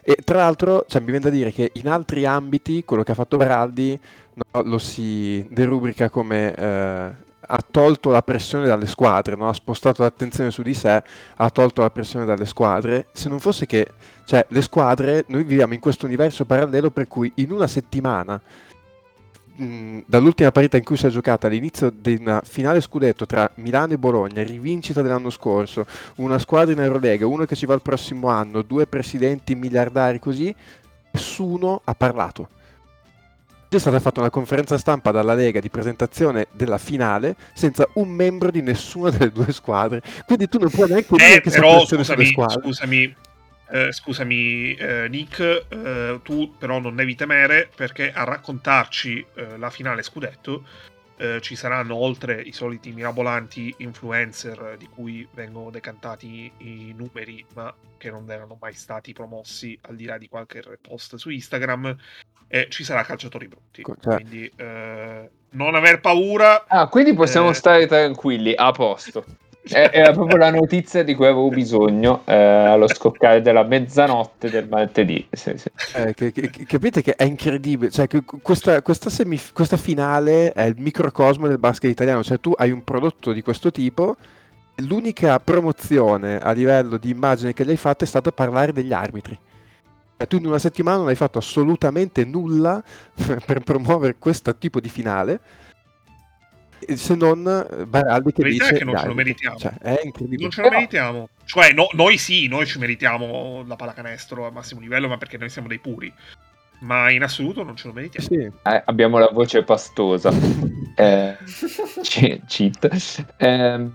E 0.03 0.17
tra 0.25 0.39
l'altro 0.39 0.85
cioè, 0.89 1.01
mi 1.01 1.11
viene 1.11 1.25
da 1.25 1.31
dire 1.31 1.53
che 1.53 1.71
in 1.75 1.89
altri 1.89 2.25
ambiti 2.25 2.85
quello 2.85 3.03
che 3.03 3.13
ha 3.13 3.15
fatto 3.15 3.37
Baraldi 3.37 3.99
no, 4.35 4.63
lo 4.63 4.79
si 4.79 5.47
derubrica 5.51 6.09
come 6.09 6.55
eh, 6.55 7.11
ha 7.53 7.65
tolto 7.69 8.11
la 8.11 8.23
pressione 8.23 8.67
dalle 8.67 8.87
squadre, 8.87 9.37
no? 9.37 9.49
ha 9.49 9.53
spostato 9.53 10.03
l'attenzione 10.03 10.51
su 10.51 10.63
di 10.63 10.75
sé, 10.75 11.03
ha 11.37 11.51
tolto 11.51 11.83
la 11.83 11.91
pressione 11.91 12.25
dalle 12.25 12.47
squadre. 12.47 13.07
Se 13.13 13.29
non 13.29 13.41
fosse 13.41 13.67
che, 13.67 13.89
cioè, 14.25 14.45
le 14.49 14.63
squadre, 14.63 15.25
noi 15.29 15.43
viviamo 15.43 15.75
in 15.75 15.81
questo 15.81 16.07
universo 16.07 16.45
parallelo 16.45 16.91
per 16.91 17.09
cui 17.09 17.31
in 17.37 17.51
una 17.51 17.67
settimana, 17.67 18.41
mh, 19.61 20.05
dall'ultima 20.07 20.51
partita 20.51 20.77
in 20.77 20.85
cui 20.85 20.97
si 20.97 21.07
è 21.07 21.11
giocata 21.11 21.47
all'inizio 21.47 21.91
di 21.91 22.16
una 22.20 22.41
finale 22.45 22.81
scudetto 22.81 23.27
tra 23.27 23.51
Milano 23.57 23.93
e 23.93 23.99
Bologna, 23.99 24.43
rivincita 24.43 25.03
dell'anno 25.03 25.31
scorso, 25.31 25.87
una 26.16 26.39
squadra 26.39 26.73
in 26.73 26.81
Eurolega, 26.81 27.27
uno 27.27 27.45
che 27.45 27.57
ci 27.57 27.66
va 27.66 27.74
il 27.74 27.82
prossimo 27.82 28.28
anno, 28.28 28.62
due 28.62 28.87
presidenti 28.87 29.55
miliardari 29.55 30.19
così, 30.19 30.55
nessuno 31.12 31.81
ha 31.85 31.95
parlato 31.95 32.49
è 33.77 33.78
stata 33.78 34.01
fatta 34.01 34.19
una 34.19 34.31
conferenza 34.31 34.77
stampa 34.78 35.12
dalla 35.12 35.32
Lega 35.32 35.61
di 35.61 35.70
presentazione 35.70 36.49
della 36.51 36.77
finale 36.77 37.37
senza 37.55 37.89
un 37.95 38.09
membro 38.09 38.51
di 38.51 38.62
nessuna 38.62 39.11
delle 39.11 39.31
due 39.31 39.53
squadre. 39.53 40.03
Quindi 40.27 40.49
tu 40.49 40.59
non 40.59 40.70
puoi 40.70 40.89
neanche 40.89 41.15
dire 41.15 41.37
eh, 41.37 41.41
che 41.41 41.51
però, 41.51 41.87
scusami, 41.87 42.32
scusami, 42.35 43.15
eh, 43.71 43.93
scusami 43.93 44.75
eh, 44.75 45.09
Nick, 45.09 45.67
eh, 45.69 46.21
tu 46.23 46.55
però 46.59 46.79
non 46.81 46.97
devi 46.97 47.15
temere 47.15 47.71
perché 47.75 48.13
a 48.13 48.25
raccontarci 48.25 49.25
eh, 49.35 49.57
la 49.59 49.71
finale 49.71 50.03
scudetto 50.03 50.65
eh, 51.17 51.41
ci 51.41 51.55
saranno 51.55 51.95
oltre 51.95 52.41
i 52.41 52.53
soliti 52.53 52.93
mirabolanti 52.93 53.75
influencer 53.79 54.77
di 54.79 54.89
cui 54.89 55.27
vengono 55.35 55.71
decantati 55.71 56.51
i 56.59 56.95
numeri 56.97 57.45
ma 57.55 57.73
che 57.97 58.11
non 58.11 58.29
erano 58.31 58.57
mai 58.59 58.73
stati 58.73 59.13
promossi 59.13 59.79
al 59.83 59.97
di 59.97 60.07
là 60.07 60.19
di 60.19 60.29
qualche 60.29 60.63
post 60.81 61.17
su 61.17 61.29
Instagram 61.31 61.97
e 62.49 62.67
ci 62.71 62.83
sarà 62.83 63.05
calciatori 63.05 63.47
brutti. 63.47 63.83
Cioè. 63.85 64.15
Quindi 64.17 64.51
eh, 64.57 65.31
non 65.51 65.75
aver 65.77 66.01
paura. 66.01 66.65
Ah, 66.67 66.89
quindi 66.89 67.15
possiamo 67.15 67.51
eh... 67.51 67.55
stare 67.55 67.87
tranquilli, 67.87 68.53
a 68.57 68.73
posto. 68.73 69.25
Era 69.62 70.12
proprio 70.12 70.39
la 70.39 70.51
notizia 70.51 71.05
di 71.05 71.15
cui 71.15 71.27
avevo 71.27 71.49
bisogno 71.49 72.23
eh, 72.24 72.35
allo 72.35 72.89
scoccare 72.89 73.43
della 73.43 73.62
mezzanotte 73.62 74.49
del 74.49 74.66
martedì. 74.66 75.27
Sì, 75.31 75.53
sì. 75.57 75.70
Eh, 75.95 76.15
che, 76.15 76.32
che, 76.32 76.51
capite 76.66 77.03
che 77.03 77.15
è 77.15 77.24
incredibile, 77.24 77.91
cioè, 77.91 78.07
questa, 78.43 78.81
questa, 78.81 79.11
semif- 79.11 79.53
questa, 79.53 79.77
finale 79.77 80.53
è 80.53 80.62
il 80.62 80.77
microcosmo 80.78 81.47
del 81.47 81.59
basket 81.59 81.91
italiano, 81.91 82.23
cioè 82.23 82.41
tu 82.41 82.53
hai 82.57 82.70
un 82.70 82.82
prodotto 82.82 83.32
di 83.32 83.43
questo 83.43 83.70
tipo, 83.70 84.16
l'unica 84.77 85.39
promozione 85.41 86.39
a 86.39 86.53
livello 86.53 86.97
di 86.97 87.11
immagine 87.11 87.53
che 87.53 87.65
gli 87.65 87.70
hai 87.70 87.77
fatto 87.77 88.05
è 88.05 88.07
stata 88.07 88.32
parlare 88.32 88.73
degli 88.73 88.95
arbitri. 88.95 89.39
Cioè, 90.16 90.27
tu 90.27 90.37
in 90.37 90.47
una 90.47 90.59
settimana 90.59 90.99
non 90.99 91.09
hai 91.09 91.15
fatto 91.15 91.39
assolutamente 91.39 92.24
nulla 92.24 92.82
per 93.45 93.61
promuovere 93.61 94.16
questo 94.19 94.57
tipo 94.57 94.81
di 94.81 94.89
finale 94.89 95.41
se 96.94 97.15
non 97.15 97.43
Baraldi 97.86 98.32
che 98.32 98.43
dice 98.44 98.74
che 98.74 98.85
non 98.85 98.97
ce 98.97 99.07
lo 99.07 99.15
meritiamo. 99.15 99.59
cioè, 99.59 99.73
è 99.78 100.01
incredibile. 100.05 100.43
Non 100.43 100.51
ce 100.51 100.62
lo 100.62 100.70
meritiamo. 100.70 101.28
Cioè 101.44 101.73
no, 101.73 101.89
noi 101.93 102.19
sì 102.19 102.48
noi 102.48 102.66
ci 102.66 102.78
meritiamo 102.78 103.65
la 103.66 103.77
pallacanestro 103.77 104.47
a 104.47 104.51
massimo 104.51 104.81
livello 104.81 105.09
ma 105.09 105.19
perché 105.19 105.36
noi 105.36 105.51
siamo 105.51 105.69
dei 105.69 105.78
puri. 105.78 106.12
Ma 106.81 107.11
in 107.11 107.23
assoluto 107.23 107.62
non 107.62 107.77
ce 107.77 107.89
lo 107.89 107.93
meritiamo. 107.93 108.27
Sì. 108.27 108.36
eh, 108.36 108.82
abbiamo 108.85 109.19
la 109.19 109.31
voce 109.32 109.62
pastosa. 109.62 110.32
Eh, 110.97 111.35
cheat. 112.02 112.89
Eh, 113.39 113.89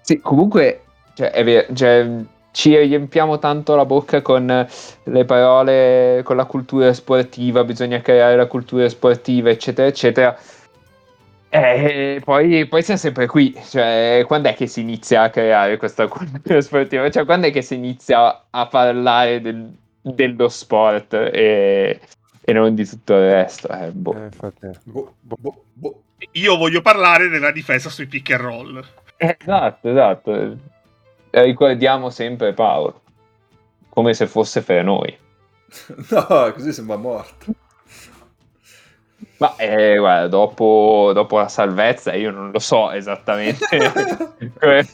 sì 0.00 0.18
comunque 0.18 0.84
cioè, 1.14 1.30
è 1.30 1.44
vero, 1.44 1.72
cioè, 1.74 2.10
ci 2.50 2.76
riempiamo 2.76 3.38
tanto 3.38 3.76
la 3.76 3.84
bocca 3.84 4.20
con 4.20 4.66
le 5.04 5.24
parole, 5.24 6.22
con 6.24 6.36
la 6.36 6.44
cultura 6.44 6.92
sportiva, 6.92 7.64
bisogna 7.64 8.00
creare 8.00 8.36
la 8.36 8.46
cultura 8.46 8.88
sportiva, 8.88 9.50
eccetera, 9.50 9.86
eccetera. 9.88 10.36
E 11.56 12.20
poi, 12.24 12.66
poi 12.66 12.82
siamo 12.82 12.98
sempre 12.98 13.26
qui, 13.26 13.54
cioè, 13.68 14.24
quando 14.26 14.48
è 14.48 14.54
che 14.54 14.66
si 14.66 14.80
inizia 14.80 15.22
a 15.22 15.30
creare 15.30 15.76
questa 15.76 16.08
cultura 16.08 16.60
sportiva? 16.60 17.08
Cioè, 17.10 17.24
quando 17.24 17.46
è 17.46 17.52
che 17.52 17.62
si 17.62 17.74
inizia 17.74 18.46
a 18.50 18.66
parlare 18.66 19.40
del, 19.40 19.72
dello 20.00 20.48
sport 20.48 21.14
e, 21.14 22.00
e, 22.40 22.52
non 22.52 22.74
di 22.74 22.84
tutto 22.84 23.14
il 23.14 23.30
resto? 23.30 23.68
Eh, 23.68 23.90
boh. 23.92 24.16
Eh, 24.16 24.30
boh, 24.82 25.14
boh, 25.20 25.64
boh. 25.72 26.02
Io 26.32 26.56
voglio 26.56 26.82
parlare 26.82 27.28
della 27.28 27.52
difesa 27.52 27.88
sui 27.88 28.06
pick 28.06 28.30
and 28.32 28.40
roll. 28.40 28.84
Esatto, 29.16 29.88
esatto 29.88 30.72
ricordiamo 31.42 32.10
sempre 32.10 32.52
Paolo, 32.52 33.02
come 33.88 34.14
se 34.14 34.26
fosse 34.26 34.62
per 34.62 34.84
noi. 34.84 35.16
no, 36.10 36.52
così 36.52 36.72
sembra 36.72 36.96
morto. 36.96 37.46
Ma 39.38 39.56
eh, 39.56 39.96
guarda, 39.98 40.28
dopo, 40.28 41.10
dopo, 41.12 41.38
la 41.38 41.48
salvezza 41.48 42.14
io 42.14 42.30
non 42.30 42.50
lo 42.50 42.58
so 42.58 42.90
esattamente. 42.92 43.66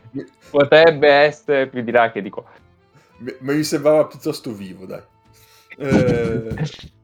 Potrebbe 0.51 1.09
essere 1.09 1.69
più 1.69 1.83
di 1.83 1.91
là 1.91 2.11
che 2.11 2.23
di 2.23 2.31
qua. 2.31 2.45
Ma 3.41 3.53
mi 3.53 3.62
sembrava 3.62 4.07
piuttosto 4.07 4.53
vivo, 4.53 4.87
dai. 4.87 5.03
Eh... 5.77 6.55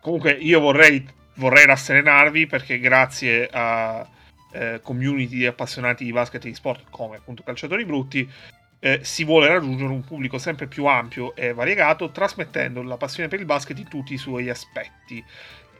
Comunque 0.00 0.32
io 0.32 0.58
vorrei, 0.58 1.06
vorrei 1.34 1.64
rasserenarvi 1.64 2.46
perché 2.46 2.80
grazie 2.80 3.48
a 3.52 4.04
eh, 4.50 4.80
community 4.82 5.36
di 5.36 5.46
appassionati 5.46 6.04
di 6.04 6.12
basket 6.12 6.44
e 6.44 6.48
di 6.48 6.54
sport 6.54 6.86
come 6.90 7.16
appunto 7.16 7.44
calciatori 7.44 7.84
brutti, 7.84 8.28
eh, 8.80 8.98
si 9.02 9.22
vuole 9.22 9.46
raggiungere 9.46 9.92
un 9.92 10.02
pubblico 10.02 10.38
sempre 10.38 10.66
più 10.66 10.86
ampio 10.86 11.36
e 11.36 11.52
variegato, 11.52 12.10
trasmettendo 12.10 12.82
la 12.82 12.96
passione 12.96 13.28
per 13.28 13.38
il 13.38 13.46
basket 13.46 13.78
in 13.78 13.88
tutti 13.88 14.12
i 14.14 14.18
suoi 14.18 14.50
aspetti. 14.50 15.24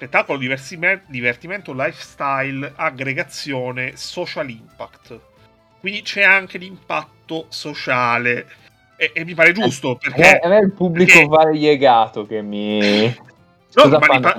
Spettacolo, 0.02 0.36
divertimento, 0.36 1.72
lifestyle, 1.72 2.72
aggregazione, 2.74 3.92
social 3.94 4.50
impact. 4.50 5.16
Quindi 5.78 6.02
c'è 6.02 6.24
anche 6.24 6.58
l'impatto 6.58 7.46
sociale. 7.50 8.46
E, 8.96 9.12
e 9.14 9.24
mi 9.24 9.34
pare 9.34 9.52
giusto 9.52 9.94
perché. 9.94 10.40
È, 10.40 10.40
è 10.40 10.58
il 10.58 10.72
pubblico 10.72 11.12
perché... 11.12 11.28
variegato 11.28 12.26
che 12.26 12.42
mi. 12.42 12.80
No, 13.74 13.88
ma 13.88 13.98
pa- 14.00 14.36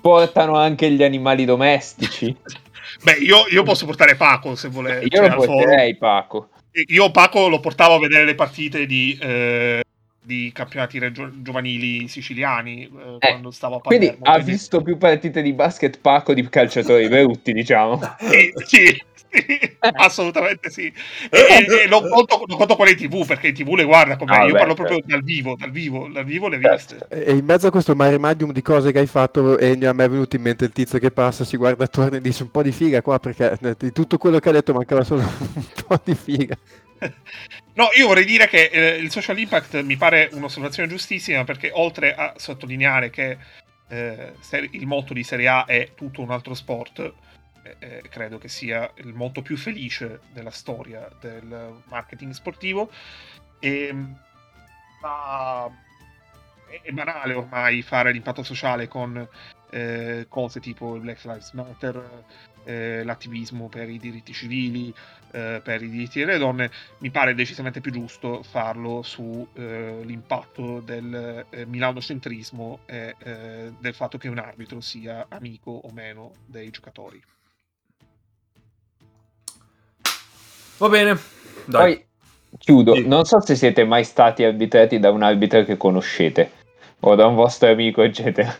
portano 0.00 0.56
anche 0.56 0.90
gli 0.90 1.04
animali 1.04 1.44
domestici. 1.44 2.34
Beh, 3.04 3.18
io, 3.18 3.44
io, 3.50 3.62
posso 3.64 3.84
portare 3.84 4.16
Paco 4.16 4.54
se 4.54 4.68
volete. 4.68 5.04
Io 5.04 5.08
cioè, 5.10 5.28
lo 5.28 5.44
porterei 5.44 5.94
Paco. 5.96 6.48
Io 6.72 7.10
Paco 7.10 7.48
lo 7.48 7.60
portavo 7.60 7.96
a 7.96 7.98
vedere 8.00 8.24
le 8.24 8.34
partite 8.34 8.86
di, 8.86 9.16
eh, 9.20 9.84
di 10.24 10.50
campionati 10.54 10.98
regio- 10.98 11.30
giovanili 11.42 12.08
siciliani 12.08 12.84
eh, 12.84 13.14
eh, 13.14 13.18
quando 13.18 13.50
stavo 13.50 13.76
a 13.76 13.80
Palermo. 13.80 14.06
Quindi 14.06 14.28
ha 14.28 14.38
visto 14.38 14.80
più 14.80 14.96
partite 14.96 15.42
di 15.42 15.52
basket 15.52 16.00
Paco 16.00 16.32
di 16.32 16.48
calciatori 16.48 17.08
brutti, 17.08 17.52
diciamo. 17.52 18.00
sì, 18.16 18.52
sì, 18.64 18.98
assolutamente 19.80 20.70
sì. 20.70 20.86
E, 21.28 21.38
e, 21.38 21.82
e 21.84 21.86
non, 21.88 22.08
conto, 22.08 22.42
non, 22.46 22.56
conto, 22.56 22.74
quelle 22.74 22.94
TV 22.94 23.26
perché 23.26 23.48
in 23.48 23.54
TV 23.54 23.74
le 23.74 23.84
guarda 23.84 24.16
come 24.16 24.34
ah, 24.34 24.44
io 24.44 24.52
beh, 24.52 24.58
parlo 24.58 24.74
proprio 24.74 24.96
certo. 24.96 25.12
dal 25.12 25.22
vivo, 25.22 25.56
dal 25.58 25.70
vivo, 25.70 26.08
dal 26.08 26.24
vivo 26.24 26.48
le 26.48 26.60
certo. 26.60 26.94
viste. 26.94 27.24
E 27.24 27.32
in 27.32 27.44
mezzo 27.44 27.66
a 27.66 27.70
questo 27.70 27.94
mare 27.94 28.18
medium 28.18 28.50
di 28.50 28.62
cose 28.62 28.92
che 28.92 29.00
hai 29.00 29.06
fatto, 29.06 29.58
Ennio, 29.58 29.90
a 29.90 29.92
me 29.92 30.04
è 30.04 30.08
venuto 30.08 30.36
in 30.36 30.42
mente 30.42 30.64
il 30.64 30.72
tizio 30.72 30.98
che 30.98 31.10
passa, 31.10 31.44
si 31.44 31.58
guarda 31.58 31.84
attorno 31.84 32.16
e 32.16 32.20
dice 32.22 32.44
un 32.44 32.50
po' 32.50 32.62
di 32.62 32.72
figa 32.72 33.02
qua 33.02 33.18
perché 33.18 33.58
di 33.78 33.92
tutto 33.92 34.16
quello 34.16 34.38
che 34.38 34.48
ha 34.48 34.52
detto 34.52 34.72
mancava 34.72 35.04
solo 35.04 35.20
un 35.54 35.66
po' 35.86 36.00
di 36.02 36.14
figa. 36.14 36.56
No, 37.76 37.88
io 37.96 38.06
vorrei 38.06 38.24
dire 38.24 38.46
che 38.46 38.66
eh, 38.66 38.96
il 38.98 39.10
social 39.10 39.36
impact 39.36 39.82
mi 39.82 39.96
pare 39.96 40.28
un'osservazione 40.32 40.88
giustissima 40.88 41.42
perché 41.42 41.70
oltre 41.72 42.14
a 42.14 42.34
sottolineare 42.36 43.10
che 43.10 43.36
eh, 43.88 44.32
il 44.70 44.86
motto 44.86 45.12
di 45.12 45.24
Serie 45.24 45.48
A 45.48 45.64
è 45.64 45.90
tutto 45.94 46.22
un 46.22 46.30
altro 46.30 46.54
sport, 46.54 47.12
eh, 47.80 48.02
credo 48.08 48.38
che 48.38 48.48
sia 48.48 48.88
il 48.98 49.12
molto 49.12 49.42
più 49.42 49.56
felice 49.56 50.20
della 50.32 50.50
storia 50.50 51.08
del 51.20 51.82
marketing 51.86 52.32
sportivo. 52.32 52.90
E, 53.58 53.92
ma 55.00 55.68
è 56.82 56.90
banale 56.92 57.34
ormai 57.34 57.82
fare 57.82 58.12
l'impatto 58.12 58.42
sociale 58.42 58.86
con 58.86 59.26
eh, 59.70 60.26
cose 60.28 60.60
tipo 60.60 60.94
il 60.94 61.00
Black 61.00 61.24
Lives 61.24 61.50
Matter, 61.52 62.24
eh, 62.64 63.02
l'attivismo 63.02 63.68
per 63.68 63.88
i 63.88 63.98
diritti 63.98 64.32
civili, 64.32 64.94
eh, 65.34 65.60
per 65.62 65.82
i 65.82 65.90
diritti 65.90 66.20
delle 66.20 66.38
donne, 66.38 66.70
mi 66.98 67.10
pare 67.10 67.34
decisamente 67.34 67.80
più 67.80 67.90
giusto 67.90 68.44
farlo 68.44 69.02
sull'impatto 69.02 70.78
eh, 70.78 70.82
del 70.82 71.46
eh, 71.50 71.66
milanocentrismo 71.66 72.80
e 72.86 73.16
eh, 73.18 73.72
del 73.78 73.94
fatto 73.94 74.16
che 74.16 74.28
un 74.28 74.38
arbitro 74.38 74.80
sia 74.80 75.26
amico 75.28 75.72
o 75.72 75.90
meno 75.92 76.34
dei 76.46 76.70
giocatori. 76.70 77.20
Va 80.78 80.88
bene, 80.88 81.18
dai. 81.64 81.94
Poi 81.96 82.06
chiudo, 82.58 82.94
sì. 82.94 83.06
non 83.06 83.24
so 83.24 83.40
se 83.40 83.56
siete 83.56 83.84
mai 83.84 84.04
stati 84.04 84.44
arbitrati 84.44 85.00
da 85.00 85.10
un 85.10 85.22
arbitro 85.22 85.64
che 85.64 85.76
conoscete 85.76 86.62
o 87.00 87.14
da 87.16 87.26
un 87.26 87.34
vostro 87.34 87.68
amico, 87.70 88.02
eccetera. 88.02 88.56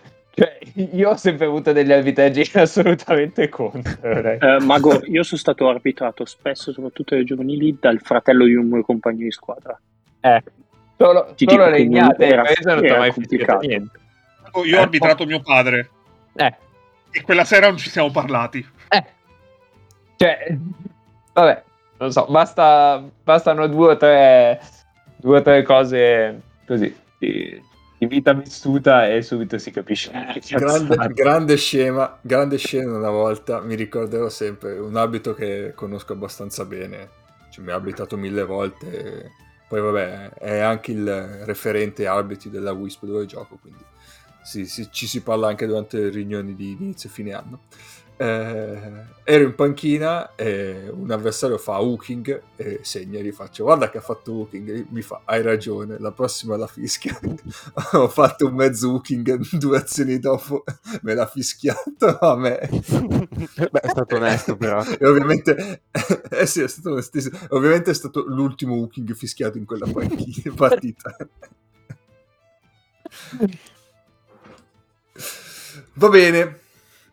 Io 0.92 1.10
ho 1.10 1.16
sempre 1.16 1.46
avuto 1.46 1.72
degli 1.72 1.92
arbitraggi 1.92 2.50
assolutamente 2.58 3.48
contro. 3.48 3.96
Eh, 4.02 4.58
Mago, 4.60 5.00
io 5.04 5.22
sono 5.22 5.40
stato 5.40 5.68
arbitrato 5.68 6.24
spesso, 6.24 6.72
soprattutto 6.72 7.14
nei 7.14 7.24
giovanili, 7.24 7.76
dal 7.78 8.00
fratello 8.00 8.44
di 8.44 8.54
un 8.54 8.66
mio 8.66 8.82
compagno 8.82 9.22
di 9.22 9.30
squadra. 9.30 9.78
Eh, 10.20 10.42
solo, 10.96 11.32
Ti 11.36 11.46
solo 11.48 11.68
regnate, 11.68 12.26
era, 12.26 12.42
non 12.64 12.80
ti 12.80 12.88
ho 12.90 12.98
mai 12.98 13.12
complicato. 13.12 13.66
niente. 13.66 13.98
Io 14.64 14.78
ho 14.78 14.82
arbitrato 14.82 15.26
mio 15.26 15.40
padre. 15.40 15.90
Eh. 16.34 16.54
E 17.12 17.22
quella 17.22 17.44
sera 17.44 17.68
non 17.68 17.76
ci 17.76 17.90
siamo 17.90 18.10
parlati. 18.10 18.66
Eh. 18.88 19.04
Cioè, 20.16 20.56
vabbè, 21.32 21.62
non 21.98 22.10
so, 22.10 22.26
basta, 22.28 23.02
bastano 23.22 23.68
due 23.68 23.92
o 23.92 23.96
tre, 23.96 24.60
due 25.16 25.38
o 25.38 25.42
tre 25.42 25.62
cose 25.62 26.40
così 26.66 27.02
di 28.06 28.14
vita 28.16 28.32
vissuta 28.32 29.08
e 29.08 29.22
subito 29.22 29.58
si 29.58 29.70
capisce. 29.70 30.10
Grande, 30.50 30.96
grande, 31.12 31.56
scema, 31.56 32.18
grande 32.20 32.56
scena 32.58 32.96
una 32.96 33.10
volta, 33.10 33.60
mi 33.60 33.74
ricorderò 33.74 34.28
sempre, 34.28 34.78
un 34.78 34.96
abito 34.96 35.34
che 35.34 35.72
conosco 35.74 36.12
abbastanza 36.12 36.64
bene, 36.64 37.08
cioè, 37.50 37.64
mi 37.64 37.70
ha 37.70 37.74
abitato 37.74 38.16
mille 38.16 38.44
volte, 38.44 39.30
poi 39.68 39.80
vabbè 39.80 40.30
è 40.34 40.58
anche 40.58 40.92
il 40.92 41.10
referente 41.44 42.06
arbitri 42.06 42.50
della 42.50 42.72
WISP 42.72 43.04
dove 43.04 43.26
gioco, 43.26 43.58
quindi 43.60 43.82
sì, 44.42 44.66
sì, 44.66 44.88
ci 44.90 45.06
si 45.06 45.22
parla 45.22 45.48
anche 45.48 45.66
durante 45.66 45.98
le 45.98 46.10
riunioni 46.10 46.54
di 46.54 46.72
inizio 46.72 47.08
e 47.08 47.12
fine 47.12 47.32
anno 47.32 47.60
eh, 48.16 49.04
ero 49.24 49.44
in 49.44 49.54
panchina 49.54 50.34
e 50.36 50.88
un 50.92 51.10
avversario 51.10 51.58
fa 51.58 51.80
hooking 51.80 52.42
e 52.56 52.80
segna 52.82 53.18
e 53.18 53.24
gli 53.24 53.32
faccio 53.32 53.64
guarda 53.64 53.90
che 53.90 53.98
ha 53.98 54.00
fatto 54.02 54.32
hooking. 54.32 54.68
E 54.68 54.86
mi 54.90 55.02
fa 55.02 55.22
hai 55.24 55.42
ragione 55.42 55.98
la 55.98 56.12
prossima 56.12 56.56
la 56.56 56.66
fischia. 56.66 57.18
Ho 57.92 58.08
fatto 58.08 58.46
un 58.46 58.54
mezzo 58.54 58.90
hooking 58.90 59.38
due 59.58 59.78
azioni 59.78 60.18
dopo 60.18 60.64
me 61.02 61.14
l'ha 61.14 61.26
fischiato 61.26 62.18
a 62.18 62.36
me. 62.36 62.68
Beh, 62.68 63.80
è 63.80 63.88
stato 63.88 64.16
onesto 64.16 64.56
però. 64.56 64.82
E 64.84 65.06
ovviamente 65.06 65.82
eh 66.30 66.46
sì 66.46 66.60
è 66.60 66.68
stato 66.68 66.92
onestissimo. 66.92 67.38
Ovviamente 67.50 67.90
è 67.90 67.94
stato 67.94 68.24
l'ultimo 68.26 68.74
hooking 68.74 69.12
fischiato 69.14 69.58
in 69.58 69.64
quella 69.64 69.86
panchina, 69.90 70.52
partita. 70.54 71.16
Va 75.94 76.08
bene 76.08 76.62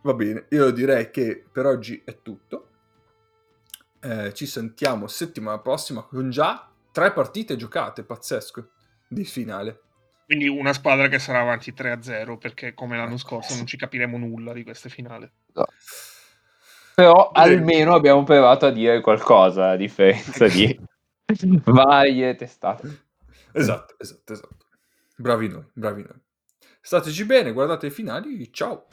Va 0.03 0.13
bene, 0.13 0.45
io 0.49 0.71
direi 0.71 1.11
che 1.11 1.43
per 1.51 1.65
oggi 1.65 2.01
è 2.03 2.21
tutto. 2.21 2.67
Eh, 4.01 4.33
ci 4.33 4.47
sentiamo 4.47 5.07
settimana 5.07 5.59
prossima 5.59 6.01
con 6.01 6.31
già 6.31 6.71
tre 6.91 7.11
partite 7.11 7.55
giocate, 7.55 8.03
pazzesco, 8.03 8.69
di 9.07 9.23
finale. 9.25 9.81
Quindi 10.25 10.47
una 10.47 10.73
squadra 10.73 11.07
che 11.07 11.19
sarà 11.19 11.41
avanti 11.41 11.73
3-0 11.73 12.37
perché 12.37 12.73
come 12.73 12.97
l'anno 12.97 13.17
scorso 13.17 13.55
non 13.55 13.67
ci 13.67 13.77
capiremo 13.77 14.17
nulla 14.17 14.53
di 14.53 14.63
queste 14.63 14.89
finale. 14.89 15.33
No. 15.53 15.67
Però 16.95 17.31
Bene. 17.33 17.55
almeno 17.55 17.93
abbiamo 17.93 18.23
provato 18.23 18.65
a 18.65 18.71
dire 18.71 19.01
qualcosa 19.01 19.71
a 19.71 19.75
differenza 19.75 20.47
di 20.47 20.79
varie 21.65 22.35
testate. 22.35 23.05
Esatto, 23.51 23.95
esatto, 23.97 24.33
esatto. 24.33 24.65
Bravi 25.17 25.47
noi, 25.49 25.65
bravi 25.73 26.01
noi. 26.03 26.19
Stateci 26.79 27.25
bene, 27.25 27.51
guardate 27.51 27.87
i 27.87 27.91
finali, 27.91 28.51
ciao! 28.51 28.87